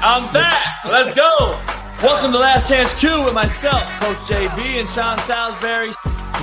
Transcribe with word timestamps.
I'm 0.00 0.32
back. 0.32 0.84
Let's 0.84 1.12
go. 1.14 1.58
Welcome 2.02 2.30
to 2.30 2.38
Last 2.38 2.68
Chance 2.68 2.94
Q 2.94 3.24
with 3.24 3.34
myself, 3.34 3.82
Coach 3.98 4.16
JB 4.30 4.78
and 4.78 4.88
Sean 4.88 5.18
Salisbury. 5.26 5.90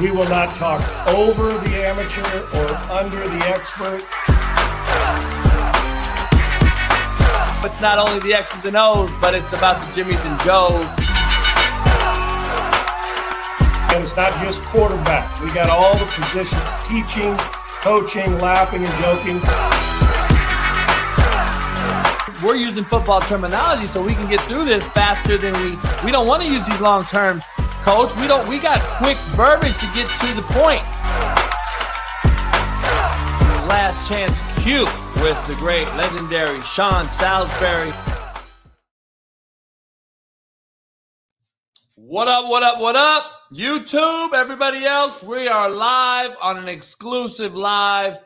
We 0.01 0.11
will 0.11 0.27
not 0.27 0.49
talk 0.57 0.81
over 1.07 1.53
the 1.59 1.87
amateur 1.87 2.21
or 2.51 2.75
under 2.91 3.15
the 3.15 3.39
expert. 3.47 4.03
It's 7.63 7.81
not 7.81 7.97
only 7.97 8.19
the 8.19 8.33
X's 8.33 8.65
and 8.65 8.75
O's, 8.75 9.09
but 9.21 9.33
it's 9.33 9.53
about 9.53 9.79
the 9.79 9.87
Jimmys 9.95 10.19
and 10.25 10.39
Joes. 10.41 10.85
And 13.95 14.03
it's 14.03 14.17
not 14.17 14.33
just 14.43 14.61
quarterbacks. 14.63 15.41
We 15.41 15.53
got 15.53 15.69
all 15.69 15.97
the 15.97 16.05
positions 16.07 16.61
teaching, 16.85 17.33
coaching, 17.79 18.37
laughing, 18.39 18.83
and 18.83 18.93
joking. 19.01 19.39
We're 22.43 22.55
using 22.55 22.83
football 22.83 23.21
terminology 23.21 23.87
so 23.87 24.03
we 24.03 24.13
can 24.13 24.29
get 24.29 24.41
through 24.41 24.65
this 24.65 24.85
faster 24.89 25.37
than 25.37 25.53
we 25.63 25.77
we 26.03 26.11
don't 26.11 26.27
want 26.27 26.43
to 26.43 26.49
use 26.49 26.65
these 26.67 26.81
long 26.81 27.05
terms, 27.05 27.43
coach. 27.81 28.13
We 28.17 28.27
don't 28.27 28.47
we 28.49 28.59
got 28.59 28.81
quick 29.01 29.17
verbiage 29.35 29.77
to 29.79 29.85
get 29.93 30.09
to 30.19 30.33
the 30.33 30.41
point. 30.41 30.81
Last 33.67 34.09
chance 34.09 34.41
Q 34.63 34.85
with 35.23 35.47
the 35.47 35.55
great 35.55 35.87
legendary 35.95 36.59
Sean 36.61 37.07
Salisbury. 37.07 37.93
What 41.95 42.27
up, 42.27 42.45
what 42.49 42.63
up, 42.63 42.79
what 42.79 42.95
up? 42.95 43.31
YouTube, 43.51 44.33
everybody 44.33 44.85
else, 44.85 45.23
we 45.23 45.47
are 45.47 45.69
live 45.69 46.35
on 46.41 46.57
an 46.57 46.67
exclusive 46.67 47.55
live 47.55 48.19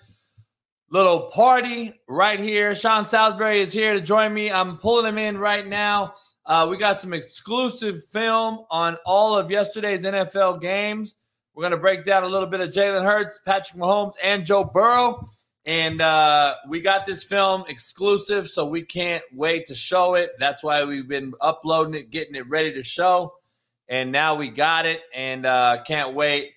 little 0.92 1.30
party 1.30 1.94
right 2.08 2.40
here. 2.40 2.74
Sean 2.74 3.08
Salisbury 3.08 3.60
is 3.60 3.72
here 3.72 3.94
to 3.94 4.02
join 4.02 4.34
me. 4.34 4.52
I'm 4.52 4.78
pulling 4.78 5.06
him 5.06 5.18
in 5.18 5.38
right 5.38 5.68
now. 5.68 6.16
Uh, 6.46 6.68
we 6.70 6.78
got 6.78 7.00
some 7.00 7.14
exclusive 7.14 8.04
film 8.06 8.66
on 8.72 8.98
all 9.06 9.38
of 9.38 9.52
yesterday's 9.52 10.06
NFL 10.06 10.62
games. 10.62 11.16
We're 11.54 11.64
going 11.64 11.72
to 11.72 11.78
break 11.78 12.06
down 12.06 12.24
a 12.24 12.28
little 12.28 12.48
bit 12.48 12.62
of 12.62 12.70
Jalen 12.70 13.04
Hurts, 13.04 13.42
Patrick 13.46 13.80
Mahomes, 13.80 14.14
and 14.24 14.46
Joe 14.46 14.64
Burrow. 14.64 15.24
And 15.66 16.02
uh, 16.02 16.56
we 16.68 16.80
got 16.82 17.06
this 17.06 17.24
film 17.24 17.66
exclusive, 17.68 18.48
so 18.48 18.66
we 18.66 18.82
can't 18.82 19.24
wait 19.34 19.66
to 19.68 19.76
show 19.76 20.16
it. 20.16 20.32
That's 20.40 20.64
why 20.64 20.84
we've 20.86 21.08
been 21.08 21.34
uploading 21.42 21.94
it, 21.94 22.10
getting 22.10 22.36
it 22.36 22.48
ready 22.50 22.74
to 22.74 22.82
show. 22.82 23.34
And 23.88 24.12
now 24.12 24.36
we 24.36 24.50
got 24.50 24.86
it, 24.86 25.02
and 25.14 25.46
uh, 25.46 25.84
can't 25.86 26.16
wait. 26.16 26.54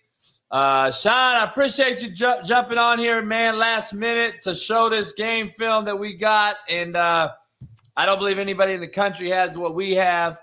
Uh, 0.53 0.91
Sean, 0.91 1.15
I 1.15 1.45
appreciate 1.45 2.03
you 2.03 2.11
ju- 2.11 2.43
jumping 2.45 2.77
on 2.77 2.99
here, 2.99 3.23
man, 3.23 3.59
last 3.59 3.95
minute 3.95 4.43
to 4.43 4.55
show 4.55 4.91
this 4.91 5.15
game 5.15 5.49
film 5.49 5.87
that 5.87 5.99
we 5.99 6.13
got. 6.13 6.57
And 6.69 6.95
uh, 6.95 7.33
I 7.97 8.05
don't 8.05 8.19
believe 8.19 8.39
anybody 8.39 8.75
in 8.75 8.81
the 8.81 8.87
country 8.87 9.31
has 9.31 9.57
what 9.57 9.75
we 9.75 9.93
have. 9.93 10.39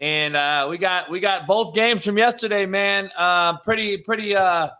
And 0.00 0.36
uh, 0.36 0.66
we 0.70 0.78
got 0.78 1.10
we 1.10 1.20
got 1.20 1.46
both 1.46 1.74
games 1.74 2.02
from 2.02 2.16
yesterday, 2.16 2.64
man. 2.64 3.10
Uh, 3.14 3.58
pretty 3.58 3.98
pretty 3.98 4.34
uh, 4.34 4.70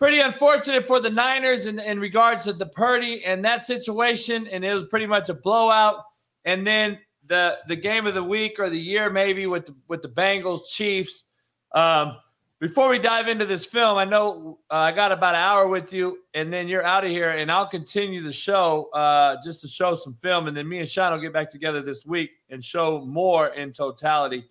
pretty 0.00 0.18
unfortunate 0.18 0.84
for 0.84 0.98
the 0.98 1.08
Niners 1.08 1.66
in, 1.66 1.78
in 1.78 2.00
regards 2.00 2.44
to 2.44 2.52
the 2.52 2.66
Purdy 2.66 3.24
and 3.24 3.44
that 3.44 3.66
situation. 3.66 4.48
And 4.48 4.64
it 4.64 4.74
was 4.74 4.84
pretty 4.84 5.06
much 5.06 5.28
a 5.28 5.34
blowout. 5.34 6.02
And 6.44 6.66
then 6.66 6.98
the 7.28 7.56
the 7.68 7.76
game 7.76 8.08
of 8.08 8.14
the 8.14 8.24
week 8.24 8.56
or 8.58 8.68
the 8.68 8.80
year 8.80 9.10
maybe 9.10 9.46
with 9.46 9.66
the, 9.66 9.76
with 9.86 10.02
the 10.02 10.08
Bengals 10.08 10.68
Chiefs. 10.68 11.26
Um, 11.72 12.16
before 12.62 12.88
we 12.88 13.00
dive 13.00 13.26
into 13.26 13.44
this 13.44 13.66
film, 13.66 13.98
I 13.98 14.04
know 14.04 14.60
uh, 14.70 14.76
I 14.76 14.92
got 14.92 15.10
about 15.10 15.34
an 15.34 15.40
hour 15.40 15.66
with 15.66 15.92
you, 15.92 16.18
and 16.32 16.52
then 16.52 16.68
you're 16.68 16.84
out 16.84 17.02
of 17.04 17.10
here, 17.10 17.30
and 17.30 17.50
I'll 17.50 17.66
continue 17.66 18.22
the 18.22 18.32
show 18.32 18.88
uh, 18.92 19.34
just 19.42 19.62
to 19.62 19.68
show 19.68 19.96
some 19.96 20.14
film, 20.14 20.46
and 20.46 20.56
then 20.56 20.68
me 20.68 20.78
and 20.78 20.88
Sean 20.88 21.10
will 21.10 21.18
get 21.18 21.32
back 21.32 21.50
together 21.50 21.82
this 21.82 22.06
week 22.06 22.30
and 22.50 22.64
show 22.64 23.04
more 23.04 23.48
in 23.48 23.72
totality. 23.72 24.44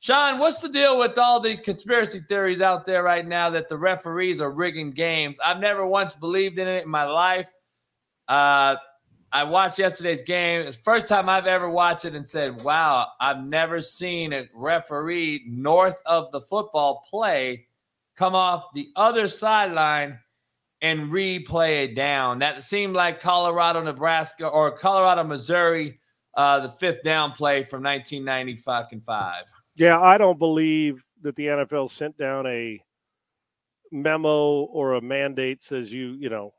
Sean, 0.00 0.38
what's 0.38 0.62
the 0.62 0.70
deal 0.70 0.98
with 0.98 1.18
all 1.18 1.40
the 1.40 1.58
conspiracy 1.58 2.22
theories 2.26 2.62
out 2.62 2.86
there 2.86 3.02
right 3.02 3.28
now 3.28 3.50
that 3.50 3.68
the 3.68 3.76
referees 3.76 4.40
are 4.40 4.50
rigging 4.50 4.90
games? 4.90 5.38
I've 5.44 5.60
never 5.60 5.86
once 5.86 6.14
believed 6.14 6.58
in 6.58 6.68
it 6.68 6.84
in 6.84 6.90
my 6.90 7.04
life. 7.04 7.52
Uh, 8.28 8.76
I 9.32 9.44
watched 9.44 9.78
yesterday's 9.78 10.22
game. 10.22 10.62
It's 10.62 10.78
first 10.78 11.06
time 11.06 11.28
I've 11.28 11.46
ever 11.46 11.68
watched 11.68 12.04
it 12.04 12.14
and 12.14 12.26
said, 12.26 12.62
wow, 12.62 13.08
I've 13.20 13.44
never 13.44 13.80
seen 13.80 14.32
a 14.32 14.44
referee 14.54 15.44
north 15.46 16.00
of 16.06 16.32
the 16.32 16.40
football 16.40 17.04
play 17.08 17.66
come 18.16 18.34
off 18.34 18.72
the 18.74 18.88
other 18.96 19.28
sideline 19.28 20.18
and 20.80 21.10
replay 21.10 21.84
it 21.84 21.94
down. 21.94 22.38
That 22.38 22.64
seemed 22.64 22.94
like 22.94 23.20
Colorado, 23.20 23.82
Nebraska, 23.82 24.46
or 24.46 24.72
Colorado, 24.72 25.24
Missouri, 25.24 26.00
uh, 26.34 26.60
the 26.60 26.70
fifth 26.70 27.02
down 27.02 27.32
play 27.32 27.62
from 27.62 27.82
1990 27.82 28.56
fucking 28.62 29.00
five. 29.00 29.44
Yeah, 29.76 30.00
I 30.00 30.18
don't 30.18 30.38
believe 30.38 31.04
that 31.22 31.36
the 31.36 31.46
NFL 31.46 31.90
sent 31.90 32.16
down 32.16 32.46
a 32.46 32.82
memo 33.92 34.62
or 34.62 34.94
a 34.94 35.00
mandate 35.00 35.62
says 35.62 35.92
you, 35.92 36.16
you 36.18 36.28
know, 36.28 36.52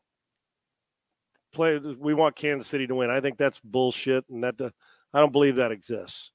play. 1.51 1.77
We 1.77 2.13
want 2.13 2.35
Kansas 2.35 2.67
City 2.67 2.87
to 2.87 2.95
win. 2.95 3.09
I 3.09 3.21
think 3.21 3.37
that's 3.37 3.59
bullshit, 3.59 4.25
and 4.29 4.43
that 4.43 4.59
uh, 4.59 4.69
I 5.13 5.19
don't 5.19 5.31
believe 5.31 5.55
that 5.55 5.71
exists. 5.71 6.31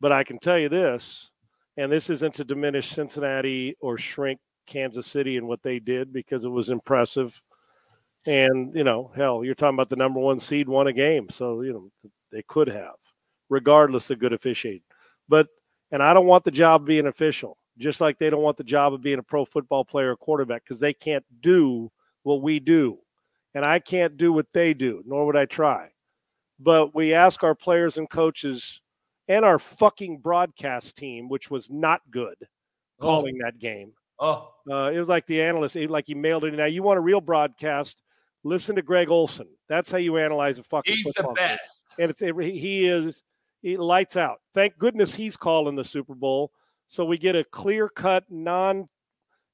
But 0.00 0.12
I 0.12 0.24
can 0.24 0.38
tell 0.38 0.58
you 0.58 0.68
this, 0.68 1.30
and 1.76 1.90
this 1.90 2.10
isn't 2.10 2.34
to 2.36 2.44
diminish 2.44 2.88
Cincinnati 2.88 3.76
or 3.80 3.98
shrink 3.98 4.40
Kansas 4.66 5.06
City 5.06 5.36
and 5.36 5.48
what 5.48 5.62
they 5.62 5.78
did 5.78 6.12
because 6.12 6.44
it 6.44 6.50
was 6.50 6.68
impressive. 6.68 7.40
And 8.26 8.74
you 8.74 8.84
know, 8.84 9.12
hell, 9.14 9.44
you're 9.44 9.54
talking 9.54 9.76
about 9.76 9.88
the 9.88 9.96
number 9.96 10.20
one 10.20 10.38
seed 10.38 10.68
won 10.68 10.88
a 10.88 10.92
game, 10.92 11.30
so 11.30 11.62
you 11.62 11.72
know 11.72 12.10
they 12.32 12.42
could 12.42 12.68
have, 12.68 12.96
regardless 13.48 14.10
of 14.10 14.18
good 14.18 14.32
officiating. 14.32 14.82
But 15.28 15.48
and 15.90 16.02
I 16.02 16.12
don't 16.12 16.26
want 16.26 16.44
the 16.44 16.50
job 16.50 16.82
of 16.82 16.86
being 16.86 17.06
official, 17.06 17.56
just 17.78 18.00
like 18.00 18.18
they 18.18 18.30
don't 18.30 18.42
want 18.42 18.56
the 18.56 18.64
job 18.64 18.92
of 18.92 19.02
being 19.02 19.18
a 19.18 19.22
pro 19.22 19.44
football 19.44 19.84
player 19.84 20.12
or 20.12 20.16
quarterback 20.16 20.64
because 20.64 20.80
they 20.80 20.92
can't 20.92 21.24
do 21.40 21.90
what 22.24 22.42
we 22.42 22.58
do 22.58 22.98
and 23.56 23.64
I 23.64 23.78
can't 23.78 24.18
do 24.18 24.34
what 24.34 24.52
they 24.52 24.74
do, 24.74 25.02
nor 25.06 25.24
would 25.24 25.34
I 25.34 25.46
try. 25.46 25.88
But 26.60 26.94
we 26.94 27.14
ask 27.14 27.42
our 27.42 27.54
players 27.54 27.96
and 27.96 28.08
coaches 28.08 28.82
and 29.28 29.46
our 29.46 29.58
fucking 29.58 30.18
broadcast 30.18 30.98
team, 30.98 31.30
which 31.30 31.50
was 31.50 31.70
not 31.70 32.02
good, 32.10 32.36
oh. 33.00 33.02
calling 33.02 33.38
that 33.38 33.58
game. 33.58 33.92
Oh, 34.20 34.52
uh, 34.70 34.90
it 34.92 34.98
was 34.98 35.08
like 35.08 35.26
the 35.26 35.40
analyst, 35.40 35.74
like 35.74 36.06
he 36.06 36.14
mailed 36.14 36.44
it. 36.44 36.52
Now 36.52 36.66
you 36.66 36.82
want 36.82 36.98
a 36.98 37.02
real 37.02 37.22
broadcast? 37.22 38.02
Listen 38.44 38.76
to 38.76 38.82
Greg 38.82 39.08
Olsen. 39.08 39.48
That's 39.70 39.90
how 39.90 39.98
you 39.98 40.18
analyze 40.18 40.58
a 40.58 40.62
fucking. 40.62 40.94
He's 40.94 41.04
the 41.04 41.32
best, 41.34 41.84
game. 41.96 42.04
and 42.04 42.10
it's 42.10 42.20
he 42.20 42.84
is 42.84 43.22
he 43.62 43.78
lights 43.78 44.18
out. 44.18 44.40
Thank 44.52 44.76
goodness 44.76 45.14
he's 45.14 45.36
calling 45.38 45.76
the 45.76 45.84
Super 45.84 46.14
Bowl, 46.14 46.52
so 46.88 47.06
we 47.06 47.16
get 47.16 47.34
a 47.34 47.44
clear 47.44 47.88
cut, 47.88 48.24
non, 48.28 48.90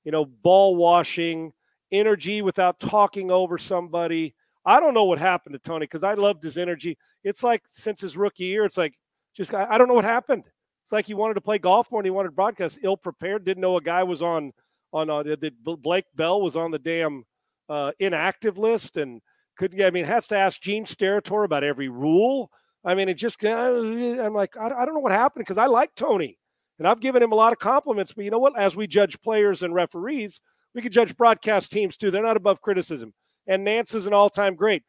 you 0.03 0.11
know, 0.11 0.25
ball 0.25 0.75
washing 0.75 1.53
energy 1.93 2.43
without 2.43 2.81
talking 2.81 3.31
over 3.31 3.59
somebody. 3.59 4.35
I 4.65 4.81
don't 4.81 4.95
know 4.95 5.05
what 5.05 5.19
happened 5.19 5.55
to 5.55 5.59
Tony 5.59 5.85
because 5.85 6.03
I 6.03 6.15
loved 6.15 6.43
his 6.43 6.57
energy. 6.57 6.97
It's 7.23 7.43
like 7.43 7.63
since 7.69 8.01
his 8.01 8.17
rookie 8.17 8.45
year, 8.45 8.65
it's 8.65 8.79
like 8.79 8.95
just 9.35 9.55
I, 9.55 9.77
don't 9.79 9.89
know 9.89 9.95
what 9.95 10.05
happened. 10.05 10.45
It's 10.85 10.93
like 10.93 11.07
he 11.07 11.15
wanted 11.15 11.35
to 11.35 11.41
play 11.41 11.59
golf 11.59 11.91
more 11.91 12.01
and 12.01 12.07
he 12.07 12.11
wanted 12.11 12.29
to 12.29 12.35
broadcast. 12.35 12.79
Ill 12.83 12.97
prepared, 12.97 13.45
didn't 13.45 13.61
know 13.61 13.77
a 13.77 13.83
guy 13.83 14.03
was 14.03 14.23
on 14.23 14.53
on 14.93 15.11
uh, 15.11 15.23
that 15.23 15.65
Blake 15.65 16.05
Bell 16.15 16.41
was 16.41 16.57
on 16.57 16.71
the 16.71 16.79
damn 16.79 17.25
uh, 17.69 17.93
inactive 17.99 18.59
list 18.59 18.97
and 18.97 19.21
couldn't. 19.57 19.83
I 19.83 19.91
mean, 19.91 20.05
has 20.05 20.27
to 20.29 20.37
ask 20.37 20.61
Gene 20.61 20.85
Steratore 20.85 21.45
about 21.45 21.65
every 21.65 21.89
rule. 21.89 22.51
I 22.85 22.95
mean, 22.95 23.09
it 23.09 23.15
just 23.15 23.43
I'm 23.45 24.35
like 24.35 24.57
I, 24.57 24.67
I 24.67 24.85
don't 24.85 24.95
know 24.95 25.01
what 25.01 25.13
happened 25.13 25.45
because 25.45 25.59
I 25.59 25.67
like 25.67 25.95
Tony 25.95 26.39
and 26.79 26.89
I've 26.89 27.01
given 27.01 27.23
him 27.23 27.33
a 27.33 27.37
lot 27.37 27.53
of 27.53 27.59
compliments. 27.59 28.13
But 28.13 28.25
you 28.25 28.31
know 28.31 28.39
what? 28.39 28.59
As 28.59 28.77
we 28.77 28.87
judge 28.87 29.21
players 29.23 29.63
and 29.63 29.75
referees, 29.75 30.41
we 30.75 30.83
could 30.83 30.93
judge 30.93 31.17
broadcast 31.17 31.73
teams 31.73 31.97
too. 31.97 32.11
They're 32.11 32.23
not 32.23 32.37
above 32.37 32.61
criticism. 32.61 33.13
And 33.47 33.67
Nantz 33.67 33.95
is 33.95 34.07
an 34.07 34.15
all 34.15 34.31
time 34.31 34.55
great. 34.55 34.83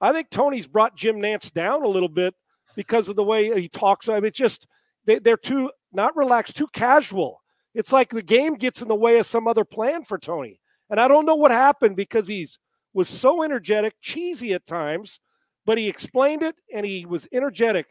I 0.00 0.12
think 0.12 0.30
Tony's 0.30 0.66
brought 0.66 0.96
Jim 0.96 1.16
Nantz 1.16 1.52
down 1.52 1.82
a 1.82 1.88
little 1.88 2.08
bit 2.08 2.34
because 2.74 3.08
of 3.08 3.16
the 3.16 3.24
way 3.24 3.60
he 3.60 3.68
talks. 3.68 4.08
I 4.08 4.14
mean, 4.14 4.26
it's 4.26 4.38
just 4.38 4.66
they, 5.04 5.18
they're 5.18 5.36
too 5.36 5.70
not 5.92 6.16
relaxed, 6.16 6.56
too 6.56 6.68
casual. 6.72 7.40
It's 7.74 7.92
like 7.92 8.10
the 8.10 8.22
game 8.22 8.54
gets 8.54 8.82
in 8.82 8.88
the 8.88 8.94
way 8.94 9.18
of 9.18 9.26
some 9.26 9.46
other 9.46 9.64
plan 9.64 10.02
for 10.02 10.18
Tony. 10.18 10.60
And 10.88 10.98
I 10.98 11.06
don't 11.06 11.26
know 11.26 11.36
what 11.36 11.50
happened 11.50 11.96
because 11.96 12.26
he's 12.26 12.58
was 12.92 13.08
so 13.08 13.42
energetic, 13.44 13.94
cheesy 14.00 14.52
at 14.52 14.66
times, 14.66 15.20
but 15.64 15.78
he 15.78 15.88
explained 15.88 16.42
it 16.42 16.56
and 16.74 16.84
he 16.84 17.06
was 17.06 17.28
energetic. 17.32 17.86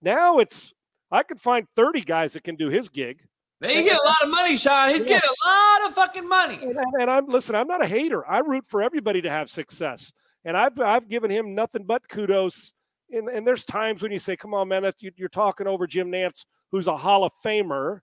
Now 0.00 0.38
it's 0.38 0.72
I 1.10 1.22
could 1.22 1.40
find 1.40 1.66
30 1.76 2.02
guys 2.02 2.32
that 2.32 2.44
can 2.44 2.56
do 2.56 2.68
his 2.68 2.88
gig. 2.88 3.22
You 3.62 3.82
get 3.82 3.98
a 3.98 4.06
lot 4.06 4.22
of 4.22 4.28
money, 4.28 4.56
Sean. 4.56 4.90
He's 4.90 5.04
yeah. 5.04 5.14
getting 5.14 5.30
a 5.30 5.48
lot 5.48 5.88
of 5.88 5.94
fucking 5.94 6.28
money. 6.28 6.58
And, 6.60 6.76
and, 7.00 7.10
I'm 7.10 7.26
listen. 7.26 7.54
I'm 7.54 7.66
not 7.66 7.82
a 7.82 7.86
hater. 7.86 8.26
I 8.28 8.40
root 8.40 8.66
for 8.66 8.82
everybody 8.82 9.22
to 9.22 9.30
have 9.30 9.48
success, 9.48 10.12
and 10.44 10.56
I've 10.56 10.78
I've 10.78 11.08
given 11.08 11.30
him 11.30 11.54
nothing 11.54 11.84
but 11.84 12.06
kudos. 12.08 12.74
And, 13.10 13.28
and 13.28 13.46
there's 13.46 13.64
times 13.64 14.02
when 14.02 14.12
you 14.12 14.18
say, 14.18 14.36
"Come 14.36 14.52
on, 14.52 14.68
man, 14.68 14.90
you're 15.00 15.28
talking 15.30 15.66
over 15.66 15.86
Jim 15.86 16.12
Nantz, 16.12 16.44
who's 16.70 16.86
a 16.86 16.96
Hall 16.96 17.24
of 17.24 17.32
Famer," 17.44 18.00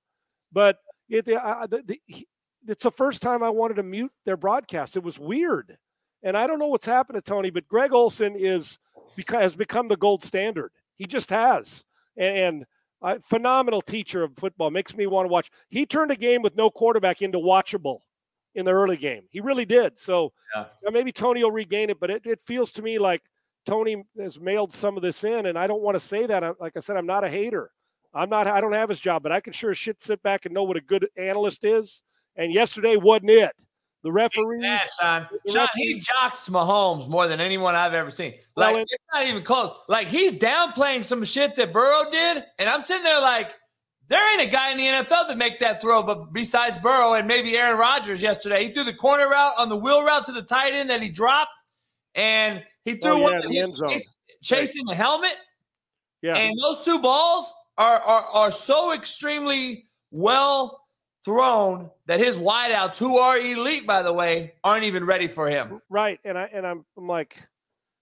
but 0.51 0.77
it, 1.07 1.27
uh, 1.29 1.67
the, 1.67 1.83
the, 1.85 2.27
it's 2.67 2.83
the 2.83 2.91
first 2.91 3.21
time 3.21 3.43
I 3.43 3.49
wanted 3.49 3.75
to 3.75 3.83
mute 3.83 4.11
their 4.25 4.37
broadcast. 4.37 4.97
It 4.97 5.03
was 5.03 5.19
weird, 5.19 5.77
and 6.23 6.35
I 6.35 6.47
don't 6.47 6.57
know 6.57 6.67
what's 6.67 6.85
happened 6.85 7.17
to 7.17 7.21
Tony, 7.21 7.51
but 7.51 7.67
Greg 7.67 7.93
Olsen 7.93 8.35
is 8.35 8.79
because 9.15 9.41
has 9.41 9.55
become 9.55 9.87
the 9.87 9.97
gold 9.97 10.23
standard. 10.23 10.71
He 10.95 11.05
just 11.05 11.29
has. 11.29 11.83
and, 12.17 12.37
and 12.37 12.65
uh, 13.03 13.19
phenomenal 13.21 13.81
teacher 13.81 14.23
of 14.23 14.35
football. 14.37 14.71
Makes 14.71 14.95
me 14.95 15.05
want 15.05 15.25
to 15.25 15.29
watch. 15.29 15.51
He 15.69 15.85
turned 15.85 16.11
a 16.11 16.15
game 16.15 16.41
with 16.41 16.55
no 16.55 16.69
quarterback 16.71 17.21
into 17.21 17.37
watchable 17.37 17.99
in 18.55 18.65
the 18.65 18.71
early 18.71 18.97
game. 18.97 19.23
He 19.29 19.41
really 19.41 19.65
did. 19.65 19.99
So 19.99 20.31
yeah. 20.55 20.65
maybe 20.91 21.11
Tony 21.11 21.43
will 21.43 21.51
regain 21.51 21.89
it, 21.89 21.99
but 21.99 22.09
it, 22.09 22.25
it 22.25 22.39
feels 22.39 22.71
to 22.73 22.81
me 22.81 22.99
like 22.99 23.21
Tony 23.65 24.03
has 24.19 24.39
mailed 24.39 24.71
some 24.71 24.97
of 24.97 25.03
this 25.03 25.23
in, 25.23 25.45
and 25.45 25.57
I 25.57 25.67
don't 25.67 25.81
want 25.81 25.95
to 25.95 25.99
say 25.99 26.25
that. 26.25 26.59
Like 26.59 26.73
I 26.75 26.79
said, 26.79 26.97
I'm 26.97 27.05
not 27.05 27.23
a 27.23 27.29
hater. 27.29 27.71
I'm 28.13 28.29
not. 28.29 28.47
I 28.47 28.61
don't 28.61 28.73
have 28.73 28.89
his 28.89 28.99
job, 28.99 29.23
but 29.23 29.31
I 29.31 29.39
can 29.39 29.53
sure 29.53 29.73
shit 29.73 30.01
sit 30.01 30.21
back 30.21 30.45
and 30.45 30.53
know 30.53 30.63
what 30.63 30.77
a 30.77 30.81
good 30.81 31.07
analyst 31.17 31.65
is. 31.65 32.01
And 32.35 32.53
yesterday 32.53 32.95
wasn't 32.95 33.31
it. 33.31 33.51
The 34.03 34.11
referees, 34.11 34.61
yeah, 34.61 34.81
Sean. 34.99 35.27
Sean, 35.47 35.67
he 35.75 35.97
jocks 35.99 36.49
Mahomes 36.49 37.07
more 37.07 37.27
than 37.27 37.39
anyone 37.39 37.73
I've 37.73 37.93
ever 37.93 38.11
seen. 38.11 38.33
Like 38.57 38.73
well, 38.73 38.81
it's 38.81 39.03
not 39.13 39.25
even 39.25 39.43
close. 39.43 39.71
Like 39.87 40.07
he's 40.07 40.35
downplaying 40.35 41.05
some 41.05 41.23
shit 41.23 41.55
that 41.55 41.71
Burrow 41.71 42.11
did, 42.11 42.43
and 42.59 42.69
I'm 42.69 42.83
sitting 42.83 43.05
there 43.05 43.21
like, 43.21 43.55
there 44.09 44.33
ain't 44.33 44.45
a 44.45 44.51
guy 44.51 44.71
in 44.71 44.77
the 44.77 44.83
NFL 44.83 45.29
that 45.29 45.37
make 45.37 45.59
that 45.59 45.81
throw, 45.81 46.03
but 46.03 46.33
besides 46.33 46.77
Burrow 46.77 47.13
and 47.13 47.29
maybe 47.29 47.57
Aaron 47.57 47.79
Rodgers 47.79 48.21
yesterday, 48.21 48.67
he 48.67 48.73
threw 48.73 48.83
the 48.83 48.93
corner 48.93 49.29
route 49.29 49.53
on 49.57 49.69
the 49.69 49.77
wheel 49.77 50.03
route 50.03 50.25
to 50.25 50.33
the 50.33 50.41
tight 50.41 50.73
end 50.73 50.89
that 50.89 51.01
he 51.01 51.07
dropped, 51.07 51.51
and 52.13 52.61
he 52.83 52.95
threw 52.95 53.13
oh, 53.13 53.17
yeah, 53.17 53.39
one 53.39 53.49
the 53.49 53.59
end 53.59 53.71
zone. 53.71 54.01
chasing 54.41 54.85
right. 54.85 54.97
the 54.97 55.01
helmet. 55.01 55.35
Yeah, 56.21 56.35
and 56.35 56.59
those 56.61 56.83
two 56.83 56.99
balls 56.99 57.53
are 57.77 58.01
are, 58.01 58.23
are 58.33 58.51
so 58.51 58.91
extremely 58.91 59.87
well 60.11 60.82
thrown 61.23 61.89
that 62.05 62.19
his 62.19 62.37
wideouts, 62.37 62.97
who 62.97 63.17
are 63.17 63.37
elite 63.37 63.87
by 63.87 64.01
the 64.01 64.13
way, 64.13 64.53
aren't 64.63 64.83
even 64.83 65.05
ready 65.05 65.27
for 65.27 65.49
him. 65.49 65.81
Right, 65.89 66.19
and 66.23 66.37
I 66.37 66.49
and 66.53 66.65
I'm, 66.65 66.85
I'm 66.97 67.07
like, 67.07 67.37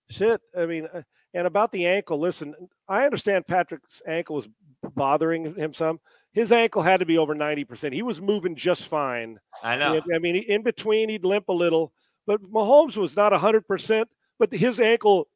shit. 0.09 0.41
I 0.57 0.65
mean, 0.65 0.87
uh, 0.93 1.03
and 1.33 1.47
about 1.47 1.71
the 1.71 1.87
ankle. 1.87 2.19
Listen, 2.19 2.55
I 2.87 3.05
understand 3.05 3.47
Patrick's 3.47 4.01
ankle 4.07 4.35
was 4.35 4.49
bothering 4.95 5.55
him 5.55 5.73
some. 5.73 5.99
His 6.33 6.51
ankle 6.51 6.81
had 6.81 7.01
to 7.01 7.05
be 7.05 7.17
over 7.17 7.35
ninety 7.35 7.63
percent. 7.63 7.93
He 7.93 8.03
was 8.03 8.21
moving 8.21 8.55
just 8.55 8.87
fine. 8.87 9.39
I 9.63 9.75
know. 9.75 10.01
I 10.13 10.19
mean, 10.19 10.35
in 10.35 10.63
between 10.63 11.09
he'd 11.09 11.25
limp 11.25 11.49
a 11.49 11.53
little, 11.53 11.93
but 12.25 12.41
Mahomes 12.43 12.97
was 12.97 13.15
not 13.15 13.33
hundred 13.33 13.67
percent. 13.67 14.07
But 14.39 14.51
his 14.51 14.79
ankle 14.79 15.27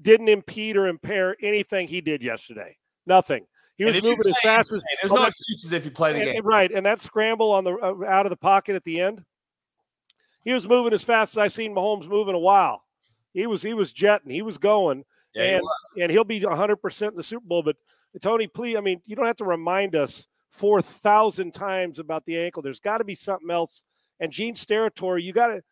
didn't 0.00 0.28
impede 0.28 0.76
or 0.76 0.86
impair 0.86 1.36
anything 1.42 1.86
he 1.86 2.00
did 2.00 2.22
yesterday. 2.22 2.76
Nothing. 3.06 3.46
He 3.78 3.84
was 3.84 4.02
moving 4.02 4.26
as 4.28 4.38
fast 4.40 4.72
as. 4.72 4.82
There's 5.00 5.12
no 5.12 5.24
excuses 5.24 5.72
if 5.72 5.84
you 5.84 5.92
play 5.92 6.12
the 6.12 6.24
game. 6.24 6.44
Right, 6.44 6.70
and 6.70 6.84
that 6.84 7.00
scramble 7.00 7.52
on 7.52 7.62
the 7.62 7.74
uh, 7.74 8.04
out 8.04 8.26
of 8.26 8.30
the 8.30 8.36
pocket 8.36 8.74
at 8.74 8.82
the 8.82 9.00
end, 9.00 9.24
he 10.44 10.52
was 10.52 10.66
moving 10.66 10.92
as 10.92 11.04
fast 11.04 11.34
as 11.34 11.38
I 11.38 11.46
seen 11.46 11.74
Mahomes 11.74 12.08
move 12.08 12.28
in 12.28 12.34
a 12.34 12.40
while. 12.40 12.82
He 13.32 13.46
was 13.46 13.62
he 13.62 13.74
was 13.74 13.92
jetting, 13.92 14.32
he 14.32 14.42
was 14.42 14.58
going, 14.58 15.04
yeah, 15.32 15.42
and 15.42 15.62
he 15.94 16.02
and 16.02 16.10
he'll 16.10 16.24
be 16.24 16.44
100 16.44 16.76
percent 16.76 17.12
in 17.12 17.16
the 17.16 17.22
Super 17.22 17.46
Bowl. 17.46 17.62
But 17.62 17.76
Tony, 18.20 18.48
please, 18.48 18.76
I 18.76 18.80
mean, 18.80 19.00
you 19.06 19.14
don't 19.14 19.26
have 19.26 19.36
to 19.36 19.44
remind 19.44 19.94
us 19.94 20.26
four 20.50 20.82
thousand 20.82 21.54
times 21.54 22.00
about 22.00 22.26
the 22.26 22.36
ankle. 22.36 22.62
There's 22.62 22.80
got 22.80 22.98
to 22.98 23.04
be 23.04 23.14
something 23.14 23.50
else. 23.50 23.84
And 24.18 24.32
Gene 24.32 24.56
Steratore, 24.56 25.22
you 25.22 25.32
got 25.32 25.48
to. 25.48 25.62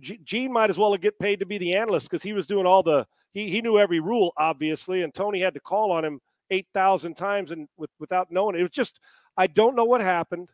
Gene 0.00 0.52
might 0.52 0.70
as 0.70 0.78
well 0.78 0.94
get 0.96 1.18
paid 1.18 1.40
to 1.40 1.46
be 1.46 1.58
the 1.58 1.74
analyst 1.74 2.10
because 2.10 2.22
he 2.22 2.34
was 2.34 2.46
doing 2.46 2.66
all 2.66 2.82
the 2.82 3.06
he 3.32 3.50
he 3.50 3.60
knew 3.60 3.78
every 3.78 3.98
rule 3.98 4.32
obviously, 4.36 5.02
and 5.02 5.12
Tony 5.12 5.40
had 5.40 5.54
to 5.54 5.60
call 5.60 5.90
on 5.90 6.04
him 6.04 6.20
eight 6.50 6.66
thousand 6.74 7.16
times 7.16 7.50
and 7.50 7.68
with, 7.76 7.90
without 7.98 8.30
knowing 8.30 8.54
it. 8.54 8.60
it 8.60 8.62
was 8.62 8.70
just 8.70 8.98
I 9.36 9.46
don't 9.46 9.76
know 9.76 9.84
what 9.84 10.00
happened 10.00 10.48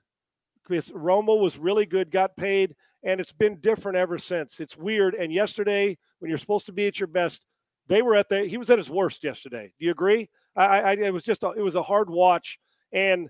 because 0.63 0.91
Romo 0.91 1.41
was 1.41 1.59
really 1.59 1.87
good, 1.87 2.11
got 2.11 2.37
paid, 2.37 2.75
and 3.03 3.21
it's 3.21 3.33
been 3.33 3.61
different 3.61 3.99
ever 3.99 4.19
since. 4.19 4.61
It's 4.61 4.77
weird. 4.77 5.15
And 5.15 5.33
yesterday, 5.33 5.99
when 6.19 6.29
you're 6.29 6.39
supposed 6.39 6.67
to 6.67 6.73
be 6.73 6.87
at 6.87 7.01
your 7.01 7.09
best, 7.09 7.45
they 7.89 8.03
were 8.03 8.17
at 8.17 8.29
the 8.29 8.45
he 8.45 8.59
was 8.59 8.71
at 8.71 8.79
his 8.79 8.91
worst 8.91 9.25
yesterday. 9.25 9.73
Do 9.79 9.87
you 9.87 9.91
agree? 9.91 10.29
I, 10.57 10.81
I 10.81 10.93
it 10.93 11.13
was 11.13 11.25
just 11.25 11.43
a, 11.43 11.51
it 11.51 11.63
was 11.63 11.75
a 11.75 11.83
hard 11.83 12.11
watch, 12.11 12.59
and 12.93 13.29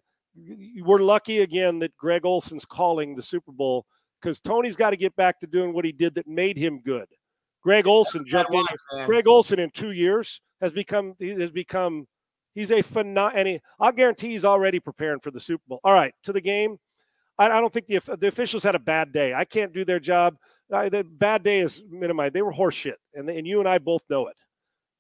we're 0.82 1.02
lucky 1.02 1.40
again 1.40 1.78
that 1.80 1.96
Greg 1.96 2.24
Olsen's 2.24 2.64
calling 2.64 3.14
the 3.14 3.22
Super 3.22 3.52
Bowl 3.52 3.86
because 4.20 4.40
Tony's 4.40 4.76
got 4.76 4.90
to 4.90 4.96
get 4.96 5.14
back 5.16 5.40
to 5.40 5.46
doing 5.46 5.72
what 5.72 5.84
he 5.84 5.92
did 5.92 6.14
that 6.14 6.26
made 6.26 6.56
him 6.56 6.80
good. 6.80 7.06
Greg 7.62 7.86
Olsen 7.86 8.24
jumped 8.26 8.52
in. 8.52 8.64
Greg 9.06 9.28
Olsen 9.28 9.58
in 9.58 9.70
two 9.70 9.92
years 9.92 10.40
has 10.60 10.72
become 10.72 11.14
he 11.18 11.30
has 11.30 11.50
become 11.50 12.06
He's 12.54 12.70
a 12.70 12.82
phenomenal, 12.82 13.44
he, 13.44 13.60
I'll 13.80 13.92
guarantee 13.92 14.30
he's 14.30 14.44
already 14.44 14.80
preparing 14.80 15.20
for 15.20 15.30
the 15.30 15.40
Super 15.40 15.62
Bowl. 15.66 15.80
All 15.84 15.94
right, 15.94 16.14
to 16.24 16.32
the 16.32 16.40
game. 16.40 16.78
I, 17.38 17.46
I 17.46 17.60
don't 17.60 17.72
think 17.72 17.86
the 17.86 18.16
the 18.16 18.28
officials 18.28 18.62
had 18.62 18.74
a 18.74 18.80
bad 18.80 19.12
day. 19.12 19.34
I 19.34 19.44
can't 19.44 19.72
do 19.72 19.84
their 19.84 20.00
job. 20.00 20.36
I, 20.72 20.88
the 20.88 21.04
bad 21.04 21.42
day 21.42 21.60
is 21.60 21.82
minimized. 21.88 22.34
They 22.34 22.42
were 22.42 22.52
horseshit, 22.52 22.96
and 23.14 23.28
and 23.30 23.46
you 23.46 23.60
and 23.60 23.68
I 23.68 23.78
both 23.78 24.02
know 24.10 24.26
it. 24.28 24.36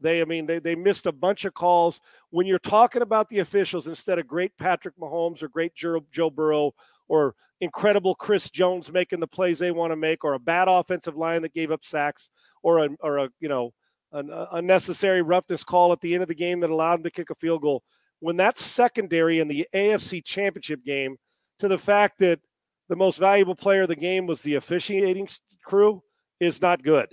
They, 0.00 0.20
I 0.20 0.24
mean, 0.24 0.46
they, 0.46 0.58
they 0.58 0.74
missed 0.74 1.06
a 1.06 1.12
bunch 1.12 1.44
of 1.44 1.54
calls. 1.54 2.00
When 2.30 2.46
you're 2.46 2.58
talking 2.58 3.02
about 3.02 3.28
the 3.28 3.38
officials 3.38 3.86
instead 3.86 4.18
of 4.18 4.26
great 4.26 4.50
Patrick 4.58 4.96
Mahomes 4.98 5.42
or 5.42 5.48
great 5.48 5.74
Joe, 5.74 6.00
Joe 6.10 6.28
Burrow 6.28 6.72
or 7.06 7.34
incredible 7.60 8.16
Chris 8.16 8.50
Jones 8.50 8.92
making 8.92 9.20
the 9.20 9.28
plays 9.28 9.60
they 9.60 9.70
want 9.70 9.92
to 9.92 9.96
make, 9.96 10.24
or 10.24 10.34
a 10.34 10.40
bad 10.40 10.66
offensive 10.68 11.16
line 11.16 11.42
that 11.42 11.54
gave 11.54 11.70
up 11.70 11.84
sacks, 11.84 12.30
or 12.62 12.84
a 12.84 12.88
or 13.00 13.18
a 13.18 13.30
you 13.40 13.48
know 13.48 13.72
an 14.12 14.30
uh, 14.30 14.46
unnecessary 14.52 15.22
roughness 15.22 15.64
call 15.64 15.92
at 15.92 16.00
the 16.00 16.14
end 16.14 16.22
of 16.22 16.28
the 16.28 16.34
game 16.34 16.60
that 16.60 16.70
allowed 16.70 17.00
him 17.00 17.04
to 17.04 17.10
kick 17.10 17.30
a 17.30 17.34
field 17.34 17.62
goal. 17.62 17.82
When 18.20 18.36
that's 18.36 18.62
secondary 18.62 19.40
in 19.40 19.48
the 19.48 19.66
AFC 19.74 20.24
Championship 20.24 20.84
game 20.84 21.16
to 21.58 21.68
the 21.68 21.78
fact 21.78 22.18
that 22.18 22.40
the 22.88 22.96
most 22.96 23.18
valuable 23.18 23.54
player 23.54 23.82
of 23.82 23.88
the 23.88 23.96
game 23.96 24.26
was 24.26 24.42
the 24.42 24.54
officiating 24.54 25.28
crew 25.64 26.02
is 26.40 26.60
not 26.60 26.82
good. 26.82 27.08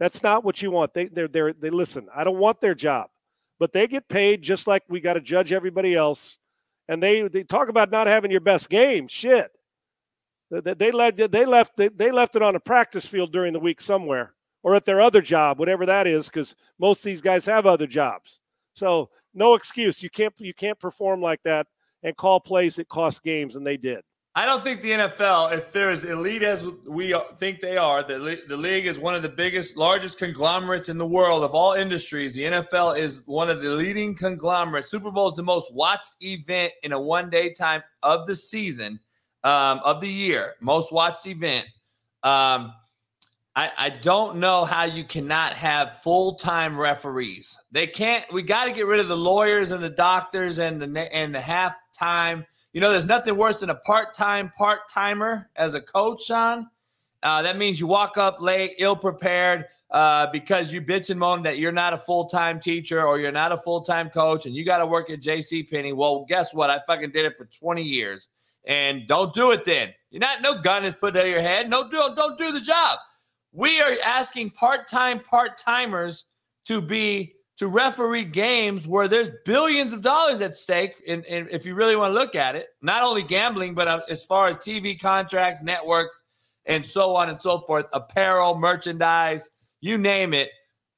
That's 0.00 0.22
not 0.22 0.44
what 0.44 0.62
you 0.62 0.70
want. 0.70 0.94
They 0.94 1.06
they're, 1.06 1.28
they're 1.28 1.52
they 1.52 1.70
listen. 1.70 2.08
I 2.14 2.24
don't 2.24 2.38
want 2.38 2.60
their 2.60 2.74
job, 2.74 3.08
but 3.58 3.72
they 3.72 3.86
get 3.86 4.08
paid 4.08 4.42
just 4.42 4.66
like 4.66 4.84
we 4.88 5.00
got 5.00 5.14
to 5.14 5.20
judge 5.20 5.52
everybody 5.52 5.94
else. 5.94 6.38
And 6.88 7.02
they 7.02 7.26
they 7.28 7.42
talk 7.42 7.68
about 7.68 7.90
not 7.90 8.06
having 8.06 8.30
your 8.30 8.40
best 8.40 8.70
game. 8.70 9.08
Shit, 9.08 9.50
they, 10.50 10.74
they 10.74 10.90
left 10.92 11.18
they 11.18 11.44
left 11.44 11.76
they 11.76 12.10
left 12.10 12.36
it 12.36 12.42
on 12.42 12.56
a 12.56 12.60
practice 12.60 13.06
field 13.06 13.32
during 13.32 13.52
the 13.52 13.60
week 13.60 13.80
somewhere 13.80 14.34
or 14.68 14.74
at 14.74 14.84
their 14.84 15.00
other 15.00 15.22
job, 15.22 15.58
whatever 15.58 15.86
that 15.86 16.06
is, 16.06 16.26
because 16.26 16.54
most 16.78 16.98
of 16.98 17.04
these 17.04 17.22
guys 17.22 17.46
have 17.46 17.64
other 17.64 17.86
jobs. 17.86 18.38
So 18.74 19.08
no 19.32 19.54
excuse. 19.54 20.02
You 20.02 20.10
can't 20.10 20.34
you 20.38 20.52
can't 20.52 20.78
perform 20.78 21.22
like 21.22 21.42
that 21.44 21.66
and 22.02 22.14
call 22.14 22.38
plays 22.38 22.76
that 22.76 22.88
cost 22.90 23.24
games, 23.24 23.56
and 23.56 23.66
they 23.66 23.78
did. 23.78 24.02
I 24.34 24.44
don't 24.44 24.62
think 24.62 24.82
the 24.82 24.90
NFL, 24.90 25.56
if 25.56 25.72
they're 25.72 25.90
as 25.90 26.04
elite 26.04 26.42
as 26.42 26.66
we 26.86 27.18
think 27.38 27.60
they 27.60 27.78
are, 27.78 28.02
the, 28.02 28.40
the 28.46 28.56
league 28.58 28.86
is 28.86 28.98
one 28.98 29.14
of 29.14 29.22
the 29.22 29.28
biggest, 29.30 29.78
largest 29.78 30.18
conglomerates 30.18 30.90
in 30.90 30.98
the 30.98 31.06
world 31.06 31.42
of 31.42 31.54
all 31.54 31.72
industries. 31.72 32.34
The 32.34 32.42
NFL 32.42 32.98
is 32.98 33.22
one 33.24 33.48
of 33.48 33.62
the 33.62 33.70
leading 33.70 34.14
conglomerates. 34.14 34.90
Super 34.90 35.10
Bowl 35.10 35.30
is 35.30 35.34
the 35.34 35.42
most 35.42 35.74
watched 35.74 36.14
event 36.20 36.72
in 36.82 36.92
a 36.92 37.00
one 37.00 37.30
day 37.30 37.54
time 37.54 37.82
of 38.02 38.26
the 38.26 38.36
season, 38.36 39.00
um, 39.44 39.80
of 39.82 40.00
the 40.02 40.08
year, 40.08 40.56
most 40.60 40.92
watched 40.92 41.26
event. 41.26 41.66
Um, 42.22 42.74
I, 43.56 43.70
I 43.76 43.90
don't 43.90 44.36
know 44.36 44.64
how 44.64 44.84
you 44.84 45.04
cannot 45.04 45.52
have 45.54 46.00
full 46.00 46.34
time 46.34 46.78
referees. 46.78 47.58
They 47.72 47.86
can't. 47.86 48.24
We 48.32 48.42
got 48.42 48.66
to 48.66 48.72
get 48.72 48.86
rid 48.86 49.00
of 49.00 49.08
the 49.08 49.16
lawyers 49.16 49.72
and 49.72 49.82
the 49.82 49.90
doctors 49.90 50.58
and 50.58 50.80
the 50.80 51.14
and 51.14 51.34
the 51.34 51.40
half 51.40 51.74
time. 51.92 52.46
You 52.72 52.80
know, 52.80 52.92
there's 52.92 53.06
nothing 53.06 53.36
worse 53.36 53.60
than 53.60 53.70
a 53.70 53.74
part 53.74 54.14
time 54.14 54.52
part 54.56 54.88
timer 54.88 55.50
as 55.56 55.74
a 55.74 55.80
coach, 55.80 56.24
Sean. 56.24 56.68
Uh, 57.22 57.42
that 57.42 57.58
means 57.58 57.80
you 57.80 57.86
walk 57.86 58.16
up 58.16 58.40
late, 58.40 58.72
ill 58.78 58.94
prepared, 58.94 59.64
uh, 59.90 60.28
because 60.30 60.72
you 60.72 60.80
bitch 60.80 61.10
and 61.10 61.18
moan 61.18 61.42
that 61.42 61.58
you're 61.58 61.72
not 61.72 61.92
a 61.92 61.98
full 61.98 62.26
time 62.26 62.60
teacher 62.60 63.04
or 63.04 63.18
you're 63.18 63.32
not 63.32 63.50
a 63.50 63.56
full 63.56 63.80
time 63.80 64.08
coach, 64.08 64.46
and 64.46 64.54
you 64.54 64.64
got 64.64 64.78
to 64.78 64.86
work 64.86 65.10
at 65.10 65.20
J.C. 65.20 65.64
Penney. 65.64 65.92
Well, 65.92 66.26
guess 66.28 66.54
what? 66.54 66.70
I 66.70 66.80
fucking 66.86 67.10
did 67.10 67.24
it 67.24 67.36
for 67.36 67.46
20 67.46 67.82
years, 67.82 68.28
and 68.66 69.06
don't 69.08 69.34
do 69.34 69.50
it 69.50 69.64
then. 69.64 69.92
You're 70.10 70.20
not. 70.20 70.42
No 70.42 70.60
gun 70.60 70.84
is 70.84 70.94
put 70.94 71.14
to 71.14 71.28
your 71.28 71.40
head. 71.40 71.68
No, 71.68 71.88
do 71.88 72.10
don't 72.14 72.38
do 72.38 72.52
the 72.52 72.60
job. 72.60 72.98
We 73.52 73.80
are 73.80 73.96
asking 74.04 74.50
part-time 74.50 75.20
part-timers 75.20 76.26
to 76.66 76.82
be 76.82 77.34
to 77.58 77.66
referee 77.66 78.24
games 78.24 78.86
where 78.86 79.08
there's 79.08 79.30
billions 79.44 79.92
of 79.92 80.00
dollars 80.00 80.40
at 80.40 80.56
stake. 80.56 81.02
And 81.08 81.24
if 81.26 81.66
you 81.66 81.74
really 81.74 81.96
want 81.96 82.10
to 82.10 82.14
look 82.14 82.36
at 82.36 82.54
it, 82.54 82.68
not 82.82 83.02
only 83.02 83.22
gambling, 83.22 83.74
but 83.74 83.88
uh, 83.88 84.00
as 84.08 84.24
far 84.24 84.46
as 84.46 84.56
TV 84.58 84.98
contracts, 84.98 85.60
networks, 85.62 86.22
and 86.66 86.84
so 86.84 87.16
on 87.16 87.28
and 87.30 87.40
so 87.40 87.58
forth, 87.58 87.88
apparel, 87.92 88.56
merchandise, 88.56 89.50
you 89.80 89.98
name 89.98 90.34
it. 90.34 90.50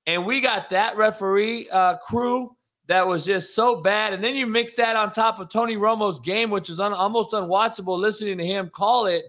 And 0.07 0.26
we 0.26 0.40
got 0.40 0.69
that 0.71 0.97
referee 0.97 1.69
uh, 1.71 1.97
crew 1.99 2.54
that 2.88 3.07
was 3.07 3.25
just 3.25 3.54
so 3.54 3.76
bad. 3.76 4.12
And 4.12 4.23
then 4.23 4.35
you 4.35 4.47
mix 4.47 4.75
that 4.75 4.97
on 4.97 5.12
top 5.12 5.38
of 5.38 5.49
Tony 5.49 5.76
Romo's 5.76 6.21
game, 6.21 6.50
which 6.50 6.69
is 6.69 6.80
un- 6.80 6.92
almost 6.92 7.30
unwatchable 7.30 7.99
listening 7.99 8.37
to 8.37 8.45
him 8.45 8.69
call 8.69 9.07
it. 9.07 9.25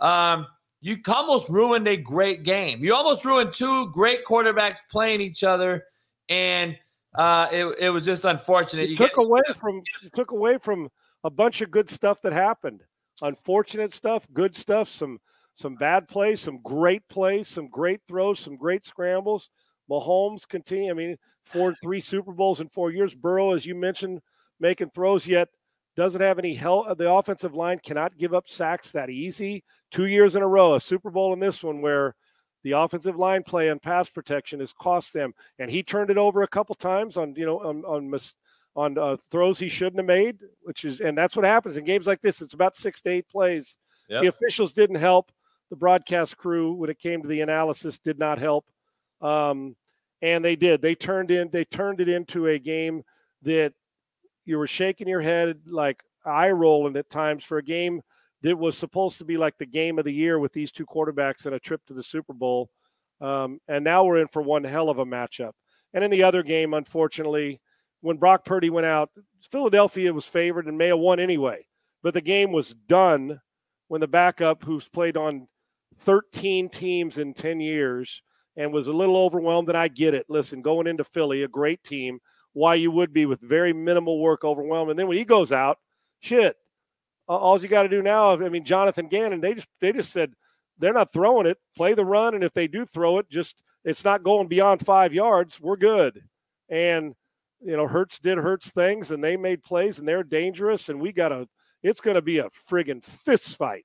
Um, 0.00 0.46
you 0.82 0.96
almost 1.06 1.48
ruined 1.48 1.86
a 1.86 1.96
great 1.96 2.42
game. 2.42 2.82
You 2.82 2.94
almost 2.94 3.24
ruined 3.24 3.52
two 3.52 3.88
great 3.92 4.24
quarterbacks 4.24 4.78
playing 4.90 5.20
each 5.20 5.44
other, 5.44 5.84
and 6.28 6.76
uh, 7.14 7.46
it, 7.52 7.76
it 7.78 7.90
was 7.90 8.04
just 8.04 8.24
unfortunate. 8.24 8.90
You 8.90 8.96
took 8.96 9.14
get, 9.14 9.24
away 9.24 9.42
from 9.54 9.80
took 10.12 10.32
away 10.32 10.58
from 10.58 10.90
a 11.22 11.30
bunch 11.30 11.60
of 11.60 11.70
good 11.70 11.88
stuff 11.88 12.20
that 12.22 12.32
happened. 12.32 12.82
Unfortunate 13.22 13.92
stuff, 13.92 14.26
good 14.34 14.56
stuff, 14.56 14.88
some 14.88 15.20
some 15.54 15.76
bad 15.76 16.08
plays, 16.08 16.40
some 16.40 16.58
great 16.64 17.08
plays, 17.08 17.46
some 17.46 17.68
great 17.68 18.00
throws, 18.08 18.40
some 18.40 18.56
great 18.56 18.84
scrambles. 18.84 19.50
Mahomes 19.88 20.48
continue. 20.48 20.90
I 20.90 20.94
mean, 20.94 21.16
four 21.44 21.76
three 21.80 22.00
Super 22.00 22.32
Bowls 22.32 22.60
in 22.60 22.68
four 22.70 22.90
years. 22.90 23.14
Burrow, 23.14 23.52
as 23.52 23.64
you 23.64 23.76
mentioned, 23.76 24.20
making 24.58 24.90
throws 24.90 25.28
yet. 25.28 25.48
Doesn't 25.94 26.20
have 26.20 26.38
any 26.38 26.54
help. 26.54 26.96
The 26.96 27.12
offensive 27.12 27.54
line 27.54 27.78
cannot 27.78 28.16
give 28.16 28.32
up 28.32 28.48
sacks 28.48 28.92
that 28.92 29.10
easy. 29.10 29.62
Two 29.90 30.06
years 30.06 30.36
in 30.36 30.42
a 30.42 30.48
row, 30.48 30.74
a 30.74 30.80
Super 30.80 31.10
Bowl 31.10 31.32
in 31.34 31.38
this 31.38 31.62
one 31.62 31.82
where 31.82 32.14
the 32.64 32.72
offensive 32.72 33.16
line 33.16 33.42
play 33.42 33.68
and 33.68 33.82
pass 33.82 34.08
protection 34.08 34.60
has 34.60 34.72
cost 34.72 35.12
them. 35.12 35.34
And 35.58 35.70
he 35.70 35.82
turned 35.82 36.10
it 36.10 36.16
over 36.16 36.42
a 36.42 36.48
couple 36.48 36.74
times 36.74 37.16
on 37.16 37.34
you 37.36 37.44
know 37.44 37.60
on 37.60 37.84
on 37.84 38.08
mis- 38.08 38.36
on 38.74 38.96
uh, 38.96 39.16
throws 39.30 39.58
he 39.58 39.68
shouldn't 39.68 39.98
have 39.98 40.06
made, 40.06 40.38
which 40.62 40.84
is 40.84 41.00
and 41.00 41.16
that's 41.16 41.36
what 41.36 41.44
happens 41.44 41.76
in 41.76 41.84
games 41.84 42.06
like 42.06 42.20
this. 42.20 42.40
It's 42.40 42.54
about 42.54 42.76
six 42.76 43.02
to 43.02 43.10
eight 43.10 43.28
plays. 43.28 43.76
Yep. 44.08 44.22
The 44.22 44.28
officials 44.28 44.72
didn't 44.72 44.96
help. 44.96 45.30
The 45.70 45.76
broadcast 45.76 46.36
crew, 46.36 46.72
when 46.72 46.90
it 46.90 46.98
came 46.98 47.22
to 47.22 47.28
the 47.28 47.40
analysis, 47.40 47.98
did 47.98 48.18
not 48.18 48.38
help. 48.38 48.66
Um, 49.20 49.76
and 50.20 50.44
they 50.44 50.56
did. 50.56 50.82
They 50.82 50.94
turned 50.94 51.30
in. 51.30 51.50
They 51.50 51.64
turned 51.64 52.00
it 52.00 52.08
into 52.08 52.46
a 52.46 52.58
game 52.58 53.02
that 53.42 53.72
you 54.44 54.58
were 54.58 54.66
shaking 54.66 55.08
your 55.08 55.20
head 55.20 55.60
like 55.66 56.02
eye 56.24 56.50
rolling 56.50 56.96
at 56.96 57.10
times 57.10 57.44
for 57.44 57.58
a 57.58 57.62
game 57.62 58.02
that 58.42 58.58
was 58.58 58.76
supposed 58.76 59.18
to 59.18 59.24
be 59.24 59.36
like 59.36 59.56
the 59.58 59.66
game 59.66 59.98
of 59.98 60.04
the 60.04 60.12
year 60.12 60.38
with 60.38 60.52
these 60.52 60.72
two 60.72 60.86
quarterbacks 60.86 61.46
and 61.46 61.54
a 61.54 61.60
trip 61.60 61.80
to 61.86 61.94
the 61.94 62.02
Super 62.02 62.32
Bowl. 62.32 62.70
Um, 63.20 63.60
and 63.68 63.84
now 63.84 64.04
we're 64.04 64.18
in 64.18 64.28
for 64.28 64.42
one 64.42 64.64
hell 64.64 64.90
of 64.90 64.98
a 64.98 65.06
matchup. 65.06 65.52
And 65.94 66.02
in 66.02 66.10
the 66.10 66.24
other 66.24 66.42
game, 66.42 66.74
unfortunately, 66.74 67.60
when 68.00 68.16
Brock 68.16 68.44
Purdy 68.44 68.70
went 68.70 68.86
out, 68.86 69.10
Philadelphia 69.50 70.12
was 70.12 70.26
favored 70.26 70.66
and 70.66 70.76
may 70.76 70.88
have 70.88 70.98
won 70.98 71.20
anyway. 71.20 71.66
But 72.02 72.14
the 72.14 72.20
game 72.20 72.50
was 72.50 72.74
done 72.74 73.40
when 73.86 74.00
the 74.00 74.08
backup, 74.08 74.64
who's 74.64 74.88
played 74.88 75.16
on 75.16 75.46
13 75.96 76.68
teams 76.68 77.18
in 77.18 77.34
10 77.34 77.60
years 77.60 78.22
and 78.56 78.72
was 78.72 78.88
a 78.88 78.92
little 78.92 79.16
overwhelmed, 79.16 79.68
and 79.68 79.78
I 79.78 79.88
get 79.88 80.14
it. 80.14 80.26
Listen, 80.28 80.62
going 80.62 80.86
into 80.86 81.04
Philly, 81.04 81.42
a 81.42 81.48
great 81.48 81.82
team, 81.84 82.18
why 82.52 82.74
you 82.74 82.90
would 82.90 83.12
be 83.12 83.26
with 83.26 83.40
very 83.40 83.72
minimal 83.72 84.20
work 84.20 84.44
overwhelmed. 84.44 84.90
And 84.90 84.98
then 84.98 85.08
when 85.08 85.16
he 85.16 85.24
goes 85.24 85.52
out, 85.52 85.78
shit, 86.20 86.56
all 87.28 87.58
you 87.60 87.68
got 87.68 87.84
to 87.84 87.88
do 87.88 88.02
now, 88.02 88.32
I 88.32 88.48
mean, 88.48 88.64
Jonathan 88.64 89.08
Gannon, 89.08 89.40
they 89.40 89.54
just 89.54 89.68
they 89.80 89.92
just 89.92 90.12
said 90.12 90.34
they're 90.78 90.92
not 90.92 91.12
throwing 91.12 91.46
it. 91.46 91.58
Play 91.76 91.94
the 91.94 92.04
run, 92.04 92.34
and 92.34 92.44
if 92.44 92.52
they 92.52 92.66
do 92.66 92.84
throw 92.84 93.18
it, 93.18 93.30
just 93.30 93.62
it's 93.84 94.04
not 94.04 94.22
going 94.22 94.48
beyond 94.48 94.84
five 94.84 95.12
yards. 95.12 95.60
We're 95.60 95.76
good. 95.76 96.22
And 96.68 97.14
you 97.64 97.76
know, 97.76 97.86
Hurts 97.86 98.18
did 98.18 98.38
Hurts 98.38 98.70
things, 98.70 99.12
and 99.12 99.22
they 99.22 99.36
made 99.36 99.62
plays, 99.62 99.98
and 99.98 100.08
they're 100.08 100.24
dangerous. 100.24 100.88
And 100.88 101.00
we 101.00 101.12
got 101.12 101.28
to. 101.28 101.48
It's 101.82 102.00
going 102.00 102.14
to 102.14 102.22
be 102.22 102.38
a 102.38 102.48
friggin' 102.68 103.02
fist 103.02 103.56
fight 103.56 103.84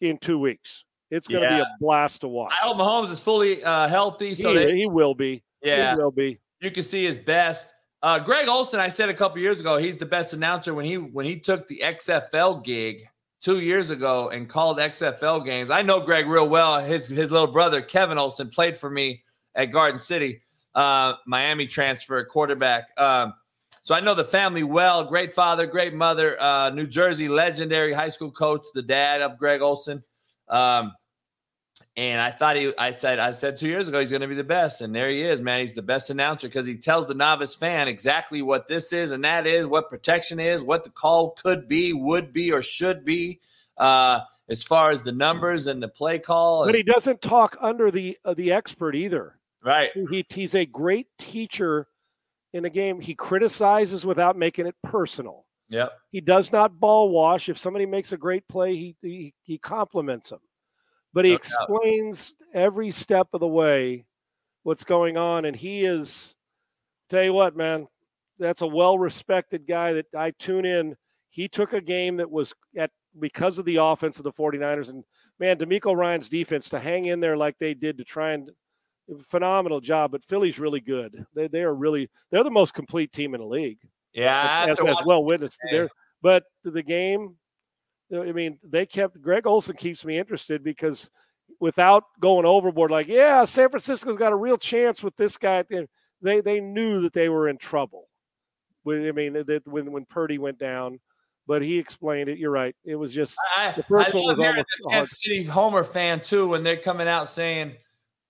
in 0.00 0.18
two 0.18 0.38
weeks. 0.38 0.84
It's 1.10 1.28
going 1.28 1.42
to 1.42 1.48
yeah. 1.48 1.56
be 1.56 1.62
a 1.62 1.66
blast 1.78 2.22
to 2.22 2.28
watch. 2.28 2.52
I 2.52 2.66
hope 2.66 2.78
Mahomes 2.78 3.10
is 3.10 3.20
fully 3.20 3.62
uh, 3.62 3.86
healthy, 3.88 4.34
so 4.34 4.52
he, 4.52 4.58
they, 4.58 4.76
he 4.76 4.86
will 4.86 5.14
be. 5.14 5.42
Yeah, 5.62 5.92
he 5.92 5.98
will 5.98 6.10
be. 6.10 6.40
You 6.64 6.70
can 6.70 6.82
see 6.82 7.04
his 7.04 7.18
best. 7.18 7.68
Uh, 8.02 8.18
Greg 8.18 8.48
Olsen, 8.48 8.80
I 8.80 8.88
said 8.88 9.08
a 9.08 9.14
couple 9.14 9.38
years 9.38 9.60
ago, 9.60 9.76
he's 9.76 9.96
the 9.96 10.06
best 10.06 10.32
announcer 10.32 10.74
when 10.74 10.84
he 10.84 10.96
when 10.96 11.26
he 11.26 11.38
took 11.38 11.68
the 11.68 11.80
XFL 11.82 12.64
gig 12.64 13.06
two 13.40 13.60
years 13.60 13.90
ago 13.90 14.30
and 14.30 14.48
called 14.48 14.78
XFL 14.78 15.44
games. 15.44 15.70
I 15.70 15.82
know 15.82 16.00
Greg 16.00 16.26
real 16.26 16.48
well. 16.48 16.80
His 16.80 17.06
his 17.06 17.30
little 17.30 17.46
brother 17.46 17.82
Kevin 17.82 18.18
Olsen 18.18 18.48
played 18.48 18.76
for 18.76 18.90
me 18.90 19.22
at 19.54 19.66
Garden 19.66 19.98
City, 19.98 20.42
uh, 20.74 21.14
Miami 21.26 21.66
transfer 21.66 22.24
quarterback. 22.24 22.88
Um, 22.98 23.34
so 23.82 23.94
I 23.94 24.00
know 24.00 24.14
the 24.14 24.24
family 24.24 24.64
well. 24.64 25.04
Great 25.04 25.34
father, 25.34 25.66
great 25.66 25.92
mother. 25.92 26.40
Uh, 26.40 26.70
New 26.70 26.86
Jersey 26.86 27.28
legendary 27.28 27.92
high 27.92 28.08
school 28.08 28.30
coach, 28.30 28.66
the 28.74 28.82
dad 28.82 29.20
of 29.20 29.38
Greg 29.38 29.60
Olsen. 29.60 30.02
Um, 30.48 30.92
and 31.96 32.20
I 32.20 32.30
thought 32.30 32.56
he, 32.56 32.72
I 32.76 32.90
said, 32.90 33.18
I 33.18 33.32
said 33.32 33.56
two 33.56 33.68
years 33.68 33.88
ago 33.88 34.00
he's 34.00 34.10
going 34.10 34.22
to 34.22 34.28
be 34.28 34.34
the 34.34 34.44
best, 34.44 34.80
and 34.80 34.94
there 34.94 35.08
he 35.08 35.22
is, 35.22 35.40
man. 35.40 35.60
He's 35.60 35.74
the 35.74 35.82
best 35.82 36.10
announcer 36.10 36.48
because 36.48 36.66
he 36.66 36.76
tells 36.76 37.06
the 37.06 37.14
novice 37.14 37.54
fan 37.54 37.88
exactly 37.88 38.42
what 38.42 38.66
this 38.66 38.92
is 38.92 39.12
and 39.12 39.24
that 39.24 39.46
is, 39.46 39.66
what 39.66 39.88
protection 39.88 40.40
is, 40.40 40.62
what 40.62 40.84
the 40.84 40.90
call 40.90 41.30
could 41.30 41.68
be, 41.68 41.92
would 41.92 42.32
be, 42.32 42.52
or 42.52 42.62
should 42.62 43.04
be, 43.04 43.40
uh, 43.78 44.20
as 44.48 44.62
far 44.62 44.90
as 44.90 45.02
the 45.02 45.12
numbers 45.12 45.66
and 45.66 45.82
the 45.82 45.88
play 45.88 46.18
call. 46.18 46.66
But 46.66 46.74
he 46.74 46.82
doesn't 46.82 47.22
talk 47.22 47.56
under 47.60 47.90
the 47.90 48.18
uh, 48.24 48.34
the 48.34 48.52
expert 48.52 48.94
either. 48.94 49.38
Right. 49.62 49.90
He, 50.10 50.26
he's 50.28 50.54
a 50.54 50.66
great 50.66 51.06
teacher 51.18 51.86
in 52.52 52.64
a 52.66 52.70
game. 52.70 53.00
He 53.00 53.14
criticizes 53.14 54.04
without 54.04 54.36
making 54.36 54.66
it 54.66 54.74
personal. 54.82 55.46
Yep. 55.70 55.92
He 56.10 56.20
does 56.20 56.52
not 56.52 56.78
ball 56.78 57.08
wash. 57.08 57.48
If 57.48 57.56
somebody 57.56 57.86
makes 57.86 58.12
a 58.12 58.16
great 58.16 58.46
play, 58.48 58.76
he 58.76 58.96
he, 59.00 59.34
he 59.42 59.58
compliments 59.58 60.30
them 60.30 60.40
but 61.14 61.24
he 61.24 61.30
no 61.30 61.36
explains 61.36 62.34
doubt. 62.34 62.60
every 62.60 62.90
step 62.90 63.28
of 63.32 63.40
the 63.40 63.46
way 63.46 64.04
what's 64.64 64.84
going 64.84 65.16
on. 65.16 65.44
And 65.44 65.56
he 65.56 65.84
is, 65.84 66.34
tell 67.08 67.22
you 67.22 67.32
what, 67.32 67.56
man, 67.56 67.86
that's 68.38 68.62
a 68.62 68.66
well 68.66 68.98
respected 68.98 69.66
guy 69.66 69.94
that 69.94 70.06
I 70.14 70.32
tune 70.32 70.66
in. 70.66 70.96
He 71.30 71.48
took 71.48 71.72
a 71.72 71.80
game 71.80 72.16
that 72.16 72.30
was 72.30 72.52
at 72.76 72.90
because 73.18 73.58
of 73.58 73.64
the 73.64 73.76
offense 73.76 74.18
of 74.18 74.24
the 74.24 74.32
49ers. 74.32 74.90
And 74.90 75.04
man, 75.38 75.56
DeMeco 75.56 75.96
Ryans 75.96 76.28
defense 76.28 76.68
to 76.70 76.80
hang 76.80 77.06
in 77.06 77.20
there 77.20 77.36
like 77.36 77.56
they 77.58 77.74
did 77.74 77.98
to 77.98 78.04
try 78.04 78.32
and 78.32 78.50
phenomenal 79.22 79.80
job. 79.80 80.10
But 80.10 80.24
Philly's 80.24 80.58
really 80.58 80.80
good. 80.80 81.24
They, 81.34 81.46
they 81.46 81.62
are 81.62 81.74
really, 81.74 82.10
they're 82.30 82.44
the 82.44 82.50
most 82.50 82.74
complete 82.74 83.12
team 83.12 83.34
in 83.34 83.40
the 83.40 83.46
league. 83.46 83.78
Yeah. 84.12 84.66
As, 84.68 84.78
as 84.80 84.96
well 85.06 85.24
witnessed 85.24 85.60
there. 85.70 85.88
But 86.22 86.44
the 86.64 86.82
game, 86.82 87.36
I 88.12 88.32
mean, 88.32 88.58
they 88.62 88.86
kept 88.86 89.20
Greg 89.20 89.46
Olsen 89.46 89.76
keeps 89.76 90.04
me 90.04 90.18
interested 90.18 90.62
because 90.62 91.10
without 91.60 92.04
going 92.20 92.46
overboard, 92.46 92.90
like, 92.90 93.08
yeah, 93.08 93.44
San 93.44 93.70
Francisco's 93.70 94.16
got 94.16 94.32
a 94.32 94.36
real 94.36 94.56
chance 94.56 95.02
with 95.02 95.16
this 95.16 95.36
guy. 95.36 95.64
They 96.22 96.40
they 96.40 96.60
knew 96.60 97.00
that 97.00 97.12
they 97.12 97.28
were 97.28 97.48
in 97.48 97.58
trouble. 97.58 98.08
I 98.86 99.12
mean, 99.12 99.32
that 99.32 99.62
when 99.64 99.92
when 99.92 100.04
Purdy 100.04 100.38
went 100.38 100.58
down, 100.58 101.00
but 101.46 101.62
he 101.62 101.78
explained 101.78 102.28
it. 102.28 102.38
You're 102.38 102.50
right. 102.50 102.74
It 102.84 102.96
was 102.96 103.14
just 103.14 103.36
I, 103.56 103.72
the 103.72 103.82
first 103.84 104.14
I 104.14 104.18
one 104.18 104.36
was 104.36 104.46
almost 104.46 104.66
the 104.82 104.90
Kansas 104.90 105.20
City 105.22 105.44
Homer 105.44 105.84
fan 105.84 106.20
too 106.20 106.48
when 106.48 106.62
they're 106.62 106.76
coming 106.76 107.08
out 107.08 107.30
saying, 107.30 107.76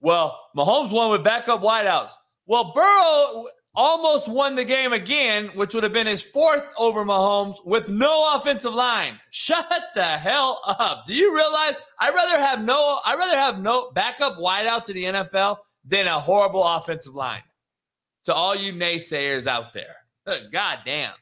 "Well, 0.01 0.39
Mahomes 0.57 0.93
won 0.93 1.11
with 1.11 1.25
backup 1.25 1.61
wideouts." 1.61 2.13
Well, 2.47 2.73
Burrow 2.73 3.47
almost 3.75 4.29
won 4.29 4.55
the 4.55 4.65
game 4.65 4.93
again, 4.93 5.51
which 5.55 5.75
would 5.75 5.83
have 5.83 5.93
been 5.93 6.07
his 6.07 6.23
fourth 6.23 6.73
over 6.79 7.05
Mahomes 7.05 7.57
with 7.65 7.89
no 7.89 8.35
offensive 8.35 8.75
line. 8.75 9.19
Shut 9.31 9.69
the 9.95 10.05
hell 10.05 10.61
up. 10.67 11.07
Do 11.07 11.15
you 11.15 11.35
realize 11.35 11.75
I'd 11.99 12.15
rather 12.15 12.39
have 12.39 12.63
no 12.63 13.01
I'd 13.05 13.19
rather 13.19 13.37
have 13.37 13.61
no 13.61 13.91
backup 13.93 14.39
wideout 14.39 14.85
to 14.85 14.93
the 14.93 15.05
NFL 15.05 15.59
than 15.85 16.07
a 16.07 16.19
horrible 16.19 16.65
offensive 16.65 17.15
line. 17.15 17.43
To 18.25 18.35
all 18.35 18.57
you 18.57 18.73
naysayers 18.73 19.47
out 19.47 19.73
there. 19.73 19.97
God 20.53 20.79
damn. 20.85 21.13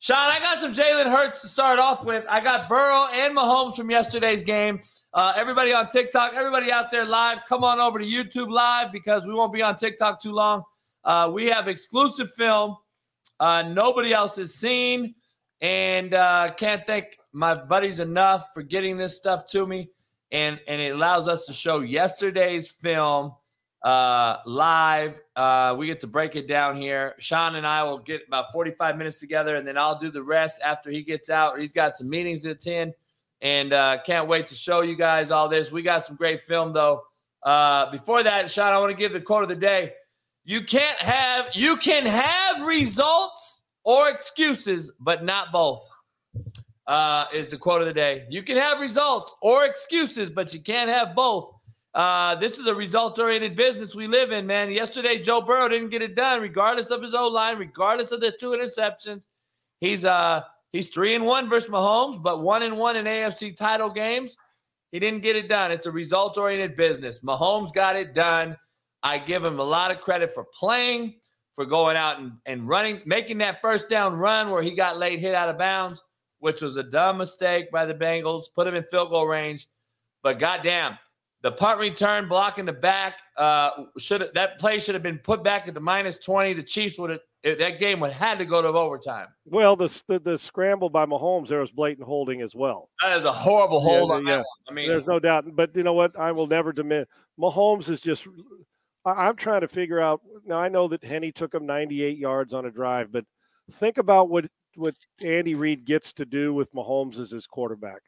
Sean, 0.00 0.16
I 0.18 0.40
got 0.40 0.58
some 0.58 0.72
Jalen 0.72 1.04
Hurts 1.04 1.42
to 1.42 1.46
start 1.46 1.78
off 1.78 2.04
with. 2.04 2.24
I 2.28 2.40
got 2.40 2.68
Burrow 2.68 3.06
and 3.12 3.36
Mahomes 3.36 3.76
from 3.76 3.88
yesterday's 3.88 4.42
game. 4.42 4.80
Uh, 5.14 5.32
everybody 5.36 5.72
on 5.72 5.88
TikTok, 5.88 6.34
everybody 6.34 6.72
out 6.72 6.90
there 6.90 7.04
live, 7.04 7.38
come 7.48 7.62
on 7.62 7.78
over 7.78 8.00
to 8.00 8.04
YouTube 8.04 8.50
live 8.50 8.90
because 8.90 9.24
we 9.28 9.32
won't 9.32 9.52
be 9.52 9.62
on 9.62 9.76
TikTok 9.76 10.20
too 10.20 10.32
long. 10.32 10.64
Uh, 11.04 11.30
we 11.32 11.46
have 11.46 11.68
exclusive 11.68 12.30
film 12.32 12.76
uh, 13.42 13.62
nobody 13.62 14.12
else 14.12 14.36
has 14.36 14.54
seen. 14.54 15.16
And 15.60 16.14
uh, 16.14 16.52
can't 16.56 16.86
thank 16.86 17.18
my 17.32 17.54
buddies 17.54 18.00
enough 18.00 18.52
for 18.54 18.62
getting 18.62 18.96
this 18.96 19.16
stuff 19.16 19.46
to 19.48 19.66
me. 19.66 19.90
And, 20.30 20.60
and 20.66 20.80
it 20.80 20.94
allows 20.94 21.28
us 21.28 21.46
to 21.46 21.52
show 21.52 21.80
yesterday's 21.80 22.70
film 22.70 23.32
uh, 23.82 24.36
live. 24.46 25.20
Uh, 25.34 25.74
we 25.76 25.86
get 25.86 26.00
to 26.00 26.06
break 26.06 26.36
it 26.36 26.46
down 26.46 26.80
here. 26.80 27.16
Sean 27.18 27.56
and 27.56 27.66
I 27.66 27.82
will 27.82 27.98
get 27.98 28.22
about 28.28 28.52
45 28.52 28.96
minutes 28.96 29.18
together, 29.18 29.56
and 29.56 29.66
then 29.66 29.76
I'll 29.76 29.98
do 29.98 30.10
the 30.10 30.22
rest 30.22 30.60
after 30.64 30.90
he 30.90 31.02
gets 31.02 31.28
out. 31.28 31.58
He's 31.58 31.72
got 31.72 31.96
some 31.96 32.08
meetings 32.08 32.42
to 32.42 32.50
attend, 32.50 32.94
and 33.40 33.72
uh, 33.72 33.98
can't 34.06 34.28
wait 34.28 34.46
to 34.46 34.54
show 34.54 34.80
you 34.80 34.96
guys 34.96 35.30
all 35.30 35.48
this. 35.48 35.70
We 35.70 35.82
got 35.82 36.04
some 36.04 36.16
great 36.16 36.40
film, 36.40 36.72
though. 36.72 37.02
Uh, 37.42 37.90
before 37.90 38.22
that, 38.22 38.48
Sean, 38.48 38.72
I 38.72 38.78
want 38.78 38.90
to 38.90 38.96
give 38.96 39.12
the 39.12 39.20
quote 39.20 39.42
of 39.42 39.48
the 39.48 39.56
day. 39.56 39.92
You 40.44 40.62
can't 40.62 40.98
have 40.98 41.46
you 41.54 41.76
can 41.76 42.04
have 42.04 42.62
results 42.66 43.62
or 43.84 44.08
excuses, 44.08 44.92
but 44.98 45.24
not 45.24 45.52
both. 45.52 45.88
Uh, 46.86 47.26
is 47.32 47.50
the 47.50 47.56
quote 47.56 47.80
of 47.80 47.86
the 47.86 47.94
day. 47.94 48.26
You 48.28 48.42
can 48.42 48.56
have 48.56 48.80
results 48.80 49.34
or 49.40 49.64
excuses, 49.64 50.28
but 50.28 50.52
you 50.52 50.60
can't 50.60 50.90
have 50.90 51.14
both. 51.14 51.52
Uh, 51.94 52.34
this 52.36 52.58
is 52.58 52.66
a 52.66 52.74
result-oriented 52.74 53.54
business 53.54 53.94
we 53.94 54.08
live 54.08 54.32
in, 54.32 54.46
man. 54.46 54.70
Yesterday, 54.70 55.18
Joe 55.18 55.40
Burrow 55.42 55.68
didn't 55.68 55.90
get 55.90 56.02
it 56.02 56.16
done, 56.16 56.40
regardless 56.40 56.90
of 56.90 57.02
his 57.02 57.14
O 57.14 57.28
line, 57.28 57.56
regardless 57.58 58.10
of 58.10 58.20
the 58.20 58.32
two 58.32 58.50
interceptions. 58.50 59.26
He's 59.80 60.04
uh 60.04 60.42
he's 60.72 60.88
three 60.88 61.14
and 61.14 61.24
one 61.24 61.48
versus 61.48 61.70
Mahomes, 61.70 62.20
but 62.20 62.42
one 62.42 62.62
and 62.62 62.76
one 62.76 62.96
in 62.96 63.04
AFC 63.04 63.56
title 63.56 63.90
games. 63.90 64.36
He 64.90 64.98
didn't 64.98 65.22
get 65.22 65.36
it 65.36 65.48
done. 65.48 65.70
It's 65.70 65.86
a 65.86 65.90
result-oriented 65.90 66.74
business. 66.74 67.20
Mahomes 67.20 67.72
got 67.72 67.96
it 67.96 68.12
done. 68.12 68.56
I 69.02 69.18
give 69.18 69.44
him 69.44 69.58
a 69.58 69.64
lot 69.64 69.90
of 69.90 70.00
credit 70.00 70.32
for 70.32 70.44
playing, 70.58 71.14
for 71.54 71.64
going 71.64 71.96
out 71.96 72.20
and, 72.20 72.32
and 72.46 72.68
running, 72.68 73.00
making 73.04 73.38
that 73.38 73.60
first 73.60 73.88
down 73.88 74.14
run 74.14 74.50
where 74.50 74.62
he 74.62 74.74
got 74.74 74.98
late 74.98 75.18
hit 75.18 75.34
out 75.34 75.48
of 75.48 75.58
bounds, 75.58 76.02
which 76.38 76.62
was 76.62 76.76
a 76.76 76.82
dumb 76.82 77.18
mistake 77.18 77.70
by 77.70 77.84
the 77.84 77.94
Bengals, 77.94 78.44
put 78.54 78.66
him 78.66 78.74
in 78.74 78.84
field 78.84 79.10
goal 79.10 79.26
range. 79.26 79.68
But 80.22 80.38
goddamn, 80.38 80.98
the 81.42 81.52
punt 81.52 81.80
return 81.80 82.28
blocking 82.28 82.64
the 82.64 82.72
back 82.72 83.18
uh, 83.36 83.70
should 83.98 84.30
that 84.34 84.58
play 84.58 84.78
should 84.78 84.94
have 84.94 85.02
been 85.02 85.18
put 85.18 85.42
back 85.42 85.66
at 85.66 85.74
the 85.74 85.80
minus 85.80 86.18
20. 86.18 86.52
The 86.52 86.62
Chiefs 86.62 86.98
would 86.98 87.10
have 87.10 87.20
that 87.42 87.80
game 87.80 87.98
would 87.98 88.12
have 88.12 88.28
had 88.28 88.38
to 88.38 88.44
go 88.44 88.62
to 88.62 88.68
overtime. 88.68 89.26
Well, 89.44 89.74
the, 89.74 90.02
the, 90.06 90.20
the 90.20 90.38
scramble 90.38 90.88
by 90.88 91.06
Mahomes 91.06 91.48
there 91.48 91.60
was 91.60 91.72
blatant 91.72 92.06
holding 92.06 92.40
as 92.40 92.54
well. 92.54 92.88
That 93.00 93.18
is 93.18 93.24
a 93.24 93.32
horrible 93.32 93.80
hold 93.80 94.10
yeah, 94.10 94.14
on 94.14 94.26
yeah. 94.26 94.36
that 94.36 94.38
one. 94.38 94.46
I 94.68 94.72
mean, 94.72 94.88
there's 94.88 95.06
no 95.06 95.18
doubt. 95.18 95.44
But 95.56 95.74
you 95.74 95.82
know 95.82 95.92
what? 95.92 96.18
I 96.18 96.30
will 96.30 96.46
never 96.46 96.72
diminish. 96.72 97.08
Mahomes 97.38 97.88
is 97.88 98.00
just. 98.00 98.26
I'm 99.04 99.36
trying 99.36 99.62
to 99.62 99.68
figure 99.68 100.00
out. 100.00 100.20
Now 100.46 100.58
I 100.58 100.68
know 100.68 100.88
that 100.88 101.04
Henne 101.04 101.32
took 101.32 101.54
him 101.54 101.66
98 101.66 102.18
yards 102.18 102.54
on 102.54 102.66
a 102.66 102.70
drive, 102.70 103.10
but 103.10 103.24
think 103.70 103.98
about 103.98 104.28
what 104.28 104.46
what 104.76 104.94
Andy 105.20 105.54
Reid 105.54 105.84
gets 105.84 106.12
to 106.14 106.24
do 106.24 106.54
with 106.54 106.72
Mahomes 106.72 107.18
as 107.18 107.30
his 107.30 107.46
quarterback. 107.46 108.00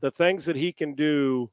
The 0.00 0.10
things 0.10 0.44
that 0.44 0.56
he 0.56 0.72
can 0.72 0.94
do 0.94 1.50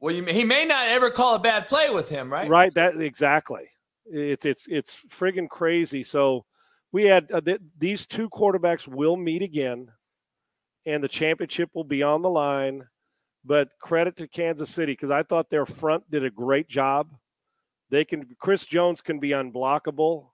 well, 0.00 0.14
you, 0.14 0.24
he 0.24 0.44
may 0.44 0.64
not 0.64 0.86
ever 0.88 1.10
call 1.10 1.34
a 1.34 1.38
bad 1.38 1.66
play 1.66 1.90
with 1.90 2.08
him, 2.08 2.30
right? 2.30 2.48
Right. 2.48 2.72
That 2.74 3.00
exactly. 3.00 3.68
It's 4.06 4.44
it's 4.44 4.66
it's 4.68 4.96
friggin' 5.08 5.48
crazy. 5.48 6.02
So 6.02 6.44
we 6.92 7.04
had 7.04 7.30
uh, 7.32 7.40
th- 7.40 7.60
these 7.78 8.06
two 8.06 8.28
quarterbacks 8.30 8.86
will 8.86 9.16
meet 9.16 9.42
again, 9.42 9.88
and 10.84 11.02
the 11.02 11.08
championship 11.08 11.70
will 11.74 11.84
be 11.84 12.02
on 12.02 12.22
the 12.22 12.30
line. 12.30 12.86
But 13.44 13.68
credit 13.80 14.16
to 14.16 14.28
Kansas 14.28 14.70
City 14.70 14.92
because 14.92 15.10
I 15.10 15.22
thought 15.22 15.50
their 15.50 15.66
front 15.66 16.10
did 16.10 16.24
a 16.24 16.30
great 16.30 16.68
job. 16.68 17.08
They 17.90 18.04
can 18.04 18.26
Chris 18.38 18.64
Jones 18.64 19.00
can 19.00 19.18
be 19.18 19.30
unblockable. 19.30 20.28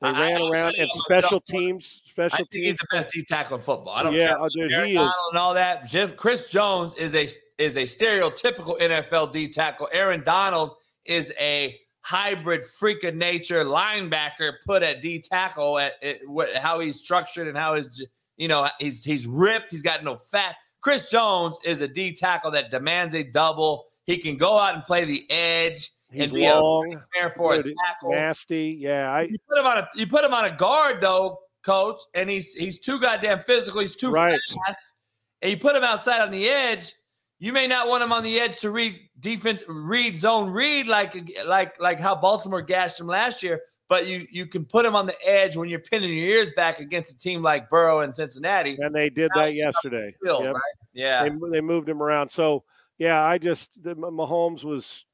They 0.00 0.08
I, 0.08 0.32
ran 0.32 0.42
I 0.42 0.50
around 0.50 0.74
and 0.76 0.90
special 0.92 1.40
teams. 1.40 2.02
Special 2.08 2.46
teams. 2.46 2.66
He's 2.66 2.78
the 2.78 2.86
best 2.96 3.10
D 3.10 3.24
tackle 3.24 3.56
in 3.56 3.62
football. 3.62 3.94
I 3.94 4.02
don't 4.02 4.12
know. 4.12 4.18
yeah, 4.18 4.28
care. 4.28 4.42
Uh, 4.42 4.48
dude, 4.54 4.86
he 4.86 4.96
is. 4.96 5.14
and 5.30 5.38
all 5.38 5.54
that. 5.54 5.88
Jeff, 5.88 6.16
Chris 6.16 6.50
Jones 6.50 6.94
is 6.94 7.14
a 7.14 7.28
is 7.58 7.76
a 7.76 7.82
stereotypical 7.82 8.78
NFL 8.80 9.32
D 9.32 9.48
tackle. 9.48 9.88
Aaron 9.92 10.22
Donald 10.24 10.76
is 11.04 11.32
a 11.40 11.76
hybrid 12.00 12.64
freak 12.64 13.04
of 13.04 13.14
nature 13.14 13.64
linebacker 13.64 14.52
put 14.64 14.82
at 14.82 15.02
D 15.02 15.20
tackle 15.20 15.78
at, 15.78 15.94
at, 16.02 16.20
at 16.54 16.62
how 16.62 16.78
he's 16.78 17.00
structured 17.00 17.48
and 17.48 17.56
how 17.56 17.74
his 17.74 18.04
you 18.36 18.46
know 18.46 18.68
he's 18.78 19.04
he's 19.04 19.26
ripped. 19.26 19.72
He's 19.72 19.82
got 19.82 20.04
no 20.04 20.16
fat. 20.16 20.56
Chris 20.80 21.10
Jones 21.10 21.56
is 21.64 21.82
a 21.82 21.88
D 21.88 22.14
tackle 22.14 22.52
that 22.52 22.70
demands 22.70 23.14
a 23.14 23.24
double. 23.24 23.86
He 24.06 24.18
can 24.18 24.36
go 24.36 24.58
out 24.58 24.74
and 24.74 24.84
play 24.84 25.04
the 25.04 25.28
edge. 25.28 25.90
He's 26.10 26.32
and 26.32 26.42
long, 26.42 27.02
there 27.14 27.28
for 27.28 27.54
a 27.54 27.62
tackle. 27.62 28.12
nasty. 28.12 28.76
Yeah, 28.78 29.12
I, 29.12 29.22
you 29.22 29.36
put 29.46 29.58
him 29.58 29.66
on 29.66 29.78
a 29.78 29.88
you 29.94 30.06
put 30.06 30.24
him 30.24 30.32
on 30.32 30.46
a 30.46 30.56
guard 30.56 31.00
though, 31.02 31.40
coach, 31.62 32.00
and 32.14 32.30
he's 32.30 32.54
he's 32.54 32.78
too 32.78 32.98
goddamn 32.98 33.40
physical. 33.40 33.80
He's 33.82 33.94
too 33.94 34.10
right. 34.10 34.40
fast, 34.66 34.94
and 35.42 35.50
you 35.50 35.58
put 35.58 35.76
him 35.76 35.84
outside 35.84 36.20
on 36.20 36.30
the 36.30 36.48
edge. 36.48 36.94
You 37.40 37.52
may 37.52 37.66
not 37.66 37.88
want 37.88 38.02
him 38.02 38.12
on 38.12 38.24
the 38.24 38.40
edge 38.40 38.58
to 38.60 38.70
read 38.70 38.98
defense, 39.20 39.62
read 39.68 40.16
zone 40.16 40.50
read 40.50 40.86
like 40.86 41.30
like 41.46 41.78
like 41.80 42.00
how 42.00 42.14
Baltimore 42.14 42.62
gashed 42.62 42.98
him 42.98 43.06
last 43.06 43.42
year. 43.42 43.60
But 43.88 44.06
you 44.06 44.26
you 44.30 44.46
can 44.46 44.64
put 44.64 44.86
him 44.86 44.96
on 44.96 45.06
the 45.06 45.16
edge 45.24 45.56
when 45.56 45.68
you're 45.68 45.78
pinning 45.78 46.10
your 46.10 46.28
ears 46.28 46.50
back 46.56 46.80
against 46.80 47.12
a 47.12 47.18
team 47.18 47.42
like 47.42 47.68
Burrow 47.68 48.00
and 48.00 48.16
Cincinnati. 48.16 48.78
And 48.80 48.94
they 48.94 49.10
did 49.10 49.30
that 49.34 49.54
yesterday. 49.54 50.14
Field, 50.22 50.44
yep. 50.44 50.54
right? 50.54 50.62
Yeah, 50.94 51.24
they, 51.24 51.30
they 51.52 51.60
moved 51.60 51.88
him 51.88 52.02
around. 52.02 52.28
So 52.28 52.64
yeah, 52.98 53.22
I 53.22 53.38
just 53.38 53.82
the, 53.82 53.94
Mahomes 53.94 54.64
was 54.64 55.04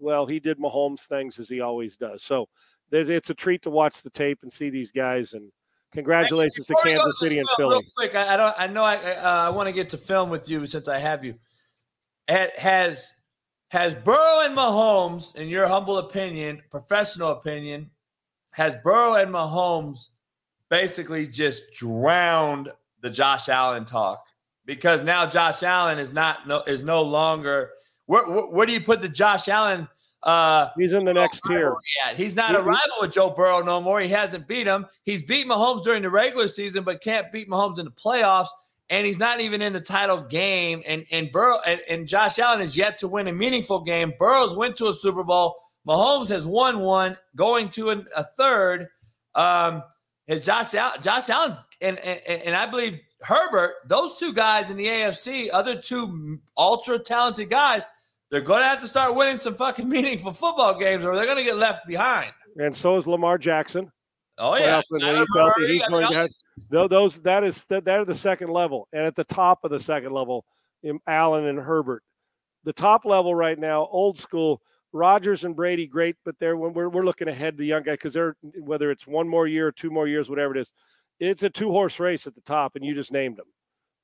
well, 0.00 0.26
he 0.26 0.40
did 0.40 0.58
Mahomes 0.58 1.06
things 1.06 1.38
as 1.38 1.48
he 1.48 1.60
always 1.60 1.96
does. 1.96 2.22
So 2.22 2.48
it's 2.90 3.30
a 3.30 3.34
treat 3.34 3.62
to 3.62 3.70
watch 3.70 4.02
the 4.02 4.10
tape 4.10 4.40
and 4.42 4.52
see 4.52 4.70
these 4.70 4.92
guys. 4.92 5.34
And 5.34 5.50
congratulations 5.92 6.66
to 6.66 6.76
Kansas 6.82 7.18
City 7.18 7.38
and 7.38 7.48
Philly. 7.56 7.76
Real 7.76 7.82
quick, 7.96 8.14
I, 8.14 8.34
I, 8.34 8.36
don't. 8.36 8.54
I 8.58 8.66
know. 8.66 8.84
I 8.84 8.96
uh, 8.96 9.46
I 9.46 9.50
want 9.50 9.68
to 9.68 9.72
get 9.72 9.90
to 9.90 9.96
film 9.96 10.30
with 10.30 10.48
you 10.48 10.66
since 10.66 10.88
I 10.88 10.98
have 10.98 11.24
you. 11.24 11.34
Has 12.28 13.12
has 13.70 13.94
Burrow 13.94 14.40
and 14.44 14.56
Mahomes, 14.56 15.36
in 15.36 15.48
your 15.48 15.66
humble 15.66 15.98
opinion, 15.98 16.62
professional 16.70 17.30
opinion, 17.30 17.90
has 18.50 18.76
Burrow 18.82 19.14
and 19.14 19.32
Mahomes 19.32 20.08
basically 20.70 21.26
just 21.26 21.72
drowned 21.72 22.70
the 23.00 23.10
Josh 23.10 23.48
Allen 23.48 23.84
talk? 23.84 24.20
Because 24.64 25.02
now 25.02 25.26
Josh 25.26 25.62
Allen 25.62 25.98
is 25.98 26.12
not 26.12 26.46
no, 26.46 26.62
is 26.66 26.82
no 26.82 27.02
longer 27.02 27.70
where, 28.08 28.26
where, 28.26 28.46
where 28.46 28.66
do 28.66 28.72
you 28.72 28.80
put 28.80 29.02
the 29.02 29.08
Josh 29.08 29.48
Allen? 29.48 29.86
Uh, 30.28 30.68
he's 30.76 30.92
in 30.92 31.06
the 31.06 31.14
next 31.14 31.40
tier. 31.46 31.72
Yeah, 31.96 32.12
he's 32.12 32.36
not 32.36 32.54
a 32.54 32.60
rival 32.60 32.96
with 33.00 33.12
Joe 33.12 33.30
Burrow 33.30 33.62
no 33.62 33.80
more. 33.80 33.98
He 33.98 34.10
hasn't 34.10 34.46
beat 34.46 34.66
him. 34.66 34.84
He's 35.02 35.22
beat 35.22 35.46
Mahomes 35.46 35.82
during 35.84 36.02
the 36.02 36.10
regular 36.10 36.48
season, 36.48 36.84
but 36.84 37.00
can't 37.00 37.32
beat 37.32 37.48
Mahomes 37.48 37.78
in 37.78 37.86
the 37.86 37.90
playoffs. 37.90 38.48
And 38.90 39.06
he's 39.06 39.18
not 39.18 39.40
even 39.40 39.62
in 39.62 39.72
the 39.72 39.80
title 39.80 40.20
game. 40.20 40.82
And 40.86 41.06
and 41.10 41.32
Burrow 41.32 41.60
and, 41.66 41.80
and 41.88 42.06
Josh 42.06 42.38
Allen 42.38 42.60
is 42.60 42.76
yet 42.76 42.98
to 42.98 43.08
win 43.08 43.26
a 43.26 43.32
meaningful 43.32 43.80
game. 43.80 44.12
Burrow's 44.18 44.54
went 44.54 44.76
to 44.76 44.88
a 44.88 44.92
Super 44.92 45.24
Bowl. 45.24 45.56
Mahomes 45.86 46.28
has 46.28 46.46
won 46.46 46.80
one, 46.80 47.16
going 47.34 47.70
to 47.70 47.88
an, 47.88 48.06
a 48.14 48.22
third. 48.22 48.88
Um, 49.34 49.82
has 50.28 50.44
Josh 50.44 50.74
Allen, 50.74 51.00
Josh 51.00 51.30
Allen's 51.30 51.56
and, 51.80 51.98
and 52.00 52.20
and 52.28 52.54
I 52.54 52.66
believe 52.66 53.00
Herbert, 53.22 53.76
those 53.86 54.18
two 54.18 54.34
guys 54.34 54.70
in 54.70 54.76
the 54.76 54.88
AFC, 54.88 55.48
other 55.50 55.80
two 55.80 56.38
ultra 56.54 56.98
talented 56.98 57.48
guys 57.48 57.86
they're 58.30 58.40
going 58.40 58.60
to 58.60 58.66
have 58.66 58.80
to 58.80 58.86
start 58.86 59.14
winning 59.14 59.38
some 59.38 59.54
fucking 59.54 59.88
meaningful 59.96 60.32
football 60.32 60.78
games, 60.78 61.04
or 61.04 61.14
they're 61.14 61.26
going 61.26 61.38
to 61.38 61.44
get 61.44 61.56
left 61.56 61.86
behind. 61.86 62.32
And 62.56 62.74
so 62.74 62.96
is 62.96 63.06
Lamar 63.06 63.38
Jackson. 63.38 63.90
Oh 64.40 64.56
yeah, 64.56 64.82
when 64.88 65.00
he's 65.00 65.28
healthy, 65.34 65.66
he's 65.66 65.86
going 65.86 66.06
to 66.06 66.14
have 66.14 66.30
those. 66.70 67.20
That 67.22 67.42
is 67.42 67.64
that 67.64 67.88
are 67.88 68.04
the 68.04 68.14
second 68.14 68.50
level, 68.50 68.86
and 68.92 69.02
at 69.02 69.16
the 69.16 69.24
top 69.24 69.64
of 69.64 69.72
the 69.72 69.80
second 69.80 70.12
level, 70.12 70.44
Allen 71.06 71.44
and 71.46 71.58
Herbert. 71.58 72.02
The 72.64 72.72
top 72.72 73.04
level 73.04 73.34
right 73.34 73.58
now, 73.58 73.86
old 73.90 74.18
school. 74.18 74.62
Rodgers 74.90 75.44
and 75.44 75.54
Brady, 75.54 75.86
great, 75.86 76.16
but 76.24 76.36
they're 76.40 76.56
when 76.56 76.72
we're, 76.72 76.88
we're 76.88 77.04
looking 77.04 77.28
ahead 77.28 77.58
the 77.58 77.66
young 77.66 77.82
guy 77.82 77.92
because 77.92 78.14
they're 78.14 78.36
whether 78.58 78.90
it's 78.90 79.06
one 79.06 79.28
more 79.28 79.46
year 79.46 79.66
or 79.66 79.72
two 79.72 79.90
more 79.90 80.08
years, 80.08 80.30
whatever 80.30 80.56
it 80.56 80.60
is, 80.60 80.72
it's 81.20 81.42
a 81.42 81.50
two 81.50 81.70
horse 81.70 82.00
race 82.00 82.26
at 82.26 82.34
the 82.34 82.40
top, 82.40 82.74
and 82.74 82.84
you 82.84 82.94
just 82.94 83.12
named 83.12 83.36
them. 83.36 83.46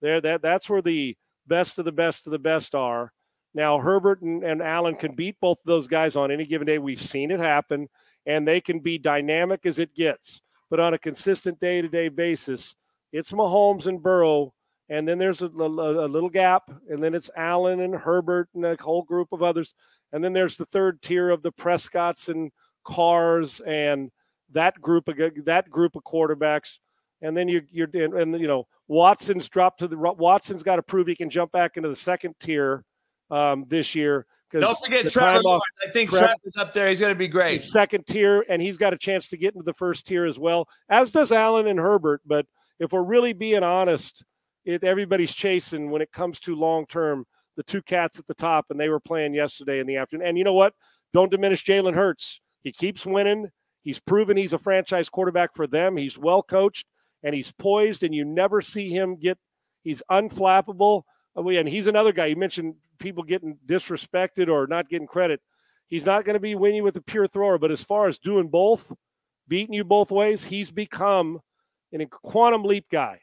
There, 0.03 0.21
that 0.21 0.43
that's 0.43 0.69
where 0.69 0.83
the 0.83 1.17
best 1.47 1.79
of 1.79 1.87
the 1.87 1.93
best 1.93 2.27
of 2.27 2.33
the 2.33 2.39
best 2.39 2.75
are. 2.75 3.13
Now, 3.55 3.79
Herbert 3.79 4.21
and, 4.21 4.43
and 4.43 4.61
Allen 4.61 4.97
can 4.97 5.15
beat 5.15 5.37
both 5.41 5.61
of 5.61 5.65
those 5.65 5.87
guys 5.87 6.17
on 6.17 6.31
any 6.31 6.45
given 6.45 6.67
day. 6.67 6.79
We've 6.79 7.01
seen 7.01 7.31
it 7.31 7.39
happen, 7.39 7.89
and 8.27 8.47
they 8.47 8.61
can 8.61 8.81
be 8.81 8.99
dynamic 8.99 9.65
as 9.65 9.79
it 9.79 9.95
gets. 9.95 10.41
But 10.71 10.81
on 10.81 10.93
a 10.93 10.99
consistent 10.99 11.61
day 11.61 11.81
to 11.81 11.89
day 11.89 12.09
basis, 12.09 12.75
it's 13.13 13.31
Mahomes 13.31 13.87
and 13.87 14.03
Burrow, 14.03 14.55
and 14.89 15.07
then 15.07 15.19
there's 15.19 15.41
a, 15.41 15.47
a, 15.47 16.07
a, 16.07 16.09
little 16.09 16.29
gap, 16.29 16.69
and 16.91 16.99
then 16.99 17.15
it's 17.15 17.31
Allen 17.37 17.81
and 17.81 17.95
Herbert 17.95 18.49
and 18.55 18.65
a 18.65 18.77
whole 18.81 19.03
group 19.03 19.29
of 19.33 19.43
others. 19.43 19.73
And 20.13 20.23
then 20.23 20.33
there's 20.33 20.57
the 20.57 20.67
third 20.67 21.01
tier 21.01 21.31
of 21.31 21.43
the 21.43 21.53
Prescotts 21.53 22.29
and 22.29 22.51
Carrs 22.85 23.61
and 23.67 24.11
that 24.51 24.81
group 24.81 25.09
of 25.09 25.17
that 25.45 25.71
group 25.71 25.97
of 25.97 26.03
quarterbacks. 26.03 26.81
And 27.23 27.37
then 27.37 27.49
you, 27.49 27.63
you're 27.71 27.89
and 27.95 28.39
you 28.39 28.47
know 28.47 28.67
Watson's 28.89 29.49
dropped 29.49 29.79
to 29.79 29.89
the 29.89 29.97
Watson's 29.97 30.63
got 30.63 30.77
to 30.77 30.83
prove 30.83 31.07
he 31.07 31.17
can 31.17 31.31
jump 31.31 31.53
back 31.53 31.77
into 31.77 31.89
the 31.89 31.97
second 31.97 32.35
tier 32.41 32.85
um, 33.35 33.65
this 33.69 33.95
year. 33.95 34.27
Don't 34.53 34.79
forget 34.79 35.11
Trevor 35.11 35.43
Lawrence. 35.43 35.65
I 35.87 35.91
think 35.91 36.11
Trev, 36.11 36.27
Trevor's 36.27 36.57
up 36.59 36.73
there. 36.73 36.89
He's 36.89 37.01
going 37.01 37.13
to 37.13 37.19
be 37.19 37.27
great. 37.27 37.61
Second 37.61 38.07
tier, 38.07 38.45
and 38.49 38.63
he's 38.63 38.77
got 38.77 38.95
a 38.95 38.99
chance 38.99 39.29
to 39.31 39.37
get 39.37 39.55
into 39.55 39.65
the 39.65 39.75
first 39.75 40.07
tier 40.07 40.25
as 40.27 40.39
well, 40.39 40.69
as 40.89 41.11
does 41.11 41.33
Allen 41.33 41.67
and 41.67 41.81
Herbert. 41.81 42.21
But 42.25 42.47
if 42.79 42.93
we're 42.93 43.03
really 43.03 43.33
being 43.33 43.65
honest, 43.65 44.25
it, 44.65 44.85
everybody's 44.85 45.35
chasing 45.35 45.91
when 45.91 46.03
it 46.03 46.13
comes 46.13 46.39
to 46.41 46.55
long 46.55 46.87
term 46.87 47.27
the 47.57 47.65
two 47.65 47.83
cats 47.83 48.21
at 48.21 48.29
the 48.29 48.35
top, 48.35 48.67
and 48.71 48.79
they 48.79 48.89
were 48.89 49.01
playing 49.01 49.35
yesterday 49.35 49.81
in 49.81 49.87
the 49.89 49.97
afternoon. 49.97 50.27
And 50.29 50.39
you 50.39 50.45
know 50.45 50.55
what? 50.55 50.75
Don't 51.13 51.31
diminish 51.31 51.65
Jalen 51.65 51.95
Hurts. 51.95 52.41
He 52.63 52.71
keeps 52.71 53.05
winning. 53.05 53.51
He's 53.83 54.01
proven 54.01 54.37
he's 54.37 54.53
a 54.53 54.59
franchise 54.59 55.09
quarterback 55.09 55.55
for 55.55 55.67
them. 55.67 55.97
He's 55.97 56.19
well 56.19 56.43
coached 56.43 56.87
and 57.23 57.35
he's 57.35 57.53
poised, 57.53 58.03
and 58.03 58.15
you 58.15 58.25
never 58.25 58.61
see 58.61 58.91
him 58.91 59.17
get. 59.17 59.39
He's 59.83 60.03
unflappable. 60.11 61.03
Oh, 61.37 61.49
and 61.49 61.69
he's 61.69 61.87
another 61.87 62.13
guy. 62.13 62.27
You 62.27 62.37
mentioned 62.37 62.75
people 62.99 63.25
getting 63.25 63.59
disrespected 63.67 64.49
or 64.49 64.67
not 64.67 64.89
getting 64.89 65.07
credit. 65.07 65.41
He's 65.89 66.07
not 66.07 66.25
going 66.25 66.35
to 66.35 66.41
be 66.41 66.55
winning 66.55 66.83
with 66.83 66.97
a 66.97 67.03
pure 67.03 67.27
thrower, 67.27 67.59
but 67.59 67.71
as 67.71 67.83
far 67.83 68.07
as 68.07 68.19
doing 68.19 68.49
both, 68.49 68.93
beating 69.49 69.75
you 69.75 69.85
both 69.85 70.11
ways, 70.11 70.45
he's 70.45 70.71
become 70.71 71.41
an 71.93 72.07
quantum 72.09 72.63
leap 72.63 72.87
guy. 72.91 73.21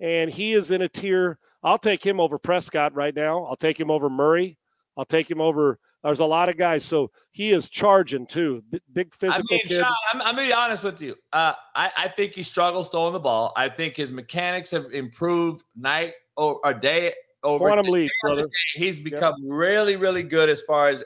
And 0.00 0.30
he 0.30 0.52
is 0.52 0.70
in 0.70 0.82
a 0.82 0.88
tier. 0.88 1.38
I'll 1.62 1.78
take 1.78 2.04
him 2.04 2.20
over 2.20 2.38
Prescott 2.38 2.94
right 2.94 3.14
now. 3.14 3.44
I'll 3.44 3.56
take 3.56 3.80
him 3.80 3.90
over 3.90 4.10
Murray. 4.10 4.58
I'll 4.96 5.04
take 5.04 5.30
him 5.30 5.40
over. 5.40 5.78
There's 6.02 6.20
a 6.20 6.26
lot 6.26 6.50
of 6.50 6.58
guys, 6.58 6.84
so 6.84 7.10
he 7.32 7.50
is 7.50 7.70
charging 7.70 8.26
too. 8.26 8.62
big 8.92 9.14
physical 9.14 9.42
I 9.50 9.54
mean, 9.54 9.60
kid. 9.66 9.76
Sean, 9.76 9.94
I'm, 10.12 10.20
I'm, 10.20 10.34
gonna 10.36 10.48
be 10.48 10.52
honest 10.52 10.84
with 10.84 11.00
you. 11.00 11.16
Uh, 11.32 11.54
I, 11.74 11.90
I 11.96 12.08
think 12.08 12.34
he 12.34 12.42
struggles 12.42 12.90
throwing 12.90 13.14
the 13.14 13.20
ball. 13.20 13.54
I 13.56 13.70
think 13.70 13.96
his 13.96 14.12
mechanics 14.12 14.70
have 14.72 14.92
improved 14.92 15.64
night 15.74 16.12
or, 16.36 16.60
or 16.62 16.74
day 16.74 17.14
over 17.44 17.66
quantum 17.66 17.86
leap, 17.86 18.10
brother. 18.22 18.48
He's 18.74 19.00
become 19.00 19.34
really, 19.46 19.96
really 19.96 20.22
good 20.22 20.48
as 20.48 20.62
far 20.62 20.88
as 20.88 21.04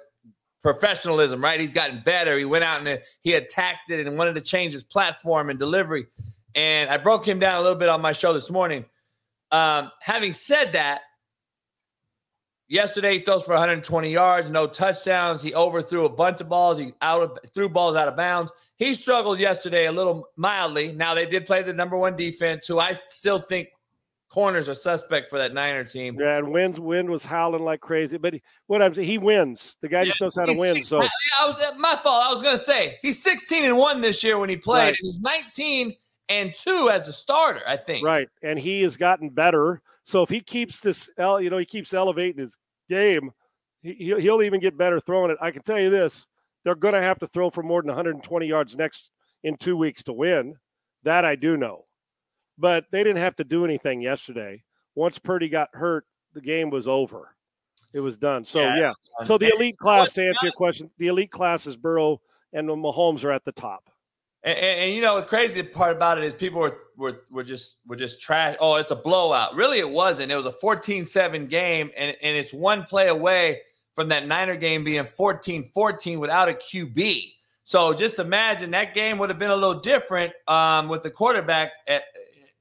professionalism, 0.62 1.42
right? 1.42 1.61
He's 1.61 1.72
gotten 1.72 2.03
better. 2.05 2.37
He 2.37 2.44
went 2.44 2.64
out 2.64 2.87
and 2.87 3.01
he 3.22 3.35
attacked 3.35 3.90
it 3.90 4.07
and 4.07 4.16
wanted 4.16 4.35
to 4.35 4.40
change 4.40 4.72
his 4.72 4.85
platform 4.85 5.51
and 5.51 5.59
delivery. 5.59 6.07
And 6.55 6.90
I 6.90 6.96
broke 6.96 7.27
him 7.27 7.38
down 7.38 7.59
a 7.59 7.61
little 7.61 7.79
bit 7.79 7.88
on 7.88 8.01
my 8.01 8.12
show 8.12 8.33
this 8.33 8.51
morning. 8.51 8.85
Um, 9.51 9.90
having 10.01 10.33
said 10.33 10.72
that, 10.72 11.03
yesterday 12.68 13.18
he 13.18 13.24
throws 13.24 13.44
for 13.44 13.53
120 13.53 14.11
yards, 14.11 14.51
no 14.51 14.66
touchdowns. 14.66 15.42
He 15.42 15.55
overthrew 15.55 16.05
a 16.05 16.09
bunch 16.09 16.40
of 16.40 16.48
balls. 16.48 16.79
He 16.79 16.92
out 17.01 17.22
of, 17.22 17.38
threw 17.55 17.68
balls 17.68 17.96
out 17.96 18.09
of 18.09 18.16
bounds. 18.16 18.53
He 18.77 18.94
struggled 18.94 19.38
yesterday 19.38 19.87
a 19.87 19.92
little 19.92 20.29
mildly. 20.37 20.92
Now 20.92 21.14
they 21.14 21.27
did 21.27 21.46
play 21.46 21.62
the 21.62 21.72
number 21.72 21.96
one 21.96 22.16
defense, 22.16 22.66
who 22.66 22.79
I 22.79 22.98
still 23.09 23.38
think 23.38 23.68
corners 24.29 24.69
are 24.69 24.75
suspect 24.75 25.31
for 25.31 25.38
that 25.38 25.55
Niner 25.55 25.85
team. 25.85 26.19
Yeah, 26.19 26.38
and 26.38 26.53
Wind 26.53 26.79
Wind 26.79 27.11
was 27.11 27.25
howling 27.25 27.64
like 27.64 27.81
crazy, 27.81 28.19
but 28.19 28.35
he, 28.35 28.43
what 28.67 28.83
I'm 28.83 28.95
saying, 28.95 29.09
he 29.09 29.19
wins. 29.19 29.77
The 29.81 29.88
guy 29.88 30.03
yeah, 30.03 30.07
just 30.07 30.21
knows 30.21 30.37
how 30.37 30.47
to 30.47 30.55
win. 30.55 30.83
So 30.83 31.01
I 31.01 31.47
was, 31.47 31.73
my 31.79 31.97
fault. 31.97 32.25
I 32.27 32.33
was 32.33 32.43
gonna 32.43 32.59
say 32.59 32.99
he's 33.03 33.23
16 33.23 33.64
and 33.64 33.79
one 33.79 34.01
this 34.01 34.23
year 34.23 34.38
when 34.38 34.49
he 34.49 34.57
played, 34.57 34.79
right. 34.79 34.88
and 34.88 34.99
he's 35.03 35.21
19 35.21 35.95
and 36.29 36.55
two 36.55 36.91
as 36.93 37.09
a 37.09 37.12
starter. 37.12 37.62
I 37.67 37.77
think 37.77 38.05
right, 38.05 38.29
and 38.43 38.59
he 38.59 38.83
has 38.83 38.97
gotten 38.97 39.31
better. 39.31 39.83
So 40.05 40.23
if 40.23 40.31
he 40.31 40.41
keeps 40.41 40.81
this, 40.81 41.11
you 41.19 41.51
know, 41.51 41.59
he 41.59 41.67
keeps 41.67 41.93
elevating 41.93 42.41
his 42.41 42.57
game, 42.88 43.33
he, 43.83 43.93
he'll 44.19 44.43
even 44.43 44.61
get 44.61 44.79
better 44.79 45.01
throwing 45.01 45.31
it. 45.31 45.38
I 45.41 45.51
can 45.51 45.62
tell 45.62 45.81
you 45.81 45.91
this: 45.91 46.27
they're 46.64 46.75
going 46.75 46.95
to 46.95 47.03
have 47.03 47.19
to 47.21 47.27
throw 47.27 47.51
for 47.51 47.62
more 47.62 47.83
than 47.83 47.88
120 47.88 48.47
yards 48.47 48.77
next 48.77 49.11
in 49.43 49.57
two 49.57 49.77
weeks 49.77 50.03
to 50.05 50.12
win. 50.12 50.57
That 51.05 51.25
I 51.25 51.37
do 51.37 51.57
know 51.57 51.85
but 52.59 52.87
they 52.90 53.05
didn't 53.05 53.18
have 53.18 53.37
to 53.37 53.44
do 53.44 53.64
anything 53.64 54.01
yesterday. 54.01 54.62
Once 54.94 55.18
Purdy 55.18 55.49
got 55.49 55.68
hurt, 55.75 56.05
the 56.35 56.40
game 56.40 56.71
was 56.71 56.88
over. 56.88 57.35
It 57.92 58.01
was 58.01 58.18
done. 58.18 58.44
So 58.44 58.61
yeah. 58.61 58.77
yeah. 58.77 58.92
So 59.23 59.38
the 59.38 59.53
elite 59.55 59.79
class, 59.79 60.12
to 60.14 60.27
answer 60.27 60.47
your 60.47 60.53
question, 60.53 60.90
the 60.99 61.07
elite 61.07 61.31
class 61.31 61.66
is 61.66 61.77
Burrow 61.77 62.21
and 62.53 62.68
the 62.68 62.75
Mahomes 62.75 63.25
are 63.25 63.33
at 63.33 63.44
the 63.44 63.53
top. 63.53 63.90
And, 64.44 64.57
and, 64.57 64.81
and, 64.81 64.94
you 64.94 65.03
know 65.03 65.16
the 65.16 65.27
crazy 65.27 65.62
part 65.64 65.97
about 65.97 66.18
it 66.18 66.25
is 66.25 66.33
people 66.33 66.61
were, 66.61 66.79
were 66.97 67.23
were 67.31 67.42
just 67.42 67.79
were 67.87 67.97
just 67.97 68.21
trash. 68.21 68.57
Oh, 68.61 68.77
it's 68.77 68.92
a 68.92 68.97
blowout. 68.97 69.55
Really, 69.57 69.79
it 69.79 69.90
wasn't. 69.90 70.31
It 70.31 70.37
was 70.37 70.47
a 70.47 70.53
14-7 70.53 71.49
game, 71.49 71.90
and, 71.97 72.16
and 72.23 72.37
it's 72.37 72.53
one 72.53 72.85
play 72.85 73.09
away 73.09 73.62
from 73.94 74.09
that 74.11 74.29
Niner 74.29 74.57
game 74.57 74.85
being 74.85 75.03
14-14 75.03 76.21
without 76.21 76.49
a 76.49 76.53
QB. 76.53 77.33
So 77.64 77.92
just 77.92 78.21
imagine 78.21 78.71
that 78.71 78.94
game 78.94 79.18
would 79.18 79.29
have 79.29 79.40
been 79.40 79.51
a 79.51 79.57
little 79.57 79.81
different 79.81 80.33
um, 80.47 80.88
with 80.88 81.03
the 81.03 81.11
quarterback 81.11 81.73
at, 81.88 82.05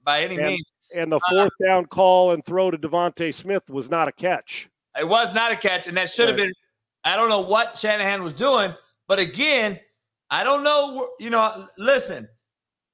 by 0.08 0.24
any 0.24 0.36
and, 0.36 0.46
means. 0.46 0.72
And 0.96 1.12
the 1.12 1.18
uh, 1.18 1.30
fourth 1.30 1.52
uh, 1.62 1.68
down 1.68 1.86
call 1.86 2.32
and 2.32 2.44
throw 2.46 2.72
to 2.72 2.78
DeVonta 2.78 3.36
Smith 3.36 3.70
was 3.70 3.92
not 3.92 4.08
a 4.08 4.12
catch. 4.14 4.70
It 4.98 5.08
was 5.08 5.36
not 5.36 5.52
a 5.52 5.56
catch, 5.56 5.86
and 5.86 5.98
that 5.98 6.10
should 6.10 6.30
have 6.30 6.38
been. 6.38 6.54
I 7.04 7.16
don't 7.16 7.30
know 7.30 7.42
what 7.42 7.78
Shanahan 7.78 8.24
was 8.24 8.34
doing, 8.34 8.74
but 9.08 9.20
again, 9.20 9.80
I 10.32 10.44
don't 10.44 10.64
know. 10.64 11.10
You 11.20 11.30
know, 11.30 11.68
listen, 11.78 12.28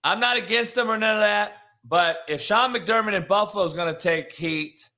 I'm 0.04 0.20
not 0.20 0.38
against 0.38 0.76
them 0.76 0.90
or 0.90 0.98
none 0.98 1.16
of 1.16 1.22
that. 1.22 1.54
But 1.86 2.20
if 2.28 2.42
Sean 2.42 2.74
McDermott 2.74 3.14
in 3.14 3.28
Buffalo 3.28 3.66
is 3.66 3.74
going 3.74 3.94
to 3.94 4.00
take 4.00 4.32
heat, 4.32 4.90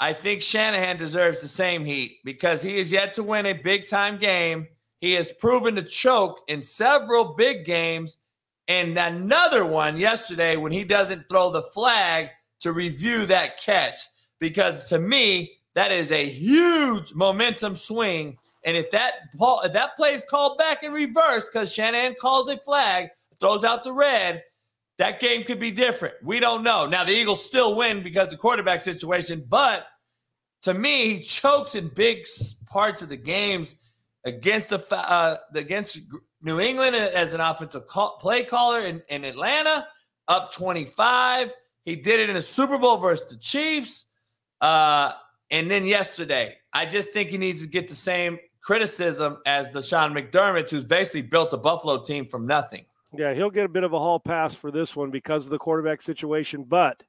I 0.00 0.12
think 0.12 0.40
Shanahan 0.40 0.96
deserves 0.96 1.42
the 1.42 1.48
same 1.48 1.84
heat 1.84 2.18
because 2.24 2.62
he 2.62 2.78
is 2.78 2.90
yet 2.90 3.12
to 3.14 3.22
win 3.22 3.46
a 3.46 3.52
big 3.52 3.88
time 3.88 4.16
game. 4.16 4.68
He 5.00 5.12
has 5.14 5.32
proven 5.32 5.74
to 5.74 5.82
choke 5.82 6.40
in 6.48 6.62
several 6.62 7.34
big 7.34 7.64
games 7.64 8.16
and 8.68 8.96
another 8.98 9.64
one 9.64 9.96
yesterday 9.96 10.56
when 10.56 10.72
he 10.72 10.84
doesn't 10.84 11.28
throw 11.28 11.50
the 11.50 11.62
flag 11.62 12.28
to 12.60 12.72
review 12.72 13.24
that 13.26 13.58
catch. 13.58 13.98
Because 14.40 14.88
to 14.90 14.98
me, 14.98 15.52
that 15.74 15.90
is 15.90 16.12
a 16.12 16.28
huge 16.28 17.14
momentum 17.14 17.74
swing. 17.74 18.36
And 18.64 18.76
if 18.76 18.90
that 18.90 19.14
ball, 19.34 19.62
if 19.64 19.72
that 19.72 19.96
play 19.96 20.14
is 20.14 20.24
called 20.28 20.58
back 20.58 20.82
in 20.82 20.92
reverse 20.92 21.48
because 21.48 21.72
Shanahan 21.72 22.14
calls 22.20 22.48
a 22.48 22.58
flag, 22.58 23.08
throws 23.40 23.64
out 23.64 23.84
the 23.84 23.92
red, 23.92 24.42
that 24.98 25.20
game 25.20 25.44
could 25.44 25.60
be 25.60 25.70
different. 25.70 26.16
We 26.22 26.40
don't 26.40 26.62
know. 26.62 26.84
Now 26.86 27.04
the 27.04 27.12
Eagles 27.12 27.44
still 27.44 27.76
win 27.76 28.02
because 28.02 28.26
of 28.26 28.32
the 28.32 28.36
quarterback 28.36 28.82
situation, 28.82 29.44
but 29.48 29.86
to 30.62 30.74
me, 30.74 31.14
he 31.14 31.22
chokes 31.22 31.74
in 31.74 31.88
big 31.88 32.26
parts 32.66 33.00
of 33.00 33.08
the 33.08 33.16
games 33.16 33.76
against 34.24 34.70
the 34.70 34.84
uh, 34.92 35.36
against 35.54 36.00
New 36.42 36.60
England 36.60 36.94
as 36.94 37.34
an 37.34 37.40
offensive 37.40 37.86
call, 37.86 38.18
play 38.18 38.44
caller 38.44 38.80
in, 38.80 39.02
in 39.08 39.24
Atlanta, 39.24 39.86
up 40.28 40.52
25. 40.52 41.52
He 41.84 41.96
did 41.96 42.20
it 42.20 42.28
in 42.28 42.34
the 42.34 42.42
Super 42.42 42.78
Bowl 42.78 42.98
versus 42.98 43.28
the 43.28 43.36
Chiefs. 43.36 44.06
Uh, 44.60 45.12
and 45.50 45.70
then 45.70 45.84
yesterday, 45.84 46.56
I 46.72 46.86
just 46.86 47.12
think 47.12 47.30
he 47.30 47.38
needs 47.38 47.62
to 47.62 47.68
get 47.68 47.88
the 47.88 47.94
same 47.94 48.38
criticism 48.60 49.38
as 49.46 49.68
Sean 49.86 50.14
McDermott, 50.14 50.70
who's 50.70 50.84
basically 50.84 51.22
built 51.22 51.50
the 51.50 51.58
Buffalo 51.58 52.02
team 52.02 52.26
from 52.26 52.46
nothing. 52.46 52.84
Yeah, 53.16 53.32
he'll 53.32 53.50
get 53.50 53.64
a 53.64 53.70
bit 53.70 53.84
of 53.84 53.94
a 53.94 53.98
hall 53.98 54.20
pass 54.20 54.54
for 54.54 54.70
this 54.70 54.94
one 54.94 55.10
because 55.10 55.46
of 55.46 55.50
the 55.50 55.58
quarterback 55.58 56.02
situation, 56.02 56.64
but 56.64 57.02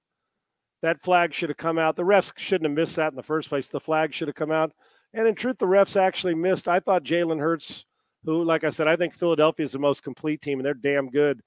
that 0.82 1.02
flag 1.02 1.34
should 1.34 1.50
have 1.50 1.58
come 1.58 1.78
out. 1.78 1.98
The 1.98 2.04
refs 2.04 2.32
shouldn't 2.38 2.70
have 2.70 2.78
missed 2.78 2.96
that 2.96 3.12
in 3.12 3.18
the 3.18 3.24
first 3.24 3.50
place. 3.50 3.68
The 3.68 3.82
flag 3.82 4.14
should 4.14 4.30
have 4.30 4.36
come 4.36 4.52
out. 4.52 4.72
And 5.14 5.28
in 5.28 5.36
truth, 5.36 5.58
the 5.58 5.66
refs 5.66 6.00
actually 6.00 6.36
missed. 6.36 6.68
I 6.68 6.80
thought 6.80 7.04
Jalen 7.04 7.40
Hurts 7.40 7.86
who, 8.26 8.44
like 8.44 8.64
I 8.64 8.70
said, 8.70 8.88
I 8.88 8.96
think 8.96 9.16
Philadelphia 9.16 9.66
is 9.66 9.72
the 9.72 9.80
most 9.80 10.04
complete 10.04 10.42
team 10.42 10.60
and 10.60 10.66
they're 10.66 10.74
damn 10.74 11.10
good. 11.10 11.42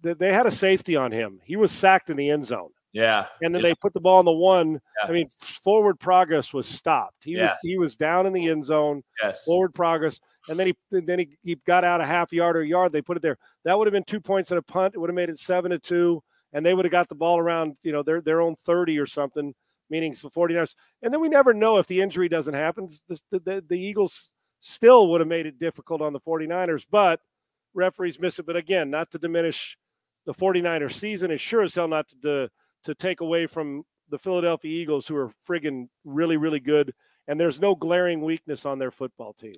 They 0.00 0.32
had 0.32 0.46
a 0.46 0.50
safety 0.50 0.94
on 0.94 1.10
him. 1.10 1.40
He 1.44 1.56
was 1.56 1.72
sacked 1.72 2.08
in 2.08 2.16
the 2.16 2.30
end 2.30 2.46
zone. 2.46 2.70
Yeah. 2.92 3.26
And 3.42 3.54
then 3.54 3.62
yeah. 3.62 3.70
they 3.70 3.74
put 3.74 3.92
the 3.92 4.00
ball 4.00 4.18
on 4.18 4.24
the 4.24 4.32
one. 4.32 4.72
Yeah. 4.72 5.08
I 5.08 5.12
mean, 5.12 5.28
forward 5.38 6.00
progress 6.00 6.52
was 6.52 6.66
stopped. 6.66 7.24
He 7.24 7.32
yes. 7.32 7.50
was 7.50 7.58
he 7.62 7.78
was 7.78 7.96
down 7.96 8.26
in 8.26 8.32
the 8.32 8.48
end 8.48 8.64
zone. 8.64 9.02
Yes. 9.22 9.44
Forward 9.44 9.74
progress. 9.74 10.20
And 10.48 10.58
then 10.58 10.68
he 10.68 10.74
then 10.90 11.18
he, 11.18 11.36
he 11.42 11.56
got 11.66 11.84
out 11.84 12.00
a 12.00 12.06
half 12.06 12.32
yard 12.32 12.56
or 12.56 12.64
yard. 12.64 12.92
They 12.92 13.02
put 13.02 13.16
it 13.16 13.22
there. 13.22 13.36
That 13.64 13.78
would 13.78 13.86
have 13.86 13.92
been 13.92 14.04
two 14.04 14.20
points 14.20 14.50
and 14.50 14.58
a 14.58 14.62
punt. 14.62 14.94
It 14.94 14.98
would 14.98 15.10
have 15.10 15.14
made 15.14 15.28
it 15.28 15.38
seven 15.38 15.70
to 15.70 15.78
two. 15.78 16.22
And 16.52 16.64
they 16.64 16.72
would 16.72 16.86
have 16.86 16.92
got 16.92 17.08
the 17.08 17.14
ball 17.14 17.38
around, 17.38 17.76
you 17.82 17.92
know, 17.92 18.02
their 18.02 18.22
their 18.22 18.40
own 18.40 18.56
30 18.64 18.98
or 18.98 19.06
something, 19.06 19.54
meaning 19.90 20.12
the 20.12 20.30
49ers. 20.30 20.74
And 21.02 21.12
then 21.12 21.20
we 21.20 21.28
never 21.28 21.52
know 21.52 21.76
if 21.76 21.86
the 21.86 22.00
injury 22.00 22.28
doesn't 22.28 22.54
happen. 22.54 22.88
The, 23.08 23.20
the, 23.30 23.64
the 23.68 23.78
Eagles 23.78 24.32
still 24.60 25.08
would 25.08 25.20
have 25.20 25.28
made 25.28 25.46
it 25.46 25.58
difficult 25.58 26.02
on 26.02 26.12
the 26.12 26.20
49ers, 26.20 26.86
but 26.90 27.20
referees 27.74 28.20
miss 28.20 28.38
it. 28.38 28.46
But 28.46 28.56
again, 28.56 28.90
not 28.90 29.10
to 29.12 29.18
diminish 29.18 29.78
the 30.26 30.34
49ers 30.34 30.92
season, 30.92 31.30
is 31.30 31.40
sure 31.40 31.62
as 31.62 31.74
hell 31.74 31.88
not 31.88 32.08
to, 32.08 32.16
to, 32.22 32.50
to 32.84 32.94
take 32.94 33.20
away 33.20 33.46
from 33.46 33.84
the 34.10 34.18
Philadelphia 34.18 34.70
Eagles, 34.70 35.06
who 35.06 35.16
are 35.16 35.30
friggin' 35.48 35.88
really, 36.04 36.36
really 36.36 36.60
good. 36.60 36.94
And 37.26 37.38
there's 37.38 37.60
no 37.60 37.74
glaring 37.74 38.22
weakness 38.22 38.64
on 38.64 38.78
their 38.78 38.90
football 38.90 39.34
team. 39.34 39.52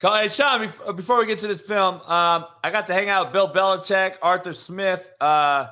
Hey, 0.00 0.28
Sean, 0.28 0.70
before 0.94 1.18
we 1.18 1.26
get 1.26 1.40
to 1.40 1.48
this 1.48 1.62
film, 1.62 1.96
um, 2.02 2.46
I 2.62 2.70
got 2.70 2.86
to 2.86 2.94
hang 2.94 3.08
out 3.08 3.26
with 3.26 3.32
Bill 3.32 3.52
Belichick, 3.52 4.16
Arthur 4.22 4.52
Smith, 4.52 5.10
uh, 5.20 5.68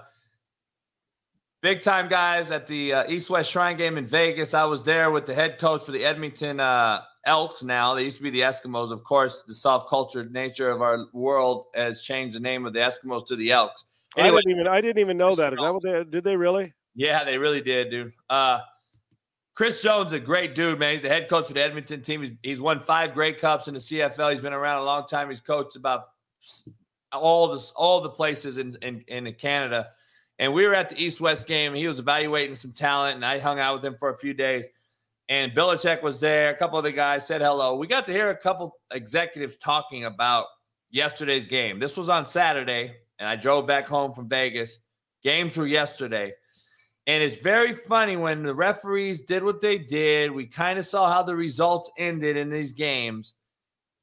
big 1.63 1.81
time 1.81 2.09
guys 2.09 2.51
at 2.51 2.67
the 2.67 2.93
uh, 2.93 3.05
East 3.09 3.31
West 3.31 3.53
Shrine 3.53 3.77
game 3.77 3.97
in 3.99 4.07
Vegas. 4.07 4.53
I 4.53 4.65
was 4.65 4.83
there 4.83 5.13
with 5.13 5.27
the 5.27 5.35
head 5.35 5.59
coach 5.59 5.85
for 5.85 5.93
the 5.93 6.05
Edmonton 6.05 6.59
uh, 6.59 7.03
Elks 7.27 7.63
now. 7.63 7.95
They 7.95 8.05
used 8.05 8.17
to 8.19 8.23
be 8.23 8.31
the 8.31 8.41
Eskimos. 8.41 8.93
Of 8.93 9.05
course, 9.05 9.43
the 9.43 9.55
soft 9.55 9.89
cultured 9.89 10.33
nature 10.33 10.71
of 10.71 10.81
our 10.81 11.07
world 11.13 11.67
has 11.75 12.03
changed 12.03 12.37
the 12.37 12.41
name 12.41 12.65
of 12.65 12.73
the 12.73 12.79
Eskimos 12.79 13.27
to 13.27 13.37
the 13.37 13.51
Elks. 13.51 13.85
Anyway, 14.17 14.39
I 14.39 14.41
didn't 14.41 14.51
even 14.51 14.67
I 14.69 14.81
didn't 14.81 14.99
even 14.99 15.17
know 15.19 15.35
that. 15.35 15.51
that 15.51 15.81
they, 15.83 16.05
did 16.11 16.25
they 16.25 16.37
really? 16.37 16.73
Yeah, 16.95 17.25
they 17.25 17.37
really 17.37 17.61
did, 17.61 17.91
dude. 17.91 18.13
Uh, 18.31 18.61
Chris 19.55 19.83
Jones, 19.83 20.13
a 20.13 20.21
great 20.21 20.55
dude, 20.55 20.79
man. 20.79 20.93
He's 20.93 21.03
the 21.03 21.09
head 21.09 21.29
coach 21.29 21.49
for 21.49 21.55
the 21.55 21.63
Edmonton 21.63 22.03
team. 22.03 22.23
He's, 22.23 22.33
he's 22.43 22.61
won 22.61 22.81
five 22.81 23.15
Grey 23.15 23.33
Cups 23.33 23.69
in 23.69 23.75
the 23.75 23.81
CFL. 23.81 24.33
He's 24.33 24.41
been 24.41 24.53
around 24.53 24.83
a 24.83 24.85
long 24.85 25.07
time. 25.07 25.29
He's 25.29 25.41
coached 25.41 25.77
about 25.77 26.05
all 27.13 27.49
the 27.49 27.73
all 27.75 28.01
the 28.01 28.11
places 28.11 28.59
in, 28.59 28.77
in, 28.83 29.05
in 29.09 29.33
Canada. 29.35 29.89
And 30.39 30.53
we 30.53 30.67
were 30.67 30.75
at 30.75 30.91
the 30.91 31.03
East 31.03 31.21
West 31.21 31.47
game. 31.47 31.75
He 31.75 31.89
was 31.89 31.99
evaluating 31.99 32.55
some 32.55 32.73
talent, 32.73 33.17
and 33.17 33.25
I 33.25 33.39
hung 33.39 33.59
out 33.59 33.77
with 33.77 33.85
him 33.85 33.97
for 33.99 34.11
a 34.11 34.17
few 34.17 34.35
days 34.35 34.69
and 35.29 35.53
Belichick 35.53 36.03
was 36.03 36.21
there. 36.21 36.51
A 36.51 36.57
couple 36.57 36.79
of 36.79 36.85
the 36.85 36.93
guys 36.93 37.27
said 37.27 37.41
hello. 37.41 37.77
We 37.77 37.87
got 37.87 38.05
to 38.07 38.13
hear 38.13 38.31
a 38.31 38.37
couple 38.37 38.73
executives 38.93 39.57
talking 39.57 40.05
about 40.05 40.47
yesterday's 40.91 41.47
game. 41.47 41.79
This 41.79 41.97
was 41.97 42.09
on 42.09 42.27
Saturday, 42.27 42.95
and 43.19 43.29
I 43.29 43.37
drove 43.37 43.67
back 43.67 43.87
home 43.87 44.15
from 44.15 44.29
Vegas. 44.29 44.79
Games 45.23 45.57
were 45.57 45.67
yesterday. 45.67 46.33
And 47.09 47.23
it's 47.23 47.37
very 47.37 47.73
funny 47.73 48.17
when 48.17 48.43
the 48.43 48.55
referees 48.55 49.23
did 49.23 49.45
what 49.45 49.61
they 49.61 49.79
did. 49.79 50.31
We 50.31 50.47
kind 50.47 50.79
of 50.79 50.85
saw 50.85 51.13
how 51.13 51.23
the 51.23 51.37
results 51.37 51.91
ended 51.99 52.37
in 52.37 52.51
these 52.51 52.73
games. 52.73 53.35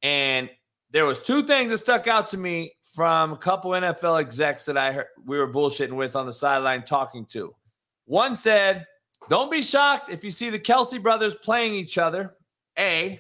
And 0.02 0.50
there 0.92 1.06
was 1.06 1.22
two 1.22 1.42
things 1.42 1.72
that 1.72 1.80
stuck 1.80 2.08
out 2.08 2.28
to 2.30 2.38
me 2.38 2.74
from 2.94 3.34
a 3.34 3.38
couple 3.38 3.72
NFL 3.72 4.22
execs 4.22 4.66
that 4.66 4.78
I 4.78 4.92
heard 4.92 5.08
we 5.26 5.38
were 5.38 5.52
bullshitting 5.52 5.96
with 5.96 6.16
on 6.16 6.26
the 6.26 6.34
sideline 6.34 6.84
talking 6.84 7.26
to. 7.28 7.54
One 8.06 8.36
said, 8.36 8.86
don't 9.30 9.52
be 9.52 9.62
shocked 9.62 10.10
if 10.10 10.24
you 10.24 10.32
see 10.32 10.50
the 10.50 10.60
Kelce 10.60 11.02
brothers 11.02 11.36
playing 11.36 11.74
each 11.74 11.98
other, 11.98 12.36
A, 12.78 13.20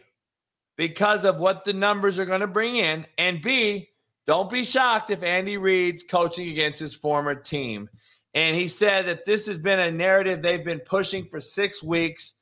because 0.77 1.23
of 1.25 1.39
what 1.39 1.65
the 1.65 1.73
numbers 1.73 2.19
are 2.19 2.25
going 2.25 2.41
to 2.41 2.47
bring 2.47 2.75
in, 2.77 3.05
and 3.17 3.41
B, 3.41 3.89
don't 4.25 4.49
be 4.49 4.63
shocked 4.63 5.09
if 5.09 5.23
Andy 5.23 5.57
Reid's 5.57 6.03
coaching 6.03 6.49
against 6.49 6.79
his 6.79 6.95
former 6.95 7.35
team. 7.35 7.89
And 8.33 8.55
he 8.55 8.67
said 8.67 9.05
that 9.07 9.25
this 9.25 9.45
has 9.47 9.57
been 9.57 9.79
a 9.79 9.91
narrative 9.91 10.41
they've 10.41 10.63
been 10.63 10.79
pushing 10.79 11.25
for 11.25 11.39
six 11.39 11.83
weeks. 11.83 12.35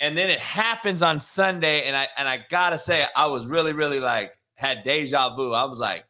And 0.00 0.16
then 0.16 0.30
it 0.30 0.40
happens 0.40 1.02
on 1.02 1.20
Sunday. 1.20 1.82
And 1.82 1.96
I 1.96 2.08
and 2.16 2.28
I 2.28 2.44
gotta 2.48 2.78
say, 2.78 3.04
I 3.14 3.26
was 3.26 3.46
really, 3.46 3.72
really 3.72 4.00
like 4.00 4.38
had 4.54 4.84
deja 4.84 5.34
vu. 5.34 5.52
I 5.52 5.64
was 5.64 5.78
like, 5.78 6.04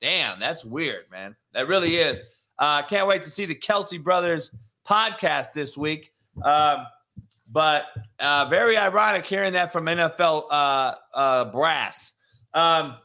damn, 0.00 0.40
that's 0.40 0.64
weird, 0.64 1.10
man. 1.10 1.36
That 1.52 1.68
really 1.68 1.96
is. 1.96 2.20
Uh, 2.58 2.82
can't 2.82 3.06
wait 3.06 3.24
to 3.24 3.30
see 3.30 3.44
the 3.44 3.54
Kelce 3.54 4.02
brothers 4.02 4.50
podcast 4.88 5.52
this 5.52 5.76
week. 5.76 6.12
Um, 6.44 6.86
but 7.52 7.86
uh, 8.18 8.46
very 8.48 8.76
ironic 8.76 9.26
hearing 9.26 9.54
that 9.54 9.72
from 9.72 9.86
NFL 9.86 10.44
uh, 10.50 10.94
uh, 11.14 11.44
brass. 11.46 12.12
Um, 12.54 12.96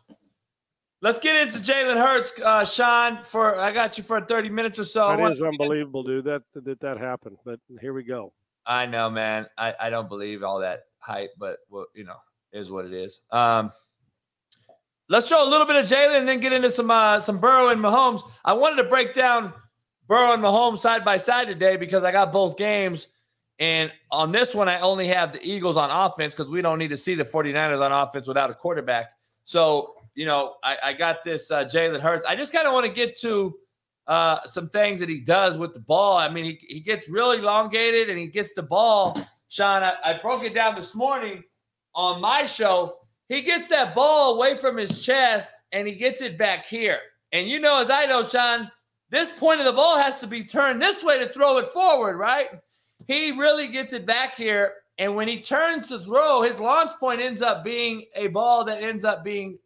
let's 1.01 1.19
get 1.19 1.47
into 1.47 1.59
Jalen 1.59 1.95
Hurts, 1.95 2.33
uh, 2.43 2.65
Sean. 2.65 3.21
For 3.23 3.55
I 3.55 3.71
got 3.71 3.97
you 3.97 4.03
for 4.03 4.21
30 4.21 4.49
minutes 4.49 4.79
or 4.79 4.85
so. 4.85 5.11
It 5.11 5.31
is 5.31 5.41
unbelievable, 5.41 6.03
dude. 6.03 6.25
That 6.25 6.43
that 6.53 6.79
that 6.81 6.97
happened. 6.97 7.37
But 7.43 7.59
here 7.81 7.93
we 7.93 8.03
go. 8.03 8.33
I 8.65 8.85
know, 8.85 9.09
man. 9.09 9.47
I, 9.57 9.73
I 9.79 9.89
don't 9.89 10.09
believe 10.09 10.43
all 10.43 10.59
that 10.59 10.81
hype, 10.99 11.31
but 11.37 11.59
well, 11.69 11.85
you 11.93 12.03
know, 12.03 12.17
is 12.51 12.71
what 12.71 12.85
it 12.85 12.93
is. 12.93 13.21
Um, 13.31 13.71
let's 15.09 15.27
show 15.27 15.47
a 15.47 15.49
little 15.49 15.67
bit 15.67 15.75
of 15.75 15.85
Jalen 15.85 16.19
and 16.19 16.27
then 16.27 16.39
get 16.39 16.53
into 16.53 16.71
some 16.71 16.89
uh, 16.89 17.19
some 17.21 17.39
Burrow 17.39 17.69
and 17.69 17.81
Mahomes. 17.81 18.21
I 18.43 18.53
wanted 18.53 18.77
to 18.77 18.89
break 18.89 19.13
down 19.13 19.53
Burrow 20.07 20.33
and 20.33 20.43
Mahomes 20.43 20.79
side 20.79 21.05
by 21.05 21.17
side 21.17 21.47
today 21.47 21.77
because 21.77 22.03
I 22.03 22.11
got 22.11 22.31
both 22.31 22.57
games. 22.57 23.07
And 23.59 23.91
on 24.11 24.31
this 24.31 24.53
one, 24.53 24.67
I 24.67 24.79
only 24.79 25.07
have 25.07 25.31
the 25.31 25.41
Eagles 25.41 25.77
on 25.77 25.89
offense 25.89 26.35
because 26.35 26.51
we 26.51 26.61
don't 26.61 26.77
need 26.77 26.89
to 26.89 26.97
see 26.97 27.15
the 27.15 27.23
49ers 27.23 27.81
on 27.81 27.91
offense 27.91 28.27
without 28.27 28.49
a 28.49 28.53
quarterback. 28.53 29.11
So, 29.45 29.93
you 30.13 30.25
know, 30.25 30.55
I, 30.63 30.77
I 30.83 30.93
got 30.93 31.23
this 31.23 31.51
uh, 31.51 31.63
Jalen 31.63 32.01
Hurts. 32.01 32.25
I 32.25 32.35
just 32.35 32.51
kind 32.51 32.67
of 32.67 32.73
want 32.73 32.85
to 32.85 32.91
get 32.91 33.17
to 33.21 33.55
uh, 34.07 34.39
some 34.45 34.69
things 34.69 34.99
that 34.99 35.09
he 35.09 35.21
does 35.21 35.57
with 35.57 35.73
the 35.73 35.79
ball. 35.79 36.17
I 36.17 36.29
mean, 36.29 36.45
he, 36.45 36.59
he 36.67 36.79
gets 36.79 37.09
really 37.09 37.37
elongated 37.37 38.09
and 38.09 38.19
he 38.19 38.27
gets 38.27 38.53
the 38.53 38.63
ball. 38.63 39.17
Sean, 39.47 39.83
I, 39.83 39.93
I 40.03 40.19
broke 40.21 40.43
it 40.43 40.53
down 40.53 40.75
this 40.75 40.93
morning 40.93 41.43
on 41.93 42.19
my 42.19 42.45
show. 42.45 42.97
He 43.29 43.41
gets 43.41 43.69
that 43.69 43.95
ball 43.95 44.35
away 44.35 44.55
from 44.55 44.77
his 44.77 45.03
chest 45.03 45.53
and 45.71 45.87
he 45.87 45.95
gets 45.95 46.21
it 46.21 46.37
back 46.37 46.65
here. 46.65 46.97
And 47.31 47.47
you 47.47 47.59
know, 47.59 47.81
as 47.81 47.89
I 47.89 48.05
know, 48.05 48.23
Sean, 48.23 48.69
this 49.09 49.31
point 49.31 49.59
of 49.59 49.65
the 49.65 49.73
ball 49.73 49.97
has 49.97 50.19
to 50.19 50.27
be 50.27 50.43
turned 50.43 50.81
this 50.81 51.03
way 51.03 51.17
to 51.19 51.29
throw 51.29 51.57
it 51.57 51.67
forward, 51.67 52.17
right? 52.17 52.49
He 53.07 53.31
really 53.31 53.67
gets 53.67 53.93
it 53.93 54.05
back 54.05 54.35
here. 54.35 54.73
And 54.97 55.15
when 55.15 55.27
he 55.27 55.41
turns 55.41 55.89
to 55.89 55.99
throw, 55.99 56.41
his 56.41 56.59
launch 56.59 56.91
point 56.99 57.21
ends 57.21 57.41
up 57.41 57.63
being 57.63 58.05
a 58.15 58.27
ball 58.27 58.63
that 58.65 58.81
ends 58.81 59.03
up 59.03 59.23
being 59.23 59.59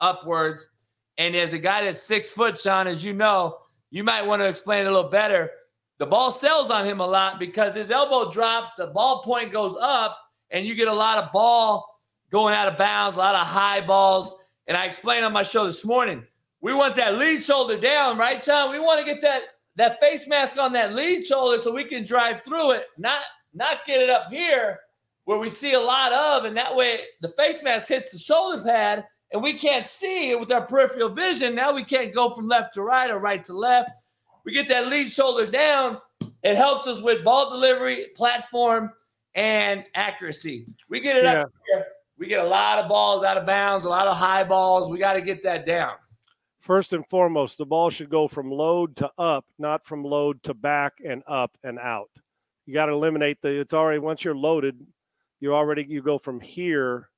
upwards. 0.00 0.68
And 1.16 1.34
as 1.34 1.54
a 1.54 1.58
guy 1.58 1.84
that's 1.84 2.02
six 2.02 2.32
foot, 2.32 2.58
Sean, 2.58 2.86
as 2.86 3.02
you 3.02 3.12
know, 3.12 3.58
you 3.90 4.04
might 4.04 4.26
want 4.26 4.42
to 4.42 4.48
explain 4.48 4.84
it 4.84 4.88
a 4.88 4.92
little 4.92 5.10
better. 5.10 5.50
The 5.98 6.06
ball 6.06 6.32
sells 6.32 6.70
on 6.70 6.84
him 6.84 7.00
a 7.00 7.06
lot 7.06 7.38
because 7.38 7.74
his 7.74 7.90
elbow 7.90 8.30
drops, 8.30 8.70
the 8.76 8.88
ball 8.88 9.22
point 9.22 9.52
goes 9.52 9.76
up, 9.80 10.18
and 10.50 10.66
you 10.66 10.74
get 10.74 10.88
a 10.88 10.92
lot 10.92 11.18
of 11.18 11.32
ball 11.32 12.00
going 12.30 12.54
out 12.54 12.68
of 12.68 12.76
bounds, 12.76 13.16
a 13.16 13.20
lot 13.20 13.34
of 13.34 13.46
high 13.46 13.80
balls. 13.80 14.34
And 14.66 14.76
I 14.76 14.86
explained 14.86 15.24
on 15.24 15.32
my 15.32 15.44
show 15.44 15.66
this 15.66 15.84
morning, 15.84 16.24
we 16.60 16.74
want 16.74 16.96
that 16.96 17.18
lead 17.18 17.42
shoulder 17.44 17.78
down, 17.78 18.18
right, 18.18 18.42
Sean? 18.42 18.70
We 18.70 18.80
want 18.80 18.98
to 18.98 19.06
get 19.06 19.22
that 19.22 19.42
that 19.76 20.00
face 20.00 20.28
mask 20.28 20.58
on 20.58 20.72
that 20.72 20.94
lead 20.94 21.24
shoulder 21.24 21.58
so 21.58 21.72
we 21.72 21.84
can 21.84 22.04
drive 22.04 22.42
through 22.42 22.72
it, 22.72 22.86
not 22.98 23.22
not 23.52 23.86
get 23.86 24.00
it 24.00 24.10
up 24.10 24.30
here 24.30 24.80
where 25.24 25.38
we 25.38 25.48
see 25.48 25.72
a 25.72 25.80
lot 25.80 26.12
of, 26.12 26.44
and 26.44 26.56
that 26.56 26.74
way 26.74 27.00
the 27.22 27.28
face 27.28 27.62
mask 27.62 27.88
hits 27.88 28.12
the 28.12 28.18
shoulder 28.18 28.62
pad 28.62 29.06
and 29.32 29.42
we 29.42 29.54
can't 29.54 29.86
see 29.86 30.30
it 30.30 30.38
with 30.38 30.52
our 30.52 30.66
peripheral 30.66 31.08
vision. 31.08 31.54
Now 31.54 31.72
we 31.72 31.84
can't 31.84 32.14
go 32.14 32.30
from 32.30 32.48
left 32.48 32.74
to 32.74 32.82
right 32.82 33.10
or 33.10 33.18
right 33.18 33.42
to 33.44 33.54
left. 33.54 33.90
We 34.44 34.52
get 34.52 34.68
that 34.68 34.88
lead 34.88 35.12
shoulder 35.12 35.46
down. 35.46 35.98
It 36.42 36.56
helps 36.56 36.86
us 36.86 37.00
with 37.00 37.24
ball 37.24 37.50
delivery, 37.50 38.06
platform, 38.14 38.90
and 39.34 39.84
accuracy. 39.94 40.66
We 40.88 41.00
get 41.00 41.16
it 41.16 41.24
yeah. 41.24 41.42
up 41.42 41.52
here. 41.72 41.86
We 42.18 42.26
get 42.28 42.44
a 42.44 42.48
lot 42.48 42.78
of 42.78 42.88
balls 42.88 43.24
out 43.24 43.36
of 43.36 43.46
bounds, 43.46 43.86
a 43.86 43.88
lot 43.88 44.06
of 44.06 44.16
high 44.16 44.44
balls. 44.44 44.90
We 44.90 44.98
got 44.98 45.14
to 45.14 45.22
get 45.22 45.42
that 45.42 45.66
down 45.66 45.94
first 46.64 46.94
and 46.94 47.06
foremost, 47.06 47.58
the 47.58 47.66
ball 47.66 47.90
should 47.90 48.08
go 48.08 48.26
from 48.26 48.50
load 48.50 48.96
to 48.96 49.10
up, 49.18 49.44
not 49.58 49.84
from 49.84 50.02
load 50.02 50.42
to 50.42 50.54
back 50.54 50.94
and 51.04 51.22
up 51.26 51.56
and 51.62 51.78
out. 51.78 52.10
You 52.64 52.72
got 52.72 52.86
to 52.86 52.92
eliminate 52.92 53.42
the. 53.42 53.60
It's 53.60 53.74
already 53.74 53.98
once 53.98 54.24
you're 54.24 54.34
loaded, 54.34 54.80
you 55.40 55.54
already 55.54 55.84
you 55.86 56.02
go 56.02 56.18
from 56.18 56.40
here 56.40 57.10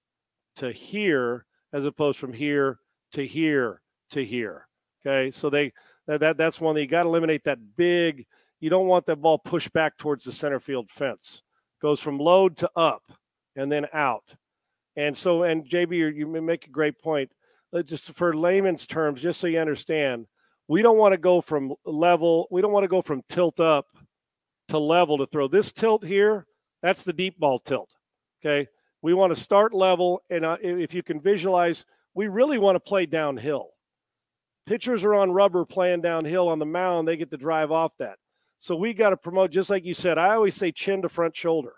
to 0.57 0.73
here 0.73 1.47
as 1.73 1.85
opposed 1.85 2.19
from 2.19 2.33
here 2.33 2.81
to 3.13 3.25
here 3.25 3.81
to 4.11 4.25
here. 4.25 4.67
Okay, 5.07 5.31
so 5.31 5.49
they 5.49 5.73
that, 6.09 6.19
that 6.21 6.37
that's 6.37 6.61
one 6.61 6.75
that 6.75 6.81
you 6.81 6.89
got 6.89 7.05
to 7.05 7.09
eliminate 7.09 7.45
that 7.45 7.77
big. 7.77 8.27
You 8.59 8.71
don't 8.71 8.89
want 8.89 9.07
that 9.07 9.17
ball 9.17 9.39
pushed 9.39 9.73
back 9.73 9.97
towards 9.97 10.25
the 10.25 10.33
center 10.33 10.59
field 10.59 10.91
fence. 10.91 11.43
Goes 11.81 12.01
from 12.01 12.19
load 12.19 12.57
to 12.59 12.71
up 12.75 13.13
and 13.55 13.71
then 13.71 13.87
out. 13.93 14.35
And 14.97 15.17
so, 15.17 15.43
and 15.43 15.69
JB, 15.69 16.17
you, 16.17 16.27
make 16.27 16.67
a 16.67 16.71
great 16.71 16.99
point 16.99 17.31
just 17.83 18.13
for 18.13 18.35
layman's 18.35 18.87
terms, 18.87 19.23
just 19.23 19.41
so 19.41 19.47
you 19.47 19.59
understand, 19.59 20.27
we 20.69 20.83
don't 20.83 20.99
want 20.99 21.13
to 21.13 21.19
go 21.19 21.41
from 21.41 21.75
level, 21.85 22.49
we 22.51 22.61
don't 22.61 22.73
want 22.73 22.85
to 22.85 22.89
go 22.89 23.03
from 23.03 23.23
tilt 23.29 23.61
up 23.61 23.87
to 24.69 24.79
level 24.79 25.19
to 25.19 25.27
throw. 25.27 25.49
This 25.49 25.73
tilt 25.73 26.05
here, 26.05 26.47
that's 26.83 27.05
the 27.05 27.13
deep 27.13 27.39
ball 27.39 27.59
tilt. 27.59 27.91
Okay. 28.41 28.69
We 29.03 29.15
want 29.15 29.35
to 29.35 29.41
start 29.41 29.73
level. 29.75 30.23
And 30.31 30.45
uh, 30.45 30.57
if 30.61 30.95
you 30.95 31.03
can 31.03 31.21
visualize, 31.21 31.85
we 32.15 32.29
really 32.29 32.59
want 32.59 32.77
to 32.77 32.81
play 32.81 33.07
downhill. 33.07 33.71
Pitchers 34.67 35.05
are 35.05 35.15
on 35.15 35.31
rubber 35.31 35.65
playing 35.65 36.01
downhill 36.01 36.49
on 36.49 36.59
the 36.59 36.67
mound, 36.67 37.07
they 37.07 37.17
get 37.17 37.31
to 37.31 37.37
drive 37.37 37.71
off 37.71 37.97
that. 37.99 38.19
So 38.59 38.75
we 38.75 38.95
got 38.95 39.11
to 39.11 39.17
promote, 39.17 39.53
just 39.53 39.71
like 39.71 39.85
you 39.85 39.95
said, 39.95 40.19
I 40.19 40.35
always 40.35 40.57
say 40.57 40.73
chin 40.73 41.03
to 41.03 41.09
front 41.09 41.37
shoulder. 41.37 41.75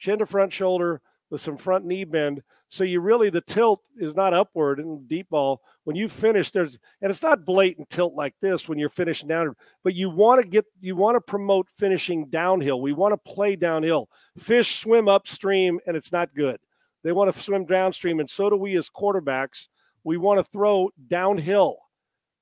Chin 0.00 0.18
to 0.18 0.26
front 0.26 0.52
shoulder 0.52 1.00
with 1.30 1.40
some 1.40 1.56
front 1.56 1.84
knee 1.84 2.04
bend. 2.04 2.42
So 2.68 2.84
you 2.84 3.00
really 3.00 3.30
the 3.30 3.40
tilt 3.40 3.82
is 3.96 4.14
not 4.14 4.34
upward 4.34 4.78
in 4.78 5.06
deep 5.06 5.30
ball. 5.30 5.62
When 5.84 5.96
you 5.96 6.08
finish, 6.08 6.50
there's 6.50 6.78
and 7.00 7.10
it's 7.10 7.22
not 7.22 7.44
blatant 7.44 7.88
tilt 7.88 8.14
like 8.14 8.34
this 8.40 8.68
when 8.68 8.78
you're 8.78 8.88
finishing 8.88 9.28
down, 9.28 9.54
but 9.82 9.94
you 9.94 10.10
want 10.10 10.42
to 10.42 10.48
get 10.48 10.66
you 10.80 10.96
want 10.96 11.16
to 11.16 11.20
promote 11.20 11.68
finishing 11.70 12.26
downhill. 12.26 12.80
We 12.80 12.92
want 12.92 13.12
to 13.12 13.32
play 13.32 13.56
downhill. 13.56 14.08
Fish 14.36 14.76
swim 14.76 15.08
upstream 15.08 15.80
and 15.86 15.96
it's 15.96 16.12
not 16.12 16.34
good. 16.34 16.60
They 17.04 17.12
want 17.12 17.32
to 17.32 17.40
swim 17.40 17.64
downstream, 17.64 18.20
and 18.20 18.28
so 18.28 18.50
do 18.50 18.56
we 18.56 18.76
as 18.76 18.90
quarterbacks. 18.90 19.68
We 20.04 20.16
want 20.16 20.38
to 20.38 20.44
throw 20.44 20.90
downhill. 21.06 21.78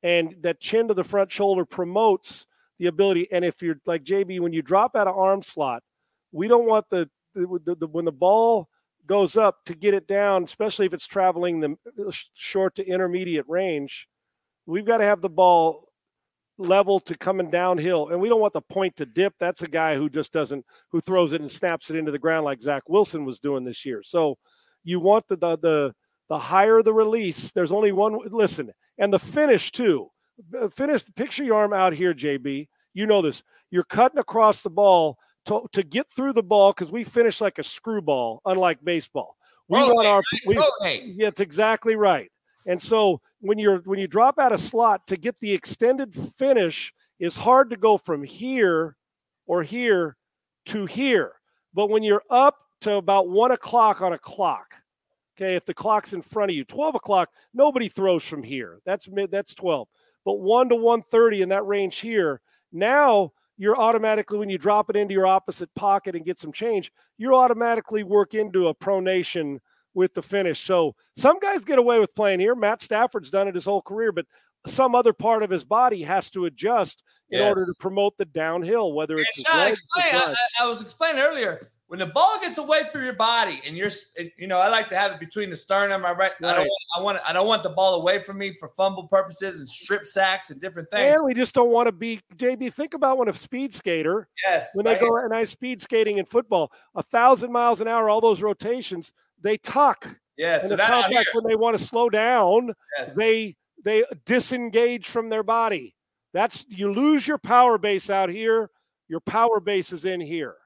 And 0.02 0.36
that 0.40 0.60
chin 0.60 0.88
to 0.88 0.94
the 0.94 1.04
front 1.04 1.30
shoulder 1.30 1.64
promotes 1.64 2.46
the 2.78 2.86
ability. 2.86 3.28
And 3.32 3.44
if 3.44 3.62
you're 3.62 3.80
like 3.86 4.04
JB, 4.04 4.40
when 4.40 4.52
you 4.52 4.62
drop 4.62 4.94
out 4.94 5.08
of 5.08 5.16
arm 5.16 5.42
slot, 5.42 5.82
we 6.32 6.48
don't 6.48 6.66
want 6.66 6.86
the, 6.90 7.08
the, 7.34 7.76
the 7.78 7.86
when 7.86 8.04
the 8.04 8.12
ball 8.12 8.68
goes 9.06 9.36
up 9.36 9.64
to 9.66 9.74
get 9.74 9.94
it 9.94 10.06
down, 10.06 10.44
especially 10.44 10.86
if 10.86 10.94
it's 10.94 11.06
traveling 11.06 11.60
the 11.60 11.76
uh, 12.06 12.12
short 12.34 12.74
to 12.76 12.86
intermediate 12.86 13.48
range, 13.48 14.08
we've 14.66 14.84
got 14.86 14.98
to 14.98 15.04
have 15.04 15.20
the 15.20 15.30
ball 15.30 15.88
level 16.58 17.00
to 17.00 17.16
coming 17.16 17.50
downhill. 17.50 18.08
And 18.08 18.20
we 18.20 18.28
don't 18.28 18.40
want 18.40 18.54
the 18.54 18.62
point 18.62 18.96
to 18.96 19.06
dip. 19.06 19.34
That's 19.38 19.62
a 19.62 19.68
guy 19.68 19.96
who 19.96 20.08
just 20.08 20.32
doesn't, 20.32 20.64
who 20.90 21.00
throws 21.00 21.32
it 21.32 21.40
and 21.40 21.50
snaps 21.50 21.90
it 21.90 21.96
into 21.96 22.12
the 22.12 22.18
ground 22.18 22.44
like 22.44 22.62
Zach 22.62 22.84
Wilson 22.88 23.24
was 23.24 23.38
doing 23.38 23.64
this 23.64 23.84
year. 23.84 24.02
So 24.02 24.38
you 24.84 25.00
want 25.00 25.28
the, 25.28 25.36
the, 25.36 25.58
the, 25.58 25.94
the 26.28 26.38
higher 26.38 26.82
the 26.82 26.94
release, 26.94 27.52
there's 27.52 27.72
only 27.72 27.92
one, 27.92 28.18
listen, 28.30 28.72
and 28.98 29.12
the 29.12 29.18
finish 29.18 29.70
too. 29.70 30.10
Finish, 30.74 31.04
picture 31.14 31.44
your 31.44 31.56
arm 31.56 31.72
out 31.72 31.92
here, 31.92 32.12
JB. 32.12 32.68
You 32.94 33.06
know 33.06 33.22
this. 33.22 33.42
You're 33.70 33.84
cutting 33.84 34.18
across 34.18 34.62
the 34.62 34.70
ball 34.70 35.18
to, 35.46 35.66
to 35.72 35.82
get 35.82 36.10
through 36.10 36.32
the 36.32 36.42
ball 36.42 36.72
because 36.72 36.92
we 36.92 37.04
finish 37.04 37.40
like 37.40 37.58
a 37.58 37.64
screwball, 37.64 38.40
unlike 38.44 38.84
baseball. 38.84 39.36
We 39.68 39.80
want 39.80 40.06
our 40.06 40.22
we, 40.46 40.54
yeah, 41.16 41.28
it's 41.28 41.40
exactly 41.40 41.96
right. 41.96 42.30
And 42.66 42.80
so 42.80 43.20
when 43.40 43.58
you're 43.58 43.78
when 43.80 43.98
you 43.98 44.06
drop 44.06 44.38
out 44.38 44.52
a 44.52 44.58
slot 44.58 45.06
to 45.08 45.16
get 45.16 45.38
the 45.40 45.52
extended 45.52 46.14
finish 46.14 46.92
is 47.18 47.36
hard 47.36 47.70
to 47.70 47.76
go 47.76 47.96
from 47.96 48.22
here 48.22 48.96
or 49.46 49.62
here 49.62 50.16
to 50.66 50.86
here. 50.86 51.32
But 51.74 51.90
when 51.90 52.02
you're 52.02 52.22
up 52.30 52.58
to 52.82 52.94
about 52.94 53.28
one 53.28 53.50
o'clock 53.50 54.02
on 54.02 54.12
a 54.12 54.18
clock, 54.18 54.82
okay, 55.36 55.54
if 55.54 55.64
the 55.64 55.74
clock's 55.74 56.12
in 56.12 56.22
front 56.22 56.50
of 56.50 56.56
you, 56.56 56.64
12 56.64 56.94
o'clock, 56.94 57.30
nobody 57.54 57.88
throws 57.88 58.24
from 58.24 58.42
here. 58.42 58.80
That's 58.84 59.08
mid, 59.08 59.30
that's 59.30 59.54
12. 59.54 59.88
But 60.24 60.40
one 60.40 60.68
to 60.68 60.76
130 60.76 61.42
in 61.42 61.48
that 61.50 61.66
range 61.66 61.98
here. 61.98 62.40
Now 62.72 63.32
you're 63.58 63.76
automatically 63.76 64.38
when 64.38 64.50
you 64.50 64.58
drop 64.58 64.90
it 64.90 64.96
into 64.96 65.14
your 65.14 65.26
opposite 65.26 65.74
pocket 65.74 66.14
and 66.14 66.24
get 66.24 66.38
some 66.38 66.52
change, 66.52 66.92
You're 67.16 67.34
automatically 67.34 68.02
work 68.02 68.34
into 68.34 68.68
a 68.68 68.74
pronation 68.74 69.58
with 69.94 70.14
the 70.14 70.22
finish. 70.22 70.60
So 70.60 70.94
some 71.16 71.38
guys 71.38 71.64
get 71.64 71.78
away 71.78 71.98
with 71.98 72.14
playing 72.14 72.40
here. 72.40 72.54
Matt 72.54 72.82
Stafford's 72.82 73.30
done 73.30 73.48
it 73.48 73.54
his 73.54 73.64
whole 73.64 73.80
career, 73.80 74.12
but 74.12 74.26
some 74.66 74.94
other 74.94 75.12
part 75.12 75.42
of 75.42 75.50
his 75.50 75.64
body 75.64 76.02
has 76.02 76.28
to 76.30 76.44
adjust 76.44 77.02
in 77.30 77.38
yes. 77.38 77.48
order 77.48 77.64
to 77.64 77.74
promote 77.80 78.18
the 78.18 78.24
downhill, 78.26 78.92
whether 78.92 79.16
it's 79.16 79.36
his 79.36 79.46
legs 79.52 79.82
I, 79.96 80.34
I 80.60 80.66
was 80.66 80.82
explaining 80.82 81.22
earlier 81.22 81.70
when 81.88 82.00
the 82.00 82.06
ball 82.06 82.38
gets 82.40 82.58
away 82.58 82.82
from 82.90 83.04
your 83.04 83.12
body 83.12 83.60
and 83.66 83.76
you're 83.76 83.90
you 84.36 84.46
know 84.46 84.58
i 84.58 84.68
like 84.68 84.88
to 84.88 84.96
have 84.96 85.12
it 85.12 85.20
between 85.20 85.50
the 85.50 85.56
sternum 85.56 86.04
i 86.04 86.10
right, 86.10 86.32
right. 86.40 86.50
i 86.50 86.52
don't 86.52 86.68
i 86.96 87.00
want 87.00 87.18
i 87.24 87.32
don't 87.32 87.46
want 87.46 87.62
the 87.62 87.70
ball 87.70 87.94
away 87.94 88.20
from 88.20 88.38
me 88.38 88.52
for 88.54 88.68
fumble 88.70 89.06
purposes 89.06 89.60
and 89.60 89.68
strip 89.68 90.04
sacks 90.04 90.50
and 90.50 90.60
different 90.60 90.90
things. 90.90 91.14
And 91.14 91.24
we 91.24 91.34
just 91.34 91.54
don't 91.54 91.70
want 91.70 91.86
to 91.86 91.92
be 91.92 92.20
jb 92.36 92.72
think 92.72 92.94
about 92.94 93.18
when 93.18 93.28
a 93.28 93.32
speed 93.32 93.72
skater 93.72 94.28
yes 94.44 94.70
when 94.74 94.84
they 94.84 94.98
go 94.98 95.16
and 95.16 95.34
i 95.34 95.44
speed 95.44 95.80
skating 95.80 96.18
in 96.18 96.24
football 96.24 96.72
a 96.94 97.02
thousand 97.02 97.52
miles 97.52 97.80
an 97.80 97.88
hour 97.88 98.10
all 98.10 98.20
those 98.20 98.42
rotations 98.42 99.12
they 99.42 99.56
tuck. 99.58 100.18
Yes 100.36 100.62
and 100.62 100.70
so 100.70 100.76
the 100.76 101.26
when 101.32 101.44
they 101.46 101.56
want 101.56 101.78
to 101.78 101.84
slow 101.84 102.10
down 102.10 102.72
yes. 102.98 103.14
they 103.14 103.56
they 103.84 104.04
disengage 104.24 105.06
from 105.06 105.28
their 105.28 105.44
body. 105.44 105.94
That's 106.32 106.66
you 106.68 106.92
lose 106.92 107.26
your 107.26 107.38
power 107.38 107.78
base 107.78 108.10
out 108.10 108.28
here 108.28 108.70
your 109.08 109.20
power 109.20 109.60
base 109.60 109.92
is 109.92 110.04
in 110.04 110.20
here 110.20 110.56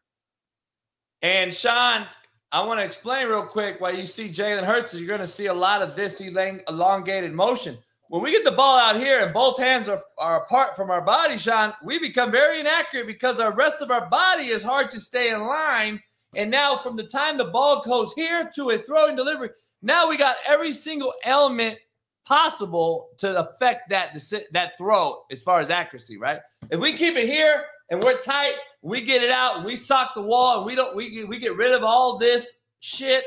And 1.23 1.53
Sean, 1.53 2.07
I 2.51 2.65
want 2.65 2.81
to 2.81 2.85
explain 2.85 3.29
real 3.29 3.43
quick 3.43 3.81
why 3.81 3.91
you 3.91 4.07
see 4.07 4.29
Jalen 4.29 4.65
Hurts. 4.65 4.95
You're 4.95 5.07
going 5.07 5.21
to 5.21 5.27
see 5.27 5.47
a 5.47 5.55
lot 5.55 5.83
of 5.83 5.95
this 5.95 6.21
elongated 6.21 7.33
motion. 7.33 7.77
When 8.09 8.23
we 8.23 8.33
get 8.33 8.45
the 8.45 8.51
ball 8.53 8.77
out 8.77 8.97
here 8.97 9.25
and 9.25 9.33
both 9.33 9.57
hands 9.59 9.89
are, 9.89 10.03
are 10.19 10.43
apart 10.43 10.75
from 10.75 10.91
our 10.91 11.03
body, 11.03 11.39
Sean, 11.39 11.73
we 11.85 11.99
become 11.99 12.33
very 12.33 12.59
inaccurate 12.59 13.07
because 13.07 13.39
our 13.39 13.55
rest 13.55 13.83
of 13.83 13.91
our 13.91 14.09
body 14.09 14.47
is 14.47 14.65
hard 14.65 14.91
to 14.91 14.99
stay 14.99 15.31
in 15.31 15.43
line. 15.43 16.03
And 16.35 16.51
now, 16.51 16.79
from 16.79 16.97
the 16.97 17.05
time 17.05 17.39
the 17.39 17.45
ball 17.45 17.83
goes 17.83 18.13
here 18.15 18.51
to 18.57 18.71
a 18.71 18.79
throwing 18.79 19.15
delivery, 19.15 19.51
now 19.83 20.09
we 20.09 20.17
got 20.17 20.37
every 20.47 20.73
single 20.73 21.15
element 21.25 21.79
possible 22.25 23.09
to 23.19 23.39
affect 23.39 23.91
that 23.91 24.17
that 24.53 24.73
throw 24.79 25.25
as 25.31 25.43
far 25.43 25.61
as 25.61 25.71
accuracy, 25.71 26.17
right? 26.17 26.41
If 26.71 26.81
we 26.81 26.93
keep 26.93 27.17
it 27.17 27.29
here 27.29 27.65
and 27.91 28.03
we're 28.03 28.19
tight, 28.21 28.55
we 28.83 29.03
get 29.03 29.23
it 29.23 29.31
out 29.31 29.65
we 29.65 29.77
sock 29.77 30.15
the 30.15 30.23
wall 30.23 30.59
and 30.59 30.67
we 30.67 30.75
don't 30.75 30.97
we 30.97 31.25
we 31.25 31.39
get 31.39 31.57
rid 31.57 31.73
of 31.73 31.83
all 31.85 32.19
this 32.19 32.59
shit. 32.81 33.25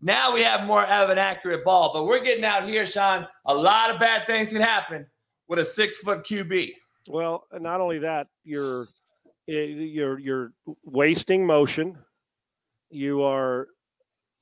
Now 0.00 0.34
we 0.34 0.42
have 0.42 0.66
more 0.66 0.84
of 0.84 1.10
an 1.10 1.18
accurate 1.18 1.64
ball, 1.64 1.92
but 1.92 2.04
we're 2.04 2.22
getting 2.22 2.44
out 2.44 2.68
here, 2.68 2.84
Sean. 2.84 3.26
A 3.46 3.54
lot 3.54 3.90
of 3.90 4.00
bad 4.00 4.26
things 4.26 4.52
can 4.52 4.60
happen 4.60 5.06
with 5.48 5.58
a 5.58 5.64
six 5.64 5.98
foot 5.98 6.24
QB. 6.24 6.70
Well, 7.08 7.46
not 7.52 7.80
only 7.80 7.98
that, 8.00 8.28
you're 8.44 8.86
eh, 9.48 9.64
you're 9.64 10.18
you're 10.18 10.52
wasting 10.84 11.46
motion. 11.46 11.98
You 12.90 13.22
are 13.22 13.68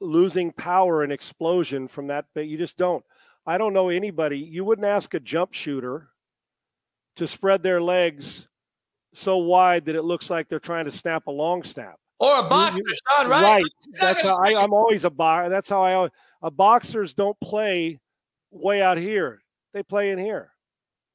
losing 0.01 0.51
power 0.53 1.03
and 1.03 1.13
explosion 1.13 1.89
from 1.89 2.09
that, 2.09 2.27
but 2.35 2.47
you 2.47 2.59
just 2.59 2.77
don't. 2.77 3.05
I 3.47 3.59
don't 3.59 3.73
know 3.73 3.89
anybody. 3.89 4.39
You 4.39 4.65
wouldn't 4.65 4.87
ask 4.87 5.15
a 5.15 5.21
jump 5.21 5.53
shooter 5.55 6.09
to 7.17 7.27
spread 7.27 7.63
their 7.63 7.81
legs 7.81 8.49
so 9.13 9.39
wide 9.39 9.85
that 9.87 9.97
it 9.97 10.03
looks 10.03 10.31
like 10.31 10.49
they're 10.49 10.59
trying 10.59 10.85
to 10.85 10.91
snap 10.91 11.27
a 11.27 11.31
long 11.31 11.63
snap. 11.63 11.97
Or 12.19 12.39
a 12.39 12.43
boxer, 12.43 12.83
you, 12.87 12.95
Sean, 13.09 13.29
right? 13.29 13.43
Right. 13.43 13.65
That's 13.99 14.21
how 14.23 14.37
I, 14.37 14.63
am 14.63 14.75
always 14.75 15.05
a 15.05 15.11
boxer. 15.11 15.49
That's 15.49 15.69
how 15.69 15.83
I 15.83 15.95
always, 15.95 16.11
a 16.43 16.51
boxers 16.51 17.15
don't 17.15 17.39
play 17.41 17.99
way 18.51 18.83
out 18.83 18.99
here. 18.99 19.41
They 19.73 19.83
play 19.83 20.11
in 20.11 20.19
here. 20.19 20.53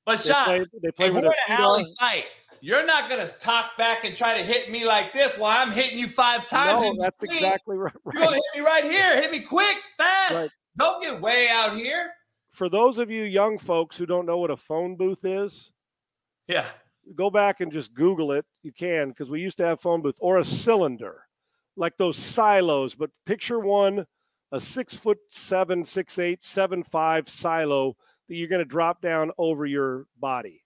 But 0.05 0.19
they 0.19 0.31
Sean, 0.31 0.45
play, 0.45 0.65
they 0.81 0.91
play 0.91 1.09
with 1.11 1.25
an 1.25 1.33
alley 1.49 1.85
fight. 1.99 2.25
You're 2.61 2.85
not 2.85 3.07
going 3.09 3.25
to 3.25 3.31
talk 3.33 3.77
back 3.77 4.05
and 4.05 4.15
try 4.15 4.35
to 4.35 4.43
hit 4.43 4.71
me 4.71 4.85
like 4.85 5.13
this 5.13 5.37
while 5.37 5.55
I'm 5.55 5.71
hitting 5.71 5.99
you 5.99 6.07
five 6.07 6.47
times. 6.47 6.81
No, 6.81 6.95
that's 6.99 7.23
exactly 7.23 7.77
right. 7.77 7.93
You're 8.05 8.23
going 8.23 8.29
to 8.29 8.41
hit 8.53 8.61
me 8.61 8.65
right 8.65 8.83
here. 8.83 9.21
Hit 9.21 9.31
me 9.31 9.39
quick, 9.41 9.77
fast. 9.97 10.33
Right. 10.33 10.49
Don't 10.77 11.03
get 11.03 11.21
way 11.21 11.47
out 11.51 11.75
here. 11.75 12.11
For 12.49 12.67
those 12.67 12.97
of 12.97 13.11
you 13.11 13.23
young 13.23 13.59
folks 13.59 13.97
who 13.97 14.07
don't 14.07 14.25
know 14.25 14.37
what 14.39 14.49
a 14.49 14.57
phone 14.57 14.95
booth 14.95 15.25
is, 15.25 15.71
yeah, 16.47 16.65
go 17.13 17.29
back 17.29 17.61
and 17.61 17.71
just 17.71 17.93
Google 17.93 18.31
it. 18.31 18.45
You 18.63 18.71
can 18.71 19.09
because 19.09 19.29
we 19.29 19.41
used 19.41 19.57
to 19.57 19.65
have 19.65 19.81
phone 19.81 20.01
booth 20.01 20.17
or 20.19 20.37
a 20.37 20.45
cylinder, 20.45 21.23
like 21.75 21.97
those 21.97 22.17
silos. 22.17 22.95
But 22.95 23.11
picture 23.25 23.59
one, 23.59 24.07
a 24.51 24.59
six 24.59 24.97
foot 24.97 25.19
seven, 25.29 25.85
six 25.85 26.17
eight, 26.17 26.43
seven 26.43 26.83
five 26.83 27.29
silo 27.29 27.95
that 28.27 28.35
you're 28.35 28.47
going 28.47 28.59
to 28.59 28.65
drop 28.65 29.01
down 29.01 29.31
over 29.37 29.65
your 29.65 30.07
body. 30.19 30.63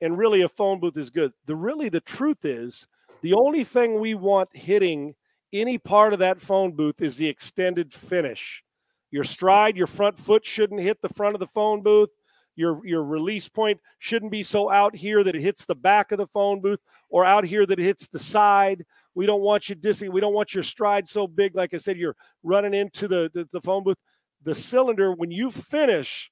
And 0.00 0.18
really, 0.18 0.42
a 0.42 0.48
phone 0.48 0.78
booth 0.78 0.96
is 0.96 1.10
good. 1.10 1.32
The 1.46 1.56
really 1.56 1.88
the 1.88 2.00
truth 2.00 2.44
is 2.44 2.86
the 3.22 3.34
only 3.34 3.64
thing 3.64 3.98
we 3.98 4.14
want 4.14 4.54
hitting 4.54 5.14
any 5.52 5.78
part 5.78 6.12
of 6.12 6.18
that 6.18 6.40
phone 6.40 6.72
booth 6.72 7.00
is 7.00 7.16
the 7.16 7.28
extended 7.28 7.92
finish. 7.92 8.62
Your 9.10 9.24
stride, 9.24 9.76
your 9.76 9.86
front 9.86 10.18
foot 10.18 10.44
shouldn't 10.44 10.80
hit 10.80 11.00
the 11.00 11.08
front 11.08 11.34
of 11.34 11.40
the 11.40 11.46
phone 11.46 11.82
booth 11.82 12.10
your 12.56 12.84
your 12.84 13.04
release 13.04 13.48
point 13.48 13.80
shouldn't 13.98 14.32
be 14.32 14.42
so 14.42 14.70
out 14.70 14.96
here 14.96 15.22
that 15.22 15.36
it 15.36 15.42
hits 15.42 15.64
the 15.64 15.74
back 15.74 16.10
of 16.10 16.18
the 16.18 16.26
phone 16.26 16.60
booth 16.60 16.80
or 17.08 17.24
out 17.24 17.44
here 17.44 17.66
that 17.66 17.78
it 17.78 17.84
hits 17.84 18.08
the 18.08 18.18
side. 18.18 18.84
We 19.14 19.26
don't 19.26 19.42
want 19.42 19.68
you 19.68 19.76
dissing. 19.76 20.10
We 20.10 20.20
don't 20.20 20.34
want 20.34 20.54
your 20.54 20.62
stride 20.62 21.08
so 21.08 21.26
big. 21.26 21.54
Like 21.54 21.72
I 21.72 21.78
said, 21.78 21.96
you're 21.96 22.16
running 22.42 22.74
into 22.74 23.06
the, 23.08 23.30
the, 23.32 23.46
the 23.50 23.60
phone 23.60 23.84
booth. 23.84 23.98
The 24.42 24.54
cylinder, 24.54 25.12
when 25.12 25.30
you 25.30 25.50
finish, 25.50 26.30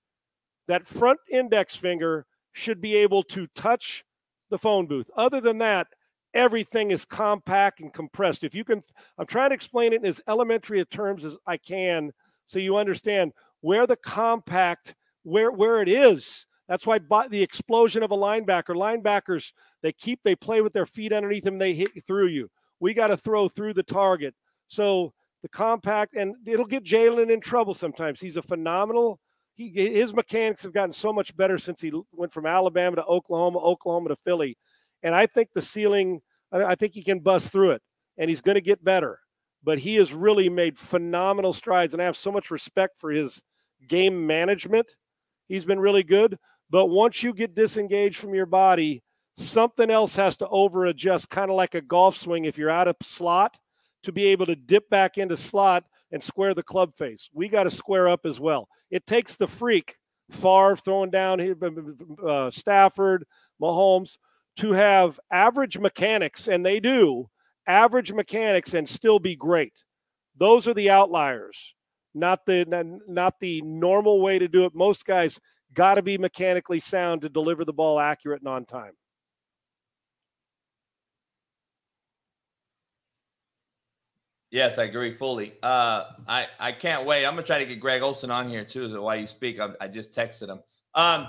that 0.69 0.87
front 0.87 1.21
index 1.31 1.77
finger 1.77 2.27
should 2.53 2.81
be 2.81 2.97
able 2.97 3.23
to 3.25 3.47
touch 3.55 4.05
the 4.51 4.59
phone 4.59 4.87
booth. 4.87 5.11
Other 5.17 5.41
than 5.41 5.59
that, 5.59 5.89
everything 6.33 6.91
is 6.91 7.05
compact 7.05 7.81
and 7.81 7.93
compressed. 7.93 8.45
If 8.45 8.55
you 8.55 8.65
can, 8.65 8.83
I'm 9.19 9.27
trying 9.27 9.51
to 9.51 9.55
explain 9.55 9.93
it 9.93 10.03
in 10.03 10.07
as 10.07 10.21
elementary 10.29 10.81
a 10.81 10.85
terms 10.85 11.25
as 11.25 11.37
I 11.47 11.57
can 11.57 12.13
so 12.47 12.59
you 12.59 12.77
understand 12.77 13.33
where 13.61 13.87
the 13.87 13.97
compact 13.97 14.95
where 15.25 15.51
where 15.51 15.83
it 15.83 15.89
is. 15.89 16.47
That's 16.69 16.87
why 16.87 16.99
the 17.29 17.43
explosion 17.43 18.03
of 18.03 18.11
a 18.11 18.17
linebacker. 18.17 18.75
Linebackers 18.75 19.53
they 19.83 19.93
keep 19.93 20.21
they 20.23 20.37
play 20.37 20.61
with 20.61 20.73
their 20.73 20.87
feet 20.87 21.13
underneath 21.13 21.45
them. 21.45 21.59
They 21.59 21.75
hit 21.75 21.91
through 22.07 22.29
you. 22.29 22.49
We 22.81 22.95
got 22.95 23.09
to 23.09 23.17
throw 23.17 23.49
through 23.49 23.75
the 23.75 23.83
target. 23.83 24.35
So 24.69 25.13
the 25.43 25.49
compact 25.49 26.15
and 26.15 26.37
it'll 26.47 26.65
get 26.65 26.85
Jalen 26.85 27.31
in 27.31 27.41
trouble 27.41 27.75
sometimes. 27.75 28.21
He's 28.21 28.37
a 28.37 28.43
phenomenal. 28.43 29.21
He, 29.57 29.69
his 29.69 30.15
mechanics 30.15 30.65
have 30.65 30.73
gotten 30.73 30.93
so 30.93 31.13
much 31.13 31.37
better 31.37 31.59
since 31.59 31.81
he 31.81 31.93
went 32.13 32.33
from 32.33 32.47
Alabama 32.47 32.97
to 32.97 33.05
Oklahoma, 33.05 33.59
Oklahoma 33.59 34.09
to 34.09 34.17
Philly, 34.17 34.57
and 35.03 35.15
I 35.15 35.27
think 35.27 35.51
the 35.55 35.63
ceiling. 35.63 36.21
I 36.53 36.77
think 36.77 36.95
he 36.95 37.03
can 37.03 37.19
bust 37.19 37.51
through 37.51 37.73
it, 37.73 37.83
and 38.17 38.29
he's 38.29 38.41
going 38.41 38.55
to 38.55 38.61
get 38.61 38.85
better. 38.85 39.19
But 39.65 39.81
he 39.81 39.97
has 39.97 40.15
really 40.15 40.49
made 40.49 40.79
phenomenal 40.79 41.53
strides, 41.53 41.95
and 41.95 42.03
I 42.03 42.05
have 42.05 42.17
so 42.17 42.31
much 42.31 42.51
respect 42.51 43.01
for 43.01 43.11
his 43.11 43.43
game 43.89 44.27
management 44.27 44.95
He's 45.49 45.65
been 45.65 45.81
really 45.81 46.03
good. 46.03 46.39
But 46.71 46.87
once 46.87 47.23
you 47.23 47.33
get 47.33 47.55
disengaged 47.55 48.17
from 48.17 48.35
your 48.35 48.47
body, 48.47 49.03
something 49.37 49.91
else 49.91 50.17
has 50.17 50.37
to 50.39 50.49
over 50.49 50.87
adjust, 50.87 51.31
kind 51.31 51.51
of 51.51 51.57
like 51.57 51.75
a 51.75 51.81
golf 51.81 52.17
swing. 52.17 52.45
If 52.45 52.59
you're 52.59 52.71
out 52.71 52.89
of 52.89 52.97
slot, 53.03 53.59
to 54.05 54.13
be 54.13 54.27
able 54.27 54.47
to 54.47 54.57
dip 54.57 54.89
back 54.91 55.19
into 55.19 55.37
slot 55.37 55.85
and 56.13 56.23
square 56.23 56.55
the 56.55 56.63
club 56.63 56.95
face, 56.95 57.29
we 57.33 57.49
got 57.49 57.65
to 57.65 57.71
square 57.71 58.09
up 58.09 58.25
as 58.25 58.39
well. 58.39 58.69
It 58.91 59.07
takes 59.07 59.37
the 59.37 59.47
freak, 59.47 59.97
Favre 60.31 60.77
throwing 60.77 61.11
down 61.11 61.39
here 61.39 61.57
uh, 62.27 62.51
Stafford, 62.51 63.25
Mahomes, 63.61 64.17
to 64.57 64.73
have 64.73 65.19
average 65.31 65.79
mechanics, 65.79 66.49
and 66.49 66.65
they 66.65 66.81
do 66.81 67.29
average 67.67 68.13
mechanics 68.13 68.75
and 68.75 68.89
still 68.89 69.19
be 69.19 69.37
great. 69.37 69.75
Those 70.37 70.69
are 70.69 70.75
the 70.75 70.91
outliers 70.91 71.74
not 72.15 72.47
the 72.47 72.65
not 73.07 73.41
the 73.41 73.61
normal 73.63 74.21
way 74.21 74.39
to 74.39 74.49
do 74.49 74.65
it. 74.65 74.75
Most 74.75 75.05
guys 75.05 75.41
got 75.73 75.97
to 75.97 76.03
be 76.03 76.19
mechanically 76.19 76.81
sound 76.81 77.23
to 77.23 77.29
deliver 77.29 77.65
the 77.65 77.73
ball 77.73 77.99
accurate 77.99 78.41
and 78.41 78.49
on 78.49 78.65
time. 78.65 78.93
Yes, 84.55 84.79
I 84.79 84.85
agree 84.85 85.11
fully. 85.11 85.53
Uh, 85.65 86.05
I 86.29 86.47
I 86.61 86.71
can't 86.71 87.05
wait. 87.05 87.27
I'm 87.27 87.33
gonna 87.33 87.43
try 87.43 87.59
to 87.59 87.67
get 87.67 87.81
Greg 87.81 88.03
Olsen 88.03 88.31
on 88.31 88.49
here 88.49 88.65
too. 88.65 89.03
While 89.03 89.17
you 89.17 89.27
speak, 89.27 89.59
I, 89.59 89.71
I 89.81 89.89
just 89.89 90.15
texted 90.15 90.49
him. 90.49 90.61
Um, 90.95 91.27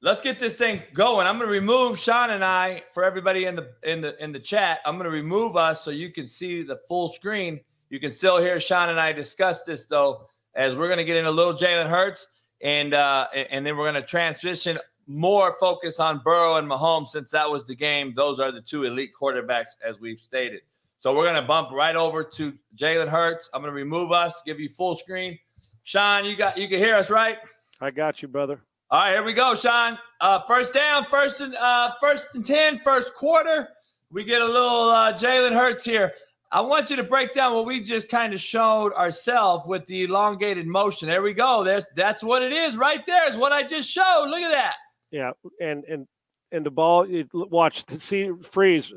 let's 0.00 0.22
get 0.22 0.38
this 0.38 0.54
thing 0.54 0.80
going. 0.94 1.26
I'm 1.26 1.38
gonna 1.38 1.50
remove 1.50 1.98
Sean 1.98 2.30
and 2.30 2.42
I 2.42 2.84
for 2.94 3.04
everybody 3.04 3.44
in 3.44 3.54
the 3.54 3.74
in 3.82 4.00
the 4.00 4.16
in 4.22 4.32
the 4.32 4.40
chat. 4.40 4.80
I'm 4.86 4.96
gonna 4.96 5.10
remove 5.10 5.58
us 5.58 5.84
so 5.84 5.90
you 5.90 6.10
can 6.10 6.26
see 6.26 6.62
the 6.62 6.80
full 6.88 7.10
screen 7.10 7.60
you 7.90 8.00
can 8.00 8.10
still 8.10 8.38
hear 8.38 8.58
Sean 8.58 8.88
and 8.88 8.98
I 8.98 9.12
discuss 9.12 9.64
this 9.64 9.86
though, 9.86 10.28
as 10.54 10.74
we're 10.74 10.88
going 10.88 10.98
to 10.98 11.04
get 11.04 11.16
into 11.16 11.30
little 11.30 11.52
Jalen 11.52 11.88
Hurts, 11.88 12.26
and 12.62 12.94
uh, 12.94 13.26
and 13.50 13.66
then 13.66 13.76
we're 13.76 13.90
going 13.90 14.00
to 14.00 14.08
transition 14.08 14.78
more 15.06 15.56
focus 15.58 15.98
on 15.98 16.20
Burrow 16.24 16.56
and 16.56 16.70
Mahomes 16.70 17.08
since 17.08 17.30
that 17.32 17.50
was 17.50 17.66
the 17.66 17.74
game. 17.74 18.14
Those 18.14 18.38
are 18.38 18.52
the 18.52 18.60
two 18.60 18.84
elite 18.84 19.10
quarterbacks, 19.20 19.76
as 19.84 19.98
we've 19.98 20.20
stated. 20.20 20.60
So 20.98 21.14
we're 21.14 21.24
going 21.24 21.40
to 21.40 21.46
bump 21.46 21.72
right 21.72 21.96
over 21.96 22.22
to 22.22 22.52
Jalen 22.76 23.08
Hurts. 23.08 23.50
I'm 23.52 23.62
going 23.62 23.72
to 23.72 23.76
remove 23.76 24.12
us, 24.12 24.40
give 24.46 24.60
you 24.60 24.68
full 24.68 24.94
screen. 24.94 25.38
Sean, 25.82 26.24
you 26.24 26.36
got 26.36 26.56
you 26.56 26.68
can 26.68 26.78
hear 26.78 26.94
us, 26.94 27.10
right? 27.10 27.38
I 27.80 27.90
got 27.90 28.22
you, 28.22 28.28
brother. 28.28 28.60
All 28.90 29.00
right, 29.00 29.12
here 29.12 29.22
we 29.22 29.32
go, 29.32 29.54
Sean. 29.54 29.98
Uh, 30.20 30.40
first 30.40 30.74
down, 30.74 31.04
first 31.04 31.40
and 31.40 31.54
uh, 31.56 31.92
first 32.00 32.34
and 32.34 32.44
ten, 32.44 32.76
first 32.76 33.14
quarter. 33.14 33.68
We 34.12 34.24
get 34.24 34.42
a 34.42 34.46
little 34.46 34.90
uh, 34.90 35.12
Jalen 35.12 35.52
Hurts 35.52 35.84
here. 35.84 36.12
I 36.52 36.60
want 36.62 36.90
you 36.90 36.96
to 36.96 37.04
break 37.04 37.32
down 37.32 37.54
what 37.54 37.64
we 37.64 37.80
just 37.80 38.08
kind 38.08 38.34
of 38.34 38.40
showed 38.40 38.92
ourselves 38.94 39.64
with 39.68 39.86
the 39.86 40.04
elongated 40.04 40.66
motion. 40.66 41.06
There 41.06 41.22
we 41.22 41.32
go. 41.32 41.62
There's 41.62 41.86
that's 41.94 42.24
what 42.24 42.42
it 42.42 42.52
is 42.52 42.76
right 42.76 43.04
there. 43.06 43.30
Is 43.30 43.36
what 43.36 43.52
I 43.52 43.62
just 43.62 43.88
showed. 43.88 44.26
Look 44.28 44.40
at 44.40 44.50
that. 44.50 44.74
Yeah, 45.12 45.30
and 45.60 45.84
and 45.84 46.08
and 46.50 46.66
the 46.66 46.70
ball. 46.70 47.06
Watch 47.32 47.84
to 47.86 48.00
see 48.00 48.30
freeze, 48.42 48.92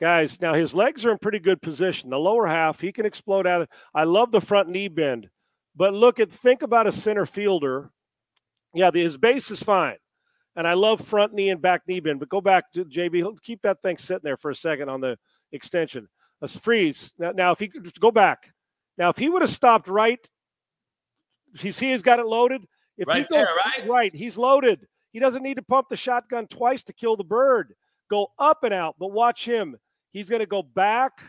guys. 0.00 0.40
Now 0.40 0.54
his 0.54 0.74
legs 0.74 1.04
are 1.04 1.10
in 1.10 1.18
pretty 1.18 1.40
good 1.40 1.60
position. 1.60 2.10
The 2.10 2.20
lower 2.20 2.46
half, 2.46 2.80
he 2.80 2.92
can 2.92 3.04
explode 3.04 3.48
out. 3.48 3.62
Of, 3.62 3.68
I 3.92 4.04
love 4.04 4.30
the 4.30 4.40
front 4.40 4.68
knee 4.68 4.88
bend, 4.88 5.28
but 5.74 5.92
look 5.92 6.20
at 6.20 6.30
think 6.30 6.62
about 6.62 6.86
a 6.86 6.92
center 6.92 7.26
fielder. 7.26 7.90
Yeah, 8.74 8.92
the, 8.92 9.02
his 9.02 9.16
base 9.16 9.50
is 9.50 9.60
fine, 9.60 9.96
and 10.54 10.68
I 10.68 10.74
love 10.74 11.00
front 11.00 11.34
knee 11.34 11.50
and 11.50 11.60
back 11.60 11.82
knee 11.88 11.98
bend. 11.98 12.20
But 12.20 12.28
go 12.28 12.40
back 12.40 12.70
to 12.74 12.84
JB. 12.84 13.42
Keep 13.42 13.62
that 13.62 13.82
thing 13.82 13.96
sitting 13.96 14.22
there 14.22 14.36
for 14.36 14.52
a 14.52 14.56
second 14.56 14.88
on 14.88 15.00
the 15.00 15.18
extension 15.50 16.08
a 16.42 16.48
freeze. 16.48 17.12
Now, 17.18 17.32
now 17.32 17.52
if 17.52 17.58
he 17.58 17.68
could 17.68 17.84
just 17.84 18.00
go 18.00 18.10
back, 18.10 18.52
now 18.98 19.10
if 19.10 19.16
he 19.16 19.28
would 19.28 19.42
have 19.42 19.50
stopped 19.50 19.88
right, 19.88 20.28
you 21.62 21.72
see 21.72 21.90
he's 21.92 22.02
got 22.02 22.18
it 22.18 22.26
loaded. 22.26 22.62
If 22.98 23.08
right 23.08 23.18
he 23.18 23.22
goes 23.22 23.30
there, 23.30 23.44
right? 23.46 23.88
right, 23.88 24.14
he's 24.14 24.36
loaded. 24.36 24.86
He 25.12 25.18
doesn't 25.18 25.42
need 25.42 25.56
to 25.56 25.62
pump 25.62 25.88
the 25.88 25.96
shotgun 25.96 26.46
twice 26.46 26.82
to 26.84 26.92
kill 26.92 27.16
the 27.16 27.24
bird. 27.24 27.74
Go 28.10 28.28
up 28.38 28.64
and 28.64 28.74
out, 28.74 28.96
but 28.98 29.12
watch 29.12 29.44
him. 29.46 29.76
He's 30.12 30.28
going 30.28 30.40
to 30.40 30.46
go 30.46 30.62
back 30.62 31.20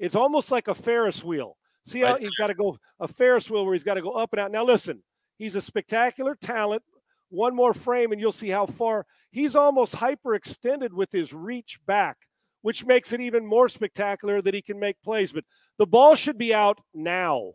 It's 0.00 0.16
almost 0.16 0.50
like 0.50 0.66
a 0.68 0.74
Ferris 0.74 1.22
wheel. 1.22 1.56
See 1.84 2.00
how 2.00 2.12
right. 2.12 2.22
he's 2.22 2.34
got 2.38 2.48
to 2.48 2.54
go 2.54 2.78
a 2.98 3.06
Ferris 3.06 3.50
wheel 3.50 3.64
where 3.64 3.74
he's 3.74 3.84
got 3.84 3.94
to 3.94 4.02
go 4.02 4.12
up 4.12 4.32
and 4.32 4.40
out. 4.40 4.50
Now 4.50 4.64
listen, 4.64 5.02
he's 5.38 5.56
a 5.56 5.60
spectacular 5.60 6.34
talent. 6.34 6.82
One 7.28 7.54
more 7.54 7.74
frame 7.74 8.10
and 8.10 8.20
you'll 8.20 8.32
see 8.32 8.48
how 8.48 8.66
far 8.66 9.06
he's 9.30 9.54
almost 9.54 9.94
hyperextended 9.94 10.92
with 10.92 11.12
his 11.12 11.32
reach 11.32 11.78
back, 11.86 12.16
which 12.62 12.84
makes 12.84 13.12
it 13.12 13.20
even 13.20 13.46
more 13.46 13.68
spectacular 13.68 14.42
that 14.42 14.54
he 14.54 14.62
can 14.62 14.78
make 14.78 15.02
plays. 15.02 15.32
But 15.32 15.44
the 15.78 15.86
ball 15.86 16.14
should 16.14 16.38
be 16.38 16.52
out 16.54 16.80
now. 16.94 17.52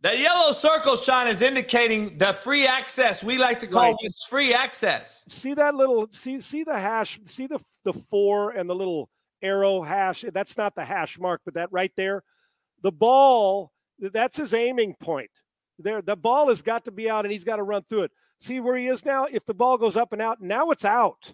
That 0.00 0.18
yellow 0.18 0.50
circle, 0.50 0.96
Sean, 0.96 1.28
is 1.28 1.42
indicating 1.42 2.18
the 2.18 2.32
free 2.32 2.66
access. 2.66 3.22
We 3.22 3.38
like 3.38 3.60
to 3.60 3.68
call 3.68 3.82
right. 3.92 3.96
this 4.02 4.26
free 4.28 4.52
access. 4.52 5.22
See 5.28 5.54
that 5.54 5.76
little 5.76 6.08
see 6.10 6.40
see 6.40 6.64
the 6.64 6.78
hash, 6.78 7.20
see 7.24 7.46
the 7.46 7.60
the 7.84 7.92
four 7.92 8.50
and 8.50 8.68
the 8.68 8.74
little 8.74 9.08
arrow 9.42 9.82
hash. 9.82 10.24
That's 10.32 10.56
not 10.56 10.74
the 10.74 10.84
hash 10.84 11.20
mark, 11.20 11.42
but 11.44 11.54
that 11.54 11.70
right 11.70 11.92
there, 11.96 12.24
the 12.82 12.90
ball, 12.90 13.70
that's 14.00 14.36
his 14.36 14.54
aiming 14.54 14.96
point. 14.98 15.30
There, 15.78 16.02
the 16.02 16.16
ball 16.16 16.48
has 16.48 16.62
got 16.62 16.84
to 16.86 16.90
be 16.90 17.08
out 17.08 17.24
and 17.24 17.32
he's 17.32 17.44
got 17.44 17.56
to 17.56 17.62
run 17.62 17.82
through 17.88 18.02
it. 18.02 18.12
See 18.40 18.58
where 18.58 18.76
he 18.76 18.88
is 18.88 19.04
now? 19.04 19.26
If 19.30 19.44
the 19.44 19.54
ball 19.54 19.78
goes 19.78 19.96
up 19.96 20.12
and 20.12 20.20
out, 20.20 20.40
now 20.40 20.70
it's 20.70 20.84
out. 20.84 21.32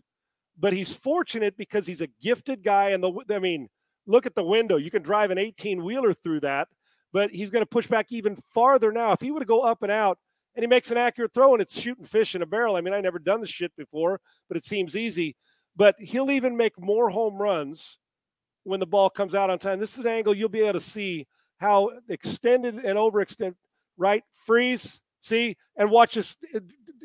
But 0.59 0.72
he's 0.72 0.94
fortunate 0.94 1.56
because 1.56 1.86
he's 1.86 2.00
a 2.00 2.09
gifted 2.20 2.62
guy. 2.62 2.90
And 2.90 3.02
the 3.02 3.12
I 3.30 3.38
mean, 3.38 3.68
look 4.06 4.26
at 4.26 4.34
the 4.34 4.42
window. 4.42 4.76
You 4.76 4.90
can 4.90 5.02
drive 5.02 5.30
an 5.30 5.38
18 5.38 5.84
wheeler 5.84 6.12
through 6.12 6.40
that 6.40 6.68
but 7.12 7.30
he's 7.30 7.50
going 7.50 7.62
to 7.62 7.68
push 7.68 7.86
back 7.86 8.06
even 8.11 8.36
farther 8.36 8.92
now. 8.92 9.12
If 9.12 9.20
he 9.20 9.30
would 9.30 9.46
go 9.46 9.62
up 9.62 9.82
and 9.82 9.92
out 9.92 10.18
and 10.54 10.62
he 10.62 10.66
makes 10.66 10.90
an 10.90 10.98
accurate 10.98 11.32
throw 11.32 11.52
and 11.52 11.62
it's 11.62 11.78
shooting 11.78 12.04
fish 12.04 12.34
in 12.34 12.42
a 12.42 12.46
barrel, 12.46 12.76
I 12.76 12.80
mean, 12.80 12.94
I 12.94 13.00
never 13.00 13.18
done 13.18 13.40
this 13.40 13.50
shit 13.50 13.74
before, 13.76 14.20
but 14.48 14.56
it 14.56 14.64
seems 14.64 14.96
easy. 14.96 15.36
But 15.76 15.96
he'll 15.98 16.30
even 16.30 16.56
make 16.56 16.80
more 16.80 17.11
home 17.11 17.40
runs 17.40 17.98
when 18.64 18.80
the 18.80 18.86
ball 18.86 19.11
comes 19.11 19.34
out 19.34 19.50
on 19.50 19.59
time. 19.59 19.78
This 19.78 19.94
is 19.94 20.00
an 20.00 20.06
angle 20.06 20.34
you'll 20.34 20.48
be 20.48 20.62
able 20.62 20.74
to 20.74 20.80
see 20.80 21.26
how 21.59 21.90
extended 22.09 22.76
and 22.76 22.98
overextended, 22.98 23.54
right? 23.96 24.22
Freeze, 24.44 25.00
see, 25.20 25.56
and 25.76 25.90
watch 25.90 26.14
this. 26.14 26.36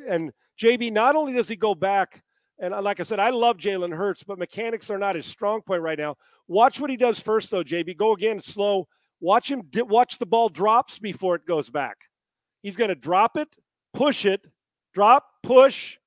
And 0.07 0.31
JB, 0.61 0.91
not 0.91 1.15
only 1.15 1.33
does 1.33 1.47
he 1.47 1.55
go 1.55 1.75
back, 1.75 2.23
and 2.63 2.73
uh, 2.73 2.81
like 2.81 2.99
I 2.99 3.03
said, 3.03 3.19
I 3.19 3.29
love 3.29 3.57
Jalen 3.57 3.95
Hurts, 3.95 4.23
but 4.23 4.39
mechanics 4.39 4.89
are 4.89 4.97
not 4.97 5.15
his 5.15 5.25
strong 5.25 5.61
point 5.61 5.81
right 5.81 5.99
now. 5.99 6.15
Watch 6.47 6.79
what 6.79 6.89
he 6.89 6.97
does 6.97 7.19
first, 7.19 7.51
though, 7.51 7.63
JB. 7.63 7.97
Go 7.97 8.13
again 8.13 8.41
slow 8.41 8.87
Watch 9.23 9.49
him 9.49 9.63
watch 9.73 10.17
the 10.17 10.25
ball 10.25 10.49
drops 10.49 10.99
before 10.99 11.35
it 11.35 11.45
goes 11.45 11.69
back. 11.69 11.95
He's 12.61 12.75
going 12.75 12.89
to 12.89 12.95
drop 12.95 13.37
it, 13.37 13.47
push 13.93 14.25
it, 14.25 14.41
drop, 14.93 15.25
push, 15.41 15.97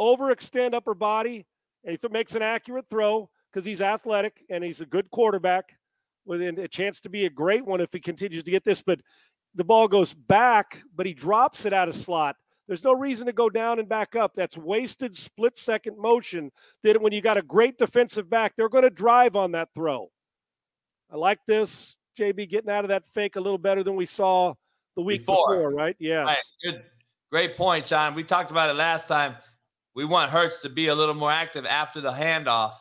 overextend 0.00 0.74
upper 0.74 0.94
body, 0.94 1.46
and 1.84 1.96
he 1.96 2.08
makes 2.08 2.34
an 2.34 2.42
accurate 2.42 2.88
throw 2.90 3.30
because 3.48 3.64
he's 3.64 3.80
athletic 3.80 4.42
and 4.50 4.64
he's 4.64 4.80
a 4.80 4.86
good 4.86 5.08
quarterback 5.12 5.78
with 6.26 6.42
a 6.42 6.66
chance 6.66 7.00
to 7.02 7.08
be 7.08 7.26
a 7.26 7.30
great 7.30 7.64
one 7.64 7.80
if 7.80 7.92
he 7.92 8.00
continues 8.00 8.42
to 8.42 8.50
get 8.50 8.64
this. 8.64 8.82
But 8.82 9.02
the 9.54 9.62
ball 9.62 9.86
goes 9.86 10.12
back, 10.12 10.82
but 10.96 11.06
he 11.06 11.14
drops 11.14 11.66
it 11.66 11.72
out 11.72 11.86
of 11.86 11.94
slot. 11.94 12.34
There's 12.66 12.84
no 12.84 12.94
reason 12.94 13.26
to 13.26 13.32
go 13.32 13.50
down 13.50 13.78
and 13.78 13.88
back 13.88 14.16
up. 14.16 14.34
That's 14.34 14.56
wasted 14.56 15.16
split 15.16 15.58
second 15.58 15.98
motion 15.98 16.50
that 16.82 17.00
when 17.00 17.12
you 17.12 17.20
got 17.20 17.36
a 17.36 17.42
great 17.42 17.78
defensive 17.78 18.30
back, 18.30 18.54
they're 18.56 18.70
going 18.70 18.84
to 18.84 18.90
drive 18.90 19.36
on 19.36 19.52
that 19.52 19.68
throw. 19.74 20.10
I 21.10 21.16
like 21.16 21.40
this. 21.46 21.96
JB 22.18 22.48
getting 22.48 22.70
out 22.70 22.84
of 22.84 22.88
that 22.88 23.06
fake 23.06 23.36
a 23.36 23.40
little 23.40 23.58
better 23.58 23.82
than 23.82 23.96
we 23.96 24.06
saw 24.06 24.54
the 24.96 25.02
week 25.02 25.20
before, 25.20 25.56
before 25.56 25.70
right? 25.72 25.96
Yeah. 25.98 26.22
Right. 26.22 26.38
Good. 26.62 26.82
Great 27.30 27.56
point, 27.56 27.88
Sean. 27.88 28.14
We 28.14 28.22
talked 28.22 28.50
about 28.50 28.70
it 28.70 28.74
last 28.74 29.08
time. 29.08 29.34
We 29.94 30.04
want 30.04 30.30
Hurts 30.30 30.60
to 30.62 30.68
be 30.68 30.88
a 30.88 30.94
little 30.94 31.14
more 31.14 31.30
active 31.30 31.66
after 31.66 32.00
the 32.00 32.12
handoff. 32.12 32.74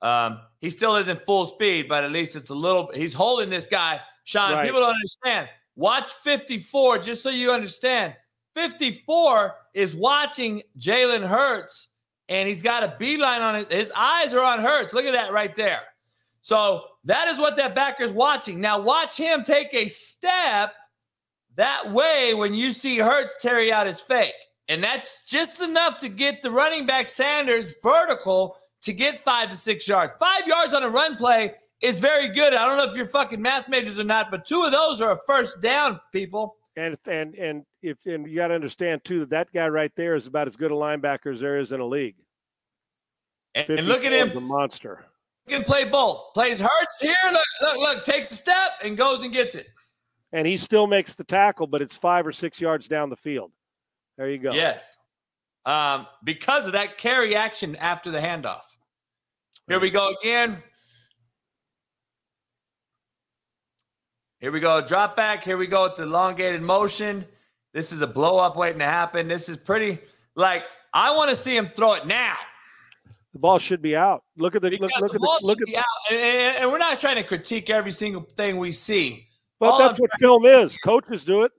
Um, 0.00 0.40
he 0.60 0.70
still 0.70 0.96
isn't 0.96 1.24
full 1.24 1.46
speed, 1.46 1.88
but 1.88 2.04
at 2.04 2.10
least 2.10 2.36
it's 2.36 2.50
a 2.50 2.54
little. 2.54 2.90
He's 2.94 3.12
holding 3.12 3.50
this 3.50 3.66
guy, 3.66 4.00
Sean. 4.24 4.52
Right. 4.52 4.66
People 4.66 4.80
don't 4.80 4.94
understand. 4.94 5.48
Watch 5.76 6.12
54, 6.12 6.98
just 6.98 7.22
so 7.22 7.30
you 7.30 7.52
understand. 7.52 8.14
54 8.60 9.54
is 9.72 9.96
watching 9.96 10.62
Jalen 10.78 11.26
Hurts, 11.26 11.88
and 12.28 12.46
he's 12.46 12.62
got 12.62 12.82
a 12.82 12.94
beeline 12.98 13.40
on 13.40 13.54
his. 13.54 13.68
His 13.68 13.92
eyes 13.96 14.34
are 14.34 14.44
on 14.44 14.60
Hurts. 14.60 14.92
Look 14.92 15.06
at 15.06 15.12
that 15.12 15.32
right 15.32 15.54
there. 15.56 15.80
So 16.42 16.82
that 17.04 17.28
is 17.28 17.38
what 17.38 17.56
that 17.56 17.74
backer's 17.74 18.12
watching. 18.12 18.60
Now 18.60 18.78
watch 18.78 19.16
him 19.16 19.42
take 19.42 19.72
a 19.72 19.88
step 19.88 20.74
that 21.56 21.90
way 21.90 22.34
when 22.34 22.52
you 22.52 22.72
see 22.72 22.98
Hurts 22.98 23.36
carry 23.40 23.72
out 23.72 23.86
his 23.86 24.00
fake. 24.00 24.34
And 24.68 24.84
that's 24.84 25.22
just 25.26 25.62
enough 25.62 25.96
to 25.98 26.08
get 26.08 26.42
the 26.42 26.50
running 26.50 26.86
back 26.86 27.08
Sanders 27.08 27.74
vertical 27.82 28.56
to 28.82 28.92
get 28.92 29.24
five 29.24 29.50
to 29.50 29.56
six 29.56 29.88
yards. 29.88 30.14
Five 30.16 30.46
yards 30.46 30.74
on 30.74 30.82
a 30.82 30.88
run 30.88 31.16
play 31.16 31.54
is 31.80 31.98
very 31.98 32.28
good. 32.28 32.54
I 32.54 32.66
don't 32.66 32.76
know 32.76 32.84
if 32.84 32.96
you're 32.96 33.08
fucking 33.08 33.40
math 33.40 33.68
majors 33.68 33.98
or 33.98 34.04
not, 34.04 34.30
but 34.30 34.44
two 34.44 34.62
of 34.62 34.72
those 34.72 35.00
are 35.00 35.12
a 35.12 35.18
first 35.26 35.62
down, 35.62 35.98
people. 36.12 36.56
And 36.76 36.96
and 37.08 37.34
and 37.34 37.64
if 37.82 38.06
and 38.06 38.28
you 38.28 38.36
got 38.36 38.48
to 38.48 38.54
understand 38.54 39.04
too 39.04 39.20
that 39.20 39.30
that 39.30 39.52
guy 39.52 39.68
right 39.68 39.92
there 39.96 40.14
is 40.14 40.26
about 40.26 40.46
as 40.46 40.56
good 40.56 40.70
a 40.70 40.74
linebacker 40.74 41.32
as 41.32 41.40
there 41.40 41.58
is 41.58 41.72
in 41.72 41.80
a 41.80 41.86
league. 41.86 42.16
And, 43.54 43.68
and 43.68 43.88
look 43.88 44.04
at 44.04 44.12
him, 44.12 44.32
the 44.32 44.40
monster 44.40 45.06
can 45.50 45.64
play 45.64 45.84
both. 45.84 46.32
Plays 46.32 46.60
Hurts 46.60 47.00
here. 47.00 47.14
Look, 47.30 47.42
look, 47.60 47.76
look, 47.78 48.04
takes 48.04 48.30
a 48.30 48.36
step 48.36 48.72
and 48.82 48.96
goes 48.96 49.22
and 49.22 49.32
gets 49.32 49.54
it. 49.54 49.66
And 50.32 50.46
he 50.46 50.56
still 50.56 50.86
makes 50.86 51.16
the 51.16 51.24
tackle, 51.24 51.66
but 51.66 51.82
it's 51.82 51.96
five 51.96 52.26
or 52.26 52.32
six 52.32 52.60
yards 52.60 52.88
down 52.88 53.10
the 53.10 53.16
field. 53.16 53.50
There 54.16 54.30
you 54.30 54.38
go. 54.38 54.52
Yes. 54.52 54.96
Um, 55.66 56.06
because 56.24 56.66
of 56.66 56.72
that 56.72 56.96
carry 56.96 57.34
action 57.34 57.76
after 57.76 58.10
the 58.10 58.18
handoff. 58.18 58.62
Here 59.68 59.80
we 59.80 59.90
go 59.90 60.14
again. 60.20 60.62
Here 64.40 64.50
we 64.50 64.60
go. 64.60 64.80
Drop 64.80 65.16
back. 65.16 65.44
Here 65.44 65.58
we 65.58 65.66
go 65.66 65.82
with 65.82 65.96
the 65.96 66.04
elongated 66.04 66.62
motion. 66.62 67.26
This 67.74 67.92
is 67.92 68.00
a 68.00 68.06
blow 68.06 68.38
up 68.38 68.56
waiting 68.56 68.78
to 68.78 68.86
happen. 68.86 69.28
This 69.28 69.50
is 69.50 69.58
pretty 69.58 69.98
like 70.34 70.64
I 70.94 71.14
want 71.14 71.28
to 71.28 71.36
see 71.36 71.54
him 71.54 71.70
throw 71.76 71.92
it 71.94 72.06
now. 72.06 72.36
The 73.34 73.38
ball 73.38 73.58
should 73.58 73.82
be 73.82 73.94
out. 73.94 74.24
Look 74.38 74.56
at 74.56 74.62
the 74.62 74.70
look, 74.70 74.80
look 74.80 74.90
the 74.90 75.04
at 75.04 75.12
the 75.12 75.38
look 75.42 75.60
at 75.60 75.66
the, 75.66 75.84
and, 76.10 76.56
and, 76.56 76.72
we're 76.72 76.78
not 76.78 76.98
trying 76.98 77.16
to 77.16 77.22
critique 77.22 77.68
every 77.68 77.92
single 77.92 78.22
thing 78.22 78.56
we 78.56 78.72
see. 78.72 79.28
But 79.60 79.72
All 79.72 79.78
that's 79.78 79.98
I'm 79.98 80.02
what 80.02 80.10
film 80.18 80.46
is. 80.46 80.78
Coaches 80.78 81.24
do 81.24 81.42
it. 81.42 81.52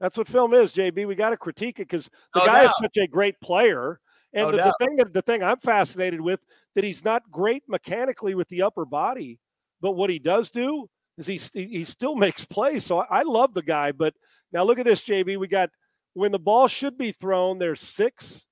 That's 0.00 0.16
what 0.16 0.26
film 0.26 0.54
is, 0.54 0.72
JB. 0.72 1.06
We 1.06 1.14
got 1.14 1.30
to 1.30 1.36
critique 1.36 1.78
it 1.80 1.88
because 1.88 2.10
the 2.34 2.40
oh, 2.40 2.46
no 2.46 2.46
guy 2.46 2.62
doubt. 2.62 2.66
is 2.66 2.72
such 2.80 2.96
a 2.96 3.06
great 3.06 3.38
player. 3.40 4.00
And 4.32 4.46
no 4.46 4.52
the, 4.52 4.56
the, 4.56 4.74
thing 4.80 4.96
that 4.96 5.12
the 5.12 5.22
thing 5.22 5.42
I'm 5.42 5.58
fascinated 5.58 6.22
with 6.22 6.42
that 6.74 6.82
he's 6.82 7.04
not 7.04 7.30
great 7.30 7.62
mechanically 7.68 8.34
with 8.34 8.48
the 8.48 8.62
upper 8.62 8.86
body, 8.86 9.38
but 9.82 9.92
what 9.92 10.08
he 10.08 10.18
does 10.18 10.50
do 10.50 10.88
is 11.18 11.26
he 11.26 11.66
he 11.68 11.84
still 11.84 12.16
makes 12.16 12.44
plays. 12.44 12.84
So 12.84 13.00
I, 13.00 13.20
I 13.20 13.22
love 13.22 13.54
the 13.54 13.62
guy. 13.62 13.92
But 13.92 14.14
now 14.52 14.64
look 14.64 14.78
at 14.78 14.84
this, 14.84 15.02
JB. 15.04 15.38
We 15.38 15.48
got 15.48 15.70
when 16.14 16.32
the 16.32 16.38
ball 16.38 16.68
should 16.68 16.96
be 16.96 17.12
thrown. 17.12 17.58
There's 17.58 17.80
six 17.80 18.44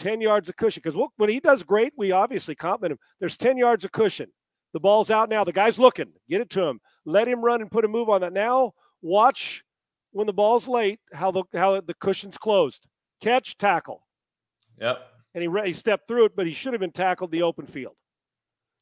10 0.00 0.20
yards 0.20 0.48
of 0.48 0.56
cushion. 0.56 0.80
Because 0.82 1.08
when 1.16 1.30
he 1.30 1.38
does 1.38 1.62
great, 1.62 1.92
we 1.96 2.10
obviously 2.10 2.54
compliment 2.54 2.92
him. 2.92 2.98
There's 3.20 3.36
10 3.36 3.58
yards 3.58 3.84
of 3.84 3.92
cushion. 3.92 4.32
The 4.72 4.80
ball's 4.80 5.10
out 5.10 5.28
now. 5.28 5.44
The 5.44 5.52
guy's 5.52 5.78
looking. 5.78 6.12
Get 6.28 6.40
it 6.40 6.50
to 6.50 6.62
him. 6.62 6.80
Let 7.04 7.28
him 7.28 7.42
run 7.42 7.60
and 7.60 7.70
put 7.70 7.84
a 7.84 7.88
move 7.88 8.08
on 8.08 8.22
that. 8.22 8.32
Now 8.32 8.72
watch 9.02 9.62
when 10.12 10.26
the 10.26 10.32
ball's 10.32 10.66
late 10.66 11.00
how 11.12 11.30
the 11.30 11.44
how 11.54 11.80
the 11.80 11.94
cushion's 11.94 12.38
closed. 12.38 12.86
Catch, 13.20 13.58
tackle. 13.58 14.06
Yep. 14.80 15.06
And 15.34 15.42
he 15.42 15.66
he 15.66 15.72
stepped 15.72 16.08
through 16.08 16.26
it, 16.26 16.36
but 16.36 16.46
he 16.46 16.52
should 16.52 16.72
have 16.72 16.80
been 16.80 16.92
tackled 16.92 17.30
the 17.30 17.42
open 17.42 17.66
field. 17.66 17.94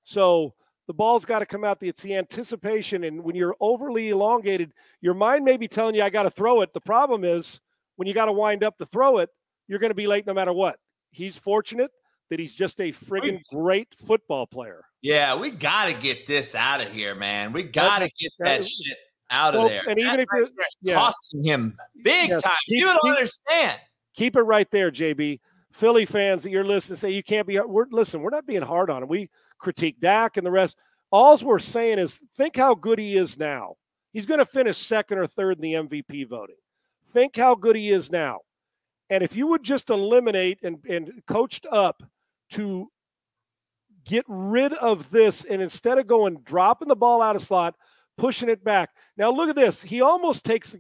So 0.05 0.55
the 0.89 0.95
ball's 0.95 1.25
got 1.25 1.39
to 1.39 1.47
come 1.47 1.63
out. 1.63 1.79
It's 1.81 2.03
the 2.03 2.17
anticipation, 2.17 3.05
and 3.05 3.23
when 3.23 3.37
you're 3.37 3.55
overly 3.61 4.09
elongated, 4.09 4.73
your 5.01 5.15
mind 5.15 5.45
may 5.45 5.57
be 5.57 5.69
telling 5.69 5.95
you, 5.95 6.03
"I 6.03 6.11
got 6.11 6.25
to 6.25 6.31
throw 6.31 6.63
it." 6.63 6.73
The 6.73 6.81
problem 6.81 7.25
is 7.25 7.61
when 7.95 8.09
you 8.09 8.15
got 8.15 8.25
to 8.25 8.33
wind 8.33 8.65
up 8.65 8.79
to 8.79 8.87
throw 8.87 9.19
it, 9.19 9.31
you're 9.69 9.79
going 9.79 9.91
to 9.91 9.95
be 9.95 10.09
late 10.09 10.27
no 10.27 10.35
matter 10.35 10.53
what 10.53 10.81
he's 11.11 11.39
fortunate 11.39 11.91
that 12.31 12.39
he's 12.39 12.55
just 12.55 12.81
a 12.81 12.93
friggin' 12.93 13.43
great 13.53 13.95
football 13.95 14.47
player. 14.47 14.85
Yeah, 15.01 15.35
we 15.35 15.51
got 15.51 15.87
to 15.87 15.95
get 15.95 16.27
this 16.27 16.55
out 16.55 16.81
of 16.81 16.93
here, 16.93 17.15
man. 17.15 17.53
We 17.53 17.63
got 17.63 18.01
to 18.01 18.11
get 18.19 18.33
that 18.41 18.67
shit 18.67 18.97
out 19.31 19.55
of 19.55 19.69
there. 19.69 19.83
And 19.89 19.99
even 19.99 20.13
that 20.13 20.21
if 20.21 20.29
you're 20.35 20.49
yeah. 20.83 20.95
costing 20.95 21.45
him 21.45 21.79
big 22.03 22.31
yes. 22.31 22.43
time, 22.43 22.55
keep, 22.69 22.79
you 22.79 22.85
don't 22.85 23.01
keep, 23.03 23.13
understand. 23.13 23.81
Keep 24.15 24.37
it 24.37 24.43
right 24.43 24.71
there, 24.71 24.91
JB. 24.91 25.41
Philly 25.73 26.07
fans 26.07 26.43
that 26.43 26.51
you're 26.51 26.65
listening 26.65 26.97
say 26.97 27.11
you 27.11 27.23
can't 27.23 27.47
be. 27.47 27.61
We're 27.61 27.87
listen. 27.91 28.21
We're 28.21 28.31
not 28.31 28.47
being 28.47 28.63
hard 28.63 28.91
on 28.91 29.03
him. 29.03 29.09
We 29.09 29.31
critique 29.59 30.01
Dak 30.01 30.37
and 30.37 30.47
the 30.47 30.51
rest. 30.51 30.77
All 31.11 31.37
we're 31.39 31.59
saying 31.59 31.99
is 31.99 32.23
think 32.35 32.57
how 32.57 32.75
good 32.75 32.99
he 32.99 33.17
is 33.17 33.39
now. 33.39 33.77
He's 34.13 34.27
going 34.27 34.39
to 34.39 34.47
finish 34.47 34.79
second 34.79 35.19
or 35.19 35.27
third 35.27 35.59
in 35.59 35.63
the 35.63 35.75
MVP 35.75 36.29
voting. 36.29 36.57
Think 37.09 37.37
how 37.37 37.55
good 37.55 37.77
he 37.77 37.91
is 37.91 38.11
now. 38.11 38.41
And 39.11 39.23
if 39.23 39.37
you 39.37 39.47
would 39.47 39.63
just 39.63 39.91
eliminate 39.91 40.59
and, 40.63 40.79
and 40.89 41.23
coached 41.27 41.67
up 41.71 42.03
to 42.51 42.91
get 44.05 44.25
rid 44.29 44.73
of 44.75 45.11
this 45.11 45.45
and 45.45 45.63
instead 45.63 45.99
of 45.99 46.07
going 46.07 46.39
dropping 46.43 46.89
the 46.89 46.97
ball 46.97 47.23
out 47.23 47.37
of 47.37 47.43
slot, 47.43 47.75
pushing 48.17 48.49
it 48.49 48.65
back. 48.65 48.91
Now 49.17 49.31
look 49.31 49.49
at 49.49 49.57
this. 49.57 49.81
He 49.81 50.01
almost 50.01 50.45
takes 50.45 50.77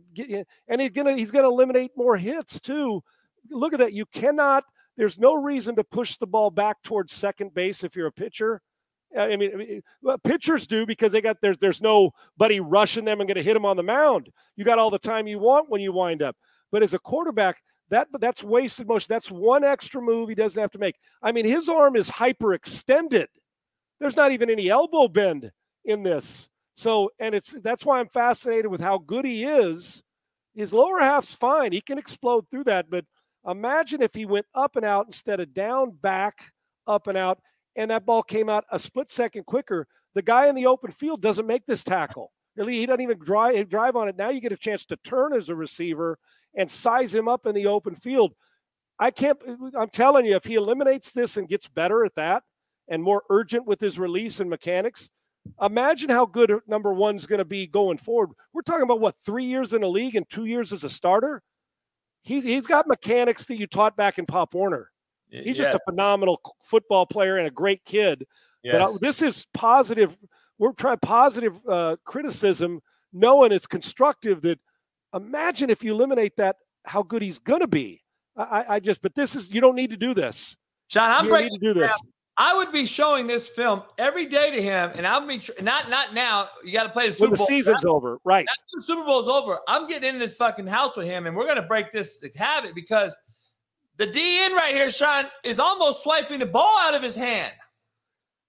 and 0.66 0.81
he's 0.81 0.91
gonna 0.91 1.16
he's 1.16 1.31
gonna 1.31 1.49
eliminate 1.49 1.93
more 1.97 2.16
hits 2.16 2.61
too. 2.61 3.03
Look 3.51 3.72
at 3.72 3.79
that. 3.79 3.93
You 3.93 4.05
cannot, 4.07 4.64
there's 4.97 5.18
no 5.18 5.35
reason 5.35 5.76
to 5.76 5.85
push 5.85 6.16
the 6.16 6.26
ball 6.26 6.51
back 6.51 6.83
towards 6.83 7.12
second 7.12 7.55
base 7.55 7.85
if 7.85 7.97
you're 7.97 8.09
a 8.09 8.12
pitcher. 8.12 8.61
I 9.17 9.37
mean, 9.37 9.51
I 9.53 9.57
mean 9.57 9.83
pitchers 10.25 10.67
do 10.67 10.87
because 10.87 11.13
they 11.13 11.21
got 11.21 11.39
there's 11.41 11.59
there's 11.59 11.81
nobody 11.81 12.61
rushing 12.61 13.05
them 13.05 13.21
and 13.21 13.29
going 13.29 13.37
to 13.37 13.43
hit 13.43 13.55
them 13.55 13.65
on 13.65 13.77
the 13.77 13.83
mound. 13.83 14.31
You 14.57 14.65
got 14.65 14.79
all 14.79 14.91
the 14.91 14.99
time 14.99 15.27
you 15.27 15.39
want 15.39 15.71
when 15.71 15.81
you 15.81 15.93
wind 15.93 16.23
up. 16.23 16.37
But 16.71 16.83
as 16.83 16.95
a 16.95 16.99
quarterback, 16.99 17.63
that 17.91 18.09
that's 18.21 18.45
wasted 18.45 18.87
motion. 18.87 19.07
That's 19.09 19.31
one 19.31 19.65
extra 19.65 20.03
move 20.03 20.29
he 20.29 20.35
doesn't 20.35 20.61
have 20.61 20.71
to 20.73 20.79
make. 20.79 20.97
I 21.23 21.33
mean, 21.33 21.47
his 21.47 21.69
arm 21.69 21.97
is 21.97 22.11
hyperextended. 22.11 23.27
There's 23.99 24.17
not 24.17 24.33
even 24.33 24.51
any 24.51 24.69
elbow 24.69 25.09
bend 25.09 25.51
in 25.85 26.03
this. 26.03 26.49
So, 26.75 27.11
and 27.19 27.35
it's 27.35 27.55
that's 27.63 27.85
why 27.85 27.99
I'm 27.99 28.09
fascinated 28.09 28.67
with 28.67 28.81
how 28.81 28.99
good 28.99 29.25
he 29.25 29.45
is. 29.45 30.03
His 30.55 30.73
lower 30.73 31.01
half's 31.01 31.35
fine. 31.35 31.73
He 31.73 31.81
can 31.81 31.99
explode 31.99 32.47
through 32.51 32.65
that, 32.65 32.91
but 32.91 33.05
imagine 33.47 34.03
if 34.03 34.15
he 34.15 34.27
went 34.27 34.47
up 34.55 34.77
and 34.77 34.85
out 34.85 35.07
instead 35.07 35.41
of 35.41 35.55
down, 35.55 35.93
back, 35.93 36.53
up 36.87 37.07
and 37.07 37.17
out, 37.17 37.41
and 37.79 37.91
that 37.93 38.05
ball 38.05 38.22
came 38.22 38.51
out 38.51 38.64
a 38.70 38.79
split 38.79 39.11
second 39.11 39.47
quicker. 39.47 39.87
The 40.14 40.22
guy 40.22 40.49
in 40.49 40.55
the 40.57 40.66
open 40.66 40.91
field 40.91 41.22
doesn't 41.22 41.47
make 41.47 41.64
this 41.64 41.85
tackle. 41.85 42.33
Really, 42.57 42.79
He 42.79 42.87
doesn't 42.87 43.01
even 43.01 43.18
drive 43.18 43.68
drive 43.68 43.95
on 43.97 44.09
it. 44.09 44.16
Now 44.16 44.31
you 44.31 44.41
get 44.41 44.53
a 44.53 44.57
chance 44.57 44.85
to 44.87 44.97
turn 44.97 45.33
as 45.33 45.49
a 45.49 45.55
receiver 45.55 46.18
and 46.55 46.68
size 46.68 47.14
him 47.14 47.29
up 47.29 47.47
in 47.47 47.55
the 47.55 47.66
open 47.66 47.95
field. 47.95 48.35
I 48.99 49.12
can't. 49.12 49.39
I'm 49.79 49.91
telling 49.91 50.26
you, 50.26 50.35
if 50.35 50.45
he 50.45 50.57
eliminates 50.57 51.12
this 51.12 51.37
and 51.37 51.49
gets 51.49 51.68
better 51.68 52.05
at 52.05 52.16
that 52.16 52.43
and 52.89 53.03
more 53.03 53.22
urgent 53.31 53.64
with 53.64 53.81
his 53.81 53.97
release 53.97 54.41
and 54.41 54.51
mechanics, 54.51 55.09
imagine 55.62 56.11
how 56.11 56.26
good 56.26 56.53
number 56.66 56.93
one's 56.93 57.26
going 57.26 57.39
to 57.39 57.45
be 57.45 57.68
going 57.68 57.99
forward. 57.99 58.31
We're 58.53 58.62
talking 58.62 58.83
about 58.83 59.01
what 59.01 59.14
three 59.24 59.45
years 59.45 59.72
in 59.72 59.83
the 59.83 59.89
league 59.89 60.16
and 60.16 60.29
two 60.29 60.47
years 60.47 60.72
as 60.72 60.83
a 60.83 60.89
starter. 60.89 61.43
He, 62.22 62.41
he's 62.41 62.66
got 62.66 62.89
mechanics 62.89 63.47
that 63.47 63.57
you 63.57 63.68
taught 63.68 63.97
back 63.97 64.18
in 64.18 64.26
Pop 64.26 64.53
Warner. 64.53 64.91
He's 65.31 65.59
yes. 65.59 65.72
just 65.72 65.74
a 65.74 65.81
phenomenal 65.91 66.41
football 66.62 67.07
player 67.07 67.37
and 67.37 67.47
a 67.47 67.51
great 67.51 67.85
kid. 67.85 68.26
Yes. 68.62 68.72
But 68.72 68.83
I, 68.83 68.97
this 69.01 69.22
is 69.22 69.47
positive. 69.55 70.16
We're 70.59 70.72
trying 70.72 70.99
positive 70.99 71.61
uh, 71.68 71.97
criticism, 72.05 72.81
knowing 73.12 73.53
it's 73.53 73.66
constructive. 73.66 74.43
That 74.43 74.59
imagine 75.14 75.70
if 75.70 75.85
you 75.85 75.95
eliminate 75.95 76.37
that, 76.37 76.57
how 76.85 77.03
good 77.03 77.22
he's 77.22 77.39
going 77.39 77.61
to 77.61 77.68
be. 77.68 78.03
I, 78.37 78.64
I, 78.68 78.81
just, 78.81 79.03
but 79.03 79.14
this 79.14 79.35
is 79.35 79.53
you 79.53 79.61
don't 79.61 79.74
need 79.74 79.91
to 79.91 79.97
do 79.97 80.14
this. 80.14 80.57
Sean, 80.89 81.11
I'm 81.11 81.31
ready 81.31 81.51
to 81.51 81.59
do 81.59 81.74
this. 81.74 81.93
I 82.41 82.55
would 82.55 82.70
be 82.70 82.87
showing 82.87 83.26
this 83.26 83.49
film 83.49 83.83
every 83.99 84.26
day 84.26 84.53
to 84.53 84.62
him, 84.62 84.93
and 84.95 85.05
I'll 85.05 85.26
be 85.26 85.39
tr- 85.39 85.61
not 85.61 85.91
not 85.91 86.14
now. 86.14 86.49
You 86.64 86.72
got 86.72 86.85
to 86.85 86.91
play 86.91 87.09
the 87.09 87.14
Super 87.14 87.24
when 87.24 87.31
the 87.33 87.37
Bowl. 87.39 87.47
season's 87.49 87.85
over, 87.85 88.18
right? 88.24 88.47
the 88.72 88.83
Super 88.83 89.05
Bowl's 89.05 89.26
over. 89.26 89.59
I'm 89.66 89.89
getting 89.89 90.09
in 90.09 90.20
this 90.20 90.37
fucking 90.37 90.68
house 90.68 90.97
with 90.97 91.07
him, 91.07 91.26
and 91.26 91.37
we're 91.37 91.49
gonna 91.49 91.66
break 91.66 91.91
this 91.91 92.24
habit 92.37 92.76
because 92.76 93.16
the 93.99 94.07
DN 94.07 94.55
right 94.55 94.75
here, 94.75 94.91
Sean, 94.91 95.27
is 95.45 95.59
almost 95.59 96.03
swiping 96.03 96.39
the 96.39 96.47
ball 96.47 96.79
out 96.81 96.95
of 96.95 97.03
his 97.03 97.17
hand. 97.17 97.53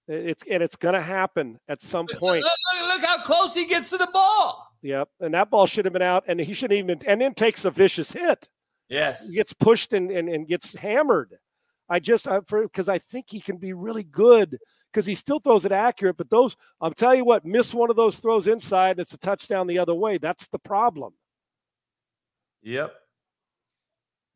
It's 0.08 0.42
and 0.50 0.62
it's 0.62 0.76
gonna 0.76 1.00
happen 1.00 1.60
at 1.68 1.80
some 1.80 2.06
point. 2.06 2.42
Look, 2.42 2.52
look, 2.80 2.88
look 2.88 3.04
how 3.04 3.22
close 3.22 3.54
he 3.54 3.66
gets 3.66 3.90
to 3.90 3.98
the 3.98 4.08
ball. 4.12 4.66
Yep, 4.82 5.08
and 5.20 5.34
that 5.34 5.50
ball 5.50 5.66
should 5.66 5.84
have 5.84 5.92
been 5.92 6.02
out, 6.02 6.24
and 6.26 6.40
he 6.40 6.52
shouldn't 6.52 6.78
even. 6.78 7.00
And 7.06 7.20
then 7.20 7.34
takes 7.34 7.64
a 7.64 7.70
vicious 7.70 8.10
hit. 8.12 8.48
Yes, 8.88 9.28
he 9.28 9.36
gets 9.36 9.52
pushed 9.52 9.92
and 9.92 10.10
and, 10.10 10.28
and 10.28 10.48
gets 10.48 10.74
hammered. 10.74 11.38
I 11.88 11.98
just 11.98 12.26
because 12.50 12.88
I 12.88 12.98
think 12.98 13.26
he 13.28 13.40
can 13.40 13.56
be 13.56 13.72
really 13.72 14.04
good 14.04 14.58
because 14.92 15.06
he 15.06 15.14
still 15.14 15.38
throws 15.38 15.64
it 15.64 15.72
accurate. 15.72 16.16
But 16.16 16.30
those, 16.30 16.56
I'll 16.80 16.92
tell 16.92 17.14
you 17.14 17.24
what, 17.24 17.44
miss 17.44 17.74
one 17.74 17.90
of 17.90 17.96
those 17.96 18.18
throws 18.18 18.46
inside, 18.46 18.92
and 18.92 19.00
it's 19.00 19.14
a 19.14 19.18
touchdown 19.18 19.66
the 19.66 19.78
other 19.78 19.94
way. 19.94 20.18
That's 20.18 20.48
the 20.48 20.58
problem. 20.58 21.14
Yep. 22.62 22.92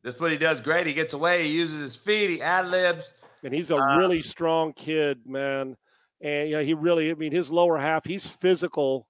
This 0.05 0.13
is 0.13 0.21
what 0.21 0.31
he 0.31 0.37
does 0.37 0.61
great. 0.61 0.85
He 0.85 0.93
gets 0.93 1.15
away. 1.15 1.45
He 1.45 1.49
uses 1.49 1.81
his 1.81 1.95
feet. 1.95 2.29
He 2.29 2.39
ad 2.39 2.67
libs. 2.67 3.11
And 3.43 3.51
he's 3.51 3.71
a 3.71 3.77
uh, 3.77 3.97
really 3.97 4.21
strong 4.21 4.71
kid, 4.71 5.21
man. 5.25 5.75
And 6.21 6.47
you 6.47 6.57
know, 6.57 6.63
he 6.63 6.75
really, 6.75 7.09
I 7.09 7.15
mean, 7.15 7.31
his 7.31 7.49
lower 7.49 7.79
half, 7.79 8.05
he's 8.05 8.27
physical 8.27 9.07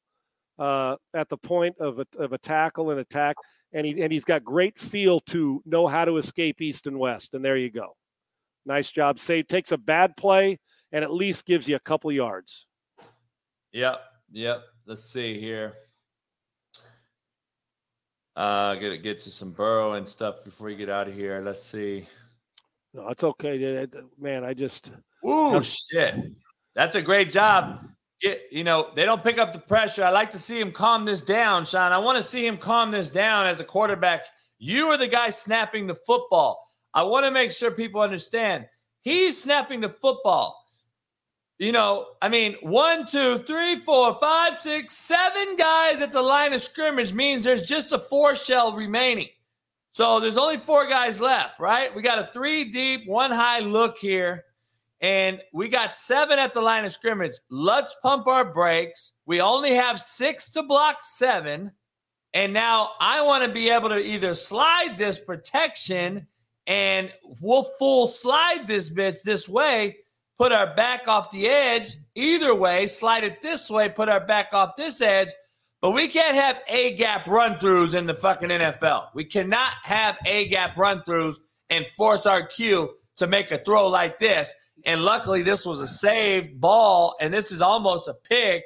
uh, 0.58 0.96
at 1.14 1.28
the 1.28 1.36
point 1.36 1.76
of 1.82 2.00
a, 2.00 2.06
of 2.18 2.32
a 2.32 2.38
tackle 2.38 2.92
and 2.92 3.00
attack, 3.02 3.36
and 3.74 3.86
he 3.86 4.02
and 4.02 4.10
he's 4.10 4.24
got 4.24 4.46
great 4.46 4.80
feel 4.80 5.20
to 5.20 5.62
know 5.66 5.86
how 5.86 6.06
to 6.06 6.16
escape 6.16 6.62
east 6.62 6.88
and 6.88 6.98
west. 6.98 7.34
And 7.34 7.44
there 7.44 7.58
you 7.58 7.70
go. 7.70 7.98
Nice 8.66 8.90
job. 8.90 9.20
Save 9.20 9.48
takes 9.48 9.74
a 9.74 9.78
bad 9.78 10.16
play 10.16 10.60
and 10.94 11.04
at 11.04 11.12
least 11.12 11.46
gives 11.46 11.68
you 11.68 11.76
a 11.76 11.80
couple 11.80 12.10
yards. 12.10 12.68
Yep. 13.74 14.00
Yep. 14.32 14.64
Let's 14.86 15.04
see 15.04 15.38
here. 15.42 15.74
Uh, 18.36 18.76
get 18.76 19.02
get 19.02 19.20
to 19.22 19.32
some 19.32 19.52
Burrow 19.52 19.94
and 19.94 20.08
stuff 20.08 20.44
before 20.44 20.70
you 20.70 20.76
get 20.76 20.90
out 20.90 21.08
of 21.08 21.14
here. 21.14 21.42
Let's 21.44 21.64
see. 21.64 22.08
No, 22.94 23.08
it's 23.10 23.24
okay, 23.24 23.88
man. 24.20 24.44
I 24.44 24.54
just. 24.54 24.92
Ooh, 25.28 25.62
shit! 25.64 26.16
That's 26.76 26.96
a 26.96 27.02
great 27.02 27.32
job. 27.32 27.88
Get, 28.22 28.42
you 28.52 28.64
know, 28.64 28.92
they 28.96 29.06
don't 29.06 29.24
pick 29.24 29.38
up 29.38 29.54
the 29.54 29.60
pressure. 29.60 30.04
I 30.04 30.10
like 30.10 30.32
to 30.32 30.40
see 30.40 30.60
him 30.60 30.72
calm 30.72 31.06
this 31.06 31.22
down, 31.22 31.66
Sean. 31.66 31.92
I 31.92 31.98
want 31.98 32.18
to 32.18 32.24
see 32.24 32.46
him 32.46 32.58
calm 32.58 32.92
this 32.92 33.10
down 33.10 33.46
as 33.46 33.60
a 33.60 33.66
quarterback. 33.66 34.24
You 34.58 34.88
are 34.88 34.98
the 34.98 35.08
guy 35.08 35.30
snapping 35.30 35.88
the 35.88 35.96
football. 35.96 36.66
I 36.94 37.04
want 37.04 37.26
to 37.26 37.32
make 37.32 37.52
sure 37.52 37.72
people 37.72 38.02
understand 38.02 38.68
he's 39.02 39.42
snapping 39.42 39.82
the 39.82 39.90
football. 39.90 40.65
You 41.58 41.72
know, 41.72 42.08
I 42.22 42.28
mean, 42.28 42.56
one, 42.62 43.08
two, 43.08 43.38
three, 43.40 43.80
four, 43.80 44.14
five, 44.16 44.58
six, 44.58 44.98
seven 44.98 45.56
guys 45.56 46.02
at 46.02 46.12
the 46.12 46.22
line 46.22 46.54
of 46.54 46.62
scrimmage 46.62 47.14
means 47.14 47.44
there's 47.44 47.64
just 47.64 47.94
a 47.94 48.00
four 48.00 48.36
shell 48.36 48.76
remaining. 48.76 49.30
So 49.94 50.20
there's 50.20 50.36
only 50.36 50.58
four 50.58 50.86
guys 50.88 51.22
left, 51.22 51.60
right? 51.62 51.96
We 51.96 52.02
got 52.02 52.20
a 52.20 52.30
three 52.34 52.66
deep, 52.66 53.08
one 53.08 53.32
high 53.32 53.60
look 53.60 53.98
here, 53.98 54.44
and 55.00 55.42
we 55.54 55.70
got 55.70 55.96
seven 55.96 56.40
at 56.40 56.54
the 56.54 56.60
line 56.60 56.84
of 56.84 56.92
scrimmage. 56.92 57.38
Let's 57.50 57.96
pump 58.04 58.28
our 58.28 58.44
brakes. 58.44 59.14
We 59.26 59.40
only 59.40 59.74
have 59.76 60.02
six 60.02 60.52
to 60.52 60.64
block 60.64 61.04
seven. 61.04 61.72
And 62.34 62.52
now 62.52 62.92
I 63.00 63.22
want 63.22 63.46
to 63.46 63.50
be 63.50 63.70
able 63.70 63.88
to 63.88 64.06
either 64.06 64.34
slide 64.34 64.98
this 64.98 65.18
protection 65.18 66.28
and 66.68 67.14
we'll 67.42 67.68
full 67.80 68.08
slide 68.08 68.68
this 68.68 68.90
bitch 68.90 69.22
this 69.22 69.48
way, 69.48 70.00
put 70.38 70.52
our 70.52 70.76
back 70.76 71.08
off 71.08 71.32
the 71.32 71.48
edge. 71.48 71.98
Either 72.16 72.56
way, 72.56 72.88
slide 72.88 73.24
it 73.24 73.42
this 73.42 73.70
way, 73.70 73.90
put 73.90 74.10
our 74.10 74.20
back 74.20 74.54
off 74.54 74.76
this 74.76 75.02
edge. 75.02 75.30
But 75.82 75.92
we 75.92 76.08
can't 76.08 76.36
have 76.36 76.62
A 76.68 76.96
gap 76.96 77.28
run 77.28 77.56
throughs 77.56 77.94
in 77.94 78.08
the 78.08 78.16
fucking 78.16 78.50
NFL. 78.50 79.10
We 79.14 79.26
cannot 79.26 79.74
have 79.84 80.18
A 80.26 80.48
gap 80.48 80.78
run 80.78 81.02
throughs 81.02 81.36
and 81.70 81.86
force 81.88 82.26
our 82.26 82.46
Q 82.46 82.96
to 83.18 83.28
make 83.28 83.52
a 83.52 83.58
throw 83.58 83.88
like 83.88 84.20
this. 84.20 84.54
And 84.86 85.04
luckily, 85.04 85.42
this 85.42 85.66
was 85.66 85.80
a 85.80 85.88
saved 85.88 86.60
ball, 86.60 87.16
and 87.20 87.34
this 87.34 87.52
is 87.52 87.62
almost 87.62 88.08
a 88.08 88.14
pick. 88.14 88.64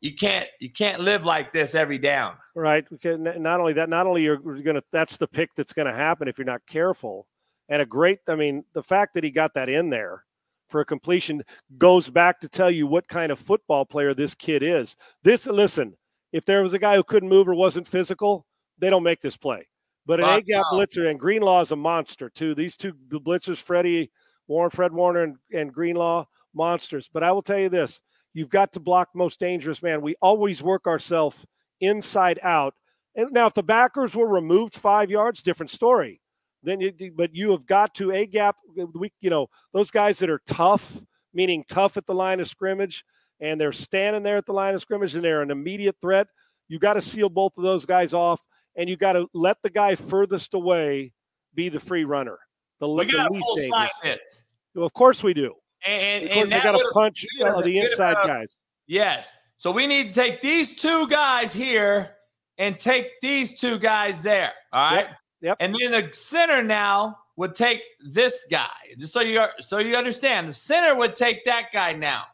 You 0.00 0.14
can't 0.14 0.48
you 0.60 0.70
can't 0.70 1.00
live 1.00 1.24
like 1.24 1.52
this 1.52 1.74
every 1.74 1.98
down. 1.98 2.36
Right. 2.54 2.84
Not 3.04 3.60
only 3.60 3.72
that, 3.74 3.88
not 3.88 4.06
only 4.06 4.22
you're 4.22 4.38
to 4.38 4.82
that's 4.90 5.16
the 5.16 5.28
pick 5.28 5.54
that's 5.54 5.72
to 5.72 5.92
happen 5.92 6.26
if 6.26 6.38
you're 6.38 6.44
not 6.44 6.66
careful 6.66 7.26
and 7.68 7.80
a 7.80 7.86
great, 7.86 8.18
I 8.28 8.34
mean, 8.34 8.64
the 8.74 8.82
fact 8.82 9.14
that 9.14 9.24
he 9.24 9.30
got 9.30 9.54
that 9.54 9.68
in 9.68 9.90
there 9.90 10.24
for 10.72 10.80
a 10.80 10.84
completion 10.84 11.44
goes 11.78 12.10
back 12.10 12.40
to 12.40 12.48
tell 12.48 12.70
you 12.70 12.88
what 12.88 13.06
kind 13.06 13.30
of 13.30 13.38
football 13.38 13.84
player 13.84 14.14
this 14.14 14.34
kid 14.34 14.64
is. 14.64 14.96
This, 15.22 15.46
listen, 15.46 15.96
if 16.32 16.44
there 16.44 16.62
was 16.62 16.72
a 16.72 16.78
guy 16.80 16.96
who 16.96 17.04
couldn't 17.04 17.28
move 17.28 17.46
or 17.46 17.54
wasn't 17.54 17.86
physical, 17.86 18.46
they 18.78 18.90
don't 18.90 19.04
make 19.04 19.20
this 19.20 19.36
play. 19.36 19.68
But 20.04 20.18
an 20.18 20.28
A 20.28 20.42
gap 20.42 20.64
blitzer 20.72 21.08
and 21.08 21.20
Greenlaw 21.20 21.60
is 21.60 21.70
a 21.70 21.76
monster 21.76 22.28
too. 22.28 22.54
These 22.54 22.76
two 22.76 22.94
blitzers, 22.94 23.62
Freddie 23.62 24.10
Warren, 24.48 24.70
Fred 24.70 24.92
Warner, 24.92 25.22
and, 25.22 25.36
and 25.52 25.72
Greenlaw, 25.72 26.24
monsters. 26.54 27.08
But 27.12 27.22
I 27.22 27.30
will 27.30 27.42
tell 27.42 27.60
you 27.60 27.68
this: 27.68 28.00
you've 28.34 28.50
got 28.50 28.72
to 28.72 28.80
block 28.80 29.10
most 29.14 29.38
dangerous 29.38 29.80
man. 29.82 30.02
We 30.02 30.16
always 30.20 30.60
work 30.60 30.88
ourselves 30.88 31.46
inside 31.80 32.40
out. 32.42 32.74
And 33.14 33.30
now, 33.30 33.46
if 33.46 33.54
the 33.54 33.62
backers 33.62 34.14
were 34.16 34.26
removed 34.26 34.74
five 34.74 35.10
yards, 35.10 35.42
different 35.42 35.70
story 35.70 36.21
then 36.62 36.80
you, 36.80 37.12
but 37.14 37.34
you 37.34 37.50
have 37.50 37.66
got 37.66 37.94
to 37.96 38.12
a 38.12 38.26
gap. 38.26 38.56
We, 38.94 39.12
you 39.20 39.30
know, 39.30 39.48
those 39.72 39.90
guys 39.90 40.18
that 40.20 40.30
are 40.30 40.40
tough, 40.46 41.02
meaning 41.34 41.64
tough 41.68 41.96
at 41.96 42.06
the 42.06 42.14
line 42.14 42.40
of 42.40 42.48
scrimmage, 42.48 43.04
and 43.40 43.60
they're 43.60 43.72
standing 43.72 44.22
there 44.22 44.36
at 44.36 44.46
the 44.46 44.52
line 44.52 44.74
of 44.74 44.80
scrimmage 44.80 45.14
and 45.14 45.24
they're 45.24 45.42
an 45.42 45.50
immediate 45.50 45.96
threat. 46.00 46.28
You 46.68 46.78
got 46.78 46.94
to 46.94 47.02
seal 47.02 47.28
both 47.28 47.56
of 47.58 47.64
those 47.64 47.84
guys 47.84 48.14
off, 48.14 48.40
and 48.76 48.88
you 48.88 48.96
got 48.96 49.14
to 49.14 49.28
let 49.34 49.56
the 49.62 49.70
guy 49.70 49.94
furthest 49.94 50.54
away 50.54 51.12
be 51.54 51.68
the 51.68 51.80
free 51.80 52.04
runner. 52.04 52.38
The, 52.80 52.88
we 52.88 53.04
the 53.04 53.28
least 53.30 53.46
dangerous. 53.56 54.42
Well, 54.74 54.86
of 54.86 54.92
course 54.92 55.22
we 55.22 55.34
do. 55.34 55.54
And, 55.86 56.24
and, 56.24 56.42
and 56.42 56.52
they 56.52 56.60
got 56.60 56.72
to 56.72 56.90
punch 56.92 57.26
uh, 57.44 57.60
the 57.60 57.80
inside 57.80 58.12
about, 58.12 58.26
guys. 58.26 58.56
Yes. 58.86 59.32
So 59.58 59.70
we 59.70 59.86
need 59.86 60.08
to 60.08 60.12
take 60.14 60.40
these 60.40 60.80
two 60.80 61.06
guys 61.08 61.52
here 61.52 62.16
and 62.58 62.78
take 62.78 63.20
these 63.20 63.60
two 63.60 63.78
guys 63.78 64.22
there. 64.22 64.52
All 64.72 64.90
right. 64.90 65.06
Yep. 65.08 65.16
Yep. 65.42 65.56
And 65.60 65.74
then 65.78 65.90
the 65.90 66.08
center 66.12 66.62
now 66.62 67.18
would 67.36 67.54
take 67.54 67.82
this 68.00 68.44
guy. 68.50 68.68
Just 68.98 69.12
so 69.12 69.20
you 69.20 69.44
so 69.60 69.78
you 69.78 69.96
understand, 69.96 70.48
the 70.48 70.52
center 70.52 70.96
would 70.96 71.16
take 71.16 71.44
that 71.44 71.72
guy 71.72 71.92
now. 71.92 72.24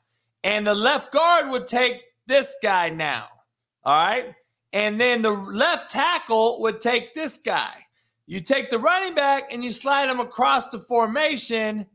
And 0.44 0.66
the 0.66 0.74
left 0.74 1.12
guard 1.12 1.50
would 1.50 1.66
take 1.66 2.02
this 2.26 2.54
guy 2.62 2.90
now. 2.90 3.28
All 3.84 4.06
right? 4.06 4.34
And 4.72 5.00
then 5.00 5.22
the 5.22 5.30
left 5.30 5.90
tackle 5.90 6.60
would 6.60 6.80
take 6.80 7.14
this 7.14 7.38
guy. 7.38 7.72
You 8.26 8.40
take 8.40 8.68
the 8.68 8.78
running 8.78 9.14
back 9.14 9.52
and 9.52 9.64
you 9.64 9.72
slide 9.72 10.10
him 10.10 10.20
across 10.20 10.68
the 10.68 10.78
formation. 10.78 11.86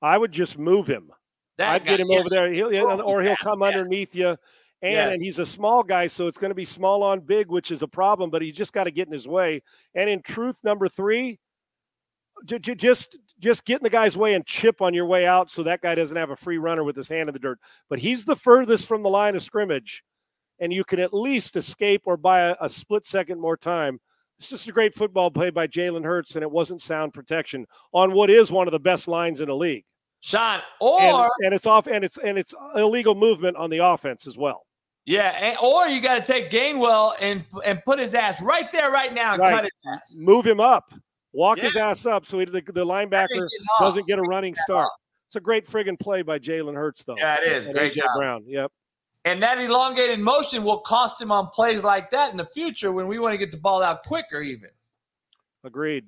I 0.00 0.16
would 0.16 0.30
just 0.30 0.56
move 0.56 0.86
him. 0.86 1.10
That 1.56 1.70
I'd 1.70 1.84
guy, 1.84 1.90
get 1.90 2.00
him 2.00 2.06
yes. 2.10 2.20
over 2.20 2.28
there, 2.28 2.52
he'll, 2.52 3.02
or 3.02 3.20
he'll 3.22 3.34
come 3.42 3.62
yes. 3.62 3.74
underneath 3.74 4.14
you. 4.14 4.36
And, 4.80 4.92
Yes. 4.92 5.14
and 5.14 5.22
he's 5.22 5.38
a 5.40 5.46
small 5.46 5.82
guy, 5.82 6.06
so 6.06 6.28
it's 6.28 6.38
going 6.38 6.50
to 6.50 6.54
be 6.54 6.64
small 6.64 7.02
on 7.02 7.20
big, 7.20 7.48
which 7.48 7.70
is 7.72 7.82
a 7.82 7.88
problem. 7.88 8.30
But 8.30 8.42
he's 8.42 8.56
just 8.56 8.72
got 8.72 8.84
to 8.84 8.90
get 8.92 9.08
in 9.08 9.12
his 9.12 9.26
way. 9.26 9.62
And 9.94 10.08
in 10.08 10.22
truth, 10.22 10.60
number 10.62 10.88
three, 10.88 11.40
j- 12.44 12.58
j- 12.60 12.74
just 12.76 13.18
just 13.40 13.64
get 13.64 13.80
in 13.80 13.84
the 13.84 13.90
guy's 13.90 14.16
way 14.16 14.34
and 14.34 14.46
chip 14.46 14.80
on 14.80 14.94
your 14.94 15.06
way 15.06 15.26
out, 15.26 15.50
so 15.50 15.62
that 15.64 15.80
guy 15.80 15.94
doesn't 15.94 16.16
have 16.16 16.30
a 16.30 16.36
free 16.36 16.58
runner 16.58 16.84
with 16.84 16.96
his 16.96 17.08
hand 17.08 17.28
in 17.28 17.32
the 17.32 17.38
dirt. 17.40 17.58
But 17.88 17.98
he's 18.00 18.24
the 18.24 18.36
furthest 18.36 18.86
from 18.86 19.02
the 19.02 19.10
line 19.10 19.34
of 19.36 19.42
scrimmage, 19.42 20.02
and 20.60 20.72
you 20.72 20.84
can 20.84 21.00
at 21.00 21.12
least 21.14 21.56
escape 21.56 22.02
or 22.04 22.16
buy 22.16 22.40
a, 22.40 22.56
a 22.60 22.70
split 22.70 23.04
second 23.06 23.40
more 23.40 23.56
time. 23.56 24.00
It's 24.38 24.50
just 24.50 24.68
a 24.68 24.72
great 24.72 24.94
football 24.94 25.32
play 25.32 25.50
by 25.50 25.66
Jalen 25.66 26.04
Hurts, 26.04 26.36
and 26.36 26.44
it 26.44 26.50
wasn't 26.52 26.80
sound 26.80 27.12
protection 27.12 27.66
on 27.92 28.12
what 28.12 28.30
is 28.30 28.52
one 28.52 28.68
of 28.68 28.72
the 28.72 28.78
best 28.78 29.08
lines 29.08 29.40
in 29.40 29.48
the 29.48 29.56
league. 29.56 29.84
Sean, 30.20 30.60
And, 30.80 31.16
or 31.16 31.30
and 31.44 31.52
it's 31.54 31.66
off, 31.66 31.88
and 31.88 32.04
it's 32.04 32.18
and 32.18 32.38
it's 32.38 32.54
illegal 32.76 33.16
movement 33.16 33.56
on 33.56 33.70
the 33.70 33.78
offense 33.78 34.26
as 34.28 34.38
well. 34.38 34.64
Yeah, 35.08 35.30
and, 35.40 35.56
or 35.62 35.86
you 35.86 36.02
got 36.02 36.22
to 36.24 36.32
take 36.32 36.50
Gainwell 36.50 37.14
and 37.22 37.42
and 37.64 37.82
put 37.84 37.98
his 37.98 38.14
ass 38.14 38.42
right 38.42 38.70
there, 38.72 38.90
right 38.90 39.14
now, 39.14 39.32
and 39.32 39.40
Right. 39.40 39.54
cut 39.54 39.64
his 39.64 39.80
ass. 39.90 40.14
Move 40.14 40.46
him 40.46 40.60
up, 40.60 40.92
walk 41.32 41.58
his 41.60 41.76
ass 41.76 42.04
up, 42.04 42.26
so 42.26 42.38
he, 42.38 42.44
the, 42.44 42.60
the 42.60 42.84
linebacker 42.84 43.48
doesn't 43.80 44.06
get 44.06 44.18
a 44.18 44.22
running 44.22 44.54
start. 44.54 44.90
It's 45.28 45.36
a 45.36 45.40
great 45.40 45.66
friggin' 45.66 45.98
play 45.98 46.20
by 46.20 46.38
Jalen 46.38 46.74
Hurts, 46.74 47.04
though. 47.04 47.16
Yeah, 47.16 47.36
it 47.42 47.50
is. 47.50 47.64
And 47.66 47.74
Great 47.74 47.92
AJ 47.94 47.96
job. 47.96 48.16
Brown. 48.16 48.44
Yep. 48.46 48.70
And 49.24 49.42
that 49.42 49.58
elongated 49.58 50.20
motion 50.20 50.62
will 50.62 50.80
cost 50.80 51.20
him 51.20 51.32
on 51.32 51.48
plays 51.48 51.84
like 51.84 52.10
that 52.10 52.30
in 52.30 52.36
the 52.36 52.44
future 52.46 52.92
when 52.92 53.06
we 53.06 53.18
want 53.18 53.32
to 53.32 53.38
get 53.38 53.50
the 53.50 53.58
ball 53.58 53.82
out 53.82 54.02
quicker, 54.04 54.40
even. 54.40 54.68
Agreed. 55.64 56.04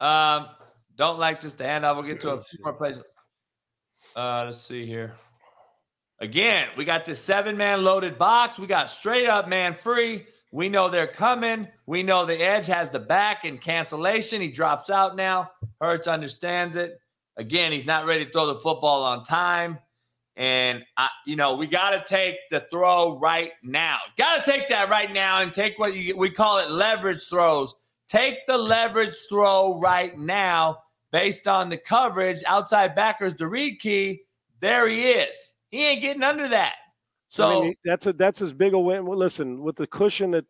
Um, 0.00 0.48
don't 0.96 1.18
like 1.18 1.40
just 1.40 1.58
the 1.58 1.64
handoff. 1.64 1.94
We'll 1.94 2.04
get 2.04 2.20
to 2.22 2.30
a 2.34 2.42
few 2.42 2.58
more 2.62 2.72
plays. 2.72 3.02
Uh, 4.16 4.44
let's 4.46 4.60
see 4.60 4.84
here. 4.86 5.14
Again, 6.20 6.68
we 6.76 6.84
got 6.84 7.06
this 7.06 7.20
seven 7.20 7.56
man 7.56 7.82
loaded 7.82 8.18
box. 8.18 8.58
We 8.58 8.66
got 8.66 8.90
straight 8.90 9.26
up 9.26 9.48
man 9.48 9.74
free. 9.74 10.26
We 10.52 10.68
know 10.68 10.88
they're 10.88 11.06
coming. 11.06 11.68
We 11.86 12.02
know 12.02 12.26
the 12.26 12.36
edge 12.36 12.66
has 12.66 12.90
the 12.90 12.98
back 12.98 13.44
in 13.44 13.56
cancellation. 13.56 14.40
He 14.40 14.50
drops 14.50 14.90
out 14.90 15.16
now. 15.16 15.50
Hurts 15.80 16.08
understands 16.08 16.76
it. 16.76 17.00
Again, 17.36 17.72
he's 17.72 17.86
not 17.86 18.04
ready 18.04 18.26
to 18.26 18.30
throw 18.30 18.46
the 18.46 18.56
football 18.56 19.02
on 19.02 19.24
time. 19.24 19.78
And, 20.36 20.84
I, 20.96 21.08
you 21.26 21.36
know, 21.36 21.54
we 21.54 21.66
got 21.66 21.90
to 21.90 22.04
take 22.06 22.36
the 22.50 22.66
throw 22.70 23.18
right 23.18 23.52
now. 23.62 23.98
Got 24.18 24.44
to 24.44 24.50
take 24.50 24.68
that 24.68 24.90
right 24.90 25.12
now 25.12 25.40
and 25.40 25.52
take 25.52 25.78
what 25.78 25.94
you, 25.94 26.16
we 26.16 26.30
call 26.30 26.58
it 26.58 26.70
leverage 26.70 27.28
throws. 27.28 27.74
Take 28.08 28.46
the 28.46 28.58
leverage 28.58 29.14
throw 29.28 29.78
right 29.80 30.18
now 30.18 30.78
based 31.12 31.46
on 31.46 31.68
the 31.68 31.76
coverage. 31.76 32.42
Outside 32.46 32.94
backers, 32.94 33.34
the 33.34 33.46
read 33.46 33.78
key. 33.78 34.22
There 34.60 34.88
he 34.88 35.10
is. 35.10 35.49
He 35.70 35.86
ain't 35.86 36.00
getting 36.00 36.22
under 36.22 36.48
that. 36.48 36.76
So 37.28 37.60
I 37.60 37.62
mean, 37.62 37.74
that's 37.84 38.06
a 38.06 38.12
that's 38.12 38.42
as 38.42 38.52
big 38.52 38.72
a 38.74 38.78
win. 38.78 39.06
well, 39.06 39.18
Listen, 39.18 39.62
with 39.62 39.76
the 39.76 39.86
cushion 39.86 40.32
that 40.32 40.44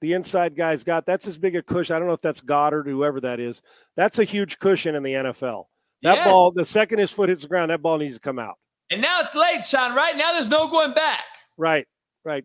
the 0.00 0.12
inside 0.12 0.56
guys 0.56 0.84
got, 0.84 1.04
that's 1.06 1.26
as 1.26 1.36
big 1.36 1.56
a 1.56 1.62
cushion. 1.62 1.94
I 1.96 1.98
don't 1.98 2.08
know 2.08 2.14
if 2.14 2.20
that's 2.20 2.40
Goddard, 2.40 2.86
whoever 2.86 3.20
that 3.20 3.40
is. 3.40 3.60
That's 3.96 4.18
a 4.18 4.24
huge 4.24 4.58
cushion 4.58 4.94
in 4.94 5.02
the 5.02 5.12
NFL. 5.12 5.64
That 6.02 6.16
Yes. 6.16 6.28
ball, 6.28 6.50
the 6.52 6.64
second 6.64 6.98
his 6.98 7.12
foot 7.12 7.28
hits 7.28 7.42
the 7.42 7.48
ground, 7.48 7.70
that 7.70 7.82
ball 7.82 7.98
needs 7.98 8.14
to 8.16 8.20
come 8.20 8.38
out. 8.38 8.56
and 8.90 9.00
now 9.00 9.20
it's 9.20 9.34
late, 9.34 9.64
Sean. 9.64 9.94
Right 9.94 10.16
now, 10.16 10.32
there's 10.32 10.48
no 10.48 10.68
going 10.68 10.92
back. 10.92 11.24
Right, 11.56 11.86
right. 12.24 12.44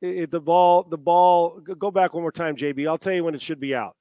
It- 0.00 0.16
it- 0.24 0.30
the 0.30 0.40
ball, 0.40 0.82
the 0.82 0.98
ball. 0.98 1.60
go- 1.60 1.90
back 1.92 2.14
one 2.14 2.22
more 2.22 2.32
time, 2.32 2.56
JB. 2.56 2.88
I'll 2.88 2.98
tell 2.98 3.12
you 3.12 3.22
when 3.24 3.34
it 3.34 3.40
should 3.42 3.60
be 3.60 3.74
out. 3.74 3.96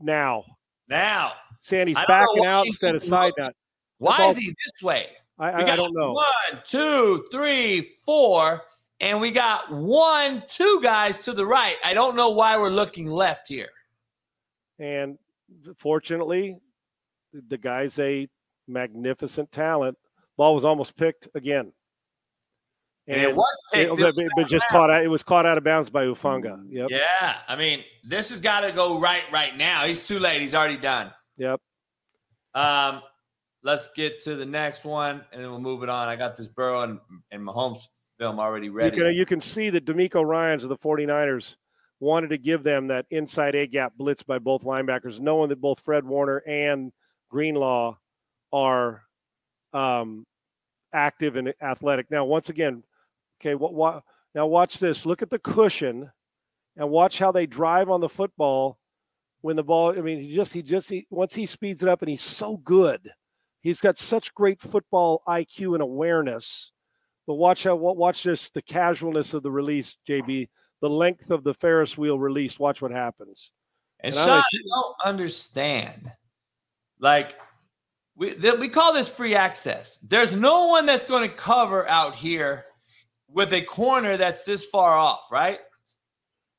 Now, 0.00 0.44
Now, 0.88 1.32
Sandy's 1.60 1.96
I 1.98 2.00
don't 2.06 2.08
know 2.08 2.26
backing 2.26 2.46
out 2.46 2.66
instead 2.66 2.94
of 2.94 3.02
side 3.02 3.32
nut. 3.38 3.54
why 3.98 4.16
ball- 4.18 4.30
is 4.30 4.38
he 4.38 4.46
this 4.48 4.82
way? 4.82 5.16
I, 5.38 5.72
I, 5.72 5.76
don't 5.76 5.94
know. 5.94 6.12
One, 6.12 6.62
two, 6.64 7.26
three, 7.32 7.92
four, 8.06 8.62
and 9.00 9.20
we 9.20 9.30
got 9.32 9.70
one, 9.72 10.44
two 10.46 10.80
guys 10.82 11.22
to 11.22 11.32
the 11.32 11.44
right. 11.44 11.76
I 11.84 11.92
don't 11.92 12.14
know 12.14 12.30
why 12.30 12.56
we're 12.56 12.70
looking 12.70 13.10
left 13.10 13.48
here. 13.48 13.68
And 14.78 15.18
fortunately, 15.76 16.58
the- 17.48 17.58
guy's 17.58 17.98
a 17.98 18.28
magnificent 18.68 19.50
talent. 19.50 19.98
Ball 20.36 20.54
was 20.54 20.64
almost 20.64 20.96
picked 20.96 21.28
again. 21.34 21.72
And, 23.06 23.20
it 23.20 23.34
was 23.34 23.60
picked. 23.72 23.90
it- 23.90 23.92
It 23.92 23.98
but, 23.98 24.16
was 24.16 24.30
but 24.36 24.46
just 24.46 24.68
caught 24.68 24.88
out. 24.88 25.02
It 25.02 25.08
was 25.08 25.22
caught 25.22 25.46
out 25.46 25.58
of 25.58 25.64
bounds 25.64 25.90
by 25.90 26.04
Hufanga. 26.04 26.64
Yep. 26.70 26.88
Yeah, 26.90 27.36
I 27.48 27.56
mean, 27.56 27.84
this 28.04 28.30
has 28.30 28.40
got 28.40 28.60
to 28.60 28.72
go 28.72 28.98
right 29.00 29.24
right 29.32 29.56
now. 29.56 29.84
He's 29.84 30.06
too 30.06 30.18
late. 30.20 30.40
He's 30.40 30.54
already 30.54 30.78
done. 30.78 31.12
Yep. 31.36 31.60
Um, 32.54 33.02
let's 33.64 33.90
get 33.92 34.22
to 34.22 34.36
the 34.36 34.46
next 34.46 34.84
one, 34.84 35.24
and 35.32 35.42
then 35.42 35.50
we'll 35.50 35.60
move 35.60 35.82
it 35.82 35.88
on. 35.88 36.08
I 36.08 36.14
got 36.14 36.36
this 36.36 36.46
Burrow 36.46 36.82
and, 36.82 37.00
and 37.32 37.42
Mahomes 37.42 37.80
film 38.18 38.38
already 38.38 38.66
You 38.66 38.72
ready. 38.72 38.96
can 38.96 39.12
you 39.12 39.26
can 39.26 39.40
see 39.40 39.70
that 39.70 39.84
DeMeco 39.84 40.24
Ryans 40.24 40.62
of 40.62 40.68
the 40.68 40.76
49ers 40.76 41.56
wanted 41.98 42.28
to 42.28 42.38
give 42.38 42.62
them 42.62 42.88
that 42.88 43.06
inside 43.10 43.54
A 43.54 43.66
gap 43.66 43.94
blitz 43.96 44.22
by 44.22 44.38
both 44.38 44.64
linebackers, 44.64 45.18
knowing 45.18 45.48
that 45.48 45.60
both 45.60 45.80
Fred 45.80 46.04
Warner 46.04 46.42
and 46.46 46.92
Greenlaw 47.30 47.96
are 48.52 49.02
um, 49.72 50.26
active 50.92 51.36
and 51.36 51.52
athletic. 51.60 52.10
Now, 52.10 52.24
once 52.24 52.50
again, 52.50 52.84
okay, 53.40 53.54
what, 53.54 53.74
what 53.74 54.02
now 54.34 54.46
watch 54.46 54.78
this. 54.78 55.06
Look 55.06 55.22
at 55.22 55.30
the 55.30 55.38
cushion 55.38 56.10
and 56.76 56.90
watch 56.90 57.18
how 57.18 57.32
they 57.32 57.46
drive 57.46 57.88
on 57.88 58.00
the 58.00 58.08
football 58.08 58.78
when 59.40 59.56
the 59.56 59.64
ball, 59.64 59.90
I 59.96 60.00
mean, 60.00 60.20
he 60.20 60.34
just 60.34 60.52
he 60.52 60.62
just 60.62 60.90
he, 60.90 61.06
once 61.10 61.34
he 61.34 61.46
speeds 61.46 61.82
it 61.82 61.88
up 61.88 62.02
and 62.02 62.08
he's 62.08 62.22
so 62.22 62.56
good. 62.58 63.10
He's 63.64 63.80
got 63.80 63.96
such 63.96 64.34
great 64.34 64.60
football 64.60 65.22
IQ 65.26 65.72
and 65.72 65.82
awareness. 65.82 66.70
But 67.26 67.34
watch 67.36 67.64
how 67.64 67.74
watch 67.76 68.22
this 68.22 68.50
the 68.50 68.60
casualness 68.60 69.32
of 69.32 69.42
the 69.42 69.50
release, 69.50 69.96
JB, 70.06 70.48
the 70.82 70.90
length 70.90 71.30
of 71.30 71.42
the 71.42 71.54
Ferris 71.54 71.96
wheel 71.96 72.18
release. 72.18 72.60
Watch 72.60 72.82
what 72.82 72.92
happens. 72.92 73.50
And 74.00 74.14
And 74.14 74.20
I 74.20 74.26
Sean, 74.26 74.36
like- 74.36 74.44
I 74.52 74.68
don't 74.68 74.96
understand. 75.06 76.12
Like, 77.00 77.38
we 78.14 78.34
we 78.34 78.68
call 78.68 78.92
this 78.92 79.08
free 79.08 79.34
access. 79.34 79.98
There's 80.02 80.36
no 80.36 80.66
one 80.66 80.84
that's 80.84 81.06
going 81.06 81.26
to 81.28 81.34
cover 81.34 81.88
out 81.88 82.14
here 82.14 82.66
with 83.28 83.54
a 83.54 83.62
corner 83.62 84.18
that's 84.18 84.44
this 84.44 84.66
far 84.66 84.92
off, 84.92 85.32
right? 85.32 85.58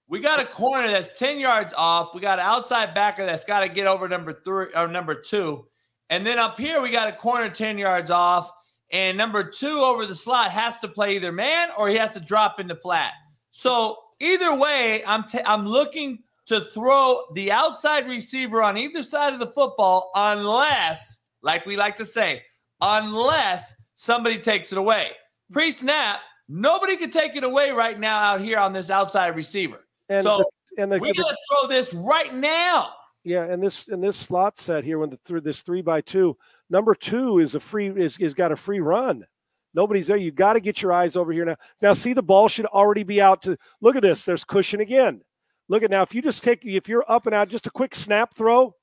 We 0.07 0.19
got 0.19 0.39
a 0.39 0.45
corner 0.45 0.89
that's 0.89 1.17
10 1.17 1.39
yards 1.39 1.73
off. 1.75 2.13
We 2.13 2.21
got 2.21 2.39
an 2.39 2.45
outside 2.45 2.93
backer 2.93 3.25
that's 3.25 3.45
got 3.45 3.61
to 3.61 3.69
get 3.69 3.87
over 3.87 4.09
number 4.09 4.33
three 4.33 4.67
or 4.75 4.87
number 4.87 5.15
two. 5.15 5.67
And 6.09 6.25
then 6.25 6.37
up 6.39 6.59
here, 6.59 6.81
we 6.81 6.91
got 6.91 7.07
a 7.07 7.11
corner 7.11 7.49
10 7.49 7.77
yards 7.77 8.11
off. 8.11 8.49
And 8.91 9.17
number 9.17 9.43
two 9.43 9.79
over 9.79 10.05
the 10.05 10.15
slot 10.15 10.51
has 10.51 10.79
to 10.81 10.87
play 10.87 11.15
either 11.15 11.31
man 11.31 11.69
or 11.77 11.89
he 11.89 11.95
has 11.95 12.13
to 12.13 12.19
drop 12.19 12.59
into 12.59 12.75
flat. 12.75 13.13
So 13.51 13.97
either 14.19 14.55
way, 14.55 15.03
I'm 15.05 15.23
ta- 15.23 15.41
I'm 15.45 15.65
looking 15.65 16.19
to 16.45 16.61
throw 16.61 17.23
the 17.33 17.51
outside 17.51 18.07
receiver 18.07 18.61
on 18.61 18.77
either 18.77 19.01
side 19.01 19.33
of 19.33 19.39
the 19.39 19.47
football, 19.47 20.11
unless, 20.15 21.21
like 21.41 21.65
we 21.65 21.75
like 21.75 21.95
to 21.95 22.05
say, 22.05 22.43
unless 22.81 23.73
somebody 23.95 24.37
takes 24.37 24.71
it 24.71 24.77
away. 24.77 25.09
Pre-snap, 25.51 26.19
nobody 26.47 26.95
can 26.97 27.09
take 27.09 27.35
it 27.35 27.43
away 27.43 27.71
right 27.71 27.99
now 27.99 28.17
out 28.19 28.41
here 28.41 28.59
on 28.59 28.73
this 28.73 28.91
outside 28.91 29.35
receiver. 29.35 29.87
And 30.09 30.21
So, 30.23 30.43
the, 30.77 30.83
and 30.83 30.91
the, 30.91 30.99
We 30.99 31.09
the- 31.09 31.23
gotta 31.23 31.35
throw 31.51 31.67
this 31.67 31.93
right 31.95 32.33
now. 32.33 32.93
Yeah, 33.25 33.43
and 33.45 33.61
this 33.61 33.87
and 33.87 34.03
this 34.03 34.17
slot 34.17 34.55
set 34.55 34.83
here 34.83 34.99
when 34.99 35.09
the 35.09 35.17
through 35.17 35.41
this 35.41 35.63
three 35.63 35.81
by 35.81 35.99
two, 35.99 36.37
number 36.69 36.93
two 36.93 37.39
is 37.39 37.55
a 37.55 37.59
free 37.59 37.87
is, 37.87 38.17
is 38.19 38.35
got 38.35 38.51
a 38.51 38.55
free 38.55 38.79
run. 38.79 39.25
Nobody's 39.73 40.07
there. 40.07 40.15
You 40.15 40.31
got 40.31 40.53
to 40.53 40.59
get 40.59 40.81
your 40.81 40.93
eyes 40.93 41.15
over 41.15 41.33
here 41.33 41.43
now. 41.43 41.55
Now, 41.81 41.93
see 41.93 42.13
the 42.13 42.23
ball 42.23 42.47
should 42.47 42.67
already 42.67 43.03
be 43.03 43.19
out 43.19 43.41
to 43.41 43.57
look 43.81 43.95
at 43.95 44.03
this. 44.03 44.23
There's 44.23 44.43
cushion 44.43 44.79
again. 44.79 45.21
Look 45.67 45.81
at 45.81 45.89
now. 45.89 46.03
If 46.03 46.13
you 46.13 46.21
just 46.21 46.43
take 46.43 46.63
if 46.63 46.87
you're 46.87 47.03
up 47.07 47.25
and 47.25 47.33
out, 47.33 47.49
just 47.49 47.65
a 47.65 47.71
quick 47.71 47.95
snap 47.95 48.35
throw. 48.35 48.75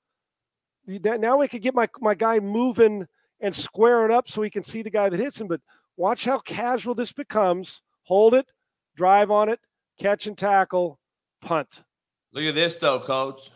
Now 0.87 1.39
we 1.39 1.47
could 1.47 1.63
get 1.63 1.77
my 1.77 1.89
my 2.01 2.15
guy 2.15 2.41
moving 2.41 3.07
and 3.41 3.55
square 3.55 4.05
it 4.05 4.11
up 4.11 4.29
so 4.29 4.43
he 4.43 4.51
can 4.51 4.65
see 4.65 4.83
the 4.83 4.91
guy 4.91 5.09
that 5.09 5.21
hits 5.21 5.41
him. 5.41 5.47
But 5.47 5.61
watch 5.97 6.25
how 6.25 6.41
casual 6.41 6.97
this 6.97 7.13
becomes. 7.13 7.81
Hold 8.03 8.35
it, 8.35 8.47
drive 8.97 9.31
on 9.31 9.49
it, 9.49 9.61
catch 10.01 10.27
and 10.27 10.37
tackle, 10.37 10.99
punt. 11.41 11.85
Look 12.33 12.43
at 12.43 12.57
this 12.57 12.75
though, 12.75 12.99
coach. 12.99 13.53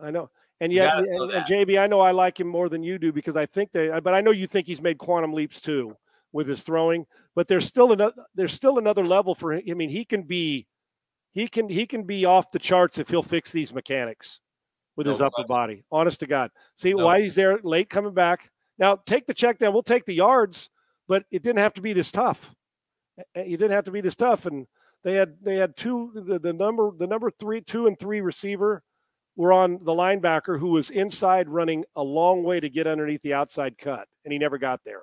I 0.00 0.10
know. 0.10 0.30
And 0.60 0.72
yet, 0.72 0.96
and, 0.96 1.06
and 1.08 1.46
JB, 1.46 1.78
I 1.78 1.86
know 1.86 2.00
I 2.00 2.12
like 2.12 2.40
him 2.40 2.46
more 2.46 2.68
than 2.68 2.82
you 2.82 2.98
do 2.98 3.12
because 3.12 3.36
I 3.36 3.44
think 3.46 3.72
they, 3.72 3.88
but 4.00 4.14
I 4.14 4.22
know 4.22 4.30
you 4.30 4.46
think 4.46 4.66
he's 4.66 4.80
made 4.80 4.96
quantum 4.98 5.32
leaps 5.34 5.60
too 5.60 5.96
with 6.32 6.48
his 6.48 6.62
throwing. 6.62 7.06
But 7.34 7.48
there's 7.48 7.66
still 7.66 7.92
another, 7.92 8.14
there's 8.34 8.54
still 8.54 8.78
another 8.78 9.04
level 9.04 9.34
for 9.34 9.52
him. 9.52 9.62
I 9.70 9.74
mean, 9.74 9.90
he 9.90 10.04
can 10.06 10.22
be, 10.22 10.66
he 11.32 11.46
can, 11.48 11.68
he 11.68 11.86
can 11.86 12.04
be 12.04 12.24
off 12.24 12.50
the 12.50 12.58
charts 12.58 12.96
if 12.98 13.10
he'll 13.10 13.22
fix 13.22 13.52
these 13.52 13.74
mechanics 13.74 14.40
with 14.96 15.06
his 15.06 15.20
No 15.20 15.26
upper 15.26 15.44
body. 15.44 15.84
Honest 15.92 16.20
to 16.20 16.26
God. 16.26 16.50
See 16.74 16.94
No. 16.94 17.04
why 17.04 17.20
he's 17.20 17.34
there 17.34 17.58
late 17.62 17.90
coming 17.90 18.14
back. 18.14 18.50
Now 18.78 18.96
take 18.96 19.26
the 19.26 19.34
check 19.34 19.58
down. 19.58 19.74
We'll 19.74 19.82
take 19.82 20.06
the 20.06 20.14
yards, 20.14 20.70
but 21.06 21.24
it 21.30 21.42
didn't 21.42 21.58
have 21.58 21.74
to 21.74 21.82
be 21.82 21.92
this 21.92 22.10
tough. 22.10 22.54
Uh, 23.36 23.42
You 23.42 23.58
didn't 23.58 23.72
have 23.72 23.84
to 23.84 23.90
be 23.90 24.00
this 24.00 24.16
tough. 24.16 24.46
And 24.46 24.66
they 25.04 25.14
had, 25.16 25.36
they 25.42 25.56
had 25.56 25.76
two, 25.76 26.12
the, 26.14 26.38
the 26.38 26.52
number, 26.54 26.90
the 26.96 27.06
number 27.06 27.30
three, 27.30 27.60
two 27.60 27.86
and 27.86 27.98
three 27.98 28.22
receiver 28.22 28.82
were 29.36 29.52
on 29.52 29.78
the 29.82 29.92
linebacker 29.92 30.58
who 30.58 30.68
was 30.68 30.90
inside 30.90 31.48
running 31.48 31.84
a 31.94 32.02
long 32.02 32.42
way 32.42 32.58
to 32.58 32.68
get 32.68 32.86
underneath 32.86 33.22
the 33.22 33.34
outside 33.34 33.78
cut, 33.78 34.08
and 34.24 34.32
he 34.32 34.38
never 34.38 34.58
got 34.58 34.82
there. 34.84 35.02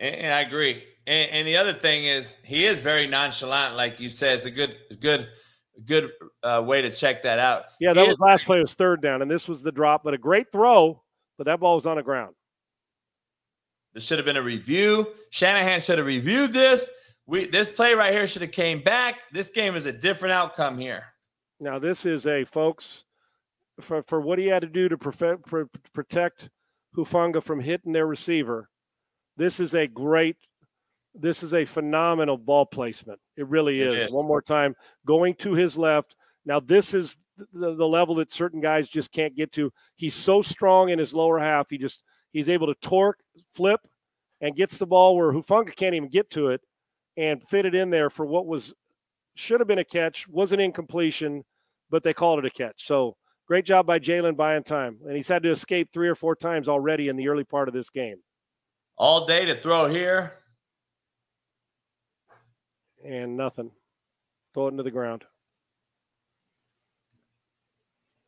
And, 0.00 0.14
and 0.16 0.34
I 0.34 0.40
agree. 0.40 0.82
And, 1.06 1.30
and, 1.30 1.46
the 1.46 1.56
other 1.56 1.74
thing 1.74 2.04
is, 2.04 2.38
he 2.44 2.64
is 2.64 2.80
very 2.80 3.06
nonchalant, 3.06 3.76
like 3.76 4.00
you 4.00 4.08
said. 4.08 4.36
It's 4.36 4.46
a 4.46 4.50
good, 4.50 4.76
good, 5.00 5.28
good 5.84 6.10
uh, 6.42 6.62
way 6.64 6.80
to 6.82 6.90
check 6.90 7.22
that 7.24 7.38
out. 7.38 7.64
Yeah, 7.78 7.92
that 7.92 8.00
he 8.00 8.08
was 8.08 8.14
is, 8.14 8.20
last 8.20 8.46
play 8.46 8.60
was 8.60 8.74
third 8.74 9.02
down, 9.02 9.20
and 9.20 9.30
this 9.30 9.46
was 9.46 9.62
the 9.62 9.72
drop, 9.72 10.02
but 10.02 10.14
a 10.14 10.18
great 10.18 10.50
throw, 10.50 11.02
but 11.36 11.44
that 11.44 11.60
ball 11.60 11.74
was 11.74 11.84
on 11.84 11.96
the 11.96 12.02
ground. 12.02 12.34
This 13.92 14.04
should 14.04 14.18
have 14.18 14.24
been 14.24 14.36
a 14.36 14.42
review. 14.42 15.08
Shanahan 15.30 15.80
should 15.80 15.98
have 15.98 16.06
reviewed 16.06 16.52
this. 16.52 16.88
We 17.26 17.46
this 17.46 17.68
play 17.68 17.94
right 17.94 18.12
here 18.12 18.26
should 18.26 18.42
have 18.42 18.52
came 18.52 18.82
back. 18.82 19.20
This 19.32 19.50
game 19.50 19.76
is 19.76 19.86
a 19.86 19.92
different 19.92 20.32
outcome 20.32 20.78
here. 20.78 21.04
Now 21.60 21.78
this 21.78 22.04
is 22.06 22.26
a 22.26 22.44
folks 22.44 23.04
for 23.80 24.02
for 24.02 24.20
what 24.20 24.38
he 24.38 24.46
had 24.46 24.62
to 24.62 24.68
do 24.68 24.88
to 24.88 24.98
protect 24.98 26.50
Hufanga 26.96 27.42
from 27.42 27.60
hitting 27.60 27.92
their 27.92 28.06
receiver. 28.06 28.68
This 29.36 29.60
is 29.60 29.74
a 29.74 29.86
great. 29.86 30.36
This 31.14 31.44
is 31.44 31.54
a 31.54 31.64
phenomenal 31.64 32.36
ball 32.36 32.66
placement. 32.66 33.20
It 33.36 33.46
really 33.46 33.80
is. 33.80 33.94
It 33.94 34.00
is. 34.02 34.10
One 34.10 34.26
more 34.26 34.42
time, 34.42 34.74
going 35.06 35.34
to 35.36 35.54
his 35.54 35.78
left. 35.78 36.16
Now 36.44 36.58
this 36.60 36.92
is 36.92 37.18
the, 37.52 37.74
the 37.74 37.86
level 37.86 38.16
that 38.16 38.32
certain 38.32 38.60
guys 38.60 38.88
just 38.88 39.12
can't 39.12 39.36
get 39.36 39.52
to. 39.52 39.72
He's 39.94 40.14
so 40.14 40.42
strong 40.42 40.88
in 40.88 40.98
his 40.98 41.14
lower 41.14 41.38
half. 41.38 41.70
He 41.70 41.78
just 41.78 42.02
He's 42.34 42.48
able 42.48 42.66
to 42.66 42.74
torque, 42.74 43.20
flip, 43.54 43.86
and 44.40 44.56
gets 44.56 44.76
the 44.76 44.88
ball 44.88 45.16
where 45.16 45.32
Hufanga 45.32 45.74
can't 45.74 45.94
even 45.94 46.08
get 46.10 46.30
to 46.30 46.48
it 46.48 46.60
and 47.16 47.40
fit 47.40 47.64
it 47.64 47.76
in 47.76 47.90
there 47.90 48.10
for 48.10 48.26
what 48.26 48.46
was 48.46 48.74
should 49.34 49.60
have 49.60 49.68
been 49.68 49.78
a 49.78 49.84
catch, 49.84 50.28
was 50.28 50.52
an 50.52 50.60
incompletion, 50.60 51.44
but 51.90 52.02
they 52.02 52.14
called 52.14 52.38
it 52.38 52.44
a 52.44 52.50
catch. 52.50 52.86
So 52.86 53.16
great 53.46 53.64
job 53.64 53.86
by 53.86 53.98
Jalen 53.98 54.36
buying 54.36 54.62
time. 54.62 54.98
And 55.06 55.16
he's 55.16 55.28
had 55.28 55.42
to 55.42 55.50
escape 55.50 55.90
three 55.92 56.08
or 56.08 56.14
four 56.14 56.36
times 56.36 56.68
already 56.68 57.08
in 57.08 57.16
the 57.16 57.28
early 57.28 57.44
part 57.44 57.68
of 57.68 57.74
this 57.74 57.90
game. 57.90 58.16
All 58.96 59.26
day 59.26 59.44
to 59.44 59.60
throw 59.60 59.88
here. 59.88 60.34
And 63.04 63.36
nothing. 63.36 63.70
Throw 64.54 64.68
it 64.68 64.70
into 64.70 64.82
the 64.82 64.90
ground. 64.90 65.24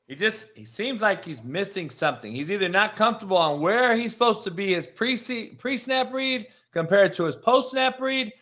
He 0.07 0.15
just 0.15 0.51
he 0.57 0.65
seems 0.65 1.01
like 1.01 1.25
he's 1.25 1.43
missing 1.43 1.91
something. 1.91 2.33
He's 2.33 2.51
either 2.51 2.69
not 2.69 2.95
comfortable 2.95 3.37
on 3.37 3.61
where 3.61 3.97
he's 3.97 4.13
supposed 4.13 4.45
to 4.45 4.53
be 4.53 4.75
his 4.75 4.87
pre 4.87 5.17
pre 5.59 5.77
snap 5.77 6.13
read 6.13 6.47
compared 6.73 7.15
to 7.15 7.25
his 7.25 7.35
post 7.35 7.73
snap 7.73 8.01
read. 8.01 8.33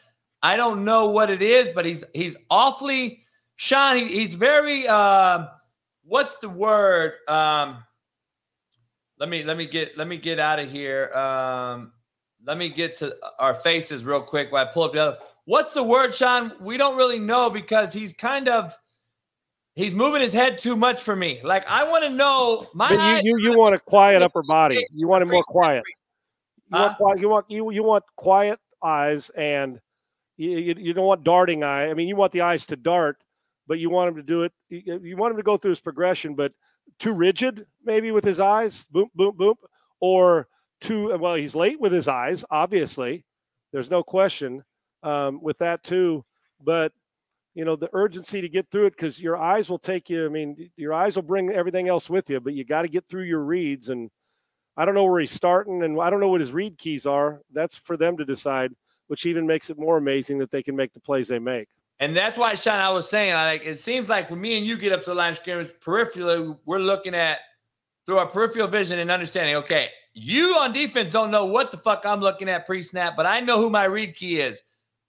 I 0.44 0.56
don't 0.56 0.84
know 0.84 1.08
what 1.08 1.30
it 1.30 1.40
is, 1.40 1.70
but 1.70 1.86
he's 1.86 2.04
he's 2.12 2.36
awfully 2.50 3.24
Sean. 3.56 3.96
He, 3.96 4.08
he's 4.08 4.34
very 4.34 4.86
uh, 4.86 5.46
what's 6.04 6.36
the 6.36 6.50
word? 6.50 7.14
Um, 7.26 7.82
let 9.18 9.30
me 9.30 9.42
let 9.42 9.56
me 9.56 9.64
get 9.64 9.96
let 9.96 10.06
me 10.06 10.18
get 10.18 10.38
out 10.38 10.60
of 10.60 10.70
here. 10.70 11.10
Um, 11.14 11.92
let 12.46 12.58
me 12.58 12.68
get 12.68 12.94
to 12.96 13.16
our 13.38 13.54
faces 13.54 14.04
real 14.04 14.20
quick 14.20 14.52
while 14.52 14.66
I 14.66 14.70
pull 14.70 14.82
up 14.82 14.92
the 14.92 15.02
other. 15.02 15.18
What's 15.46 15.72
the 15.72 15.82
word, 15.82 16.14
Sean? 16.14 16.52
We 16.60 16.76
don't 16.76 16.96
really 16.96 17.18
know 17.18 17.48
because 17.48 17.94
he's 17.94 18.12
kind 18.12 18.46
of 18.46 18.76
He's 19.76 19.92
moving 19.92 20.20
his 20.20 20.32
head 20.32 20.58
too 20.58 20.76
much 20.76 21.02
for 21.02 21.16
me. 21.16 21.40
Like 21.42 21.68
I 21.68 21.88
want 21.88 22.04
to 22.04 22.10
know 22.10 22.68
my. 22.74 22.90
But 22.90 23.24
you 23.24 23.38
you, 23.38 23.50
you 23.50 23.58
want 23.58 23.74
a 23.74 23.80
quiet 23.80 24.22
upper 24.22 24.42
body. 24.44 24.86
You 24.92 25.08
want 25.08 25.22
it 25.22 25.26
more 25.26 25.42
quiet. 25.42 25.82
You 26.72 26.78
want 26.78 27.20
you 27.20 27.28
want 27.28 27.50
you 27.50 27.70
you 27.72 27.82
want 27.82 28.04
quiet 28.16 28.60
eyes 28.82 29.30
and 29.30 29.80
you, 30.36 30.74
you, 30.78 30.92
don't 30.92 31.06
want 31.06 31.24
darting 31.24 31.62
eye. 31.62 31.88
I 31.88 31.94
mean, 31.94 32.08
you 32.08 32.16
want 32.16 32.32
the 32.32 32.40
eyes 32.40 32.66
to 32.66 32.76
dart, 32.76 33.22
but 33.66 33.78
you 33.78 33.90
want 33.90 34.08
him 34.08 34.16
to 34.16 34.22
do 34.22 34.42
it. 34.42 34.52
You, 34.68 35.00
you 35.02 35.16
want 35.16 35.32
him 35.32 35.36
to 35.36 35.42
go 35.42 35.56
through 35.56 35.70
his 35.70 35.80
progression, 35.80 36.34
but 36.34 36.52
too 36.98 37.12
rigid 37.12 37.66
maybe 37.84 38.10
with 38.10 38.24
his 38.24 38.40
eyes, 38.40 38.86
boom 38.86 39.08
boom 39.14 39.36
boom, 39.36 39.54
or 40.00 40.48
too 40.80 41.16
well. 41.16 41.34
He's 41.34 41.54
late 41.54 41.80
with 41.80 41.92
his 41.92 42.08
eyes. 42.08 42.44
Obviously, 42.50 43.24
there's 43.72 43.90
no 43.90 44.02
question 44.02 44.64
um, 45.02 45.40
with 45.42 45.58
that 45.58 45.82
too. 45.82 46.24
But 46.60 46.92
you 47.54 47.64
know 47.64 47.76
the 47.76 47.88
urgency 47.92 48.40
to 48.40 48.48
get 48.48 48.70
through 48.70 48.86
it 48.86 48.96
because 48.96 49.20
your 49.20 49.36
eyes 49.36 49.70
will 49.70 49.78
take 49.78 50.10
you 50.10 50.26
i 50.26 50.28
mean 50.28 50.70
your 50.76 50.92
eyes 50.92 51.16
will 51.16 51.22
bring 51.22 51.50
everything 51.50 51.88
else 51.88 52.10
with 52.10 52.28
you 52.28 52.40
but 52.40 52.52
you 52.52 52.64
got 52.64 52.82
to 52.82 52.88
get 52.88 53.06
through 53.06 53.22
your 53.22 53.42
reads 53.42 53.88
and 53.88 54.10
i 54.76 54.84
don't 54.84 54.94
know 54.94 55.04
where 55.04 55.20
he's 55.20 55.32
starting 55.32 55.82
and 55.82 56.00
i 56.00 56.10
don't 56.10 56.20
know 56.20 56.28
what 56.28 56.40
his 56.40 56.52
read 56.52 56.76
keys 56.76 57.06
are 57.06 57.40
that's 57.52 57.76
for 57.76 57.96
them 57.96 58.16
to 58.16 58.24
decide 58.24 58.72
which 59.08 59.26
even 59.26 59.46
makes 59.46 59.70
it 59.70 59.78
more 59.78 59.96
amazing 59.96 60.38
that 60.38 60.50
they 60.50 60.62
can 60.62 60.76
make 60.76 60.92
the 60.92 61.00
plays 61.00 61.28
they 61.28 61.38
make 61.38 61.68
and 62.00 62.16
that's 62.16 62.36
why 62.36 62.54
sean 62.54 62.78
i 62.78 62.90
was 62.90 63.08
saying 63.08 63.34
like 63.34 63.64
it 63.64 63.78
seems 63.78 64.08
like 64.08 64.30
when 64.30 64.40
me 64.40 64.56
and 64.56 64.66
you 64.66 64.76
get 64.76 64.92
up 64.92 65.02
to 65.02 65.10
the 65.10 65.14
line 65.14 65.30
of 65.30 65.36
scrimmage 65.36 65.70
peripherally 65.84 66.56
we're 66.64 66.78
looking 66.78 67.14
at 67.14 67.38
through 68.06 68.18
our 68.18 68.26
peripheral 68.26 68.68
vision 68.68 68.98
and 68.98 69.10
understanding 69.10 69.56
okay 69.56 69.88
you 70.12 70.56
on 70.56 70.72
defense 70.72 71.12
don't 71.12 71.30
know 71.30 71.44
what 71.44 71.70
the 71.70 71.78
fuck 71.78 72.04
i'm 72.04 72.20
looking 72.20 72.48
at 72.48 72.66
pre-snap 72.66 73.16
but 73.16 73.26
i 73.26 73.40
know 73.40 73.58
who 73.58 73.70
my 73.70 73.84
read 73.84 74.14
key 74.14 74.40
is 74.40 74.62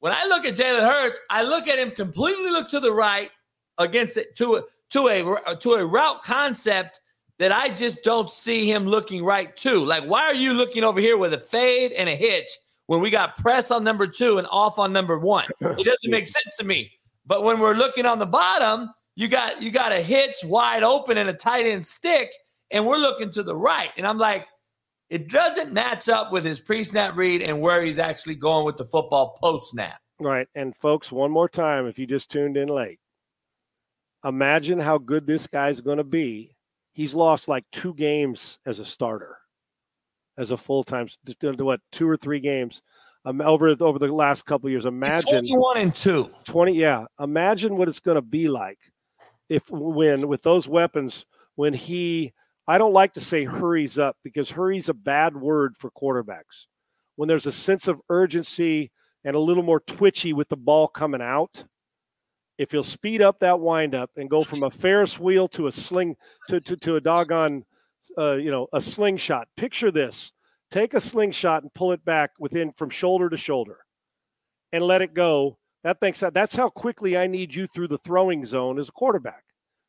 when 0.05 0.13
I 0.13 0.25
look 0.25 0.45
at 0.45 0.53
Jalen 0.53 0.87
Hurts, 0.87 1.19
I 1.31 1.41
look 1.41 1.67
at 1.67 1.79
him 1.79 1.89
completely 1.89 2.51
look 2.51 2.69
to 2.69 2.79
the 2.79 2.91
right 2.91 3.31
against 3.79 4.17
it 4.17 4.35
to 4.35 4.57
a 4.57 4.61
to 4.91 5.07
a 5.07 5.55
to 5.55 5.71
a 5.73 5.83
route 5.83 6.21
concept 6.21 6.99
that 7.39 7.51
I 7.51 7.69
just 7.69 8.03
don't 8.03 8.29
see 8.29 8.71
him 8.71 8.85
looking 8.85 9.25
right 9.25 9.55
to. 9.57 9.79
Like, 9.79 10.03
why 10.03 10.25
are 10.25 10.35
you 10.35 10.53
looking 10.53 10.83
over 10.83 10.99
here 10.99 11.17
with 11.17 11.33
a 11.33 11.39
fade 11.39 11.91
and 11.91 12.07
a 12.07 12.15
hitch 12.15 12.49
when 12.87 13.01
we 13.01 13.09
got 13.09 13.37
press 13.37 13.71
on 13.71 13.83
number 13.83 14.07
two 14.07 14.37
and 14.37 14.47
off 14.51 14.79
on 14.79 14.93
number 14.93 15.19
one? 15.19 15.45
It 15.61 15.85
doesn't 15.85 16.11
make 16.11 16.27
sense 16.27 16.55
to 16.57 16.63
me. 16.63 16.91
But 17.25 17.43
when 17.43 17.59
we're 17.59 17.73
looking 17.73 18.05
on 18.05 18.19
the 18.19 18.25
bottom, 18.25 18.91
you 19.15 19.27
got 19.27 19.61
you 19.61 19.71
got 19.71 19.91
a 19.91 20.01
hitch 20.01 20.35
wide 20.43 20.83
open 20.83 21.17
and 21.17 21.29
a 21.29 21.33
tight 21.33 21.65
end 21.65 21.85
stick, 21.85 22.31
and 22.71 22.85
we're 22.85 22.97
looking 22.97 23.31
to 23.31 23.43
the 23.43 23.55
right. 23.55 23.91
And 23.97 24.05
I'm 24.05 24.17
like, 24.17 24.47
it 25.09 25.29
doesn't 25.29 25.71
match 25.71 26.09
up 26.09 26.31
with 26.31 26.43
his 26.43 26.59
pre-snap 26.59 27.15
read 27.15 27.41
and 27.41 27.61
where 27.61 27.83
he's 27.83 27.99
actually 27.99 28.35
going 28.35 28.65
with 28.65 28.77
the 28.77 28.85
football 28.85 29.37
post-snap. 29.41 29.99
Right. 30.19 30.47
And 30.55 30.75
folks, 30.75 31.11
one 31.11 31.31
more 31.31 31.49
time, 31.49 31.87
if 31.87 31.99
you 31.99 32.07
just 32.07 32.31
tuned 32.31 32.57
in 32.57 32.69
late, 32.69 32.99
imagine 34.23 34.79
how 34.79 34.97
good 34.97 35.27
this 35.27 35.47
guy's 35.47 35.81
going 35.81 35.97
to 35.97 36.03
be. 36.03 36.55
He's 36.93 37.13
lost 37.13 37.47
like 37.47 37.65
two 37.71 37.93
games 37.93 38.59
as 38.65 38.79
a 38.79 38.85
starter, 38.85 39.37
as 40.37 40.51
a 40.51 40.57
full 40.57 40.83
time, 40.83 41.07
what 41.41 41.81
two 41.91 42.07
or 42.07 42.17
three 42.17 42.39
games 42.39 42.81
um, 43.25 43.41
over 43.41 43.75
over 43.79 43.99
the 43.99 44.13
last 44.13 44.45
couple 44.45 44.69
years. 44.69 44.85
Imagine 44.85 45.29
twenty-one 45.29 45.77
and 45.77 45.95
two. 45.95 46.29
Twenty, 46.43 46.73
yeah. 46.73 47.05
Imagine 47.19 47.77
what 47.77 47.87
it's 47.87 47.99
going 47.99 48.15
to 48.15 48.21
be 48.21 48.47
like 48.47 48.79
if 49.49 49.69
when 49.69 50.27
with 50.27 50.41
those 50.43 50.67
weapons 50.67 51.25
when 51.55 51.73
he 51.73 52.33
I 52.67 52.77
don't 52.77 52.93
like 52.93 53.13
to 53.13 53.21
say 53.21 53.43
hurries 53.43 53.97
up 53.97 54.17
because 54.23 54.49
hurry's 54.49 54.89
a 54.89 54.93
bad 54.93 55.35
word 55.35 55.77
for 55.77 55.91
quarterbacks. 55.91 56.65
When 57.15 57.29
there's 57.29 57.45
a 57.45 57.51
sense 57.51 57.87
of 57.87 58.01
urgency 58.09 58.91
and 59.23 59.35
a 59.35 59.39
little 59.39 59.63
more 59.63 59.79
twitchy 59.79 60.33
with 60.33 60.49
the 60.49 60.57
ball 60.57 60.87
coming 60.87 61.21
out, 61.21 61.65
if 62.57 62.71
he'll 62.71 62.83
speed 62.83 63.21
up 63.21 63.39
that 63.39 63.59
windup 63.59 64.11
and 64.15 64.29
go 64.29 64.43
from 64.43 64.63
a 64.63 64.71
Ferris 64.71 65.19
wheel 65.19 65.47
to 65.49 65.67
a 65.67 65.71
sling 65.71 66.15
to, 66.49 66.59
to, 66.61 66.75
to 66.77 66.95
a 66.95 67.01
doggone, 67.01 67.65
uh, 68.17 68.35
you 68.35 68.51
know, 68.51 68.67
a 68.73 68.81
slingshot. 68.81 69.47
Picture 69.57 69.91
this: 69.91 70.31
take 70.71 70.93
a 70.93 71.01
slingshot 71.01 71.63
and 71.63 71.73
pull 71.73 71.91
it 71.91 72.03
back 72.05 72.31
within 72.39 72.71
from 72.71 72.89
shoulder 72.89 73.29
to 73.29 73.37
shoulder, 73.37 73.79
and 74.71 74.83
let 74.83 75.01
it 75.01 75.13
go. 75.13 75.57
That 75.83 75.99
thinks 75.99 76.19
that 76.21 76.33
that's 76.33 76.55
how 76.55 76.69
quickly 76.69 77.17
I 77.17 77.27
need 77.27 77.53
you 77.53 77.67
through 77.67 77.89
the 77.89 77.99
throwing 77.99 78.45
zone 78.45 78.79
as 78.79 78.89
a 78.89 78.91
quarterback 78.91 79.45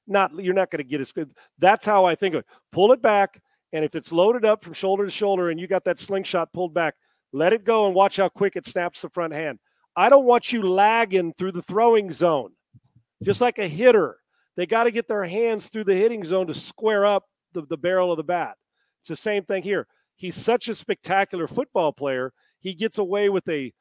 not 0.06 0.32
you're 0.34 0.54
not 0.54 0.70
going 0.70 0.82
to 0.82 0.88
get 0.88 1.00
as 1.00 1.12
good. 1.12 1.30
That's 1.58 1.84
how 1.84 2.04
I 2.04 2.14
think 2.14 2.34
of 2.34 2.40
it. 2.40 2.46
Pull 2.72 2.92
it 2.92 3.02
back, 3.02 3.40
and 3.72 3.84
if 3.84 3.94
it's 3.94 4.12
loaded 4.12 4.44
up 4.44 4.62
from 4.62 4.72
shoulder 4.72 5.04
to 5.04 5.10
shoulder, 5.10 5.50
and 5.50 5.60
you 5.60 5.66
got 5.66 5.84
that 5.84 5.98
slingshot 5.98 6.52
pulled 6.52 6.74
back, 6.74 6.94
let 7.32 7.52
it 7.52 7.64
go 7.64 7.86
and 7.86 7.94
watch 7.94 8.16
how 8.16 8.28
quick 8.28 8.56
it 8.56 8.66
snaps 8.66 9.02
the 9.02 9.10
front 9.10 9.32
hand. 9.32 9.58
I 9.96 10.08
don't 10.08 10.26
want 10.26 10.52
you 10.52 10.62
lagging 10.62 11.32
through 11.34 11.52
the 11.52 11.62
throwing 11.62 12.12
zone, 12.12 12.52
just 13.22 13.40
like 13.40 13.58
a 13.58 13.68
hitter. 13.68 14.18
They 14.56 14.66
got 14.66 14.84
to 14.84 14.90
get 14.90 15.08
their 15.08 15.24
hands 15.24 15.68
through 15.68 15.84
the 15.84 15.94
hitting 15.94 16.24
zone 16.24 16.46
to 16.46 16.54
square 16.54 17.04
up 17.04 17.24
the, 17.56 17.66
the 17.66 17.76
barrel 17.76 18.12
of 18.12 18.16
the 18.16 18.24
bat. 18.24 18.56
It's 19.00 19.08
the 19.08 19.16
same 19.16 19.44
thing 19.44 19.62
here. 19.62 19.86
He's 20.14 20.36
such 20.36 20.68
a 20.68 20.74
spectacular 20.74 21.46
football 21.46 21.92
player. 21.92 22.32
He 22.60 22.74
gets 22.74 22.98
away 22.98 23.28
with 23.28 23.48
a 23.48 23.72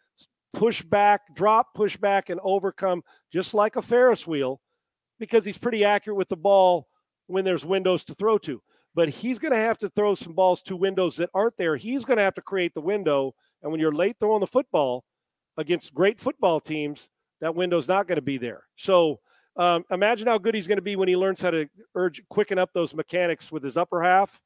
push 0.54 0.82
back, 0.82 1.36
drop, 1.36 1.74
push 1.76 1.98
back, 1.98 2.30
and 2.30 2.40
overcome 2.44 3.04
just 3.32 3.54
like 3.54 3.76
a 3.76 3.82
Ferris 3.82 4.26
wheel 4.26 4.60
because 5.20 5.46
he's 5.46 5.58
pretty 5.58 5.84
accurate 5.86 6.18
with 6.18 6.30
the 6.30 6.38
ball 6.38 6.88
when 7.28 7.46
there's 7.46 7.66
windows 7.66 8.04
to 8.06 8.16
throw 8.16 8.38
to. 8.40 8.62
But 8.94 9.10
he's 9.10 9.40
going 9.40 9.52
to 9.52 9.58
have 9.58 9.78
to 9.80 9.90
throw 9.90 10.16
some 10.16 10.34
balls 10.34 10.62
to 10.64 10.76
windows 10.76 11.18
that 11.18 11.30
aren't 11.34 11.58
there. 11.58 11.76
He's 11.76 12.06
going 12.06 12.18
to 12.18 12.24
have 12.24 12.36
to 12.36 12.42
create 12.42 12.74
the 12.74 12.82
window. 12.82 13.34
And 13.62 13.72
when 13.72 13.82
you're 13.82 13.92
late 13.92 14.18
throwing 14.20 14.40
the 14.40 14.48
football 14.48 15.04
against 15.58 15.94
great 15.94 16.20
football 16.20 16.62
teams, 16.62 17.10
that 17.42 17.56
window's 17.56 17.90
not 17.90 18.08
going 18.08 18.18
to 18.18 18.22
be 18.22 18.38
there. 18.38 18.64
So 18.78 19.20
um, 19.58 19.86
imagine 19.92 20.28
how 20.28 20.38
good 20.38 20.56
he's 20.56 20.68
going 20.68 20.78
to 20.78 20.82
be 20.82 20.96
when 20.96 21.08
he 21.08 21.16
learns 21.16 21.42
how 21.42 21.52
to 21.52 21.68
urge, 21.96 22.22
quicken 22.30 22.58
up 22.58 22.72
those 22.74 22.94
mechanics 22.94 23.52
with 23.52 23.64
his 23.64 23.78
upper 23.78 24.04
half. 24.04 24.42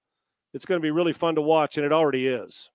It's 0.54 0.66
going 0.66 0.80
to 0.80 0.84
be 0.84 0.92
really 0.92 1.14
fun 1.14 1.36
to 1.36 1.42
watch, 1.42 1.78
and 1.78 1.86
it 1.86 1.92
already 1.94 2.28
is. 2.28 2.70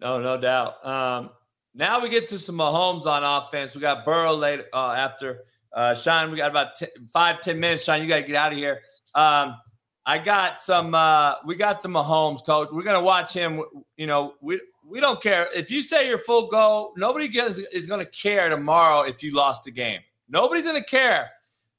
No, 0.00 0.20
no 0.20 0.38
doubt. 0.40 0.84
Um, 0.86 1.30
now 1.74 2.00
we 2.00 2.08
get 2.08 2.26
to 2.28 2.38
some 2.38 2.56
Mahomes 2.56 3.06
on 3.06 3.22
offense. 3.24 3.74
We 3.74 3.80
got 3.80 4.04
Burrow 4.04 4.34
later 4.34 4.66
uh, 4.72 4.92
after 4.92 5.44
Uh, 5.74 5.94
Sean, 5.94 6.30
we 6.30 6.36
got 6.36 6.50
about 6.50 6.78
five, 7.10 7.40
ten 7.40 7.58
minutes. 7.58 7.84
Sean, 7.84 8.02
you 8.02 8.08
got 8.08 8.16
to 8.16 8.26
get 8.26 8.36
out 8.36 8.52
of 8.52 8.58
here. 8.58 8.82
Um, 9.14 9.56
I 10.04 10.18
got 10.18 10.60
some. 10.60 10.94
Uh, 10.94 11.36
we 11.46 11.56
got 11.56 11.80
the 11.80 11.88
Mahomes 11.88 12.44
coach. 12.44 12.68
We're 12.72 12.82
gonna 12.82 13.00
watch 13.00 13.32
him. 13.32 13.62
You 13.96 14.06
know, 14.06 14.34
we 14.42 14.60
we 14.86 15.00
don't 15.00 15.22
care 15.22 15.46
if 15.54 15.70
you 15.70 15.80
say 15.80 16.08
you're 16.08 16.18
full 16.18 16.48
go. 16.48 16.92
Nobody 16.96 17.28
gets, 17.28 17.58
is 17.58 17.86
gonna 17.86 18.04
care 18.04 18.50
tomorrow 18.50 19.02
if 19.08 19.22
you 19.22 19.32
lost 19.34 19.64
the 19.64 19.70
game. 19.70 20.00
Nobody's 20.28 20.66
gonna 20.66 20.84
care, 20.84 21.30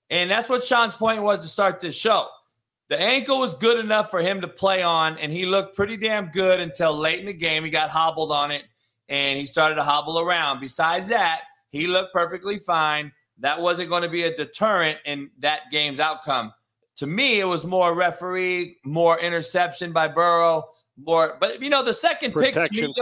and 0.10 0.30
that's 0.30 0.50
what 0.50 0.64
Sean's 0.64 0.96
point 0.96 1.22
was 1.22 1.42
to 1.44 1.48
start 1.48 1.80
this 1.80 1.96
show. 1.96 2.28
The 2.90 3.00
ankle 3.00 3.40
was 3.40 3.54
good 3.54 3.80
enough 3.84 4.12
for 4.12 4.22
him 4.22 4.42
to 4.42 4.48
play 4.48 4.84
on, 4.84 5.18
and 5.18 5.32
he 5.32 5.46
looked 5.46 5.76
pretty 5.76 5.98
damn 5.98 6.28
good 6.28 6.60
until 6.60 6.96
late 6.96 7.20
in 7.20 7.26
the 7.26 7.34
game. 7.34 7.64
He 7.64 7.70
got 7.70 7.90
hobbled 7.90 8.32
on 8.32 8.52
it, 8.52 8.64
and 9.10 9.40
he 9.40 9.46
started 9.46 9.76
to 9.76 9.84
hobble 9.84 10.20
around. 10.20 10.60
Besides 10.60 11.08
that, 11.08 11.42
he 11.72 11.88
looked 11.88 12.14
perfectly 12.14 12.60
fine. 12.60 13.12
That 13.40 13.60
wasn't 13.60 13.90
going 13.90 14.04
to 14.04 14.10
be 14.10 14.24
a 14.24 14.36
deterrent 14.36 15.00
in 15.06 15.32
that 15.40 15.72
game's 15.72 16.00
outcome. 16.00 16.54
To 16.98 17.08
me, 17.08 17.40
it 17.40 17.46
was 17.46 17.66
more 17.66 17.96
referee, 17.96 18.78
more 18.86 19.20
interception 19.20 19.92
by 19.92 20.08
Burrow, 20.08 20.70
more. 20.98 21.38
But 21.40 21.62
you 21.62 21.70
know, 21.70 21.84
the 21.84 21.94
second 21.94 22.34
pick, 22.34 22.54
to 22.54 22.70
me, 22.72 22.94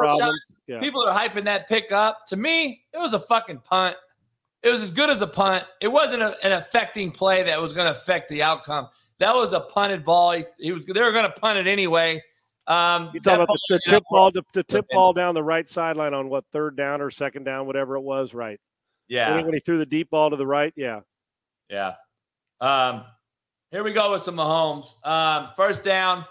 yeah. 0.68 0.80
people 0.80 1.04
are 1.04 1.14
hyping 1.14 1.44
that 1.44 1.68
pick 1.68 1.92
up. 1.92 2.28
To 2.28 2.38
me, 2.38 2.84
it 2.94 2.98
was 2.98 3.14
a 3.14 3.20
fucking 3.20 3.60
punt. 3.60 3.98
It 4.64 4.70
was 4.70 4.84
as 4.84 4.92
good 4.92 5.10
as 5.10 5.22
a 5.22 5.28
punt. 5.28 5.66
It 5.82 5.88
wasn't 5.88 6.22
a, 6.22 6.36
an 6.46 6.52
affecting 6.52 7.12
play 7.12 7.44
that 7.44 7.60
was 7.60 7.74
going 7.74 7.92
to 7.92 7.98
affect 7.98 8.30
the 8.30 8.44
outcome. 8.44 8.90
That 9.18 9.36
was 9.36 9.54
a 9.54 9.60
punted 9.60 10.06
ball. 10.06 10.32
He, 10.34 10.44
he 10.60 10.72
was. 10.72 10.86
They 10.86 11.02
were 11.02 11.12
going 11.12 11.26
to 11.26 11.40
punt 11.40 11.58
it 11.60 11.68
anyway. 11.68 12.24
Um, 12.68 13.10
you 13.14 13.20
talking 13.20 13.44
about 13.44 13.58
the, 13.70 13.80
the 13.86 13.92
tip 13.92 14.04
ball, 14.10 14.32
the, 14.32 14.44
the 14.54 14.64
tip 14.64 14.86
ball 14.92 15.14
down 15.14 15.34
the 15.34 15.44
right 15.44 15.68
sideline 15.68 16.14
on 16.14 16.30
what 16.30 16.46
third 16.52 16.78
down 16.78 17.02
or 17.02 17.10
second 17.10 17.44
down, 17.44 17.66
whatever 17.66 17.96
it 17.96 18.02
was, 18.02 18.34
right? 18.34 18.60
Yeah. 19.08 19.36
When 19.42 19.54
he 19.54 19.60
threw 19.60 19.78
the 19.78 19.86
deep 19.86 20.10
ball 20.10 20.30
to 20.30 20.36
the 20.36 20.48
right, 20.48 20.74
yeah. 20.78 21.02
Yeah. 21.70 21.96
Um, 22.62 23.04
here 23.72 23.84
we 23.84 23.94
go 23.94 24.12
with 24.12 24.22
some 24.22 24.36
Mahomes. 24.36 24.86
Um, 25.06 25.50
first 25.56 25.84
down. 25.84 26.26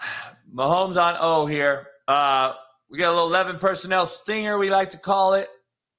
Mahomes 0.54 1.00
on 1.00 1.16
O 1.20 1.46
here. 1.46 1.88
Uh, 2.08 2.54
we 2.90 2.98
got 2.98 3.10
a 3.10 3.14
little 3.14 3.28
11 3.28 3.58
personnel 3.58 4.06
stinger, 4.06 4.58
we 4.58 4.70
like 4.70 4.90
to 4.90 4.98
call 4.98 5.34
it. 5.34 5.48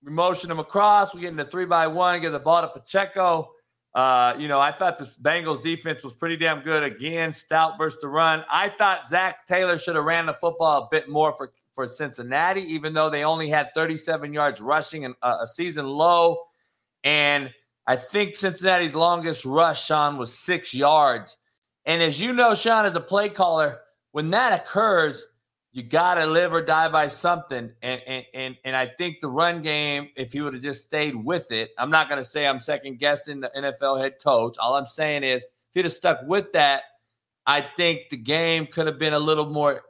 We 0.06 0.12
motion 0.12 0.50
them 0.50 0.60
across. 0.60 1.16
We 1.16 1.22
get 1.22 1.32
into 1.32 1.46
three 1.46 1.66
by 1.66 1.88
one, 1.88 2.22
get 2.22 2.30
the 2.30 2.40
ball 2.40 2.62
to 2.62 2.68
Pacheco. 2.68 3.52
Uh, 3.96 4.36
you 4.38 4.48
know, 4.48 4.60
I 4.60 4.72
thought 4.72 5.00
the 5.00 5.06
Bengals 5.06 5.64
defense 5.64 6.04
was 6.04 6.14
pretty 6.14 6.38
damn 6.38 6.62
good 6.62 6.84
again, 6.84 7.32
stout 7.32 7.78
versus 7.80 8.00
the 8.02 8.08
run. 8.08 8.44
I 8.52 8.70
thought 8.70 9.08
Zac 9.08 9.48
Taylor 9.48 9.80
should 9.80 9.96
have 9.96 10.06
ran 10.06 10.28
the 10.28 10.34
football 10.34 10.84
a 10.84 10.88
bit 10.92 11.10
more 11.10 11.34
for, 11.36 11.54
for 11.74 11.90
Cincinnati, 11.90 12.62
even 12.62 12.94
though 12.94 13.10
they 13.10 13.24
only 13.24 13.50
had 13.50 13.70
37 13.74 14.32
yards 14.32 14.62
rushing 14.62 15.06
and 15.06 15.16
a 15.24 15.48
season 15.48 15.88
low. 15.88 16.40
And 17.04 17.52
I 17.88 17.96
think 17.96 18.36
Cincinnati's 18.36 18.94
longest 18.94 19.44
rush, 19.44 19.86
Sean, 19.86 20.18
was 20.18 20.38
six 20.38 20.74
yards. 20.74 21.38
And 21.86 22.04
as 22.04 22.20
you 22.20 22.34
know, 22.34 22.54
Sean, 22.54 22.86
as 22.86 22.96
a 22.96 23.02
play 23.02 23.30
caller, 23.30 23.80
when 24.12 24.30
that 24.32 24.60
occurs, 24.60 25.26
you 25.76 25.84
gotta 25.84 26.26
live 26.26 26.54
or 26.54 26.62
die 26.62 26.88
by 26.88 27.08
something. 27.08 27.70
And 27.82 28.02
and 28.08 28.26
and, 28.34 28.58
and 28.64 28.76
I 28.78 28.88
think 28.88 29.20
the 29.20 29.28
run 29.28 29.62
game, 29.62 30.08
if 30.16 30.32
he 30.32 30.40
would 30.40 30.54
have 30.54 30.64
just 30.64 30.86
stayed 30.86 31.14
with 31.14 31.52
it, 31.52 31.72
I'm 31.78 31.92
not 31.92 32.08
gonna 32.08 32.24
say 32.24 32.48
I'm 32.48 32.62
second 32.62 32.98
guessing 32.98 33.42
the 33.42 33.52
NFL 33.56 34.00
head 34.00 34.14
coach. 34.24 34.56
All 34.58 34.76
I'm 34.76 34.86
saying 34.86 35.24
is 35.24 35.44
if 35.44 35.50
he'd 35.74 35.84
have 35.84 35.92
stuck 35.92 36.22
with 36.24 36.54
that, 36.54 36.84
I 37.46 37.60
think 37.76 38.08
the 38.10 38.16
game 38.16 38.68
could 38.68 38.88
have 38.88 38.98
been 38.98 39.12
a 39.12 39.20
little 39.20 39.48
more 39.48 39.82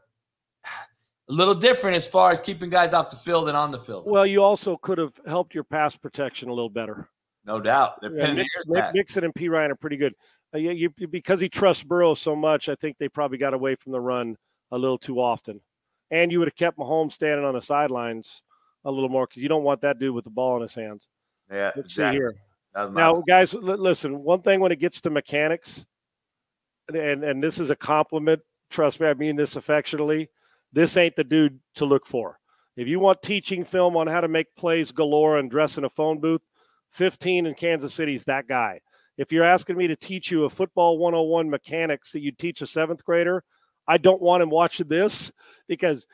a 0.65 1.31
little 1.31 1.53
different 1.53 1.97
as 1.97 2.07
far 2.07 2.31
as 2.31 2.41
keeping 2.41 2.71
guys 2.71 2.95
off 2.95 3.11
the 3.11 3.15
field 3.15 3.47
and 3.47 3.55
on 3.55 3.69
the 3.69 3.79
field. 3.79 4.05
Well, 4.07 4.25
you 4.25 4.41
also 4.41 4.77
could 4.77 4.97
have 4.97 5.13
helped 5.27 5.53
your 5.53 5.63
pass 5.63 5.95
protection 5.95 6.49
a 6.49 6.53
little 6.53 6.69
better. 6.69 7.09
No 7.45 7.61
doubt. 7.61 7.99
Yeah, 8.01 8.33
Mixon, 8.33 8.91
Mixon 8.95 9.23
and 9.23 9.33
Perine 9.35 9.69
are 9.69 9.75
pretty 9.75 9.97
good. 9.97 10.15
Uh, 10.51 10.57
you, 10.57 10.91
you, 10.97 11.07
because 11.07 11.39
he 11.39 11.47
trusts 11.47 11.83
Burrow 11.83 12.15
so 12.15 12.35
much, 12.35 12.69
I 12.69 12.75
think 12.75 12.97
they 12.97 13.07
probably 13.07 13.37
got 13.37 13.53
away 13.53 13.75
from 13.75 13.91
the 13.91 13.99
run 13.99 14.35
a 14.71 14.79
little 14.79 14.97
too 14.97 15.19
often. 15.21 15.61
And 16.11 16.31
you 16.31 16.39
would 16.39 16.47
have 16.47 16.55
kept 16.55 16.77
Mahomes 16.77 17.13
standing 17.13 17.45
on 17.45 17.55
the 17.55 17.61
sidelines 17.61 18.43
a 18.83 18.91
little 18.91 19.09
more 19.09 19.25
because 19.27 19.41
you 19.41 19.49
don't 19.49 19.63
want 19.63 19.81
that 19.81 19.99
dude 19.99 20.13
with 20.13 20.23
the 20.23 20.29
ball 20.29 20.55
in 20.55 20.61
his 20.61 20.75
hands. 20.75 21.09
Yeah, 21.51 21.71
Let's 21.75 21.91
exactly. 21.93 22.17
see 22.17 22.21
here. 22.21 22.35
Now, 22.91 23.23
guys, 23.27 23.53
l- 23.53 23.61
listen. 23.61 24.21
One 24.23 24.41
thing 24.41 24.59
when 24.59 24.71
it 24.71 24.79
gets 24.79 25.01
to 25.01 25.09
mechanics, 25.09 25.85
and 26.93 27.23
and 27.23 27.43
this 27.43 27.59
is 27.59 27.69
a 27.69 27.75
compliment. 27.75 28.41
Trust 28.69 28.99
me, 28.99 29.07
I 29.07 29.13
mean 29.13 29.35
this 29.35 29.55
affectionately. 29.55 30.29
This 30.73 30.97
ain't 30.97 31.15
the 31.15 31.23
dude 31.23 31.59
to 31.75 31.85
look 31.85 32.05
for. 32.05 32.37
If 32.75 32.87
you 32.87 32.99
want 32.99 33.21
teaching 33.21 33.63
film 33.63 33.95
on 33.95 34.07
how 34.07 34.19
to 34.21 34.27
make 34.27 34.55
plays 34.55 34.91
galore 34.91 35.37
and 35.37 35.49
dress 35.49 35.77
in 35.77 35.85
a 35.85 35.89
phone 35.89 36.19
booth, 36.19 36.41
15 36.91 37.45
in 37.45 37.53
Kansas 37.53 37.93
City's 37.93 38.25
that 38.25 38.47
guy. 38.47 38.81
If 39.17 39.31
you're 39.31 39.45
asking 39.45 39.77
me 39.77 39.87
to 39.87 39.95
teach 39.95 40.29
you 40.29 40.43
a 40.43 40.49
football 40.49 40.97
101 40.97 41.49
mechanics 41.49 42.11
that 42.11 42.19
you'd 42.19 42.37
teach 42.37 42.61
a 42.61 42.67
seventh 42.67 43.05
grader, 43.05 43.45
I 43.87 43.97
don't 43.97 44.21
want 44.21 44.43
him 44.43 44.49
watching 44.49 44.87
this 44.87 45.31
because 45.67 46.07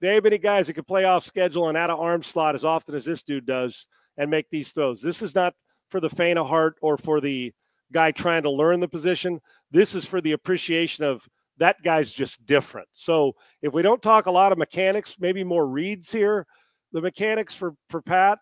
there 0.00 0.14
ain't 0.14 0.24
many 0.24 0.38
guys 0.38 0.66
that 0.66 0.74
can 0.74 0.84
play 0.84 1.04
off 1.04 1.24
schedule 1.24 1.68
and 1.68 1.78
out 1.78 1.90
of 1.90 2.00
arm 2.00 2.22
slot 2.22 2.54
as 2.54 2.64
often 2.64 2.94
as 2.94 3.04
this 3.04 3.22
dude 3.22 3.46
does 3.46 3.86
and 4.16 4.30
make 4.30 4.50
these 4.50 4.70
throws. 4.72 5.00
This 5.00 5.22
is 5.22 5.34
not 5.34 5.54
for 5.90 6.00
the 6.00 6.10
faint 6.10 6.38
of 6.38 6.48
heart 6.48 6.76
or 6.82 6.96
for 6.96 7.20
the 7.20 7.52
guy 7.92 8.10
trying 8.10 8.42
to 8.42 8.50
learn 8.50 8.80
the 8.80 8.88
position. 8.88 9.40
This 9.70 9.94
is 9.94 10.06
for 10.06 10.20
the 10.20 10.32
appreciation 10.32 11.04
of 11.04 11.26
that 11.58 11.76
guy's 11.82 12.12
just 12.12 12.44
different. 12.46 12.88
So 12.94 13.34
if 13.60 13.72
we 13.72 13.82
don't 13.82 14.02
talk 14.02 14.26
a 14.26 14.30
lot 14.30 14.52
of 14.52 14.58
mechanics, 14.58 15.16
maybe 15.20 15.44
more 15.44 15.68
reads 15.68 16.10
here, 16.10 16.46
the 16.92 17.00
mechanics 17.00 17.54
for 17.54 17.74
for 17.88 18.02
Pat, 18.02 18.38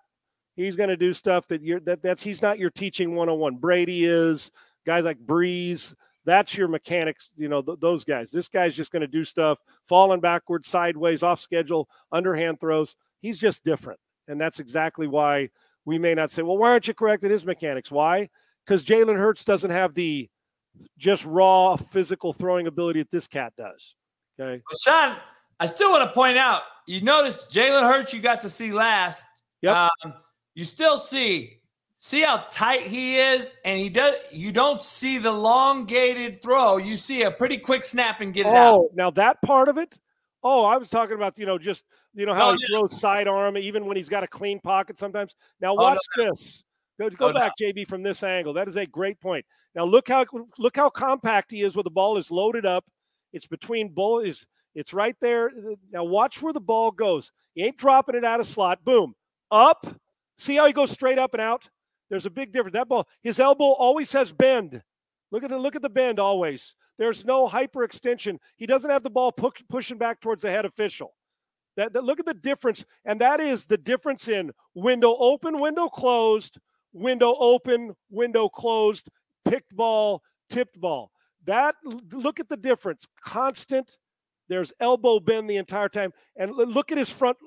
He's 0.60 0.76
going 0.76 0.90
to 0.90 0.96
do 0.96 1.12
stuff 1.12 1.48
that 1.48 1.62
you're 1.62 1.80
that 1.80 2.02
that's 2.02 2.22
he's 2.22 2.42
not 2.42 2.58
your 2.58 2.70
teaching 2.70 3.14
101. 3.14 3.56
Brady 3.56 4.04
is 4.04 4.50
guys 4.84 5.04
like 5.04 5.18
Brees. 5.18 5.94
That's 6.30 6.56
your 6.56 6.68
mechanics, 6.68 7.28
you 7.36 7.48
know, 7.48 7.60
th- 7.60 7.80
those 7.80 8.04
guys. 8.04 8.30
This 8.30 8.48
guy's 8.48 8.76
just 8.76 8.92
going 8.92 9.00
to 9.00 9.08
do 9.08 9.24
stuff 9.24 9.58
falling 9.84 10.20
backwards, 10.20 10.68
sideways, 10.68 11.24
off 11.24 11.40
schedule, 11.40 11.88
underhand 12.12 12.60
throws. 12.60 12.94
He's 13.20 13.40
just 13.40 13.64
different. 13.64 13.98
And 14.28 14.40
that's 14.40 14.60
exactly 14.60 15.08
why 15.08 15.50
we 15.84 15.98
may 15.98 16.14
not 16.14 16.30
say, 16.30 16.42
well, 16.42 16.56
why 16.56 16.70
aren't 16.70 16.86
you 16.86 16.94
correcting 16.94 17.32
his 17.32 17.44
mechanics? 17.44 17.90
Why? 17.90 18.28
Because 18.64 18.84
Jalen 18.84 19.16
Hurts 19.16 19.44
doesn't 19.44 19.72
have 19.72 19.94
the 19.94 20.30
just 20.96 21.24
raw 21.24 21.74
physical 21.74 22.32
throwing 22.32 22.68
ability 22.68 23.00
that 23.00 23.10
this 23.10 23.26
cat 23.26 23.52
does. 23.58 23.96
Okay. 24.38 24.62
Well, 24.70 24.78
Sean, 24.84 25.16
I 25.58 25.66
still 25.66 25.90
want 25.90 26.08
to 26.08 26.14
point 26.14 26.38
out, 26.38 26.62
you 26.86 27.00
noticed 27.00 27.50
Jalen 27.50 27.92
Hurts 27.92 28.14
you 28.14 28.20
got 28.20 28.40
to 28.42 28.48
see 28.48 28.72
last. 28.72 29.24
Yep. 29.62 29.76
Um, 30.04 30.14
you 30.54 30.64
still 30.64 30.96
see 30.96 31.59
see 32.00 32.22
how 32.22 32.46
tight 32.50 32.82
he 32.88 33.18
is? 33.18 33.54
And 33.64 33.78
he 33.78 33.88
does 33.88 34.16
you 34.32 34.50
don't 34.50 34.82
see 34.82 35.18
the 35.18 35.28
elongated 35.28 36.42
throw. 36.42 36.78
You 36.78 36.96
see 36.96 37.22
a 37.22 37.30
pretty 37.30 37.58
quick 37.58 37.84
snap 37.84 38.20
and 38.20 38.34
get 38.34 38.46
it 38.46 38.50
oh, 38.50 38.56
out 38.56 38.84
now 38.94 39.10
that 39.12 39.40
part 39.42 39.68
of 39.68 39.78
it? 39.78 39.96
Oh 40.42 40.64
i 40.64 40.76
was 40.78 40.88
talking 40.88 41.14
about 41.14 41.38
you 41.38 41.46
know 41.46 41.58
just 41.58 41.84
you 42.14 42.26
know 42.26 42.34
how 42.34 42.50
oh, 42.50 42.52
he 42.54 42.58
yeah. 42.62 42.78
throws 42.78 42.98
sidearm 42.98 43.56
even 43.58 43.84
when 43.84 43.96
he's 43.96 44.08
got 44.08 44.24
a 44.24 44.28
clean 44.28 44.58
pocket 44.58 44.98
sometimes. 44.98 45.36
Now 45.60 45.72
oh, 45.72 45.74
watch 45.74 45.98
oh, 46.18 46.22
no, 46.22 46.30
this. 46.30 46.64
Go, 46.98 47.08
go 47.10 47.28
oh, 47.28 47.32
back 47.32 47.52
no. 47.60 47.68
jb 47.68 47.86
from 47.86 48.02
this 48.02 48.22
angle. 48.24 48.52
That 48.54 48.66
is 48.66 48.76
a 48.76 48.86
great 48.86 49.20
point. 49.20 49.44
Now 49.74 49.84
look 49.84 50.08
how 50.08 50.24
look 50.58 50.76
how 50.76 50.90
compact 50.90 51.50
he 51.50 51.62
is 51.62 51.76
where 51.76 51.84
the 51.84 51.90
ball 51.90 52.16
is 52.16 52.30
loaded 52.30 52.66
up. 52.66 52.84
It's 53.32 53.46
between 53.46 53.90
bull 53.90 54.20
is 54.20 54.46
it's 54.74 54.94
right 54.94 55.16
there. 55.20 55.50
Now 55.92 56.04
watch 56.04 56.40
where 56.40 56.52
the 56.52 56.60
ball 56.60 56.90
goes. 56.90 57.32
He 57.54 57.62
ain't 57.64 57.76
dropping 57.76 58.14
it 58.14 58.24
out 58.24 58.40
of 58.40 58.46
slot. 58.46 58.84
Boom. 58.84 59.14
Up. 59.50 59.86
See 60.38 60.56
how 60.56 60.66
he 60.66 60.72
goes 60.72 60.90
straight 60.90 61.18
up 61.18 61.34
and 61.34 61.40
out? 61.40 61.68
There's 62.10 62.26
a 62.26 62.30
big 62.30 62.52
difference. 62.52 62.74
That 62.74 62.88
ball, 62.88 63.08
his 63.22 63.38
elbow 63.38 63.72
always 63.72 64.12
has 64.12 64.32
bend. 64.32 64.82
Look 65.30 65.44
at 65.44 65.50
the 65.50 65.58
look 65.58 65.76
at 65.76 65.82
the 65.82 65.88
bend 65.88 66.18
always. 66.18 66.74
There's 66.98 67.24
no 67.24 67.48
hyperextension. 67.48 68.38
He 68.56 68.66
doesn't 68.66 68.90
have 68.90 69.02
the 69.02 69.10
ball 69.10 69.32
pu- 69.32 69.52
pushing 69.68 69.96
back 69.96 70.20
towards 70.20 70.42
the 70.42 70.50
head 70.50 70.66
official. 70.66 71.14
That, 71.76 71.92
that, 71.92 72.04
look 72.04 72.20
at 72.20 72.26
the 72.26 72.34
difference, 72.34 72.84
and 73.04 73.20
that 73.20 73.40
is 73.40 73.66
the 73.66 73.78
difference 73.78 74.28
in 74.28 74.50
window 74.74 75.14
open, 75.18 75.58
window 75.60 75.88
closed, 75.88 76.58
window 76.92 77.34
open, 77.38 77.94
window 78.10 78.48
closed, 78.48 79.08
picked 79.44 79.74
ball, 79.74 80.22
tipped 80.48 80.78
ball. 80.80 81.12
That 81.44 81.76
look 82.12 82.40
at 82.40 82.48
the 82.48 82.56
difference. 82.56 83.06
Constant 83.22 83.96
there's 84.50 84.72
elbow 84.80 85.20
bend 85.20 85.48
the 85.48 85.56
entire 85.56 85.88
time. 85.88 86.12
And 86.36 86.50
look 86.52 86.90
at 86.90 86.98
his 86.98 87.10
front. 87.10 87.38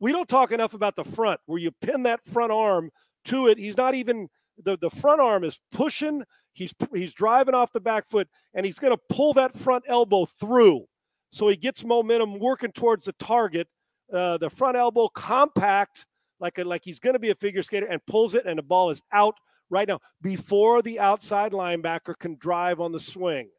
We 0.00 0.12
don't 0.12 0.28
talk 0.28 0.50
enough 0.50 0.72
about 0.72 0.96
the 0.96 1.04
front 1.04 1.40
where 1.44 1.60
you 1.60 1.70
pin 1.70 2.04
that 2.04 2.24
front 2.24 2.50
arm 2.50 2.90
to 3.28 3.48
it. 3.48 3.58
He's 3.58 3.76
not 3.76 3.94
even 3.94 4.28
the, 4.62 4.76
the 4.76 4.90
front 4.90 5.20
arm 5.20 5.44
is 5.44 5.60
pushing. 5.72 6.24
He's 6.52 6.74
he's 6.92 7.14
driving 7.14 7.54
off 7.54 7.72
the 7.72 7.80
back 7.80 8.06
foot 8.06 8.28
and 8.54 8.66
he's 8.66 8.78
going 8.78 8.92
to 8.92 9.00
pull 9.08 9.32
that 9.34 9.54
front 9.54 9.84
elbow 9.86 10.26
through. 10.26 10.86
So 11.30 11.48
he 11.48 11.56
gets 11.56 11.84
momentum 11.84 12.38
working 12.38 12.72
towards 12.72 13.04
the 13.04 13.12
target. 13.12 13.68
Uh, 14.12 14.38
the 14.38 14.50
front 14.50 14.76
elbow 14.76 15.08
compact 15.08 16.06
like 16.40 16.58
a, 16.58 16.64
like 16.64 16.82
he's 16.84 16.98
going 16.98 17.12
to 17.12 17.18
be 17.18 17.30
a 17.30 17.34
figure 17.34 17.62
skater 17.62 17.86
and 17.86 18.04
pulls 18.06 18.34
it 18.34 18.46
and 18.46 18.58
the 18.58 18.62
ball 18.62 18.90
is 18.90 19.02
out 19.12 19.34
right 19.68 19.86
now 19.86 20.00
before 20.22 20.80
the 20.80 20.98
outside 20.98 21.52
linebacker 21.52 22.18
can 22.18 22.36
drive 22.36 22.80
on 22.80 22.90
the 22.90 23.00
swing 23.00 23.50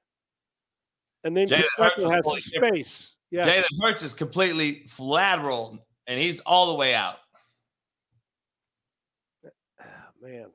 and 1.23 1.35
then 1.35 1.47
Jalen 1.47 1.63
Hurts 1.77 2.03
has 2.03 2.25
some 2.25 2.41
space. 2.41 3.15
Yeah, 3.31 3.47
Jalen 3.47 3.81
Hurts 3.81 4.03
is 4.03 4.13
completely 4.13 4.87
lateral, 4.97 5.79
and 6.07 6.19
he's 6.19 6.39
all 6.41 6.67
the 6.67 6.73
way 6.73 6.95
out. 6.95 7.17
Man, 10.21 10.47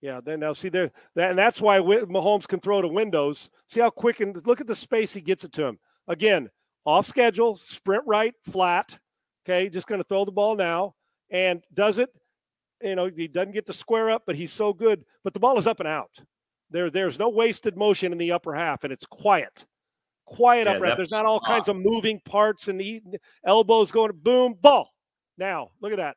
Yeah, 0.00 0.20
then 0.24 0.40
now 0.40 0.52
see 0.52 0.68
there 0.68 0.90
that 1.14 1.30
and 1.30 1.38
that's 1.38 1.60
why 1.60 1.78
Mahomes 1.78 2.46
can 2.46 2.60
throw 2.60 2.80
to 2.80 2.88
windows. 2.88 3.50
See 3.66 3.80
how 3.80 3.90
quick 3.90 4.20
and 4.20 4.44
look 4.46 4.60
at 4.60 4.66
the 4.66 4.74
space 4.74 5.12
he 5.12 5.20
gets 5.20 5.44
it 5.44 5.52
to 5.52 5.64
him. 5.64 5.78
Again, 6.08 6.48
off 6.84 7.06
schedule, 7.06 7.56
sprint 7.56 8.04
right, 8.06 8.34
flat. 8.44 8.98
Okay, 9.44 9.68
just 9.68 9.86
going 9.86 10.00
to 10.00 10.06
throw 10.06 10.24
the 10.24 10.32
ball 10.32 10.54
now 10.56 10.94
and 11.30 11.62
does 11.72 11.98
it. 11.98 12.10
You 12.82 12.94
know, 12.94 13.10
he 13.14 13.28
doesn't 13.28 13.52
get 13.52 13.66
to 13.66 13.72
square 13.72 14.10
up, 14.10 14.22
but 14.26 14.36
he's 14.36 14.52
so 14.52 14.72
good. 14.72 15.04
But 15.22 15.34
the 15.34 15.40
ball 15.40 15.58
is 15.58 15.66
up 15.66 15.80
and 15.80 15.88
out. 15.88 16.10
There, 16.70 16.90
there's 16.90 17.18
no 17.18 17.28
wasted 17.28 17.76
motion 17.76 18.12
in 18.12 18.18
the 18.18 18.32
upper 18.32 18.54
half, 18.54 18.84
and 18.84 18.92
it's 18.92 19.06
quiet. 19.06 19.66
Quiet 20.24 20.66
yeah, 20.66 20.74
up 20.74 20.96
There's 20.96 21.10
not 21.10 21.26
all 21.26 21.40
kinds 21.40 21.68
of 21.68 21.76
moving 21.76 22.20
parts 22.24 22.68
and 22.68 22.80
eating, 22.80 23.14
elbows 23.44 23.90
going 23.90 24.12
boom, 24.14 24.54
ball. 24.60 24.90
Now, 25.36 25.70
look 25.80 25.92
at 25.92 25.96
that. 25.96 26.16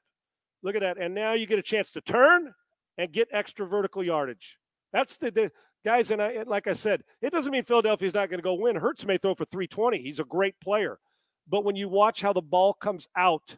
Look 0.61 0.75
at 0.75 0.81
that. 0.81 0.97
And 0.97 1.15
now 1.15 1.33
you 1.33 1.47
get 1.47 1.59
a 1.59 1.63
chance 1.63 1.91
to 1.93 2.01
turn 2.01 2.53
and 2.97 3.11
get 3.11 3.27
extra 3.31 3.65
vertical 3.65 4.03
yardage. 4.03 4.57
That's 4.91 5.17
the, 5.17 5.31
the 5.31 5.51
guys. 5.85 6.11
And 6.11 6.21
I, 6.21 6.43
like 6.45 6.67
I 6.67 6.73
said, 6.73 7.03
it 7.21 7.31
doesn't 7.31 7.51
mean 7.51 7.63
Philadelphia's 7.63 8.13
not 8.13 8.29
going 8.29 8.39
to 8.39 8.43
go 8.43 8.53
win. 8.53 8.75
Hurts 8.75 9.05
may 9.05 9.17
throw 9.17 9.35
for 9.35 9.45
320. 9.45 10.01
He's 10.01 10.19
a 10.19 10.25
great 10.25 10.59
player. 10.59 10.99
But 11.47 11.65
when 11.65 11.75
you 11.75 11.89
watch 11.89 12.21
how 12.21 12.33
the 12.33 12.41
ball 12.41 12.73
comes 12.73 13.07
out, 13.17 13.57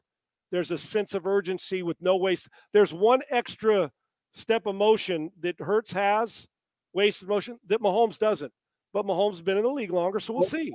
there's 0.51 0.71
a 0.71 0.77
sense 0.77 1.13
of 1.13 1.25
urgency 1.27 1.83
with 1.83 1.97
no 2.01 2.17
waste. 2.17 2.49
There's 2.73 2.93
one 2.93 3.21
extra 3.29 3.91
step 4.33 4.65
of 4.65 4.75
motion 4.75 5.31
that 5.41 5.59
Hurts 5.59 5.93
has, 5.93 6.47
wasted 6.93 7.27
motion, 7.27 7.59
that 7.67 7.81
Mahomes 7.81 8.17
doesn't. 8.17 8.53
But 8.93 9.05
Mahomes 9.05 9.31
has 9.31 9.41
been 9.41 9.57
in 9.57 9.63
the 9.63 9.69
league 9.69 9.91
longer, 9.91 10.19
so 10.19 10.33
we'll 10.33 10.43
see 10.43 10.73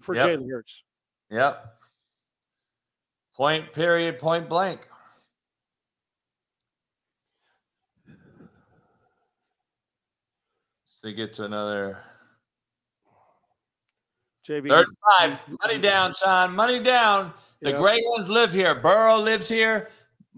for 0.00 0.14
yep. 0.14 0.26
Jalen 0.26 0.50
Hurts. 0.50 0.82
Yep. 1.30 1.64
Point 3.36 3.72
period, 3.72 4.18
point 4.18 4.48
blank. 4.48 4.88
To 11.02 11.12
get 11.12 11.32
to 11.34 11.44
another. 11.44 11.98
JB. 14.46 14.68
35. 14.68 15.38
Money 15.62 15.78
down, 15.78 16.14
Sean. 16.14 16.54
Money 16.54 16.80
down. 16.80 17.32
The 17.60 17.70
yep. 17.70 17.78
great 17.78 18.02
ones 18.06 18.28
live 18.28 18.52
here. 18.52 18.74
Burrow 18.74 19.18
lives 19.18 19.48
here. 19.48 19.88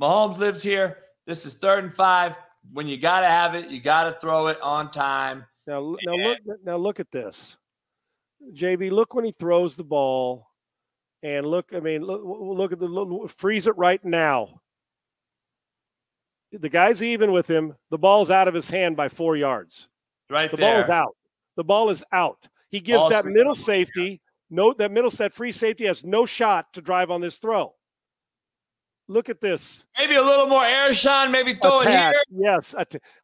Mahomes 0.00 0.38
lives 0.38 0.62
here. 0.62 0.98
This 1.26 1.46
is 1.46 1.54
third 1.54 1.84
and 1.84 1.94
five. 1.94 2.36
When 2.72 2.88
you 2.88 2.96
got 2.96 3.20
to 3.20 3.26
have 3.26 3.54
it, 3.54 3.70
you 3.70 3.80
got 3.80 4.04
to 4.04 4.12
throw 4.12 4.48
it 4.48 4.60
on 4.60 4.90
time. 4.90 5.44
Now, 5.66 5.96
now 6.04 6.14
look. 6.14 6.38
Now 6.64 6.76
look 6.76 7.00
at 7.00 7.10
this, 7.10 7.56
JB. 8.54 8.90
Look 8.90 9.14
when 9.14 9.24
he 9.24 9.32
throws 9.32 9.76
the 9.76 9.84
ball, 9.84 10.48
and 11.22 11.46
look. 11.46 11.72
I 11.74 11.80
mean, 11.80 12.02
look. 12.02 12.22
Look 12.24 12.72
at 12.72 12.80
the 12.80 12.86
look, 12.86 13.30
freeze 13.30 13.66
it 13.66 13.76
right 13.76 14.04
now. 14.04 14.60
The 16.50 16.68
guy's 16.68 17.02
even 17.02 17.32
with 17.32 17.48
him. 17.48 17.76
The 17.90 17.98
ball's 17.98 18.30
out 18.30 18.48
of 18.48 18.54
his 18.54 18.70
hand 18.70 18.96
by 18.96 19.08
four 19.08 19.36
yards. 19.36 19.88
Right 20.32 20.50
the 20.50 20.56
there. 20.56 20.74
ball 20.74 20.84
is 20.84 20.90
out. 20.90 21.16
The 21.56 21.64
ball 21.64 21.90
is 21.90 22.04
out. 22.12 22.48
He 22.70 22.80
gives 22.80 23.00
Ball's 23.00 23.10
that 23.10 23.26
middle 23.26 23.54
safety 23.54 24.22
no 24.52 24.74
that 24.74 24.92
middle 24.92 25.10
set 25.10 25.32
free 25.32 25.50
safety 25.50 25.86
has 25.86 26.04
no 26.04 26.26
shot 26.26 26.72
to 26.74 26.80
drive 26.80 27.10
on 27.10 27.20
this 27.20 27.38
throw. 27.38 27.74
Look 29.08 29.28
at 29.28 29.40
this. 29.40 29.84
Maybe 29.98 30.14
a 30.14 30.22
little 30.22 30.46
more 30.46 30.64
air, 30.64 30.94
Sean. 30.94 31.30
Maybe 31.32 31.54
throw 31.54 31.80
it 31.80 31.88
here. 31.88 32.14
Yes, 32.30 32.74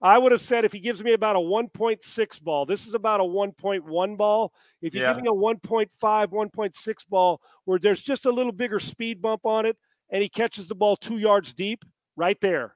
I 0.02 0.18
would 0.18 0.32
have 0.32 0.40
said 0.40 0.64
if 0.64 0.72
he 0.72 0.80
gives 0.80 1.04
me 1.04 1.12
about 1.12 1.36
a 1.36 1.38
1.6 1.38 2.42
ball. 2.42 2.66
This 2.66 2.86
is 2.86 2.94
about 2.94 3.20
a 3.20 3.24
1.1 3.24 4.16
ball. 4.16 4.52
If 4.82 4.94
you 4.94 5.02
yeah. 5.02 5.14
give 5.14 5.22
me 5.22 5.28
a 5.28 5.32
1.5, 5.32 5.88
1.6 5.90 7.08
ball, 7.08 7.40
where 7.64 7.78
there's 7.78 8.02
just 8.02 8.26
a 8.26 8.30
little 8.30 8.52
bigger 8.52 8.80
speed 8.80 9.22
bump 9.22 9.46
on 9.46 9.66
it, 9.66 9.76
and 10.10 10.22
he 10.22 10.28
catches 10.28 10.66
the 10.66 10.74
ball 10.74 10.96
two 10.96 11.18
yards 11.18 11.54
deep, 11.54 11.84
right 12.16 12.40
there. 12.40 12.74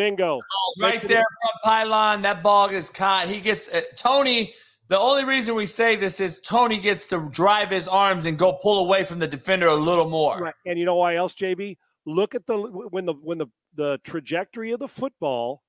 Bingo. 0.00 0.40
Right 0.80 0.98
there 1.02 1.18
from 1.18 1.60
pylon. 1.62 2.22
That 2.22 2.42
ball 2.42 2.70
gets 2.70 2.88
caught. 2.88 3.28
He 3.28 3.38
gets 3.38 3.68
uh, 3.68 3.82
Tony. 3.96 4.54
The 4.88 4.98
only 4.98 5.24
reason 5.24 5.54
we 5.54 5.66
say 5.66 5.94
this 5.94 6.20
is 6.20 6.40
Tony 6.40 6.80
gets 6.80 7.06
to 7.08 7.28
drive 7.30 7.68
his 7.68 7.86
arms 7.86 8.24
and 8.24 8.38
go 8.38 8.54
pull 8.54 8.82
away 8.82 9.04
from 9.04 9.18
the 9.18 9.26
defender 9.26 9.66
a 9.66 9.74
little 9.74 10.08
more. 10.08 10.38
Right. 10.38 10.54
And 10.64 10.78
you 10.78 10.86
know 10.86 10.94
why 10.94 11.16
else, 11.16 11.34
JB? 11.34 11.76
Look 12.06 12.34
at 12.34 12.46
the 12.46 12.56
when 12.58 13.04
the 13.04 13.12
when 13.12 13.36
the 13.36 13.48
the 13.74 14.00
trajectory 14.02 14.72
of 14.72 14.80
the 14.80 14.88
football 14.88 15.62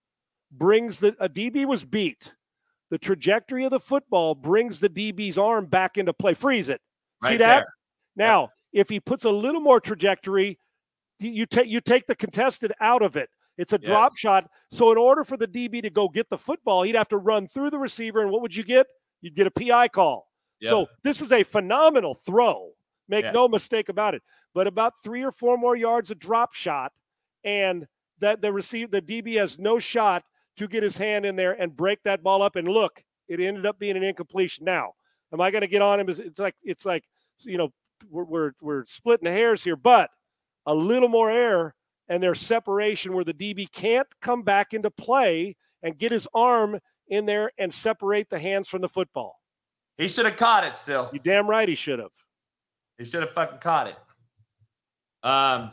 brings 0.50 1.00
the 1.00 1.14
a 1.20 1.28
DB 1.28 1.66
was 1.66 1.84
beat. 1.84 2.32
The 2.90 2.98
trajectory 2.98 3.66
of 3.66 3.72
the 3.72 3.82
football 3.82 4.34
brings 4.34 4.80
the 4.80 4.90
DB's 4.90 5.38
arm 5.38 5.66
back 5.66 5.98
into 5.98 6.14
play. 6.14 6.36
Freeze 6.36 6.70
it. 6.70 6.80
Right 7.22 7.32
See 7.32 7.38
that? 7.38 7.66
There. 8.16 8.28
Now, 8.30 8.50
if 8.72 8.88
he 8.88 9.02
puts 9.02 9.26
a 9.26 9.30
little 9.30 9.62
more 9.62 9.82
trajectory, 9.82 10.58
you 11.20 11.46
take 11.46 11.68
you 11.68 11.82
take 11.82 12.08
the 12.08 12.16
contested 12.16 12.72
out 12.80 13.02
of 13.02 13.18
it. 13.18 13.30
It's 13.58 13.74
a 13.74 13.80
yes. 13.82 13.88
drop 13.88 14.18
shot. 14.18 14.50
So 14.72 14.92
in 14.92 14.98
order 14.98 15.24
for 15.24 15.38
the 15.38 15.48
DB 15.48 15.82
to 15.82 15.90
go 15.90 16.08
get 16.08 16.30
the 16.30 16.38
football, 16.38 16.84
he'd 16.84 16.96
have 16.96 17.10
to 17.10 17.18
run 17.18 17.48
through 17.48 17.70
the 17.70 17.80
receiver. 17.80 18.22
And 18.22 18.32
what 18.32 18.42
would 18.42 18.56
you 18.56 18.64
get? 18.64 18.88
You'd 19.22 19.36
get 19.36 19.48
a 19.48 19.52
PI 19.52 19.90
call. 19.90 20.28
Yep. 20.62 20.70
So 20.70 20.88
this 21.04 21.22
is 21.22 21.32
a 21.32 21.44
phenomenal 21.44 22.14
throw. 22.14 22.72
Make 23.08 23.34
no 23.34 23.48
mistake 23.50 23.90
about 23.90 24.16
it. 24.16 24.24
But 24.54 24.68
about 24.68 24.94
three 25.04 25.22
or 25.22 25.34
four 25.34 25.58
more 25.58 25.76
yards 25.76 26.12
of 26.12 26.20
drop 26.20 26.54
shot, 26.54 26.94
and 27.44 27.86
that 28.20 28.42
the 28.42 28.54
receive 28.54 28.92
the 28.92 29.02
DB 29.02 29.38
has 29.38 29.60
no 29.60 29.80
shot 29.80 30.24
to 30.58 30.68
get 30.68 30.82
his 30.82 30.98
hand 30.98 31.26
in 31.26 31.36
there 31.36 31.52
and 31.60 31.76
break 31.76 32.04
that 32.04 32.24
ball 32.24 32.42
up. 32.42 32.56
And 32.56 32.68
look, 32.68 33.04
it 33.28 33.40
ended 33.40 33.66
up 33.66 33.80
being 33.80 33.98
an 33.98 34.04
incompletion. 34.04 34.64
Now, 34.64 34.94
am 35.34 35.42
I 35.42 35.52
going 35.52 35.62
to 35.62 35.68
get 35.68 35.82
on 35.82 36.00
him? 36.00 36.08
It's 36.08 36.40
like 36.40 36.56
it's 36.64 36.86
like 36.86 37.04
you 37.40 37.58
know 37.58 37.74
we're, 38.10 38.24
we're 38.24 38.52
we're 38.62 38.86
splitting 38.86 39.28
hairs 39.28 39.64
here, 39.64 39.76
but 39.76 40.10
a 40.66 40.74
little 40.74 41.10
more 41.10 41.30
air 41.30 41.76
and 42.08 42.22
their 42.22 42.36
separation 42.36 43.14
where 43.14 43.24
the 43.24 43.34
DB 43.34 43.72
can't 43.72 44.08
come 44.22 44.44
back 44.44 44.74
into 44.74 44.92
play 44.92 45.56
and 45.82 45.98
get 45.98 46.12
his 46.12 46.28
arm 46.34 46.80
in 47.08 47.26
there 47.26 47.52
and 47.58 47.74
separate 47.74 48.30
the 48.30 48.40
hands 48.40 48.68
from 48.68 48.82
the 48.82 48.90
football. 48.90 49.40
He 49.98 50.08
should 50.08 50.26
have 50.26 50.38
caught 50.38 50.64
it 50.64 50.76
still. 50.76 51.10
You 51.14 51.20
damn 51.20 51.50
right 51.50 51.68
he 51.68 51.76
should 51.76 52.00
have. 52.00 52.12
He 52.98 53.06
should 53.06 53.22
have 53.22 53.34
fucking 53.34 53.60
caught 53.60 53.88
it. 53.88 53.96
Um 55.24 55.72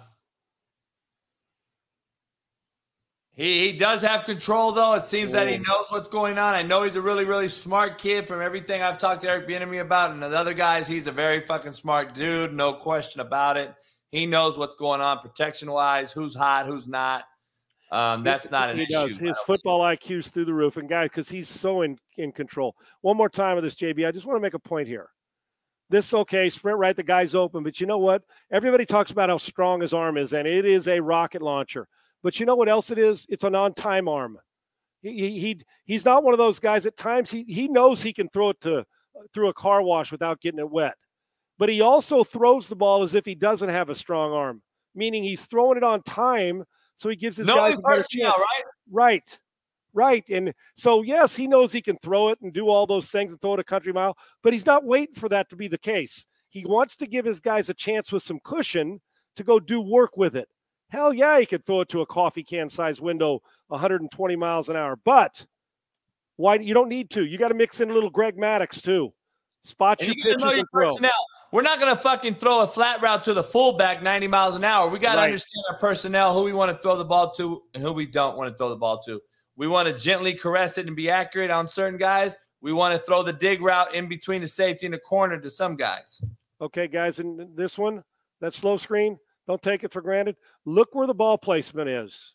He, 3.38 3.68
he 3.68 3.72
does 3.72 4.02
have 4.02 4.24
control, 4.24 4.72
though. 4.72 4.94
It 4.94 5.04
seems 5.04 5.32
that 5.34 5.46
he 5.46 5.58
knows 5.58 5.86
what's 5.90 6.08
going 6.08 6.38
on. 6.38 6.54
I 6.54 6.62
know 6.62 6.82
he's 6.82 6.96
a 6.96 7.00
really, 7.00 7.24
really 7.24 7.46
smart 7.46 7.96
kid 7.96 8.26
from 8.26 8.42
everything 8.42 8.82
I've 8.82 8.98
talked 8.98 9.20
to 9.20 9.30
Eric 9.30 9.46
Bieniemy 9.46 9.80
about 9.80 10.10
and 10.10 10.20
the 10.20 10.26
other 10.26 10.54
guys. 10.54 10.88
He's 10.88 11.06
a 11.06 11.12
very 11.12 11.40
fucking 11.40 11.74
smart 11.74 12.14
dude, 12.14 12.52
no 12.52 12.72
question 12.72 13.20
about 13.20 13.56
it. 13.56 13.72
He 14.10 14.26
knows 14.26 14.56
what's 14.56 14.76
going 14.76 15.00
on 15.00 15.18
protection 15.20 15.70
wise, 15.70 16.12
who's 16.12 16.34
hot, 16.34 16.66
who's 16.66 16.86
not. 16.86 17.24
Um, 17.90 18.22
that's 18.22 18.50
not 18.50 18.70
an 18.70 18.78
he 18.78 18.82
issue. 18.84 18.92
Does. 18.92 19.18
His 19.18 19.38
football 19.40 19.80
IQ's 19.80 20.28
through 20.28 20.46
the 20.46 20.54
roof, 20.54 20.76
and 20.76 20.88
guys, 20.88 21.08
because 21.08 21.28
he's 21.28 21.48
so 21.48 21.82
in, 21.82 21.98
in 22.16 22.32
control. 22.32 22.74
One 23.00 23.16
more 23.16 23.30
time 23.30 23.56
with 23.56 23.64
this, 23.64 23.76
JB. 23.76 24.06
I 24.06 24.10
just 24.10 24.26
want 24.26 24.36
to 24.36 24.42
make 24.42 24.54
a 24.54 24.58
point 24.58 24.88
here. 24.88 25.08
This 25.90 26.12
okay, 26.12 26.50
sprint 26.50 26.78
right, 26.78 26.94
the 26.94 27.02
guy's 27.02 27.34
open, 27.34 27.62
but 27.62 27.80
you 27.80 27.86
know 27.86 27.98
what? 27.98 28.22
Everybody 28.50 28.84
talks 28.84 29.10
about 29.10 29.30
how 29.30 29.38
strong 29.38 29.80
his 29.80 29.94
arm 29.94 30.18
is, 30.18 30.34
and 30.34 30.46
it 30.46 30.66
is 30.66 30.86
a 30.86 31.00
rocket 31.00 31.40
launcher. 31.40 31.88
But 32.22 32.38
you 32.38 32.44
know 32.44 32.56
what 32.56 32.68
else 32.68 32.90
it 32.90 32.98
is? 32.98 33.24
It's 33.30 33.44
an 33.44 33.54
on-time 33.54 34.06
arm. 34.06 34.38
He, 35.00 35.38
he 35.40 35.60
he's 35.86 36.04
not 36.04 36.24
one 36.24 36.34
of 36.34 36.38
those 36.38 36.58
guys. 36.58 36.84
At 36.84 36.96
times, 36.96 37.30
he 37.30 37.44
he 37.44 37.68
knows 37.68 38.02
he 38.02 38.12
can 38.12 38.28
throw 38.28 38.50
it 38.50 38.60
to 38.62 38.84
through 39.32 39.48
a 39.48 39.54
car 39.54 39.80
wash 39.82 40.12
without 40.12 40.40
getting 40.40 40.60
it 40.60 40.70
wet 40.70 40.94
but 41.58 41.68
he 41.68 41.80
also 41.80 42.24
throws 42.24 42.68
the 42.68 42.76
ball 42.76 43.02
as 43.02 43.14
if 43.14 43.26
he 43.26 43.34
doesn't 43.34 43.68
have 43.68 43.88
a 43.88 43.94
strong 43.94 44.32
arm, 44.32 44.62
meaning 44.94 45.22
he's 45.22 45.46
throwing 45.46 45.76
it 45.76 45.84
on 45.84 46.02
time. 46.02 46.64
So 46.96 47.08
he 47.08 47.16
gives 47.16 47.36
his 47.36 47.46
no 47.46 47.56
guys 47.56 47.78
a 47.78 47.82
better 47.82 48.04
chance. 48.08 48.34
Right? 48.36 48.64
Right. 48.90 49.38
Right. 49.94 50.24
And 50.28 50.54
so, 50.76 51.02
yes, 51.02 51.34
he 51.34 51.46
knows 51.46 51.72
he 51.72 51.82
can 51.82 51.96
throw 51.98 52.28
it 52.28 52.38
and 52.40 52.52
do 52.52 52.68
all 52.68 52.86
those 52.86 53.10
things 53.10 53.32
and 53.32 53.40
throw 53.40 53.54
it 53.54 53.60
a 53.60 53.64
country 53.64 53.92
mile, 53.92 54.16
but 54.42 54.52
he's 54.52 54.66
not 54.66 54.84
waiting 54.84 55.14
for 55.14 55.28
that 55.28 55.48
to 55.50 55.56
be 55.56 55.66
the 55.66 55.78
case. 55.78 56.26
He 56.50 56.64
wants 56.64 56.96
to 56.96 57.06
give 57.06 57.24
his 57.24 57.40
guys 57.40 57.68
a 57.68 57.74
chance 57.74 58.12
with 58.12 58.22
some 58.22 58.40
cushion 58.44 59.00
to 59.36 59.44
go 59.44 59.58
do 59.58 59.80
work 59.80 60.16
with 60.16 60.36
it. 60.36 60.48
Hell 60.90 61.12
yeah, 61.12 61.38
he 61.38 61.46
could 61.46 61.66
throw 61.66 61.80
it 61.80 61.88
to 61.90 62.00
a 62.00 62.06
coffee 62.06 62.42
can 62.42 62.70
size 62.70 63.00
window 63.00 63.42
120 63.68 64.36
miles 64.36 64.68
an 64.68 64.76
hour, 64.76 64.96
but 64.96 65.46
why 66.36 66.54
you 66.54 66.72
don't 66.72 66.88
need 66.88 67.10
to. 67.10 67.26
You 67.26 67.36
got 67.36 67.48
to 67.48 67.54
mix 67.54 67.80
in 67.80 67.90
a 67.90 67.94
little 67.94 68.10
Greg 68.10 68.36
Maddux 68.36 68.82
too. 68.82 69.12
Spot 69.64 70.00
your 70.02 70.14
pitches 70.14 70.42
and 70.42 70.66
throw. 70.70 70.90
Personnel. 70.90 71.12
We're 71.50 71.62
not 71.62 71.80
going 71.80 71.94
to 71.94 72.00
fucking 72.00 72.34
throw 72.34 72.60
a 72.60 72.66
flat 72.66 73.00
route 73.00 73.24
to 73.24 73.34
the 73.34 73.42
fullback 73.42 74.02
90 74.02 74.28
miles 74.28 74.54
an 74.54 74.64
hour. 74.64 74.88
We 74.88 74.98
got 74.98 75.12
to 75.12 75.18
right. 75.18 75.24
understand 75.24 75.64
our 75.70 75.78
personnel, 75.78 76.34
who 76.34 76.44
we 76.44 76.52
want 76.52 76.70
to 76.76 76.82
throw 76.82 76.96
the 76.96 77.04
ball 77.04 77.30
to 77.32 77.62
and 77.72 77.82
who 77.82 77.92
we 77.92 78.06
don't 78.06 78.36
want 78.36 78.52
to 78.52 78.56
throw 78.56 78.68
the 78.68 78.76
ball 78.76 79.00
to. 79.04 79.20
We 79.56 79.66
want 79.66 79.88
to 79.88 79.94
gently 79.94 80.34
caress 80.34 80.78
it 80.78 80.86
and 80.86 80.94
be 80.94 81.10
accurate 81.10 81.50
on 81.50 81.66
certain 81.66 81.98
guys. 81.98 82.34
We 82.60 82.72
want 82.72 82.94
to 82.94 83.04
throw 83.04 83.22
the 83.22 83.32
dig 83.32 83.62
route 83.62 83.94
in 83.94 84.08
between 84.08 84.42
the 84.42 84.48
safety 84.48 84.86
and 84.86 84.94
the 84.94 84.98
corner 84.98 85.38
to 85.38 85.50
some 85.50 85.76
guys. 85.76 86.22
Okay, 86.60 86.86
guys, 86.86 87.18
and 87.18 87.56
this 87.56 87.78
one, 87.78 88.02
that 88.40 88.52
slow 88.52 88.76
screen, 88.76 89.18
don't 89.46 89.62
take 89.62 89.84
it 89.84 89.92
for 89.92 90.02
granted. 90.02 90.36
Look 90.64 90.94
where 90.94 91.06
the 91.06 91.14
ball 91.14 91.38
placement 91.38 91.88
is. 91.88 92.34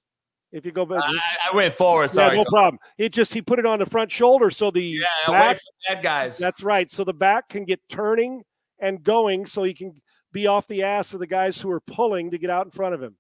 If 0.54 0.68
you 0.68 0.72
go 0.72 0.86
back, 0.86 1.01
just, 1.10 1.26
I, 1.43 1.51
I, 1.51 1.56
went 1.56 1.74
forward. 1.74 2.12
Sorry, 2.12 2.38
yeah, 2.38 2.43
no 2.43 2.45
problem. 2.45 2.78
It 2.99 3.12
just 3.12 3.34
he 3.34 3.41
put 3.41 3.58
it 3.58 3.66
on 3.66 3.80
the 3.80 3.88
front 3.88 4.12
shoulder, 4.12 4.51
so 4.51 4.70
the 4.70 4.84
yeah, 4.84 5.08
back, 5.28 5.58
bad 5.89 6.04
guys. 6.04 6.38
That's 6.38 6.62
right. 6.62 6.91
So 6.91 7.04
the 7.04 7.14
back 7.14 7.49
can 7.49 7.66
get 7.66 7.82
turning 7.89 8.43
and 8.80 9.01
going 9.01 9.47
so 9.47 9.64
he 9.64 9.74
can 9.74 9.99
be 10.32 10.45
off 10.45 10.68
the 10.68 10.84
ass 10.84 11.16
of 11.16 11.20
the 11.20 11.28
guys 11.28 11.60
who 11.60 11.72
are 11.72 11.80
pulling 11.80 12.30
to 12.32 12.38
get 12.38 12.51
out 12.51 12.66
in 12.66 12.72
front 12.72 12.93
of 12.93 13.01
him. 13.01 13.16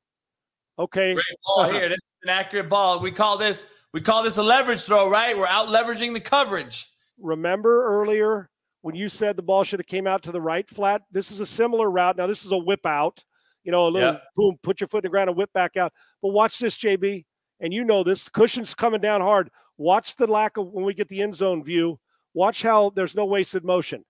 Okay. 0.77 1.15
Great 1.15 1.25
ball 1.43 1.63
here. 1.71 1.89
This 1.89 1.97
is 1.97 2.03
an 2.23 2.29
accurate 2.29 2.69
ball. 2.69 2.99
We 2.99 3.11
call 3.11 3.39
this 3.39 3.65
We 3.93 4.01
call 4.01 4.21
this 4.21 4.37
a 4.37 4.43
leverage 4.43 4.83
throw, 4.83 5.09
right? 5.09 5.35
We're 5.35 5.47
out 5.47 5.69
leveraging 5.69 6.13
the 6.13 6.19
coverage. 6.19 6.87
Remember 7.19 7.83
earlier 7.85 8.51
when 8.81 8.93
you 8.93 9.09
said 9.09 9.37
the 9.37 9.41
ball 9.43 9.63
should 9.63 9.79
have 9.79 9.87
came 9.87 10.05
out 10.05 10.21
to 10.23 10.31
the 10.31 10.41
right 10.41 10.69
flat? 10.69 11.01
This 11.11 11.31
is 11.31 11.39
a 11.39 11.47
similar 11.47 11.89
route. 11.89 12.17
Now 12.17 12.27
this 12.27 12.45
is 12.45 12.51
a 12.51 12.57
whip 12.59 12.85
out. 12.85 13.23
You 13.63 13.71
know, 13.71 13.87
a 13.87 13.89
little 13.89 14.19
boom, 14.35 14.57
put 14.61 14.81
your 14.81 14.87
foot 14.87 14.99
in 14.99 15.09
the 15.09 15.09
ground 15.09 15.29
and 15.29 15.37
whip 15.37 15.51
back 15.53 15.77
out. 15.77 15.93
But 16.21 16.33
watch 16.33 16.59
this, 16.59 16.77
JB, 16.77 17.25
and 17.59 17.73
you 17.73 17.83
know 17.83 18.03
this. 18.03 18.27
Cushion's 18.29 18.75
coming 18.75 19.01
down 19.01 19.21
hard. 19.21 19.49
Watch 19.77 20.15
the 20.15 20.27
lack 20.27 20.57
of 20.57 20.67
when 20.67 20.85
we 20.85 20.93
get 20.93 21.07
the 21.07 21.21
end 21.21 21.35
zone 21.35 21.63
view. 21.63 21.99
Watch 22.33 22.63
how 22.63 22.89
there's 22.89 23.15
no 23.15 23.25
wasted 23.25 23.63
motion. 23.63 24.03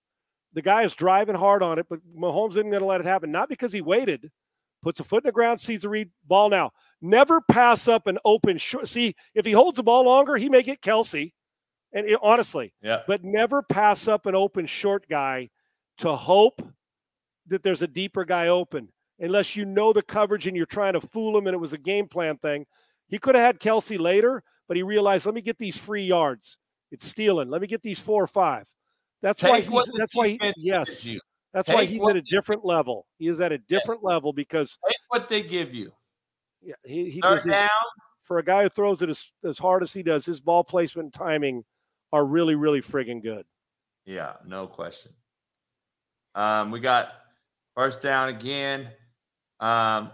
The 0.52 0.62
guy 0.62 0.82
is 0.82 0.94
driving 0.94 1.34
hard 1.34 1.62
on 1.62 1.78
it, 1.78 1.86
but 1.88 2.00
Mahomes 2.16 2.52
isn't 2.52 2.70
going 2.70 2.80
to 2.80 2.86
let 2.86 3.00
it 3.00 3.06
happen. 3.06 3.32
Not 3.32 3.48
because 3.48 3.72
he 3.72 3.80
waited, 3.80 4.30
puts 4.82 5.00
a 5.00 5.04
foot 5.04 5.24
in 5.24 5.28
the 5.28 5.32
ground, 5.32 5.60
sees 5.60 5.82
the 5.82 5.88
read 5.88 6.10
ball 6.26 6.48
now. 6.48 6.70
Never 7.02 7.40
pass 7.40 7.88
up 7.88 8.06
an 8.06 8.18
open 8.24 8.58
short. 8.58 8.88
See, 8.88 9.14
if 9.34 9.44
he 9.44 9.52
holds 9.52 9.76
the 9.76 9.82
ball 9.82 10.04
longer, 10.04 10.36
he 10.36 10.48
may 10.48 10.62
get 10.62 10.80
Kelce. 10.80 11.32
And 11.92 12.06
it, 12.06 12.18
honestly, 12.22 12.72
yeah. 12.82 13.02
But 13.06 13.22
never 13.22 13.62
pass 13.62 14.08
up 14.08 14.26
an 14.26 14.34
open 14.34 14.66
short 14.66 15.08
guy 15.08 15.50
to 15.98 16.14
hope 16.14 16.60
that 17.46 17.62
there's 17.62 17.82
a 17.82 17.86
deeper 17.86 18.24
guy 18.24 18.48
open, 18.48 18.88
unless 19.18 19.56
you 19.56 19.64
know 19.64 19.92
the 19.92 20.02
coverage 20.02 20.46
and 20.46 20.56
you're 20.56 20.66
trying 20.66 20.94
to 20.94 21.00
fool 21.00 21.36
him 21.36 21.46
and 21.46 21.54
it 21.54 21.60
was 21.60 21.72
a 21.72 21.78
game 21.78 22.08
plan 22.08 22.36
thing. 22.38 22.66
He 23.08 23.18
could 23.18 23.34
have 23.34 23.44
had 23.44 23.60
Kelce 23.60 23.98
later, 23.98 24.42
but 24.66 24.76
he 24.76 24.82
realized, 24.82 25.26
let 25.26 25.34
me 25.34 25.40
get 25.40 25.58
these 25.58 25.78
free 25.78 26.04
yards. 26.04 26.58
It's 26.90 27.06
stealing. 27.06 27.48
Let 27.48 27.60
me 27.60 27.66
get 27.66 27.82
these 27.82 28.00
four 28.00 28.22
or 28.22 28.26
five. 28.26 28.66
That's 29.22 29.40
Take 29.40 29.50
why 29.50 29.60
he's. 29.60 29.90
That's 29.96 30.14
why. 30.14 30.28
He, 30.28 30.38
yes. 30.58 31.08
That's 31.52 31.66
Take 31.66 31.76
why 31.76 31.84
he's 31.84 32.06
at 32.06 32.16
a 32.16 32.22
different 32.22 32.64
level. 32.64 33.06
He 33.18 33.28
is 33.28 33.40
at 33.40 33.52
a 33.52 33.58
different 33.58 34.00
yes. 34.02 34.10
level 34.10 34.32
because 34.32 34.78
Take 34.86 34.96
what 35.08 35.28
they 35.28 35.42
give 35.42 35.74
you. 35.74 35.92
Yeah, 36.62 36.74
he, 36.84 37.10
he 37.10 37.20
does 37.20 37.44
down. 37.44 37.62
His, 37.62 37.68
for 38.22 38.38
a 38.38 38.44
guy 38.44 38.62
who 38.62 38.68
throws 38.68 39.02
it 39.02 39.08
as, 39.08 39.30
as 39.44 39.58
hard 39.58 39.82
as 39.82 39.92
he 39.92 40.02
does, 40.02 40.24
his 40.24 40.40
ball 40.40 40.64
placement 40.64 41.06
and 41.06 41.14
timing 41.14 41.64
are 42.12 42.24
really, 42.24 42.54
really 42.54 42.80
friggin' 42.80 43.22
good. 43.22 43.44
Yeah, 44.06 44.34
no 44.46 44.66
question. 44.66 45.12
Um, 46.34 46.70
we 46.70 46.80
got 46.80 47.08
first 47.74 48.00
down 48.00 48.28
again. 48.28 48.88
Um, 49.60 50.10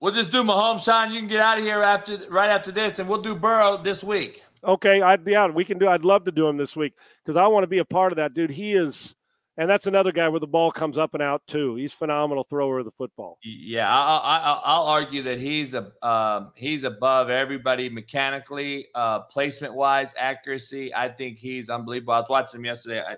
we'll 0.00 0.12
just 0.12 0.30
do 0.30 0.42
Mahomes, 0.42 0.84
Sean. 0.84 1.12
You 1.12 1.20
can 1.20 1.28
get 1.28 1.40
out 1.40 1.58
of 1.58 1.64
here 1.64 1.82
after 1.82 2.18
right 2.30 2.50
after 2.50 2.72
this, 2.72 2.98
and 2.98 3.08
we'll 3.08 3.22
do 3.22 3.34
Burrow 3.34 3.76
this 3.76 4.02
week. 4.04 4.42
Okay, 4.64 5.02
I'd 5.02 5.24
be 5.24 5.34
out. 5.34 5.54
We 5.54 5.64
can 5.64 5.78
do. 5.78 5.88
I'd 5.88 6.04
love 6.04 6.24
to 6.24 6.32
do 6.32 6.48
him 6.48 6.56
this 6.56 6.76
week 6.76 6.94
because 7.24 7.36
I 7.36 7.46
want 7.46 7.64
to 7.64 7.68
be 7.68 7.78
a 7.78 7.84
part 7.84 8.12
of 8.12 8.16
that, 8.16 8.34
dude. 8.34 8.50
He 8.50 8.72
is 8.72 9.14
and 9.58 9.68
that's 9.68 9.86
another 9.86 10.12
guy 10.12 10.28
where 10.28 10.40
the 10.40 10.46
ball 10.46 10.70
comes 10.70 10.96
up 10.96 11.12
and 11.12 11.22
out 11.22 11.46
too. 11.46 11.74
He's 11.74 11.92
phenomenal 11.92 12.42
thrower 12.42 12.78
of 12.78 12.86
the 12.86 12.90
football. 12.90 13.38
Yeah, 13.42 13.88
I, 13.88 14.78
will 14.78 14.86
argue 14.86 15.22
that 15.24 15.38
he's 15.38 15.74
a 15.74 15.92
um, 16.06 16.52
he's 16.56 16.84
above 16.84 17.28
everybody 17.28 17.90
mechanically, 17.90 18.86
uh, 18.94 19.20
placement 19.20 19.74
wise, 19.74 20.14
accuracy. 20.16 20.94
I 20.94 21.08
think 21.08 21.38
he's 21.38 21.68
unbelievable. 21.68 22.14
I 22.14 22.20
was 22.20 22.30
watching 22.30 22.60
him 22.60 22.64
yesterday. 22.64 23.02
I, 23.06 23.16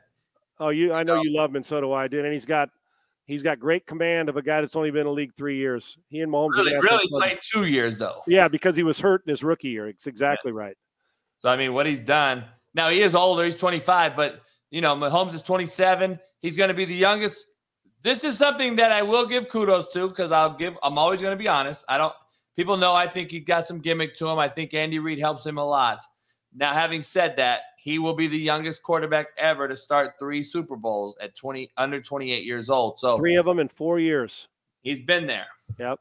oh, 0.58 0.70
you, 0.70 0.92
I 0.92 1.04
know 1.04 1.22
you 1.22 1.32
love 1.32 1.50
him, 1.50 1.56
and 1.56 1.66
so 1.66 1.80
do 1.80 1.92
I, 1.92 2.08
dude. 2.08 2.24
And 2.24 2.32
he's 2.32 2.46
got 2.46 2.70
he's 3.26 3.42
got 3.42 3.58
great 3.58 3.86
command 3.86 4.28
of 4.28 4.36
a 4.36 4.42
guy 4.42 4.60
that's 4.60 4.76
only 4.76 4.90
been 4.90 5.02
in 5.02 5.06
the 5.06 5.12
league 5.12 5.34
three 5.36 5.56
years. 5.56 5.96
He 6.08 6.20
and 6.20 6.32
Mahomes 6.32 6.54
really, 6.54 6.74
really 6.74 7.08
played 7.08 7.38
two 7.42 7.66
years 7.66 7.96
though. 7.98 8.22
Yeah, 8.26 8.48
because 8.48 8.76
he 8.76 8.82
was 8.82 8.98
hurt 8.98 9.22
in 9.26 9.30
his 9.30 9.42
rookie 9.42 9.68
year. 9.68 9.88
It's 9.88 10.06
exactly 10.06 10.52
yeah. 10.52 10.58
right. 10.58 10.76
So 11.40 11.48
I 11.48 11.56
mean, 11.56 11.74
what 11.74 11.86
he's 11.86 12.00
done 12.00 12.44
now, 12.74 12.88
he 12.90 13.00
is 13.00 13.14
older. 13.14 13.44
He's 13.44 13.58
25, 13.58 14.16
but 14.16 14.40
you 14.70 14.80
know, 14.80 14.96
Mahomes 14.96 15.34
is 15.34 15.42
27. 15.42 16.18
He's 16.42 16.56
going 16.56 16.68
to 16.68 16.74
be 16.74 16.84
the 16.84 16.94
youngest. 16.94 17.46
This 18.02 18.24
is 18.24 18.36
something 18.36 18.76
that 18.76 18.92
I 18.92 19.02
will 19.02 19.26
give 19.26 19.48
kudos 19.48 19.92
to 19.92 20.08
because 20.08 20.32
I'll 20.32 20.54
give. 20.54 20.76
I'm 20.82 20.98
always 20.98 21.20
going 21.20 21.32
to 21.32 21.42
be 21.42 21.48
honest. 21.48 21.84
I 21.88 21.96
don't. 21.96 22.12
People 22.56 22.76
know 22.76 22.92
I 22.92 23.08
think 23.08 23.30
he 23.30 23.40
got 23.40 23.66
some 23.66 23.80
gimmick 23.80 24.14
to 24.16 24.28
him. 24.28 24.38
I 24.38 24.48
think 24.48 24.74
Andy 24.74 24.98
Reid 24.98 25.18
helps 25.18 25.46
him 25.46 25.58
a 25.58 25.64
lot. 25.64 26.02
Now, 26.54 26.72
having 26.72 27.02
said 27.02 27.36
that, 27.36 27.62
he 27.78 27.98
will 27.98 28.14
be 28.14 28.28
the 28.28 28.38
youngest 28.38 28.82
quarterback 28.82 29.28
ever 29.36 29.68
to 29.68 29.76
start 29.76 30.14
three 30.18 30.42
Super 30.42 30.76
Bowls 30.76 31.16
at 31.20 31.34
20 31.34 31.70
under 31.76 32.00
28 32.00 32.44
years 32.44 32.70
old. 32.70 32.98
So 32.98 33.18
three 33.18 33.36
of 33.36 33.44
them 33.44 33.58
in 33.58 33.68
four 33.68 33.98
years. 33.98 34.48
He's 34.80 35.00
been 35.00 35.26
there. 35.26 35.46
Yep. 35.78 35.98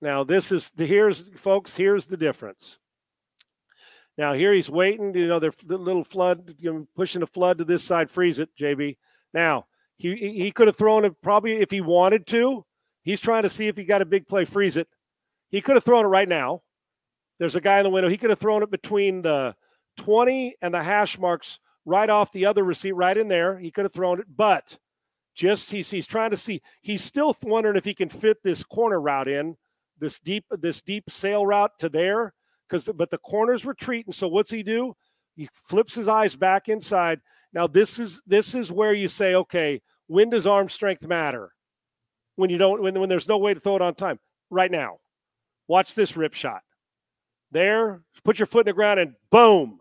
Now 0.00 0.24
this 0.24 0.50
is 0.50 0.70
the 0.72 0.86
here's 0.86 1.28
folks. 1.36 1.76
Here's 1.76 2.06
the 2.06 2.16
difference. 2.16 2.78
Now 4.18 4.32
here 4.32 4.52
he's 4.52 4.68
waiting. 4.68 5.14
You 5.14 5.28
know, 5.28 5.38
they're 5.38 5.52
the 5.64 5.78
little 5.78 6.04
flood, 6.04 6.56
you 6.58 6.72
know, 6.72 6.86
pushing 6.96 7.20
the 7.20 7.26
flood 7.26 7.58
to 7.58 7.64
this 7.64 7.84
side, 7.84 8.10
freeze 8.10 8.38
it, 8.38 8.50
JB. 8.60 8.96
Now 9.32 9.66
he 9.96 10.16
he 10.16 10.50
could 10.50 10.66
have 10.66 10.76
thrown 10.76 11.04
it 11.04 11.20
probably 11.22 11.54
if 11.54 11.70
he 11.70 11.80
wanted 11.80 12.26
to. 12.28 12.64
He's 13.02 13.20
trying 13.20 13.44
to 13.44 13.48
see 13.48 13.68
if 13.68 13.76
he 13.76 13.84
got 13.84 14.02
a 14.02 14.06
big 14.06 14.26
play, 14.26 14.44
freeze 14.44 14.76
it. 14.76 14.88
He 15.50 15.60
could 15.60 15.76
have 15.76 15.84
thrown 15.84 16.04
it 16.04 16.08
right 16.08 16.28
now. 16.28 16.63
There's 17.38 17.56
a 17.56 17.60
guy 17.60 17.78
in 17.78 17.84
the 17.84 17.90
window. 17.90 18.08
He 18.08 18.16
could 18.16 18.30
have 18.30 18.38
thrown 18.38 18.62
it 18.62 18.70
between 18.70 19.22
the 19.22 19.56
20 19.96 20.56
and 20.62 20.74
the 20.74 20.82
hash 20.82 21.18
marks 21.18 21.58
right 21.84 22.08
off 22.08 22.32
the 22.32 22.46
other 22.46 22.64
receipt, 22.64 22.92
right 22.92 23.16
in 23.16 23.28
there. 23.28 23.58
He 23.58 23.70
could 23.70 23.84
have 23.84 23.92
thrown 23.92 24.20
it, 24.20 24.26
but 24.34 24.78
just 25.34 25.70
he's 25.70 25.90
he's 25.90 26.06
trying 26.06 26.30
to 26.30 26.36
see. 26.36 26.62
He's 26.80 27.02
still 27.02 27.36
wondering 27.42 27.76
if 27.76 27.84
he 27.84 27.94
can 27.94 28.08
fit 28.08 28.42
this 28.42 28.62
corner 28.64 29.00
route 29.00 29.28
in, 29.28 29.56
this 29.98 30.20
deep 30.20 30.44
this 30.50 30.80
deep 30.80 31.10
sail 31.10 31.44
route 31.44 31.72
to 31.80 31.88
there 31.88 32.34
because 32.68 32.88
but 32.94 33.10
the 33.10 33.18
corner's 33.18 33.66
retreating. 33.66 34.12
So 34.12 34.28
what's 34.28 34.50
he 34.50 34.62
do? 34.62 34.94
He 35.36 35.48
flips 35.52 35.94
his 35.94 36.08
eyes 36.08 36.36
back 36.36 36.68
inside. 36.68 37.20
Now 37.52 37.66
this 37.66 37.98
is 37.98 38.22
this 38.26 38.54
is 38.54 38.70
where 38.70 38.92
you 38.92 39.08
say, 39.08 39.34
okay, 39.34 39.82
when 40.06 40.30
does 40.30 40.46
arm 40.46 40.68
strength 40.68 41.06
matter? 41.06 41.52
When 42.36 42.50
you 42.50 42.58
don't 42.58 42.82
when 42.82 42.98
when 42.98 43.08
there's 43.08 43.28
no 43.28 43.38
way 43.38 43.54
to 43.54 43.60
throw 43.60 43.76
it 43.76 43.82
on 43.82 43.94
time. 43.94 44.20
Right 44.50 44.70
now, 44.70 44.98
watch 45.66 45.94
this 45.94 46.16
rip 46.16 46.34
shot. 46.34 46.62
There, 47.54 48.02
put 48.24 48.38
your 48.38 48.46
foot 48.46 48.66
in 48.66 48.70
the 48.70 48.74
ground 48.74 48.98
and 48.98 49.14
boom, 49.30 49.78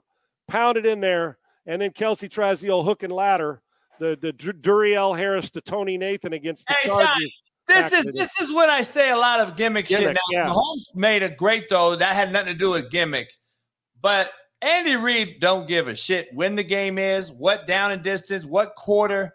pound 0.48 0.78
it 0.78 0.86
in 0.86 1.02
there. 1.02 1.40
And 1.66 1.82
then 1.82 1.90
Kelce 1.90 2.30
tries 2.30 2.62
the 2.62 2.70
old 2.70 2.86
hook 2.86 3.02
and 3.02 3.12
ladder, 3.12 3.62
the 4.00 4.18
the 4.22 4.32
Duriel 4.32 5.18
Harris 5.18 5.50
to 5.52 5.62
Tony 5.62 5.98
Nathan 5.98 6.34
against 6.34 6.68
the 6.68 6.76
hey, 6.80 6.90
Chargers. 6.90 7.42
This 7.68 7.92
is 7.92 8.06
this 8.14 8.40
is 8.40 8.54
when 8.54 8.70
I 8.70 8.84
say 8.84 9.10
a 9.10 9.18
lot 9.18 9.40
of 9.40 9.56
gimmick, 9.56 9.88
gimmick 9.88 10.06
shit. 10.06 10.16
Now, 10.16 10.22
yeah. 10.32 10.50
Mahomes 10.50 10.94
made 10.94 11.24
a 11.24 11.30
great 11.30 11.68
throw 11.68 11.96
that 11.96 12.16
had 12.16 12.32
nothing 12.32 12.54
to 12.54 12.60
do 12.60 12.72
with 12.72 12.92
gimmick, 12.92 13.30
but 14.02 14.32
Andy 14.62 14.96
Reid 14.96 15.40
don't 15.40 15.68
give 15.68 15.88
a 15.88 15.96
shit 15.96 16.28
when 16.34 16.56
the 16.56 16.64
game 16.64 17.00
is, 17.00 17.32
what 17.32 17.66
down 17.66 17.92
and 17.92 18.04
distance, 18.04 18.46
what 18.46 18.76
quarter. 18.76 19.34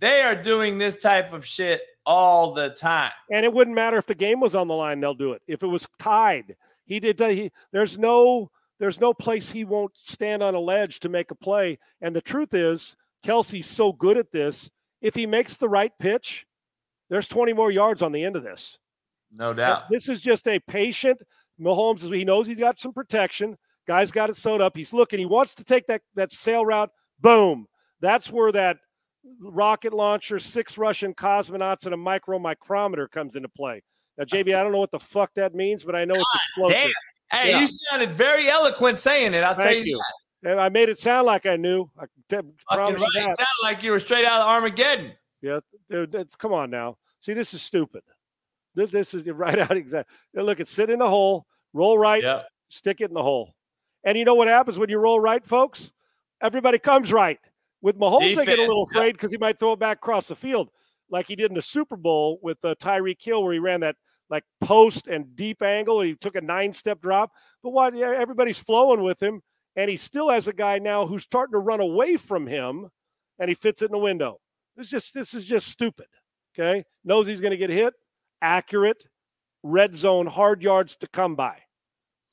They 0.00 0.22
are 0.22 0.34
doing 0.34 0.78
this 0.78 0.96
type 0.96 1.32
of 1.32 1.44
shit 1.44 1.82
all 2.06 2.54
the 2.54 2.70
time, 2.70 3.12
and 3.30 3.44
it 3.44 3.52
wouldn't 3.52 3.76
matter 3.76 3.98
if 3.98 4.06
the 4.06 4.14
game 4.14 4.40
was 4.40 4.54
on 4.54 4.66
the 4.66 4.74
line; 4.74 4.98
they'll 4.98 5.14
do 5.14 5.32
it. 5.32 5.42
If 5.46 5.62
it 5.62 5.66
was 5.68 5.86
tied, 5.98 6.56
he 6.88 6.98
did. 6.98 7.20
He, 7.20 7.52
there's 7.70 7.98
no 7.98 8.50
there's 8.80 9.00
no 9.00 9.12
place 9.12 9.50
he 9.50 9.64
won't 9.64 9.96
stand 9.96 10.42
on 10.42 10.54
a 10.54 10.60
ledge 10.60 11.00
to 11.00 11.08
make 11.08 11.30
a 11.30 11.34
play. 11.34 11.78
And 12.00 12.14
the 12.14 12.20
truth 12.20 12.54
is, 12.54 12.96
Kelce's 13.24 13.66
so 13.66 13.92
good 13.92 14.16
at 14.16 14.32
this. 14.32 14.70
If 15.00 15.14
he 15.14 15.26
makes 15.26 15.56
the 15.56 15.68
right 15.68 15.92
pitch, 15.98 16.46
there's 17.10 17.28
20 17.28 17.52
more 17.52 17.70
yards 17.70 18.02
on 18.02 18.12
the 18.12 18.24
end 18.24 18.36
of 18.36 18.42
this. 18.42 18.78
No 19.32 19.52
doubt. 19.52 19.84
This 19.90 20.08
is 20.08 20.20
just 20.20 20.46
a 20.48 20.60
patient. 20.60 21.22
Mahomes, 21.60 22.14
he 22.14 22.24
knows 22.24 22.46
he's 22.46 22.58
got 22.58 22.78
some 22.78 22.92
protection. 22.92 23.58
Guy's 23.86 24.12
got 24.12 24.30
it 24.30 24.36
sewed 24.36 24.60
up. 24.60 24.76
He's 24.76 24.92
looking. 24.92 25.18
He 25.18 25.26
wants 25.26 25.54
to 25.56 25.64
take 25.64 25.86
that, 25.86 26.02
that 26.14 26.30
sail 26.30 26.64
route. 26.64 26.90
Boom. 27.20 27.66
That's 28.00 28.30
where 28.30 28.52
that 28.52 28.78
rocket 29.40 29.92
launcher, 29.92 30.38
six 30.38 30.78
Russian 30.78 31.14
cosmonauts, 31.14 31.84
and 31.84 31.94
a 31.94 31.96
micro 31.96 32.38
micrometer 32.38 33.08
comes 33.08 33.34
into 33.34 33.48
play. 33.48 33.82
Now, 34.18 34.24
JB, 34.24 34.54
I 34.54 34.62
don't 34.64 34.72
know 34.72 34.78
what 34.78 34.90
the 34.90 34.98
fuck 34.98 35.32
that 35.36 35.54
means, 35.54 35.84
but 35.84 35.94
I 35.94 36.04
know 36.04 36.16
it's 36.16 36.34
explosive. 36.34 36.76
Damn. 36.76 37.40
Hey, 37.40 37.50
yeah. 37.50 37.60
you 37.60 37.68
sounded 37.68 38.10
very 38.10 38.48
eloquent 38.48 38.98
saying 38.98 39.34
it. 39.34 39.44
I'll 39.44 39.54
Thank 39.54 39.64
tell 39.64 39.74
you. 39.74 39.84
you. 40.42 40.50
And 40.50 40.60
I 40.60 40.68
made 40.68 40.88
it 40.88 40.98
sound 40.98 41.26
like 41.26 41.46
I 41.46 41.56
knew. 41.56 41.88
I 41.98 42.06
t- 42.28 42.38
promise 42.70 43.00
right. 43.00 43.08
you 43.14 43.20
that. 43.22 43.30
It 43.30 43.36
sounded 43.36 43.62
like 43.62 43.82
you 43.82 43.90
were 43.90 44.00
straight 44.00 44.24
out 44.24 44.40
of 44.40 44.48
Armageddon. 44.48 45.12
Yeah, 45.40 45.60
dude, 45.90 46.16
come 46.38 46.52
on 46.52 46.70
now. 46.70 46.96
See, 47.20 47.32
this 47.32 47.54
is 47.54 47.62
stupid. 47.62 48.02
This, 48.74 48.90
this 48.90 49.14
is 49.14 49.26
right 49.26 49.58
out 49.58 49.76
exactly. 49.76 50.14
Look, 50.34 50.60
it's 50.60 50.70
sit 50.70 50.90
in 50.90 50.98
the 50.98 51.08
hole, 51.08 51.46
roll 51.72 51.98
right, 51.98 52.22
yep. 52.22 52.48
stick 52.68 53.00
it 53.00 53.10
in 53.10 53.14
the 53.14 53.22
hole. 53.22 53.54
And 54.04 54.16
you 54.16 54.24
know 54.24 54.34
what 54.34 54.48
happens 54.48 54.78
when 54.78 54.88
you 54.88 54.98
roll 54.98 55.20
right, 55.20 55.44
folks? 55.44 55.92
Everybody 56.40 56.78
comes 56.78 57.12
right. 57.12 57.38
With 57.80 57.98
Mahomes, 57.98 58.30
Defense. 58.30 58.38
they 58.38 58.46
get 58.46 58.58
a 58.58 58.62
little 58.62 58.84
afraid 58.84 59.12
because 59.12 59.30
he 59.30 59.38
might 59.38 59.58
throw 59.58 59.72
it 59.72 59.78
back 59.78 59.98
across 59.98 60.28
the 60.28 60.34
field, 60.34 60.70
like 61.10 61.28
he 61.28 61.36
did 61.36 61.50
in 61.50 61.54
the 61.54 61.62
Super 61.62 61.96
Bowl 61.96 62.40
with 62.42 62.64
uh, 62.64 62.74
Tyreek 62.76 63.22
Hill, 63.22 63.44
where 63.44 63.52
he 63.52 63.60
ran 63.60 63.80
that 63.80 63.94
like 64.30 64.44
post 64.60 65.08
and 65.08 65.34
deep 65.34 65.62
angle. 65.62 66.00
He 66.00 66.14
took 66.14 66.36
a 66.36 66.40
nine-step 66.40 67.00
drop. 67.00 67.32
But 67.62 67.70
what? 67.70 67.94
Everybody's 67.96 68.58
flowing 68.58 69.02
with 69.02 69.22
him, 69.22 69.42
and 69.76 69.90
he 69.90 69.96
still 69.96 70.30
has 70.30 70.48
a 70.48 70.52
guy 70.52 70.78
now 70.78 71.06
who's 71.06 71.22
starting 71.22 71.52
to 71.52 71.58
run 71.58 71.80
away 71.80 72.16
from 72.16 72.46
him, 72.46 72.88
and 73.38 73.48
he 73.48 73.54
fits 73.54 73.82
it 73.82 73.86
in 73.86 73.92
the 73.92 73.98
window. 73.98 74.40
This 74.76 74.90
just 74.90 75.14
this 75.14 75.34
is 75.34 75.44
just 75.44 75.68
stupid. 75.68 76.06
Okay, 76.58 76.84
knows 77.04 77.26
he's 77.26 77.40
going 77.40 77.52
to 77.52 77.56
get 77.56 77.70
hit. 77.70 77.94
Accurate, 78.40 79.04
red 79.62 79.96
zone, 79.96 80.26
hard 80.26 80.62
yards 80.62 80.96
to 80.98 81.08
come 81.08 81.34
by. 81.34 81.58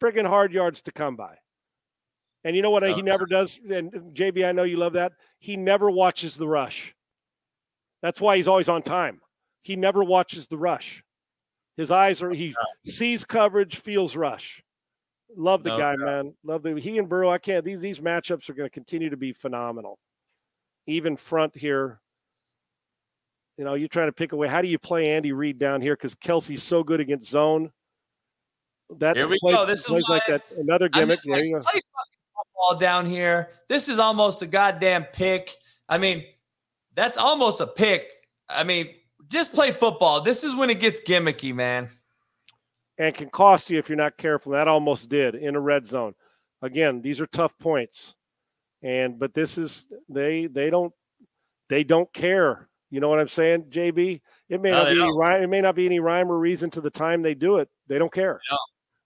Friggin' 0.02 0.28
hard 0.28 0.52
yards 0.54 0.82
to 0.84 0.92
come 0.92 1.16
by. 1.16 1.38
And 2.44 2.56
you 2.56 2.62
know 2.62 2.70
what? 2.70 2.84
he 2.84 3.02
never 3.02 3.26
does. 3.26 3.60
And 3.68 3.92
JB, 4.14 4.48
I 4.48 4.52
know 4.52 4.64
you 4.64 4.78
love 4.78 4.94
that. 4.94 5.14
He 5.40 5.58
never 5.58 5.90
watches 5.90 6.36
the 6.36 6.48
rush. 6.48 6.94
That's 8.04 8.22
why 8.22 8.36
he's 8.36 8.48
always 8.48 8.70
on 8.70 8.84
time. 8.84 9.22
He 9.64 9.76
never 9.76 10.04
watches 10.04 10.48
the 10.48 10.58
rush. 10.58 11.04
His 11.78 11.92
eyes 11.92 12.22
are, 12.22 12.32
he 12.32 12.56
sees 12.86 13.26
coverage, 13.26 13.76
feels 13.78 14.16
rush. 14.16 14.64
Love 15.36 15.64
the 15.64 15.70
No 15.72 15.78
guy, 15.78 15.96
doubt. 15.98 16.06
man. 16.06 16.34
Love 16.44 16.64
the 16.64 16.80
he 16.80 16.98
and 16.98 17.10
Burrow. 17.10 17.30
I 17.30 17.38
can't. 17.38 17.66
These 17.66 17.82
these 17.82 18.00
matchups 18.00 18.50
are 18.50 18.54
going 18.54 18.70
to 18.70 18.74
continue 18.74 19.10
to 19.10 19.18
be 19.18 19.34
phenomenal. 19.34 20.00
Even 20.88 21.18
front 21.18 21.56
here. 21.58 22.00
You 23.58 23.66
know, 23.66 23.74
you're 23.74 23.88
trying 23.90 24.08
to 24.08 24.14
pick 24.14 24.32
away. 24.32 24.48
How 24.48 24.62
do 24.62 24.68
you 24.68 24.80
play 24.80 25.10
Andy 25.12 25.32
Reid 25.34 25.58
down 25.60 25.82
here? 25.82 25.96
Because 25.96 26.16
Kelce's 26.16 26.64
so 26.64 26.84
good 26.84 27.00
against 27.00 27.30
zone. 27.30 27.72
That 28.98 29.16
Here 29.18 29.28
we 29.28 29.38
play- 29.40 29.54
go. 29.54 29.66
This 29.66 29.82
is 29.90 30.06
like 30.10 30.26
that. 30.28 30.44
Another 30.58 30.88
gimmick. 30.90 31.16
just 31.18 31.26
There 31.26 31.38
like, 31.38 31.46
you 31.46 31.56
go. 31.56 31.62
play 31.62 31.82
football 32.36 32.80
down 32.80 33.06
here. 33.06 33.50
This 33.68 33.90
is 33.90 33.98
almost 34.00 34.42
a 34.42 34.48
goddamn 34.48 35.06
pick. 35.06 35.54
I 35.90 35.98
mean, 35.98 36.26
that's 36.94 37.18
almost 37.18 37.60
a 37.62 37.68
pick. 37.68 38.12
I 38.48 38.64
mean, 38.64 38.90
just 39.28 39.54
play 39.54 39.72
football. 39.72 40.22
This 40.22 40.44
is 40.44 40.56
when 40.56 40.70
it 40.70 40.80
gets 40.80 41.02
gimmicky, 41.02 41.54
man. 41.54 41.90
and 42.98 43.14
can 43.14 43.30
cost 43.30 43.70
you 43.70 43.78
if 43.78 43.90
you're 43.90 43.98
not 43.98 44.18
careful. 44.18 44.54
That 44.54 44.68
almost 44.68 45.10
did 45.10 45.36
in 45.36 45.56
a 45.56 45.60
red 45.60 45.86
zone. 45.86 46.16
Again, 46.62 47.02
these 47.02 47.20
are 47.20 47.28
tough 47.28 47.58
points, 47.60 48.16
and 48.82 49.20
but 49.20 49.34
this 49.34 49.58
is 49.58 49.88
they 50.10 50.48
they 50.48 50.70
don't 50.70 50.94
they 51.70 51.84
don't 51.84 52.12
care. 52.14 52.70
You 52.92 53.02
know 53.02 53.10
what 53.10 53.20
I'm 53.20 53.28
saying, 53.28 53.66
JB? 53.70 54.22
It 54.48 54.62
may 54.62 54.72
No, 54.72 54.78
not 54.78 54.86
be 54.86 54.92
any 54.92 55.00
don't. 55.00 55.18
rhyme. 55.18 55.44
It 55.44 55.48
may 55.48 55.60
not 55.62 55.76
be 55.76 55.86
any 55.86 56.00
rhyme 56.00 56.32
or 56.32 56.38
reason 56.38 56.70
to 56.72 56.82
the 56.82 56.90
time 56.92 57.22
they 57.22 57.34
do 57.34 57.58
it. 57.58 57.68
They 57.88 57.98
don't 58.00 58.14
care. 58.14 58.40
No. 58.50 58.58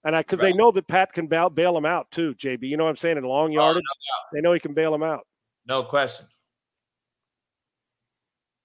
And 0.04 0.16
I 0.16 0.22
because 0.22 0.40
Right. 0.40 0.52
they 0.52 0.58
know 0.58 0.70
that 0.72 0.88
Pat 0.88 1.12
can 1.12 1.28
bail, 1.28 1.50
bail 1.50 1.74
them 1.74 1.86
out 1.86 2.12
too, 2.12 2.36
JB. 2.36 2.68
You 2.68 2.78
know 2.78 2.84
what 2.84 2.92
I'm 2.92 2.96
saying? 2.98 3.18
In 3.18 3.24
long 3.24 3.46
Oh, 3.52 3.56
no 3.56 3.62
yardage, 3.62 3.84
they 4.34 4.42
know 4.42 4.54
he 4.54 4.60
can 4.60 4.74
bail 4.74 4.92
them 4.92 5.04
out. 5.04 5.26
No 5.66 5.84
question. 5.84 6.28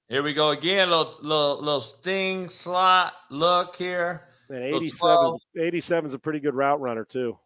Here 0.08 0.22
we 0.22 0.34
go 0.34 0.50
again. 0.50 0.90
Little 0.90 1.14
little 1.22 1.56
little 1.62 1.80
sting 1.80 2.48
slot 2.48 3.14
look 3.30 3.76
here. 3.76 4.28
And 4.48 4.62
Little 4.64 4.82
87 4.82 5.30
87 5.58 6.06
is 6.06 6.14
a 6.14 6.18
pretty 6.18 6.40
good 6.40 6.54
route 6.54 6.80
runner 6.80 7.04
too. 7.04 7.38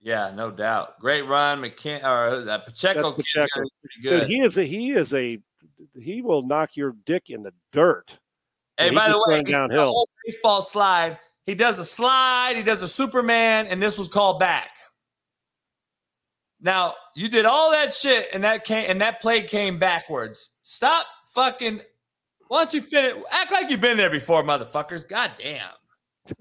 Yeah, 0.00 0.32
no 0.34 0.50
doubt. 0.50 1.00
Great 1.00 1.22
run, 1.22 1.62
McKin 1.62 2.02
or 2.02 2.48
uh, 2.48 2.58
Pacheco. 2.58 3.12
Pacheco. 3.12 3.62
Dude, 4.02 4.28
he 4.28 4.40
is 4.40 4.58
a 4.58 4.64
he 4.64 4.90
is 4.90 5.14
a 5.14 5.38
he 5.98 6.20
will 6.20 6.42
knock 6.42 6.76
your 6.76 6.94
dick 7.06 7.30
in 7.30 7.42
the 7.42 7.52
dirt. 7.72 8.18
hey, 8.76 8.90
he 8.90 8.94
by 8.94 9.08
the 9.08 9.24
way, 9.28 9.42
downhill. 9.42 9.92
whole 9.92 10.08
baseball 10.26 10.62
slide. 10.62 11.18
He 11.46 11.54
does 11.54 11.78
a 11.78 11.84
slide. 11.84 12.54
He 12.56 12.62
does 12.62 12.82
a 12.82 12.88
Superman, 12.88 13.66
and 13.68 13.82
this 13.82 13.98
was 13.98 14.08
called 14.08 14.40
back. 14.40 14.72
Now 16.60 16.94
you 17.14 17.28
did 17.28 17.44
all 17.44 17.70
that 17.70 17.94
shit, 17.94 18.26
and 18.34 18.42
that 18.42 18.64
came 18.64 18.90
and 18.90 19.00
that 19.00 19.20
play 19.22 19.42
came 19.42 19.78
backwards. 19.78 20.50
Stop 20.62 21.06
fucking. 21.34 21.80
Why 22.48 22.64
don't 22.64 22.74
you 22.74 22.82
finish? 22.82 23.22
Act 23.30 23.52
like 23.52 23.70
you've 23.70 23.80
been 23.80 23.96
there 23.96 24.10
before, 24.10 24.42
motherfuckers. 24.42 25.06
God 25.08 25.32
damn. 25.38 25.68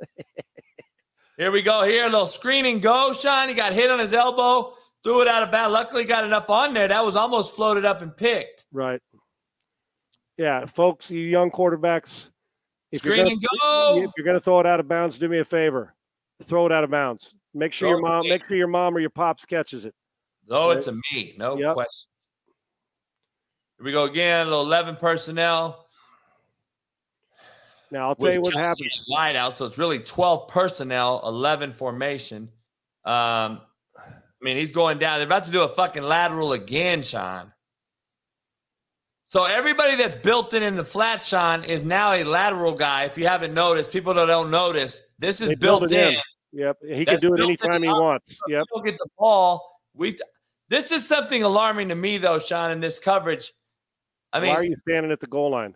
Here 1.37 1.51
we 1.51 1.61
go. 1.61 1.83
Here, 1.83 2.03
a 2.05 2.09
little 2.09 2.27
screen 2.27 2.65
and 2.65 2.81
go. 2.81 3.13
Sean, 3.13 3.49
he 3.49 3.55
got 3.55 3.73
hit 3.73 3.89
on 3.89 3.99
his 3.99 4.13
elbow, 4.13 4.73
threw 5.03 5.21
it 5.21 5.27
out 5.27 5.41
of 5.43 5.51
bounds. 5.51 5.73
Luckily, 5.73 6.03
got 6.05 6.23
enough 6.23 6.49
on 6.49 6.73
there. 6.73 6.87
That 6.87 7.03
was 7.03 7.15
almost 7.15 7.55
floated 7.55 7.85
up 7.85 8.01
and 8.01 8.15
picked. 8.15 8.65
Right. 8.71 9.01
Yeah, 10.37 10.65
folks, 10.65 11.09
you 11.09 11.21
young 11.21 11.51
quarterbacks, 11.51 12.29
if 12.91 13.03
you're 13.03 13.13
Screen 13.15 13.25
gonna, 13.25 13.31
and 13.31 13.41
go. 13.61 14.03
if 14.03 14.11
you're 14.17 14.25
going 14.25 14.37
to 14.37 14.41
throw 14.41 14.59
it 14.59 14.65
out 14.65 14.79
of 14.79 14.87
bounds, 14.87 15.17
do 15.17 15.27
me 15.27 15.39
a 15.39 15.45
favor. 15.45 15.95
Throw 16.43 16.65
it 16.65 16.71
out 16.71 16.83
of 16.83 16.89
bounds. 16.91 17.33
Make 17.53 17.71
sure 17.73 17.87
Throw 17.89 17.97
your 17.99 18.01
mom, 18.01 18.27
make 18.27 18.47
sure 18.47 18.57
your 18.57 18.67
mom 18.67 18.95
or 18.95 18.99
your 18.99 19.09
pops 19.11 19.45
catches 19.45 19.85
it. 19.85 19.93
Oh, 20.49 20.71
it's 20.71 20.87
a 20.87 20.93
me, 21.13 21.35
no 21.37 21.57
Yep. 21.57 21.73
question. 21.73 22.09
Here 23.77 23.85
we 23.85 23.91
go 23.91 24.03
again. 24.03 24.47
A 24.47 24.49
little 24.49 24.65
eleven 24.65 24.95
personnel. 24.95 25.87
Now 27.91 28.09
I'll 28.09 28.15
tell 28.15 28.33
you 28.33 28.41
what 28.41 28.55
happens. 28.55 29.03
Wide 29.09 29.35
out, 29.35 29.57
so 29.57 29.65
it's 29.65 29.77
really 29.77 29.99
twelve 29.99 30.47
personnel, 30.47 31.21
eleven 31.25 31.71
formation. 31.71 32.49
Um, 33.05 33.61
I 33.97 34.45
mean, 34.45 34.57
he's 34.57 34.71
going 34.71 34.97
down. 34.97 35.19
They're 35.19 35.27
about 35.27 35.45
to 35.45 35.51
do 35.51 35.63
a 35.63 35.69
fucking 35.69 36.03
lateral 36.03 36.53
again, 36.53 37.01
Sean. 37.01 37.53
So 39.25 39.45
everybody 39.45 39.95
that's 39.95 40.15
built 40.15 40.53
in 40.53 40.61
in 40.61 40.75
the 40.75 40.83
flat, 40.83 41.23
Sean, 41.23 41.63
is 41.63 41.85
now 41.85 42.13
a 42.13 42.23
lateral 42.23 42.75
guy. 42.75 43.05
If 43.05 43.17
you 43.17 43.27
haven't 43.27 43.53
noticed, 43.53 43.91
people 43.91 44.13
that 44.13 44.27
don't 44.27 44.51
notice, 44.51 45.01
this 45.17 45.41
is 45.41 45.49
build 45.55 45.89
built 45.89 45.91
in. 45.91 46.13
in. 46.13 46.21
Yep, 46.51 46.77
he 46.87 47.03
can 47.03 47.19
do 47.19 47.33
it 47.33 47.41
anytime 47.41 47.81
he 47.81 47.89
wants. 47.89 48.39
Yep. 48.47 48.65
Don't 48.73 48.85
get 48.85 48.97
the 48.97 49.09
ball. 49.17 49.79
We. 49.95 50.17
This 50.69 50.91
is 50.91 51.07
something 51.07 51.41
alarming 51.43 51.89
to 51.89 51.95
me, 51.95 52.17
though, 52.17 52.39
Sean. 52.39 52.71
In 52.71 52.79
this 52.79 52.99
coverage, 52.99 53.53
I 54.33 54.39
Why 54.39 54.55
are 54.55 54.63
you 54.63 54.75
standing 54.87 55.11
at 55.11 55.19
the 55.19 55.27
goal 55.27 55.51
line? 55.51 55.75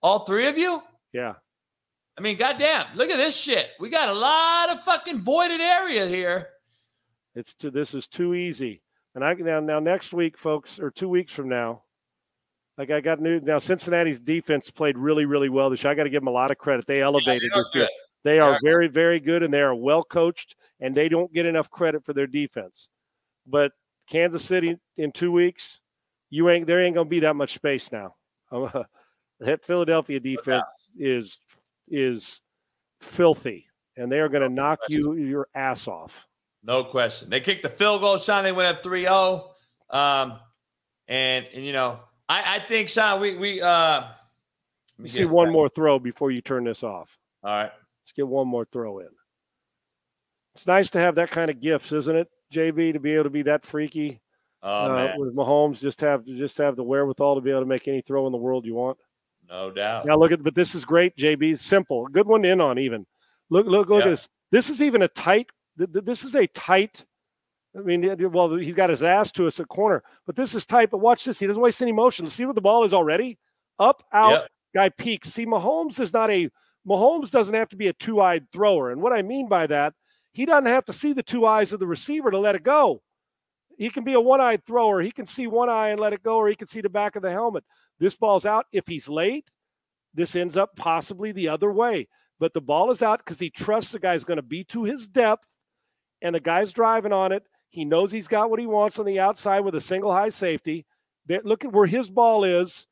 all 0.00 0.24
three 0.24 0.46
of 0.46 0.56
you. 0.56 0.80
Yeah. 1.12 1.34
I 2.16 2.20
mean, 2.20 2.36
goddamn, 2.36 2.86
look 2.94 3.10
at 3.10 3.16
this 3.16 3.36
shit. 3.36 3.70
We 3.80 3.90
got 3.90 4.08
a 4.08 4.12
lot 4.12 4.70
of 4.70 4.80
fucking 4.82 5.20
voided 5.20 5.60
area 5.60 6.06
here. 6.06 6.48
It's 7.34 7.54
too, 7.54 7.70
this 7.70 7.94
is 7.94 8.06
too 8.06 8.34
easy. 8.34 8.82
And 9.14 9.24
I 9.24 9.34
now 9.34 9.58
now 9.60 9.80
next 9.80 10.12
week, 10.12 10.38
folks, 10.38 10.78
or 10.78 10.90
two 10.90 11.08
weeks 11.08 11.32
from 11.32 11.48
now, 11.48 11.82
like 12.76 12.90
I 12.90 13.00
got 13.00 13.20
new 13.20 13.40
now. 13.40 13.58
Cincinnati's 13.58 14.20
defense 14.20 14.70
played 14.70 14.96
really, 14.96 15.24
really 15.26 15.48
well 15.48 15.70
this 15.70 15.82
year. 15.82 15.90
I 15.90 15.94
got 15.96 16.04
to 16.04 16.10
give 16.10 16.20
them 16.22 16.28
a 16.28 16.32
lot 16.32 16.52
of 16.52 16.58
credit. 16.58 16.86
They 16.86 17.02
elevated 17.02 17.50
good. 17.72 17.88
They 18.24 18.38
are 18.38 18.52
Yeah. 18.52 18.58
very, 18.62 18.88
very 18.88 19.18
good, 19.20 19.42
and 19.42 19.52
they 19.52 19.62
are 19.62 19.74
well 19.74 20.04
coached, 20.04 20.54
and 20.80 20.94
they 20.94 21.08
don't 21.08 21.32
get 21.32 21.46
enough 21.46 21.70
credit 21.70 22.04
for 22.04 22.12
their 22.12 22.26
defense. 22.26 22.88
But 23.46 23.72
Kansas 24.08 24.44
City 24.44 24.76
in 24.96 25.10
two 25.12 25.32
weeks, 25.32 25.80
you 26.30 26.48
ain't 26.48 26.66
there 26.66 26.80
ain't 26.80 26.94
gonna 26.94 27.08
be 27.08 27.20
that 27.20 27.36
much 27.36 27.54
space 27.54 27.90
now. 27.92 28.14
that 29.40 29.64
Philadelphia 29.64 30.20
defense 30.20 30.66
is 30.98 31.40
is 31.88 32.40
filthy, 33.00 33.66
and 33.96 34.10
they 34.10 34.20
are 34.20 34.28
going 34.28 34.42
to 34.42 34.48
knock 34.48 34.80
you 34.88 35.14
your 35.14 35.48
ass 35.54 35.88
off. 35.88 36.26
No 36.62 36.84
question. 36.84 37.30
They 37.30 37.40
kicked 37.40 37.62
the 37.62 37.68
field 37.68 38.00
goal, 38.00 38.18
Sean. 38.18 38.44
They 38.44 38.52
went 38.52 38.76
up 38.76 38.82
3 38.82 39.02
0. 39.02 39.50
Um, 39.90 40.38
and, 41.06 41.46
and, 41.54 41.64
you 41.64 41.72
know, 41.72 42.00
I, 42.28 42.56
I 42.56 42.58
think, 42.60 42.88
Sean, 42.88 43.20
we, 43.20 43.36
we, 43.36 43.62
uh, 43.62 44.00
let 44.00 44.12
me 44.98 45.08
see 45.08 45.24
one 45.24 45.50
more 45.50 45.68
throw 45.68 45.98
before 45.98 46.30
you 46.30 46.40
turn 46.40 46.64
this 46.64 46.82
off. 46.82 47.16
All 47.42 47.50
right. 47.50 47.70
Let's 48.02 48.12
get 48.12 48.26
one 48.26 48.48
more 48.48 48.66
throw 48.70 48.98
in. 48.98 49.08
It's 50.54 50.66
nice 50.66 50.90
to 50.90 50.98
have 50.98 51.14
that 51.14 51.30
kind 51.30 51.50
of 51.50 51.60
gifts, 51.60 51.92
isn't 51.92 52.16
it, 52.16 52.28
JB, 52.52 52.94
to 52.94 53.00
be 53.00 53.12
able 53.12 53.24
to 53.24 53.30
be 53.30 53.42
that 53.42 53.64
freaky 53.64 54.20
Oh, 54.62 54.68
uh, 54.68 55.12
with 55.16 55.36
Mahomes. 55.36 55.80
Just 55.80 56.00
have 56.00 56.24
just 56.24 56.58
have 56.58 56.76
the 56.76 56.82
wherewithal 56.82 57.36
to 57.36 57.40
be 57.40 57.50
able 57.50 57.60
to 57.60 57.66
make 57.66 57.86
any 57.88 58.00
throw 58.00 58.26
in 58.26 58.32
the 58.32 58.38
world 58.38 58.66
you 58.66 58.74
want. 58.74 58.98
No 59.48 59.70
doubt. 59.70 60.04
Now 60.06 60.16
look 60.16 60.32
at, 60.32 60.42
but 60.42 60.54
this 60.54 60.74
is 60.74 60.84
great, 60.84 61.16
JB. 61.16 61.58
Simple, 61.58 62.06
good 62.08 62.26
one 62.26 62.42
to 62.42 62.48
in 62.50 62.60
on. 62.60 62.78
Even 62.78 63.06
look, 63.50 63.66
look, 63.66 63.88
look 63.88 64.00
Yeah. 64.00 64.06
at 64.06 64.10
this. 64.10 64.28
This 64.50 64.68
is 64.70 64.82
even 64.82 65.02
a 65.02 65.08
tight. 65.08 65.46
th- 65.78 65.92
th- 65.92 66.04
This 66.04 66.24
is 66.24 66.34
a 66.34 66.46
tight. 66.48 67.04
I 67.76 67.80
mean, 67.82 68.30
well, 68.32 68.56
he's 68.56 68.74
got 68.74 68.90
his 68.90 69.02
ass 69.02 69.30
to 69.32 69.46
us 69.46 69.60
at 69.60 69.68
corner, 69.68 70.02
but 70.26 70.34
this 70.34 70.54
is 70.54 70.66
tight. 70.66 70.90
But 70.90 70.98
watch 70.98 71.24
this. 71.24 71.38
He 71.38 71.46
doesn't 71.46 71.62
waste 71.62 71.80
any 71.80 71.92
motion. 71.92 72.28
See 72.28 72.44
what 72.44 72.56
the 72.56 72.60
ball 72.60 72.82
is 72.82 72.92
already 72.92 73.38
up, 73.78 74.02
out. 74.12 74.30
Yep. 74.32 74.48
Guy 74.74 74.88
peaks. 74.90 75.30
See, 75.32 75.46
Mahomes 75.46 76.00
is 76.00 76.12
not 76.12 76.30
a 76.30 76.50
Mahomes 76.86 77.30
doesn't 77.30 77.54
have 77.54 77.68
to 77.68 77.76
be 77.76 77.88
a 77.88 77.92
two-eyed 77.92 78.50
thrower. 78.52 78.90
And 78.90 79.00
what 79.02 79.12
I 79.12 79.22
mean 79.22 79.48
by 79.48 79.66
that, 79.66 79.94
he 80.32 80.46
doesn't 80.46 80.66
have 80.66 80.84
to 80.86 80.92
see 80.92 81.12
the 81.12 81.22
two 81.22 81.46
eyes 81.46 81.72
of 81.72 81.80
the 81.80 81.86
receiver 81.86 82.30
to 82.30 82.38
let 82.38 82.54
it 82.54 82.62
go. 82.62 83.02
He 83.78 83.90
can 83.90 84.02
be 84.02 84.12
a 84.12 84.20
one-eyed 84.20 84.64
thrower. 84.64 85.00
He 85.00 85.12
can 85.12 85.24
see 85.24 85.46
one 85.46 85.70
eye 85.70 85.88
and 85.88 86.00
let 86.00 86.12
it 86.12 86.24
go, 86.24 86.36
or 86.36 86.48
he 86.48 86.56
can 86.56 86.66
see 86.66 86.80
the 86.80 86.88
back 86.88 87.14
of 87.14 87.22
the 87.22 87.30
helmet. 87.30 87.64
This 88.00 88.16
ball's 88.16 88.44
out. 88.44 88.66
If 88.72 88.88
he's 88.88 89.08
late, 89.08 89.50
this 90.12 90.34
ends 90.34 90.56
up 90.56 90.74
possibly 90.76 91.30
the 91.30 91.48
other 91.48 91.72
way. 91.72 92.08
But 92.40 92.54
the 92.54 92.60
ball 92.60 92.90
is 92.90 93.02
out 93.02 93.20
because 93.20 93.38
he 93.38 93.50
trusts 93.50 93.92
the 93.92 94.00
guy's 94.00 94.24
going 94.24 94.36
to 94.36 94.42
be 94.42 94.64
to 94.64 94.82
his 94.82 95.06
depth, 95.06 95.46
and 96.20 96.34
the 96.34 96.40
guy's 96.40 96.72
driving 96.72 97.12
on 97.12 97.30
it. 97.30 97.44
He 97.70 97.84
knows 97.84 98.10
he's 98.10 98.28
got 98.28 98.50
what 98.50 98.58
he 98.58 98.66
wants 98.66 98.98
on 98.98 99.06
the 99.06 99.20
outside 99.20 99.60
with 99.60 99.76
a 99.76 99.80
single 99.80 100.12
high 100.12 100.30
safety. 100.30 100.84
There, 101.26 101.40
look 101.44 101.64
at 101.64 101.72
where 101.72 101.86
his 101.86 102.10
ball 102.10 102.42
is 102.42 102.86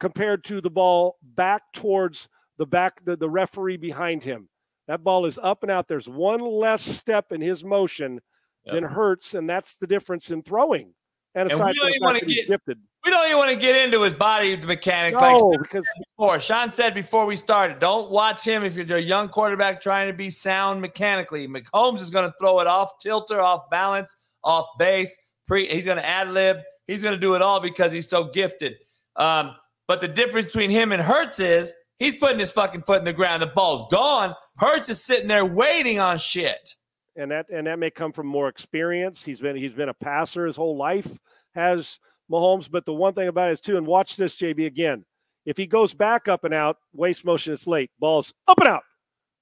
compared 0.00 0.42
to 0.44 0.60
the 0.60 0.70
ball 0.70 1.16
back 1.22 1.62
towards 1.72 2.28
the 2.58 2.66
back, 2.66 3.04
the, 3.04 3.16
the 3.16 3.30
referee 3.30 3.76
behind 3.76 4.24
him. 4.24 4.48
That 4.88 5.04
ball 5.04 5.26
is 5.26 5.38
up 5.38 5.62
and 5.62 5.70
out. 5.70 5.86
There's 5.86 6.08
one 6.08 6.40
less 6.40 6.82
step 6.82 7.30
in 7.30 7.40
his 7.40 7.64
motion 7.64 8.20
Yep. 8.66 8.74
than 8.74 8.84
Hurts, 8.84 9.34
and 9.34 9.48
that's 9.48 9.76
the 9.76 9.86
difference 9.86 10.30
in 10.30 10.42
throwing. 10.42 10.94
And 11.34 11.50
And 11.50 11.58
we 11.58 11.64
aside 11.64 11.74
don't 11.74 11.80
from 11.84 11.90
even 11.90 12.02
wanna 12.02 12.18
that 12.20 12.28
he's 12.28 12.36
get- 12.38 12.48
gifted. 12.48 12.78
We 13.04 13.10
don't 13.10 13.26
even 13.26 13.36
want 13.36 13.50
to 13.50 13.56
get 13.56 13.76
into 13.76 14.00
his 14.00 14.14
body 14.14 14.56
mechanics 14.56 15.14
like 15.20 15.38
because 15.60 15.86
before. 16.16 16.40
Sean 16.40 16.70
said 16.70 16.94
before 16.94 17.26
we 17.26 17.36
started, 17.36 17.78
don't 17.78 18.10
watch 18.10 18.46
him 18.46 18.62
if 18.64 18.76
you're 18.76 18.96
a 18.96 19.00
young 19.00 19.28
quarterback 19.28 19.82
trying 19.82 20.08
to 20.10 20.16
be 20.16 20.30
sound 20.30 20.80
mechanically. 20.80 21.46
Mahomes 21.46 22.00
is 22.00 22.08
going 22.08 22.26
to 22.26 22.34
throw 22.40 22.60
it 22.60 22.66
off 22.66 22.92
tilter, 23.02 23.42
off 23.42 23.68
balance, 23.68 24.16
off 24.42 24.66
base. 24.78 25.14
Pre, 25.46 25.66
he's 25.68 25.84
going 25.84 25.98
to 25.98 26.06
ad 26.06 26.30
lib. 26.30 26.60
He's 26.86 27.02
going 27.02 27.14
to 27.14 27.20
do 27.20 27.34
it 27.34 27.42
all 27.42 27.60
because 27.60 27.92
he's 27.92 28.08
so 28.08 28.24
gifted. 28.24 28.76
Um, 29.16 29.54
but 29.86 30.00
the 30.00 30.08
difference 30.08 30.46
between 30.46 30.70
him 30.70 30.90
and 30.90 31.02
Hurts 31.02 31.40
is 31.40 31.74
he's 31.98 32.14
putting 32.14 32.38
his 32.38 32.52
fucking 32.52 32.84
foot 32.84 33.00
in 33.00 33.04
the 33.04 33.12
ground. 33.12 33.42
The 33.42 33.48
ball's 33.48 33.84
gone. 33.92 34.34
Hurts 34.56 34.88
is 34.88 35.04
sitting 35.04 35.28
there 35.28 35.44
waiting 35.44 36.00
on 36.00 36.16
shit. 36.16 36.74
And 37.16 37.30
that 37.30 37.46
and 37.50 37.66
that 37.66 37.78
may 37.78 37.90
come 37.90 38.12
from 38.12 38.26
more 38.26 38.48
experience. 38.48 39.24
He's 39.24 39.40
been 39.40 39.56
he's 39.56 39.74
been 39.74 39.88
a 39.88 39.94
passer 39.94 40.46
his 40.46 40.56
whole 40.56 40.76
life, 40.76 41.18
has 41.54 41.98
Mahomes. 42.30 42.70
But 42.70 42.84
the 42.84 42.94
one 42.94 43.14
thing 43.14 43.28
about 43.28 43.50
it 43.50 43.54
is 43.54 43.60
too, 43.60 43.76
and 43.76 43.86
watch 43.86 44.16
this, 44.16 44.36
JB 44.36 44.66
again. 44.66 45.04
If 45.44 45.56
he 45.56 45.66
goes 45.66 45.92
back 45.92 46.26
up 46.26 46.44
and 46.44 46.54
out, 46.54 46.78
waste 46.92 47.24
motion, 47.24 47.52
it's 47.52 47.66
late. 47.66 47.90
Ball's 47.98 48.32
up 48.48 48.58
and 48.58 48.68
out, 48.68 48.84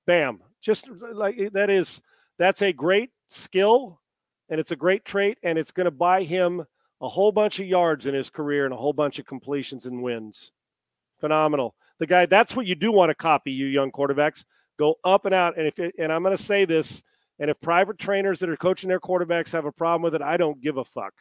bam. 0.06 0.40
Just 0.60 0.88
like 1.12 1.52
that 1.52 1.70
is 1.70 2.00
that's 2.38 2.62
a 2.62 2.72
great 2.72 3.10
skill 3.28 4.00
and 4.48 4.60
it's 4.60 4.70
a 4.70 4.76
great 4.76 5.04
trait 5.04 5.38
and 5.42 5.58
it's 5.58 5.72
going 5.72 5.86
to 5.86 5.90
buy 5.90 6.22
him 6.22 6.64
a 7.00 7.08
whole 7.08 7.32
bunch 7.32 7.58
of 7.58 7.66
yards 7.66 8.06
in 8.06 8.14
his 8.14 8.30
career 8.30 8.64
and 8.64 8.72
a 8.72 8.76
whole 8.76 8.92
bunch 8.92 9.18
of 9.18 9.26
completions 9.26 9.86
and 9.86 10.02
wins. 10.02 10.52
Phenomenal. 11.18 11.74
The 11.98 12.06
guy, 12.06 12.26
that's 12.26 12.54
what 12.54 12.66
you 12.66 12.74
do 12.74 12.92
want 12.92 13.10
to 13.10 13.14
copy, 13.14 13.52
you 13.52 13.66
young 13.66 13.90
quarterbacks. 13.90 14.44
Go 14.78 14.96
up 15.04 15.24
and 15.24 15.34
out. 15.34 15.56
And 15.56 15.66
if 15.66 15.78
it, 15.78 15.94
and 15.98 16.12
I'm 16.12 16.22
going 16.22 16.36
to 16.36 16.42
say 16.42 16.64
this, 16.64 17.02
and 17.42 17.50
if 17.50 17.60
private 17.60 17.98
trainers 17.98 18.38
that 18.38 18.48
are 18.48 18.56
coaching 18.56 18.88
their 18.88 19.00
quarterbacks 19.00 19.50
have 19.50 19.64
a 19.64 19.72
problem 19.72 20.00
with 20.02 20.14
it, 20.14 20.22
I 20.22 20.36
don't 20.36 20.60
give 20.60 20.76
a 20.76 20.84
fuck 20.84 21.12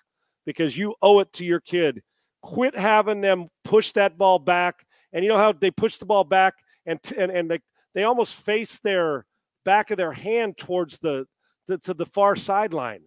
because 0.45 0.77
you 0.77 0.93
owe 1.01 1.19
it 1.19 1.33
to 1.33 1.43
your 1.43 1.59
kid. 1.59 2.03
Quit 2.43 2.77
having 2.77 3.21
them 3.21 3.47
push 3.63 3.93
that 3.93 4.19
ball 4.19 4.37
back. 4.37 4.85
And 5.11 5.25
you 5.25 5.29
know 5.29 5.37
how 5.37 5.51
they 5.51 5.71
push 5.71 5.97
the 5.97 6.05
ball 6.05 6.23
back 6.23 6.53
and 6.85 6.99
and 7.17 7.31
and 7.31 7.49
they, 7.49 7.59
they 7.95 8.03
almost 8.03 8.39
face 8.39 8.77
their 8.83 9.25
back 9.65 9.89
of 9.89 9.97
their 9.97 10.11
hand 10.11 10.59
towards 10.59 10.99
the, 10.99 11.25
the 11.67 11.79
to 11.79 11.95
the 11.95 12.05
far 12.05 12.35
sideline. 12.35 13.01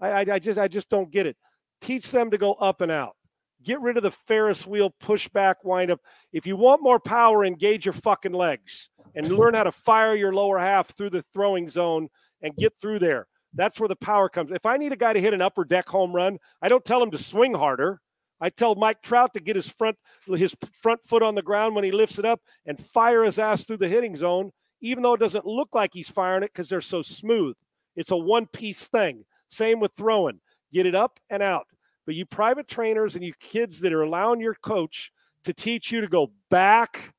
I, 0.00 0.10
I, 0.10 0.20
I 0.34 0.38
just 0.38 0.58
I 0.58 0.68
just 0.68 0.88
don't 0.88 1.10
get 1.10 1.26
it. 1.26 1.36
Teach 1.80 2.12
them 2.12 2.30
to 2.30 2.38
go 2.38 2.52
up 2.52 2.82
and 2.82 2.92
out. 2.92 3.16
Get 3.64 3.80
rid 3.80 3.96
of 3.96 4.04
the 4.04 4.12
Ferris 4.12 4.64
wheel 4.64 4.94
pushback 5.02 5.56
windup. 5.64 6.00
If 6.32 6.46
you 6.46 6.56
want 6.56 6.84
more 6.84 7.00
power, 7.00 7.44
engage 7.44 7.84
your 7.84 7.94
fucking 7.94 8.32
legs 8.32 8.90
and 9.16 9.28
learn 9.28 9.54
how 9.54 9.64
to 9.64 9.72
fire 9.72 10.14
your 10.14 10.32
lower 10.32 10.60
half 10.60 10.96
through 10.96 11.10
the 11.10 11.24
throwing 11.32 11.68
zone 11.68 12.08
and 12.42 12.56
get 12.56 12.72
through 12.80 12.98
there. 12.98 13.26
That's 13.54 13.80
where 13.80 13.88
the 13.88 13.96
power 13.96 14.28
comes. 14.28 14.52
If 14.52 14.66
I 14.66 14.76
need 14.76 14.92
a 14.92 14.96
guy 14.96 15.12
to 15.12 15.20
hit 15.20 15.34
an 15.34 15.42
upper 15.42 15.64
deck 15.64 15.88
home 15.88 16.12
run, 16.12 16.38
I 16.62 16.68
don't 16.68 16.84
tell 16.84 17.02
him 17.02 17.10
to 17.10 17.18
swing 17.18 17.54
harder. 17.54 18.00
I 18.40 18.48
tell 18.48 18.74
Mike 18.74 19.02
Trout 19.02 19.34
to 19.34 19.40
get 19.40 19.56
his 19.56 19.70
front 19.70 19.96
his 20.26 20.56
front 20.74 21.02
foot 21.04 21.22
on 21.22 21.34
the 21.34 21.42
ground 21.42 21.74
when 21.74 21.84
he 21.84 21.92
lifts 21.92 22.18
it 22.18 22.24
up 22.24 22.40
and 22.64 22.78
fire 22.78 23.24
his 23.24 23.38
ass 23.38 23.64
through 23.64 23.78
the 23.78 23.88
hitting 23.88 24.16
zone, 24.16 24.52
even 24.80 25.02
though 25.02 25.14
it 25.14 25.20
doesn't 25.20 25.44
look 25.44 25.74
like 25.74 25.90
he's 25.92 26.10
firing 26.10 26.42
it 26.42 26.52
because 26.52 26.68
they're 26.68 26.80
so 26.80 27.02
smooth. 27.02 27.56
It's 27.96 28.10
a 28.10 28.16
one 28.16 28.46
piece 28.46 28.86
thing. 28.86 29.24
Same 29.48 29.80
with 29.80 29.92
throwing. 29.92 30.40
Get 30.72 30.86
it 30.86 30.94
up 30.94 31.20
and 31.28 31.42
out. 31.42 31.66
But 32.06 32.14
you 32.14 32.24
private 32.24 32.68
trainers 32.68 33.14
and 33.14 33.24
you 33.24 33.34
kids 33.40 33.80
that 33.80 33.92
are 33.92 34.02
allowing 34.02 34.40
your 34.40 34.54
coach 34.54 35.12
to 35.44 35.52
teach 35.52 35.90
you 35.92 36.00
to 36.00 36.08
go 36.08 36.32
back, 36.48 37.12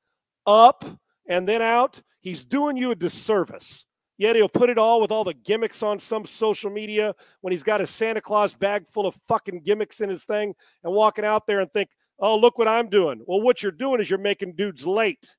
up, 0.46 0.86
and 1.28 1.48
then 1.48 1.62
out, 1.62 2.02
he's 2.20 2.46
doing 2.46 2.78
you 2.78 2.92
a 2.92 2.96
disservice. 2.96 3.86
Yet 4.22 4.36
he'll 4.36 4.50
put 4.50 4.70
it 4.70 4.78
all 4.78 5.02
with 5.02 5.10
all 5.10 5.24
the 5.24 5.34
gimmicks 5.34 5.82
on 5.82 5.98
some 5.98 6.28
social 6.28 6.70
media 6.70 7.16
when 7.40 7.50
he's 7.50 7.64
got 7.64 7.82
a 7.82 7.88
Santa 7.88 8.22
Claus 8.22 8.54
bag 8.54 8.86
full 8.88 9.08
of 9.08 9.16
fucking 9.16 9.62
gimmicks 9.62 10.00
in 10.00 10.12
his 10.12 10.26
thing 10.26 10.54
and 10.84 10.94
walking 10.94 11.26
out 11.26 11.48
there 11.48 11.60
and 11.60 11.74
think, 11.74 11.90
oh, 12.20 12.38
look 12.38 12.60
what 12.60 12.68
I'm 12.68 12.88
doing. 12.88 13.24
Well, 13.26 13.42
what 13.42 13.64
you're 13.64 13.72
doing 13.72 14.00
is 14.00 14.12
you're 14.12 14.20
making 14.20 14.54
dudes 14.54 14.86
late. 14.86 15.34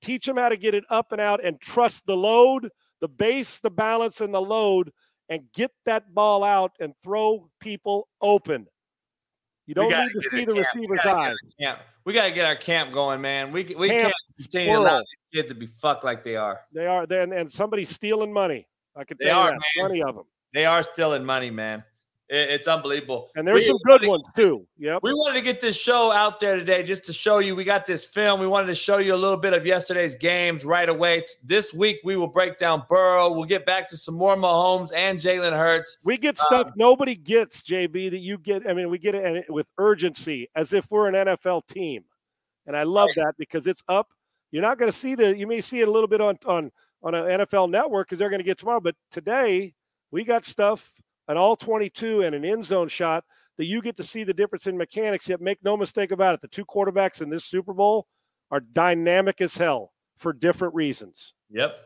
Teach 0.00 0.26
them 0.26 0.36
how 0.36 0.48
to 0.48 0.56
get 0.56 0.76
it 0.76 0.84
up 0.90 1.10
and 1.10 1.20
out 1.20 1.44
and 1.44 1.60
trust 1.60 2.06
the 2.06 2.16
load, 2.16 2.70
the 3.00 3.08
base, 3.08 3.58
the 3.58 3.68
balance, 3.68 4.20
and 4.20 4.32
the 4.32 4.40
load, 4.40 4.92
and 5.28 5.50
get 5.52 5.72
that 5.84 6.14
ball 6.14 6.44
out 6.44 6.70
and 6.78 6.94
throw 7.02 7.50
people 7.58 8.06
open. 8.22 8.68
You 9.66 9.74
don't 9.74 9.90
need 9.90 10.12
to 10.12 10.30
see 10.30 10.44
the 10.44 10.52
camp. 10.52 10.66
receiver's 10.72 11.04
eyes. 11.04 11.34
Yeah, 11.58 11.78
We 12.04 12.12
got 12.12 12.26
to 12.26 12.30
get 12.30 12.44
our 12.44 12.54
camp 12.54 12.92
going, 12.92 13.20
man. 13.20 13.50
We, 13.50 13.64
we 13.76 13.88
camp 13.88 14.02
can't 14.02 14.14
allow 14.54 14.98
these 14.98 15.06
kids 15.32 15.48
to 15.48 15.54
be 15.54 15.66
fucked 15.66 16.04
like 16.04 16.22
they 16.24 16.36
are. 16.36 16.60
They 16.72 16.86
are. 16.86 17.06
And, 17.10 17.32
and 17.32 17.50
somebody's 17.50 17.90
stealing 17.90 18.32
money. 18.32 18.66
I 18.96 19.04
can 19.04 19.18
tell 19.18 19.26
they 19.26 19.48
you 19.48 19.48
are, 19.48 19.50
that. 19.52 19.62
Plenty 19.78 20.02
of 20.02 20.14
them. 20.14 20.24
They 20.52 20.66
are 20.66 20.82
stealing 20.82 21.24
money, 21.24 21.50
man. 21.50 21.84
It's 22.32 22.68
unbelievable. 22.68 23.28
And 23.34 23.46
there's 23.46 23.62
we, 23.62 23.66
some 23.66 23.78
good 23.84 24.06
ones 24.06 24.22
too. 24.36 24.64
Yep. 24.78 25.00
We 25.02 25.12
wanted 25.12 25.34
to 25.34 25.40
get 25.40 25.60
this 25.60 25.76
show 25.76 26.12
out 26.12 26.38
there 26.38 26.54
today 26.54 26.84
just 26.84 27.04
to 27.06 27.12
show 27.12 27.40
you. 27.40 27.56
We 27.56 27.64
got 27.64 27.86
this 27.86 28.06
film. 28.06 28.38
We 28.38 28.46
wanted 28.46 28.68
to 28.68 28.74
show 28.76 28.98
you 28.98 29.16
a 29.16 29.16
little 29.16 29.36
bit 29.36 29.52
of 29.52 29.66
yesterday's 29.66 30.14
games 30.14 30.64
right 30.64 30.88
away. 30.88 31.24
This 31.42 31.74
week 31.74 31.98
we 32.04 32.14
will 32.14 32.28
break 32.28 32.56
down 32.56 32.84
Burrow. 32.88 33.32
We'll 33.32 33.46
get 33.46 33.66
back 33.66 33.88
to 33.88 33.96
some 33.96 34.14
more 34.14 34.36
Mahomes 34.36 34.92
and 34.94 35.18
Jalen 35.18 35.50
Hurts. 35.50 35.98
We 36.04 36.18
get 36.18 36.38
stuff 36.38 36.68
um, 36.68 36.72
nobody 36.76 37.16
gets, 37.16 37.62
JB, 37.62 38.12
that 38.12 38.20
you 38.20 38.38
get. 38.38 38.62
I 38.68 38.74
mean, 38.74 38.90
we 38.90 38.98
get 38.98 39.16
it 39.16 39.50
with 39.52 39.68
urgency 39.76 40.48
as 40.54 40.72
if 40.72 40.88
we're 40.88 41.08
an 41.08 41.14
NFL 41.14 41.66
team. 41.66 42.04
And 42.64 42.76
I 42.76 42.84
love 42.84 43.08
right. 43.16 43.24
that 43.26 43.34
because 43.38 43.66
it's 43.66 43.82
up. 43.88 44.08
You're 44.50 44.62
not 44.62 44.78
going 44.78 44.90
to 44.90 44.96
see 44.96 45.14
the. 45.14 45.36
You 45.36 45.46
may 45.46 45.60
see 45.60 45.80
it 45.80 45.88
a 45.88 45.90
little 45.90 46.08
bit 46.08 46.20
on 46.20 46.38
on 46.46 46.70
on 47.02 47.14
an 47.14 47.40
NFL 47.40 47.70
network 47.70 48.08
because 48.08 48.18
they're 48.18 48.30
going 48.30 48.40
to 48.40 48.44
get 48.44 48.58
tomorrow. 48.58 48.80
But 48.80 48.96
today 49.10 49.74
we 50.10 50.24
got 50.24 50.44
stuff 50.44 51.00
an 51.28 51.36
all 51.36 51.54
22 51.54 52.22
and 52.22 52.34
an 52.34 52.44
end 52.44 52.64
zone 52.64 52.88
shot 52.88 53.24
that 53.56 53.66
you 53.66 53.80
get 53.80 53.96
to 53.96 54.02
see 54.02 54.24
the 54.24 54.34
difference 54.34 54.66
in 54.66 54.76
mechanics. 54.76 55.28
Yet, 55.28 55.40
make 55.40 55.58
no 55.62 55.76
mistake 55.76 56.10
about 56.10 56.34
it, 56.34 56.40
the 56.40 56.48
two 56.48 56.64
quarterbacks 56.64 57.22
in 57.22 57.30
this 57.30 57.44
Super 57.44 57.72
Bowl 57.72 58.06
are 58.50 58.60
dynamic 58.60 59.40
as 59.40 59.56
hell 59.56 59.92
for 60.16 60.32
different 60.32 60.74
reasons. 60.74 61.34
Yep. 61.50 61.76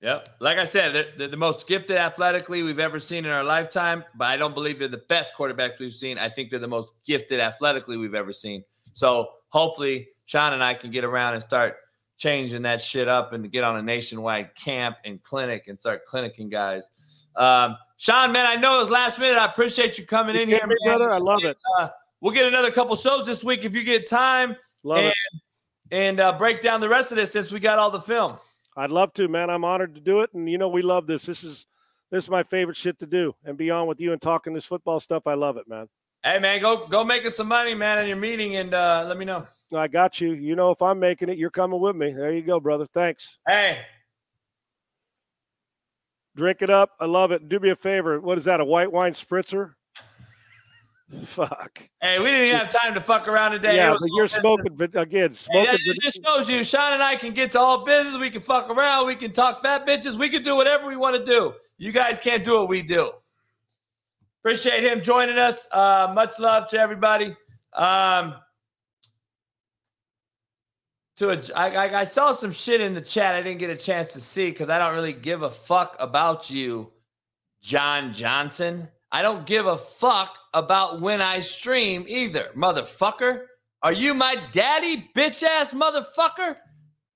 Yep. 0.00 0.28
Like 0.40 0.58
I 0.58 0.64
said, 0.64 0.94
they're, 0.94 1.06
they're, 1.16 1.28
the 1.28 1.36
most 1.36 1.66
gifted 1.66 1.96
athletically 1.96 2.62
we've 2.62 2.78
ever 2.78 3.00
seen 3.00 3.24
in 3.24 3.30
our 3.30 3.44
lifetime, 3.44 4.04
but 4.14 4.26
I 4.26 4.36
don't 4.36 4.54
believe 4.54 4.78
they're 4.78 4.88
the 4.88 5.02
best 5.08 5.34
quarterbacks 5.34 5.80
we've 5.80 5.94
seen. 5.94 6.18
I 6.18 6.28
think 6.28 6.50
they're 6.50 6.58
the 6.58 6.68
most 6.68 6.92
gifted 7.06 7.40
athletically 7.40 7.96
we've 7.96 8.14
ever 8.14 8.32
seen. 8.32 8.64
So 8.92 9.30
hopefully, 9.48 10.08
Sean 10.26 10.52
and 10.52 10.62
I 10.62 10.74
can 10.74 10.90
get 10.90 11.04
around 11.04 11.34
and 11.34 11.42
start 11.42 11.76
changing 12.16 12.62
that 12.62 12.80
shit 12.80 13.08
up 13.08 13.32
and 13.32 13.44
to 13.44 13.48
get 13.48 13.64
on 13.64 13.76
a 13.76 13.82
nationwide 13.82 14.54
camp 14.54 14.96
and 15.04 15.22
clinic 15.22 15.64
and 15.68 15.78
start 15.78 16.06
clinicking 16.06 16.50
guys. 16.50 16.90
Um, 17.36 17.76
Sean, 17.96 18.32
man, 18.32 18.46
I 18.46 18.56
know 18.56 18.76
it 18.76 18.80
was 18.80 18.90
last 18.90 19.18
minute. 19.18 19.38
I 19.38 19.46
appreciate 19.46 19.98
you 19.98 20.06
coming 20.06 20.36
you 20.36 20.42
in 20.42 20.48
here, 20.48 20.66
me, 20.66 20.76
brother. 20.84 21.10
I 21.10 21.18
love 21.18 21.44
it. 21.44 21.56
Uh, 21.78 21.88
we'll 22.20 22.34
get 22.34 22.46
another 22.46 22.70
couple 22.70 22.96
shows 22.96 23.26
this 23.26 23.42
week 23.42 23.64
if 23.64 23.74
you 23.74 23.82
get 23.82 24.08
time. 24.08 24.56
Love 24.82 24.98
and, 24.98 25.08
it. 25.08 25.42
And 25.90 26.20
uh, 26.20 26.32
break 26.36 26.62
down 26.62 26.80
the 26.80 26.88
rest 26.88 27.12
of 27.12 27.16
this 27.16 27.32
since 27.32 27.50
we 27.50 27.60
got 27.60 27.78
all 27.78 27.90
the 27.90 28.00
film. 28.00 28.36
I'd 28.76 28.90
love 28.90 29.12
to, 29.14 29.28
man. 29.28 29.50
I'm 29.50 29.64
honored 29.64 29.94
to 29.94 30.00
do 30.00 30.20
it, 30.20 30.30
and 30.34 30.50
you 30.50 30.58
know 30.58 30.68
we 30.68 30.82
love 30.82 31.06
this. 31.06 31.26
This 31.26 31.44
is 31.44 31.66
this 32.10 32.24
is 32.24 32.30
my 32.30 32.42
favorite 32.42 32.76
shit 32.76 32.98
to 32.98 33.06
do, 33.06 33.34
and 33.44 33.56
be 33.56 33.70
on 33.70 33.86
with 33.86 34.00
you 34.00 34.12
and 34.12 34.20
talking 34.20 34.52
this 34.52 34.64
football 34.64 35.00
stuff. 35.00 35.26
I 35.26 35.34
love 35.34 35.56
it, 35.56 35.68
man. 35.68 35.88
Hey, 36.24 36.38
man, 36.38 36.60
go 36.60 36.86
go 36.86 37.04
making 37.04 37.30
some 37.30 37.48
money, 37.48 37.74
man, 37.74 38.00
in 38.00 38.08
your 38.08 38.16
meeting, 38.16 38.56
and 38.56 38.74
uh, 38.74 39.04
let 39.06 39.16
me 39.16 39.24
know. 39.24 39.46
I 39.72 39.88
got 39.88 40.20
you. 40.20 40.32
You 40.32 40.56
know, 40.56 40.70
if 40.70 40.82
I'm 40.82 40.98
making 40.98 41.28
it, 41.28 41.38
you're 41.38 41.50
coming 41.50 41.80
with 41.80 41.96
me. 41.96 42.12
There 42.12 42.32
you 42.32 42.42
go, 42.42 42.60
brother. 42.60 42.86
Thanks. 42.92 43.38
Hey, 43.46 43.78
Drink 46.36 46.62
it 46.62 46.70
up. 46.70 46.90
I 47.00 47.06
love 47.06 47.30
it. 47.30 47.48
Do 47.48 47.60
me 47.60 47.70
a 47.70 47.76
favor. 47.76 48.20
What 48.20 48.38
is 48.38 48.44
that? 48.44 48.60
A 48.60 48.64
white 48.64 48.90
wine 48.90 49.12
spritzer? 49.12 49.74
Fuck. 51.26 51.88
Hey, 52.00 52.18
we 52.18 52.26
didn't 52.26 52.46
even 52.48 52.58
have 52.58 52.70
time 52.70 52.94
to 52.94 53.00
fuck 53.00 53.28
around 53.28 53.52
today. 53.52 53.76
Yeah, 53.76 53.94
but 54.00 54.08
you're 54.16 54.26
smoking 54.26 54.74
but 54.74 54.96
again. 54.96 55.32
Smoking. 55.32 55.70
Hey, 55.70 55.78
it 55.84 56.00
just 56.02 56.24
shows 56.24 56.50
you, 56.50 56.64
Sean 56.64 56.94
and 56.94 57.02
I 57.02 57.14
can 57.14 57.34
get 57.34 57.52
to 57.52 57.60
all 57.60 57.84
business. 57.84 58.16
We 58.18 58.30
can 58.30 58.40
fuck 58.40 58.68
around. 58.68 59.06
We 59.06 59.14
can 59.14 59.32
talk 59.32 59.62
fat 59.62 59.86
bitches. 59.86 60.18
We 60.18 60.28
can 60.28 60.42
do 60.42 60.56
whatever 60.56 60.88
we 60.88 60.96
want 60.96 61.14
to 61.14 61.24
do. 61.24 61.54
You 61.76 61.92
guys 61.92 62.18
can't 62.18 62.42
do 62.42 62.54
what 62.54 62.68
we 62.68 62.82
do. 62.82 63.12
Appreciate 64.40 64.82
him 64.82 65.02
joining 65.02 65.38
us. 65.38 65.68
Uh, 65.70 66.10
much 66.14 66.40
love 66.40 66.68
to 66.70 66.80
everybody. 66.80 67.36
Um, 67.74 68.34
to 71.16 71.30
a, 71.30 71.42
I, 71.56 72.00
I 72.00 72.04
saw 72.04 72.32
some 72.32 72.50
shit 72.50 72.80
in 72.80 72.94
the 72.94 73.00
chat 73.00 73.34
I 73.34 73.42
didn't 73.42 73.60
get 73.60 73.70
a 73.70 73.76
chance 73.76 74.12
to 74.14 74.20
see 74.20 74.50
because 74.50 74.68
I 74.68 74.78
don't 74.78 74.94
really 74.94 75.12
give 75.12 75.42
a 75.42 75.50
fuck 75.50 75.96
about 75.98 76.50
you, 76.50 76.92
John 77.62 78.12
Johnson. 78.12 78.88
I 79.12 79.22
don't 79.22 79.46
give 79.46 79.66
a 79.66 79.78
fuck 79.78 80.38
about 80.52 81.00
when 81.00 81.20
I 81.20 81.38
stream 81.38 82.04
either, 82.08 82.50
motherfucker. 82.56 83.46
Are 83.82 83.92
you 83.92 84.12
my 84.12 84.36
daddy, 84.50 85.08
bitch 85.14 85.42
ass 85.42 85.72
motherfucker? 85.72 86.56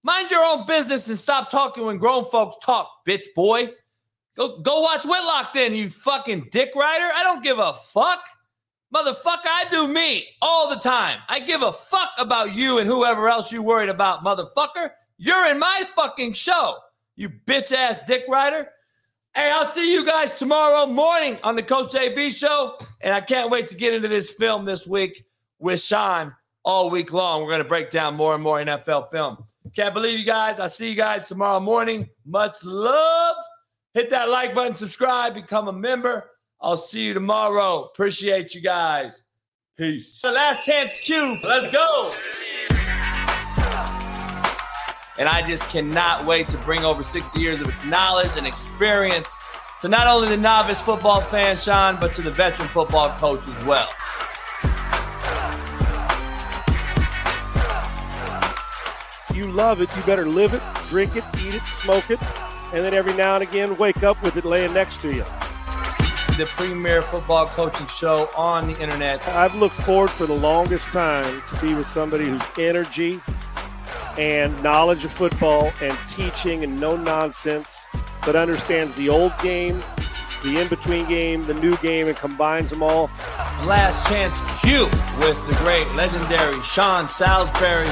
Mind 0.04 0.30
your 0.30 0.44
own 0.44 0.64
business 0.64 1.08
and 1.08 1.18
stop 1.18 1.50
talking 1.50 1.84
when 1.84 1.98
grown 1.98 2.24
folks 2.24 2.56
talk, 2.64 2.88
bitch 3.06 3.24
boy. 3.34 3.70
Go 4.36 4.60
go 4.60 4.80
watch 4.80 5.04
Whitlock 5.04 5.52
then, 5.52 5.74
you 5.74 5.88
fucking 5.88 6.48
dick 6.52 6.70
rider. 6.76 7.10
I 7.12 7.24
don't 7.24 7.42
give 7.42 7.58
a 7.58 7.74
fuck. 7.74 8.22
Motherfucker, 8.94 9.46
I 9.46 9.66
do 9.70 9.86
me 9.86 10.26
all 10.40 10.70
the 10.70 10.76
time. 10.76 11.18
I 11.28 11.40
give 11.40 11.62
a 11.62 11.72
fuck 11.72 12.10
about 12.16 12.54
you 12.54 12.78
and 12.78 12.88
whoever 12.88 13.28
else 13.28 13.52
you 13.52 13.62
worried 13.62 13.90
about, 13.90 14.24
motherfucker. 14.24 14.90
You're 15.18 15.50
in 15.50 15.58
my 15.58 15.84
fucking 15.94 16.32
show, 16.32 16.76
you 17.16 17.28
bitch 17.28 17.72
ass 17.72 18.00
dick 18.06 18.24
rider. 18.28 18.68
Hey, 19.34 19.50
I'll 19.52 19.70
see 19.70 19.92
you 19.92 20.06
guys 20.06 20.38
tomorrow 20.38 20.86
morning 20.86 21.38
on 21.44 21.54
the 21.54 21.62
Coach 21.62 21.94
AB 21.94 22.30
show. 22.30 22.78
And 23.02 23.12
I 23.12 23.20
can't 23.20 23.50
wait 23.50 23.66
to 23.68 23.76
get 23.76 23.94
into 23.94 24.08
this 24.08 24.32
film 24.32 24.64
this 24.64 24.86
week 24.86 25.24
with 25.58 25.80
Sean 25.80 26.34
all 26.64 26.90
week 26.90 27.12
long. 27.12 27.42
We're 27.42 27.50
going 27.50 27.62
to 27.62 27.68
break 27.68 27.90
down 27.90 28.14
more 28.14 28.34
and 28.34 28.42
more 28.42 28.58
NFL 28.58 29.10
film. 29.10 29.44
Can't 29.76 29.94
believe 29.94 30.18
you 30.18 30.24
guys. 30.24 30.58
I'll 30.58 30.68
see 30.68 30.90
you 30.90 30.96
guys 30.96 31.28
tomorrow 31.28 31.60
morning. 31.60 32.08
Much 32.24 32.64
love. 32.64 33.36
Hit 33.94 34.10
that 34.10 34.28
like 34.28 34.54
button, 34.54 34.74
subscribe, 34.74 35.34
become 35.34 35.68
a 35.68 35.72
member. 35.72 36.30
I'll 36.60 36.76
see 36.76 37.06
you 37.06 37.14
tomorrow. 37.14 37.84
Appreciate 37.84 38.54
you 38.54 38.60
guys. 38.60 39.22
Peace. 39.76 40.20
The 40.20 40.32
last 40.32 40.66
chance 40.66 40.98
cube. 40.98 41.38
Let's 41.44 41.72
go. 41.72 42.12
And 45.18 45.28
I 45.28 45.44
just 45.46 45.68
cannot 45.68 46.26
wait 46.26 46.48
to 46.48 46.58
bring 46.58 46.84
over 46.84 47.02
60 47.02 47.40
years 47.40 47.60
of 47.60 47.72
knowledge 47.86 48.30
and 48.36 48.46
experience 48.46 49.32
to 49.82 49.88
not 49.88 50.08
only 50.08 50.28
the 50.28 50.36
novice 50.36 50.80
football 50.80 51.20
fan, 51.20 51.56
Sean, 51.56 51.96
but 52.00 52.12
to 52.14 52.22
the 52.22 52.30
veteran 52.30 52.68
football 52.68 53.10
coach 53.18 53.46
as 53.46 53.64
well. 53.64 53.88
You 59.32 59.52
love 59.52 59.80
it, 59.80 59.88
you 59.96 60.02
better 60.02 60.26
live 60.26 60.54
it, 60.54 60.62
drink 60.88 61.14
it, 61.14 61.24
eat 61.38 61.54
it, 61.54 61.62
smoke 61.62 62.10
it, 62.10 62.20
and 62.72 62.84
then 62.84 62.94
every 62.94 63.14
now 63.14 63.34
and 63.34 63.44
again 63.44 63.76
wake 63.76 64.02
up 64.02 64.20
with 64.24 64.36
it 64.36 64.44
laying 64.44 64.72
next 64.72 65.00
to 65.02 65.14
you. 65.14 65.24
The 66.38 66.46
premier 66.46 67.02
football 67.02 67.46
coaching 67.46 67.88
show 67.88 68.30
on 68.36 68.68
the 68.68 68.80
internet. 68.80 69.26
I've 69.26 69.56
looked 69.56 69.74
forward 69.74 70.08
for 70.08 70.24
the 70.24 70.34
longest 70.34 70.86
time 70.86 71.42
to 71.50 71.60
be 71.60 71.74
with 71.74 71.86
somebody 71.86 72.26
whose 72.26 72.42
energy 72.56 73.20
and 74.16 74.62
knowledge 74.62 75.04
of 75.04 75.12
football 75.12 75.72
and 75.82 75.98
teaching 76.08 76.62
and 76.62 76.80
no 76.80 76.96
nonsense, 76.96 77.84
but 78.24 78.36
understands 78.36 78.94
the 78.94 79.08
old 79.08 79.32
game, 79.42 79.82
the 80.44 80.60
in 80.60 80.68
between 80.68 81.08
game, 81.08 81.44
the 81.46 81.54
new 81.54 81.76
game, 81.78 82.06
and 82.06 82.16
combines 82.16 82.70
them 82.70 82.84
all. 82.84 83.10
Last 83.64 84.06
Chance 84.06 84.38
Q 84.60 84.84
with 85.18 85.48
the 85.48 85.56
great 85.56 85.90
legendary 85.94 86.62
Sean 86.62 87.08
Salisbury. 87.08 87.88